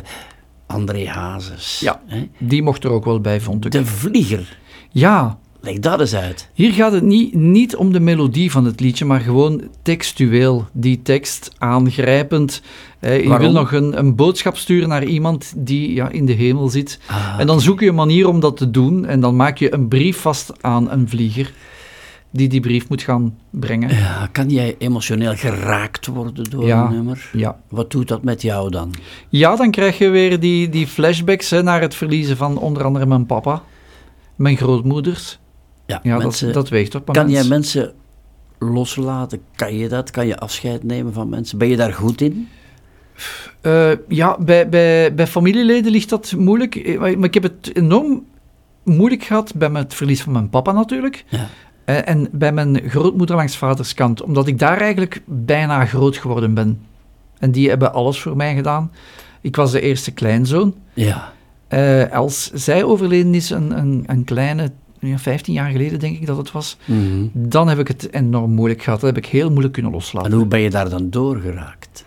André 0.67 1.07
Hazes. 1.07 1.79
Ja. 1.79 2.01
Hè? 2.05 2.27
Die 2.37 2.63
mocht 2.63 2.83
er 2.83 2.91
ook 2.91 3.05
wel 3.05 3.21
bij, 3.21 3.41
vond 3.41 3.65
ik. 3.65 3.71
De 3.71 3.85
Vlieger. 3.85 4.57
Ja, 4.89 5.37
Leg 5.61 5.79
dat 5.79 5.99
eens 5.99 6.15
uit. 6.15 6.49
Hier 6.53 6.73
gaat 6.73 6.91
het 6.91 7.03
niet, 7.03 7.33
niet 7.33 7.75
om 7.75 7.91
de 7.91 7.99
melodie 7.99 8.51
van 8.51 8.65
het 8.65 8.79
liedje, 8.79 9.05
maar 9.05 9.19
gewoon 9.19 9.61
textueel. 9.81 10.65
Die 10.73 11.01
tekst 11.01 11.51
aangrijpend. 11.57 12.61
Eh, 12.99 13.23
je 13.23 13.37
wil 13.37 13.51
nog 13.51 13.71
een, 13.73 13.97
een 13.97 14.15
boodschap 14.15 14.57
sturen 14.57 14.89
naar 14.89 15.03
iemand 15.03 15.53
die 15.57 15.93
ja, 15.93 16.09
in 16.09 16.25
de 16.25 16.33
hemel 16.33 16.69
zit. 16.69 16.99
Ah, 17.07 17.35
en 17.39 17.47
dan 17.47 17.61
zoek 17.61 17.79
je 17.79 17.87
een 17.87 17.95
manier 17.95 18.27
om 18.27 18.39
dat 18.39 18.57
te 18.57 18.71
doen. 18.71 19.05
En 19.05 19.19
dan 19.19 19.35
maak 19.35 19.57
je 19.57 19.73
een 19.73 19.87
brief 19.87 20.17
vast 20.17 20.53
aan 20.61 20.91
een 20.91 21.09
vlieger 21.09 21.53
die 22.33 22.49
die 22.49 22.59
brief 22.59 22.89
moet 22.89 23.01
gaan 23.01 23.37
brengen. 23.49 23.89
Ja, 23.95 24.29
kan 24.31 24.49
jij 24.49 24.75
emotioneel 24.77 25.35
geraakt 25.35 26.07
worden 26.07 26.49
door 26.49 26.65
Ja, 26.65 26.85
een 26.85 26.91
nummer? 26.93 27.29
ja. 27.33 27.59
Wat 27.69 27.91
doet 27.91 28.07
dat 28.07 28.23
met 28.23 28.41
jou 28.41 28.69
dan? 28.71 28.93
Ja, 29.29 29.55
dan 29.55 29.71
krijg 29.71 29.97
je 29.97 30.09
weer 30.09 30.39
die, 30.39 30.69
die 30.69 30.87
flashbacks 30.87 31.49
hè, 31.49 31.63
naar 31.63 31.81
het 31.81 31.95
verliezen 31.95 32.37
van 32.37 32.57
onder 32.57 32.83
andere 32.83 33.05
mijn 33.05 33.25
papa, 33.25 33.63
mijn 34.35 34.57
grootmoeders. 34.57 35.39
Ja, 35.91 35.99
Ja, 36.03 36.17
mensen- 36.17 36.45
dat, 36.45 36.55
dat 36.55 36.69
weegt 36.69 36.95
op. 36.95 37.05
Kan 37.13 37.29
jij 37.29 37.43
mensen 37.43 37.93
loslaten? 38.59 39.41
Kan 39.55 39.75
je 39.77 39.87
dat? 39.87 40.11
Kan 40.11 40.27
je 40.27 40.37
afscheid 40.39 40.83
nemen 40.83 41.13
van 41.13 41.29
mensen? 41.29 41.57
Ben 41.57 41.67
je 41.67 41.75
daar 41.75 41.93
goed 41.93 42.21
in? 42.21 42.47
Eh, 43.61 43.91
ja, 44.07 44.37
bij, 44.39 44.69
bij, 44.69 45.13
bij 45.15 45.27
familieleden 45.27 45.91
ligt 45.91 46.09
dat 46.09 46.33
moeilijk. 46.37 46.75
Eh, 46.75 46.99
Maar 46.99 47.23
ik 47.23 47.33
heb 47.33 47.43
het 47.43 47.75
enorm 47.75 48.25
moeilijk 48.83 49.23
gehad 49.23 49.53
bij 49.55 49.69
het 49.73 49.93
verlies 49.93 50.21
van 50.21 50.33
mijn 50.33 50.49
papa 50.49 50.71
natuurlijk. 50.71 51.25
Ja. 51.29 51.47
Eh, 51.85 52.07
en 52.09 52.27
bij 52.31 52.51
mijn 52.51 52.89
grootmoeder 52.89 53.35
langs 53.35 53.57
vaders 53.57 53.93
kant. 53.93 54.21
Omdat 54.21 54.47
ik 54.47 54.59
daar 54.59 54.77
eigenlijk 54.81 55.21
bijna 55.25 55.85
groot 55.85 56.17
geworden 56.17 56.53
ben. 56.53 56.81
En 57.39 57.51
die 57.51 57.69
hebben 57.69 57.93
alles 57.93 58.21
voor 58.21 58.35
mij 58.35 58.55
gedaan. 58.55 58.91
Ik 59.41 59.55
was 59.55 59.71
de 59.71 59.81
eerste 59.81 60.11
kleinzoon. 60.11 60.75
Ja. 60.93 61.33
Als 62.11 62.51
zij 62.53 62.83
overleden 62.83 63.33
is, 63.35 63.49
een, 63.49 63.77
een, 63.77 64.03
een 64.07 64.23
kleine, 64.23 64.71
ja, 65.09 65.17
15 65.17 65.53
jaar 65.53 65.71
geleden 65.71 65.99
denk 65.99 66.17
ik 66.19 66.25
dat 66.25 66.37
het 66.37 66.51
was, 66.51 66.77
Mhm. 66.85 67.25
dan 67.33 67.67
heb 67.67 67.79
ik 67.79 67.87
het 67.87 68.13
enorm 68.13 68.51
moeilijk 68.53 68.81
gehad. 68.83 68.99
Dat 69.01 69.15
heb 69.15 69.23
ik 69.23 69.29
heel 69.29 69.49
moeilijk 69.49 69.73
kunnen 69.73 69.91
loslaten. 69.91 70.31
En 70.31 70.37
hoe 70.37 70.45
ben 70.47 70.59
je 70.59 70.69
daar 70.69 70.89
dan 70.89 71.09
doorgeraakt? 71.09 72.05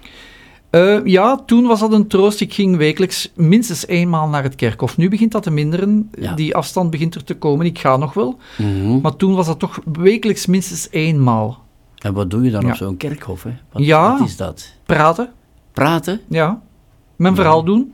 Eh, 0.70 1.04
ja, 1.04 1.36
toen 1.46 1.66
was 1.66 1.80
dat 1.80 1.92
een 1.92 2.06
troost. 2.06 2.40
Ik 2.40 2.52
ging 2.54 2.76
wekelijks 2.76 3.32
minstens 3.34 3.86
eenmaal 3.86 4.28
naar 4.28 4.42
het 4.42 4.54
kerkhof. 4.54 4.96
Nu 4.96 5.08
begint 5.08 5.32
dat 5.32 5.42
te 5.42 5.50
minderen. 5.50 6.10
Ja. 6.18 6.34
Die 6.34 6.54
afstand 6.56 6.90
begint 6.90 7.14
er 7.14 7.24
te 7.24 7.34
komen. 7.36 7.66
Ik 7.66 7.78
ga 7.78 7.96
nog 7.96 8.14
wel. 8.14 8.38
Mhm. 8.58 9.00
Maar 9.00 9.16
toen 9.16 9.34
was 9.34 9.46
dat 9.46 9.58
toch 9.58 9.80
wekelijks 9.92 10.46
minstens 10.46 10.88
eenmaal. 10.90 11.62
En 11.98 12.12
wat 12.12 12.30
doe 12.30 12.42
je 12.44 12.50
dan 12.50 12.62
Ja. 12.62 12.68
op 12.70 12.74
zo'n 12.76 12.96
kerkhof? 12.96 13.42
Hè? 13.42 13.50
Wat, 13.72 13.84
Ja. 13.84 14.18
wat 14.18 14.28
is 14.28 14.36
dat? 14.36 14.72
Praten, 14.86 15.30
Praten? 15.72 16.20
ja. 16.28 16.62
Mijn 17.16 17.34
verhaal 17.34 17.64
doen. 17.64 17.92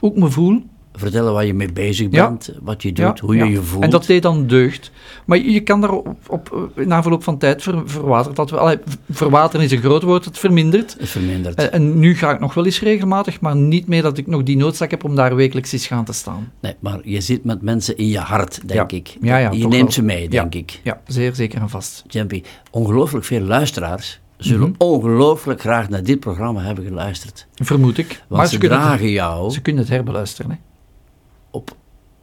Ook 0.00 0.16
me 0.16 0.30
voelen. 0.30 0.70
Vertellen 0.96 1.32
waar 1.32 1.44
je 1.46 1.54
mee 1.54 1.72
bezig 1.72 2.08
Ja. 2.10 2.28
bent, 2.28 2.52
wat 2.62 2.82
je 2.82 2.92
doet, 2.92 3.04
Ja, 3.04 3.14
hoe 3.20 3.36
je 3.36 3.44
ja. 3.44 3.50
je 3.50 3.62
voelt. 3.62 3.84
En 3.84 3.90
dat 3.90 4.06
deed 4.06 4.22
dan 4.22 4.46
deugd. 4.46 4.90
Maar 5.24 5.38
je 5.38 5.52
je 5.52 5.60
kan 5.60 5.80
daar 5.80 5.90
op, 5.90 6.16
op, 6.26 6.68
na 6.74 7.02
verloop 7.02 7.22
van 7.24 7.38
tijd 7.38 7.62
ver, 7.62 7.82
verwatert 7.84 8.36
dat. 8.36 8.52
Allee, 8.52 8.78
verwateren 9.10 9.64
is 9.64 9.72
een 9.72 9.78
groot 9.78 10.02
woord, 10.02 10.24
het 10.24 10.38
vermindert. 10.38 10.96
is 10.98 11.10
verminderd. 11.10 11.54
En, 11.54 11.72
en 11.72 11.98
nu 11.98 12.14
ga 12.16 12.30
ik 12.32 12.40
nog 12.40 12.54
wel 12.54 12.64
eens 12.64 12.80
regelmatig, 12.80 13.40
maar 13.40 13.56
niet 13.56 13.86
meer 13.86 14.02
dat 14.02 14.18
ik 14.18 14.26
nog 14.26 14.42
die 14.42 14.56
noodzaak 14.56 14.90
heb 14.90 15.04
om 15.04 15.14
daar 15.14 15.36
wekelijks 15.36 15.72
eens 15.72 15.86
gaan 15.86 16.04
te 16.04 16.12
staan. 16.12 16.52
Nee, 16.60 16.74
maar 16.80 16.98
je 17.04 17.20
zit 17.20 17.44
met 17.44 17.62
mensen 17.62 17.96
in 17.96 18.08
je 18.08 18.18
hart, 18.18 18.68
denk 18.68 18.92
ik. 18.92 19.16
Ja, 19.20 19.36
ja, 19.36 19.50
je 19.50 19.58
neemt 19.66 19.72
wel. 19.82 19.90
ze 19.90 20.02
mee, 20.02 20.28
denk 20.28 20.54
ik. 20.54 20.80
Ja, 20.82 21.00
zeer 21.06 21.34
zeker 21.34 21.60
en 21.60 21.68
vast. 21.68 22.04
Jumpy, 22.08 22.42
ongelooflijk 22.70 23.24
veel 23.24 23.40
luisteraars 23.40 24.20
zullen 24.36 24.68
Mhm. 24.68 24.72
ongelooflijk 24.78 25.60
graag 25.60 25.88
naar 25.88 26.02
dit 26.02 26.20
programma 26.20 26.60
hebben 26.62 26.84
geluisterd. 26.84 27.46
Vermoed 27.54 27.98
ik. 27.98 28.22
Want 28.28 28.48
ze 28.48 28.58
kunnen 28.58 28.78
dragen 28.78 29.04
het, 29.04 29.14
jou 29.14 29.50
Ze 29.50 29.60
kunnen 29.60 29.82
het 29.82 29.90
herbeluisteren, 29.92 30.50
hè. 30.50 30.56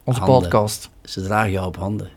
Onze 0.04 0.20
handen. 0.20 0.42
podcast. 0.42 0.90
Ze 1.04 1.22
dragen 1.22 1.52
jou 1.52 1.68
op 1.68 1.78
handen. 1.78 2.10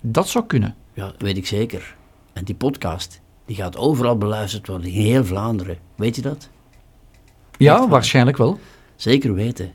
Dat 0.00 0.28
zou 0.28 0.46
kunnen. 0.46 0.74
Ja, 0.92 1.12
weet 1.18 1.36
ik 1.36 1.46
zeker. 1.46 1.96
En 2.32 2.44
die 2.44 2.54
podcast, 2.54 3.20
die 3.44 3.56
gaat 3.56 3.76
overal 3.76 4.18
beluisterd 4.18 4.66
worden, 4.66 4.90
in 4.90 5.02
heel 5.02 5.24
Vlaanderen. 5.24 5.78
Weet 5.94 6.16
je 6.16 6.22
dat? 6.22 6.48
Ja, 7.56 7.88
waarschijnlijk 7.88 8.36
wel. 8.36 8.58
Zeker 8.96 9.34
weten. 9.34 9.72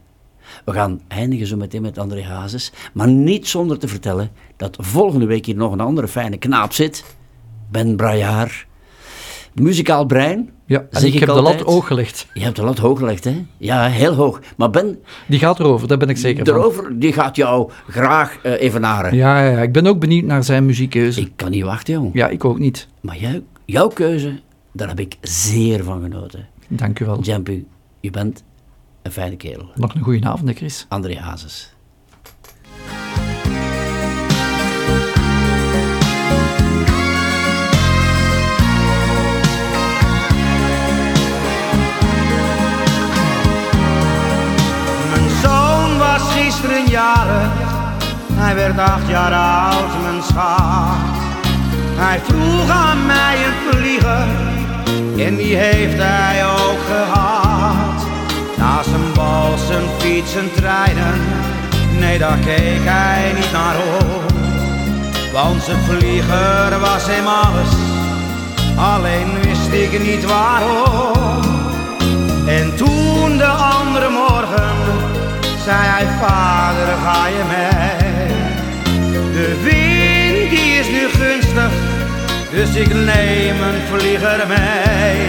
We 0.65 0.71
gaan 0.71 1.01
eindigen 1.07 1.47
zo 1.47 1.57
meteen 1.57 1.81
met 1.81 1.97
André 1.97 2.23
Hazes, 2.23 2.71
maar 2.93 3.07
niet 3.07 3.47
zonder 3.47 3.79
te 3.79 3.87
vertellen 3.87 4.31
dat 4.57 4.77
volgende 4.79 5.25
week 5.25 5.45
hier 5.45 5.55
nog 5.55 5.71
een 5.71 5.79
andere 5.79 6.07
fijne 6.07 6.37
knaap 6.37 6.73
zit. 6.73 7.15
Ben 7.71 7.95
Brajaar. 7.95 8.67
Muzikaal 9.53 10.05
brein. 10.05 10.49
Ja, 10.65 10.85
en 10.89 11.05
ik 11.05 11.13
heb 11.13 11.29
de 11.29 11.41
lat 11.41 11.61
hoog 11.61 11.87
gelegd. 11.87 12.27
Je 12.33 12.39
hebt 12.39 12.55
de 12.55 12.63
lat 12.63 12.77
hoog 12.77 12.97
gelegd, 12.99 13.23
hè? 13.23 13.45
Ja, 13.57 13.85
heel 13.87 14.13
hoog. 14.13 14.39
Maar 14.57 14.69
Ben, 14.69 14.99
Die 15.27 15.39
gaat 15.39 15.59
erover, 15.59 15.87
daar 15.87 15.97
ben 15.97 16.09
ik 16.09 16.17
zeker 16.17 16.45
van. 16.45 16.55
erover, 16.55 16.99
die 16.99 17.13
gaat 17.13 17.35
jou 17.35 17.71
graag 17.87 18.37
eh, 18.43 18.61
evenaren. 18.61 19.15
Ja, 19.15 19.43
ja, 19.43 19.49
ja, 19.51 19.61
ik 19.61 19.71
ben 19.71 19.87
ook 19.87 19.99
benieuwd 19.99 20.25
naar 20.25 20.43
zijn 20.43 20.65
muziekkeuze. 20.65 21.21
Ik 21.21 21.31
kan 21.35 21.51
niet 21.51 21.63
wachten, 21.63 21.93
jong. 21.93 22.09
Ja, 22.13 22.27
ik 22.27 22.45
ook 22.45 22.59
niet. 22.59 22.87
Maar 23.01 23.17
jou, 23.17 23.43
jouw 23.65 23.87
keuze, 23.87 24.39
daar 24.71 24.87
heb 24.87 24.99
ik 24.99 25.17
zeer 25.21 25.83
van 25.83 26.01
genoten. 26.01 26.47
Dank 26.67 26.99
u 26.99 27.05
wel. 27.05 27.21
Jampu, 27.21 27.65
je 27.99 28.09
bent 28.09 28.43
een 29.01 29.11
fijne 29.11 29.35
kerel. 29.35 29.65
Nog 29.75 29.95
een 29.95 30.01
goede 30.01 30.27
avond, 30.27 30.49
hè, 30.49 30.55
Chris. 30.55 30.85
André 30.89 31.15
Hazes. 31.17 31.72
Hij 48.33 48.55
werd 48.55 48.79
acht 48.79 49.07
jaar 49.07 49.33
oud, 49.33 50.01
mijn 50.01 50.23
schat. 50.23 50.97
Hij 51.95 52.19
vroeg 52.23 52.69
aan 52.69 53.05
mij 53.05 53.35
een 53.45 53.71
vlieger, 53.71 54.27
en 55.17 55.35
die 55.35 55.55
heeft 55.55 55.97
hij 55.97 56.45
ook 56.45 56.79
gehad. 56.87 58.05
Na 58.57 58.83
zijn 58.83 59.13
bal, 59.15 59.57
zijn 59.57 59.83
fiets, 59.97 60.31
zijn 60.31 60.51
treinen, 60.55 61.21
nee 61.99 62.17
daar 62.17 62.37
keek 62.37 62.81
hij 62.83 63.31
niet 63.35 63.51
naar 63.51 63.75
op. 63.99 64.31
Want 65.33 65.63
zijn 65.63 65.79
vlieger 65.89 66.79
was 66.79 67.05
hem 67.05 67.27
alles, 67.27 67.73
alleen 68.77 69.41
wist 69.41 69.71
ik 69.71 70.01
niet 70.01 70.25
waarom. 70.25 71.41
En 72.47 72.75
toen 72.75 73.37
de 73.37 73.47
andere 73.47 74.09
morgen 74.09 75.12
zei 75.63 75.77
hij, 75.81 76.07
vader 76.21 76.87
ga 77.03 77.27
je 77.27 77.43
mee? 77.55 78.27
De 79.31 79.61
wind 79.63 80.49
die 80.49 80.79
is 80.79 80.87
nu 80.87 81.09
gunstig, 81.09 81.71
dus 82.51 82.75
ik 82.75 82.93
neem 82.93 83.61
een 83.61 83.81
vlieger 83.91 84.47
mee. 84.47 85.21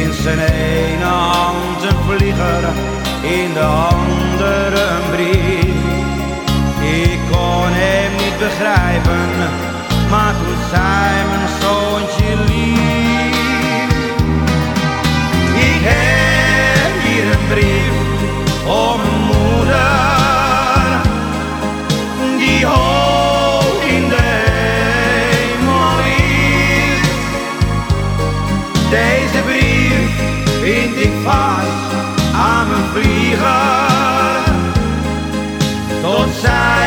In 0.00 0.12
zijn 0.12 0.38
ene 0.38 1.04
hand 1.04 1.82
een 1.82 1.96
vlieger, 2.06 2.64
in 3.22 3.52
de 3.52 3.64
andere 3.64 4.80
een 4.90 5.10
brief. 5.10 5.82
Ik 6.80 7.18
kon 7.30 7.68
hem 7.82 8.10
niet 8.16 8.38
begrijpen, 8.38 9.28
maar 10.10 10.34
toen 10.40 10.60
zei 10.70 11.14
mijn 11.30 11.48
zoontje 11.60 12.30
lief. 12.46 13.92
Ik 15.54 15.80
heb 15.82 16.92
hier 17.02 17.24
een 17.32 17.46
brief 17.48 18.04
om 18.66 19.13
die 22.38 22.66
hoog 22.66 23.82
in 23.86 24.12
hemel 24.12 25.98
is. 25.98 27.08
Deze 28.90 29.42
brief 29.44 30.10
vind 30.62 30.96
ik 30.96 31.12
vast 31.24 31.92
aan 32.34 32.66
mijn 32.68 32.84
vlieger, 32.92 34.42
tot 36.02 36.28
zij 36.40 36.83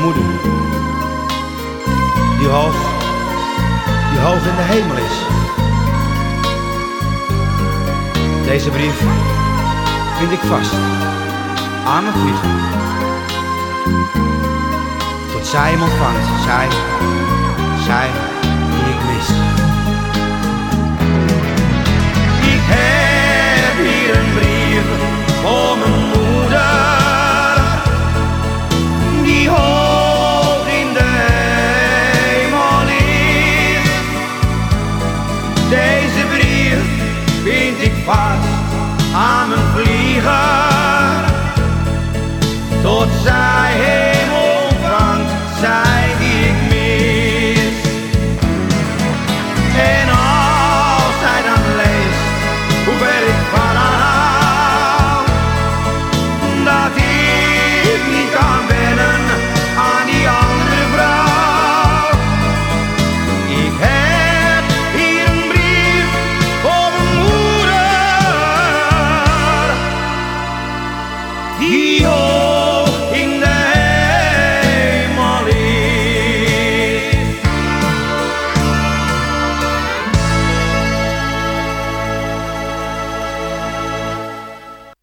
moeder. 0.00 0.22
Die 2.38 2.48
hoog, 2.48 2.74
die 4.10 4.20
hoog 4.20 4.46
in 4.46 4.56
de 4.56 4.66
hemel 4.72 4.96
is. 4.96 5.16
Deze 8.46 8.70
brief 8.70 8.98
vind 10.18 10.32
ik 10.32 10.38
vast 10.38 10.74
aan 11.86 12.02
mijn 12.02 12.14
vliegen. 12.14 12.50
Tot 15.32 15.46
zij 15.46 15.70
hem 15.70 15.82
ontvangt, 15.82 16.42
zij, 16.44 16.68
zij 17.84 18.08
die 18.70 18.94
ik 18.94 19.02
mis. 19.10 19.28
Ik 22.54 22.62
heb 22.74 23.86
hier 23.86 24.18
een 24.18 24.32
brief 24.34 24.84
voor 25.42 25.78
mijn 25.78 25.99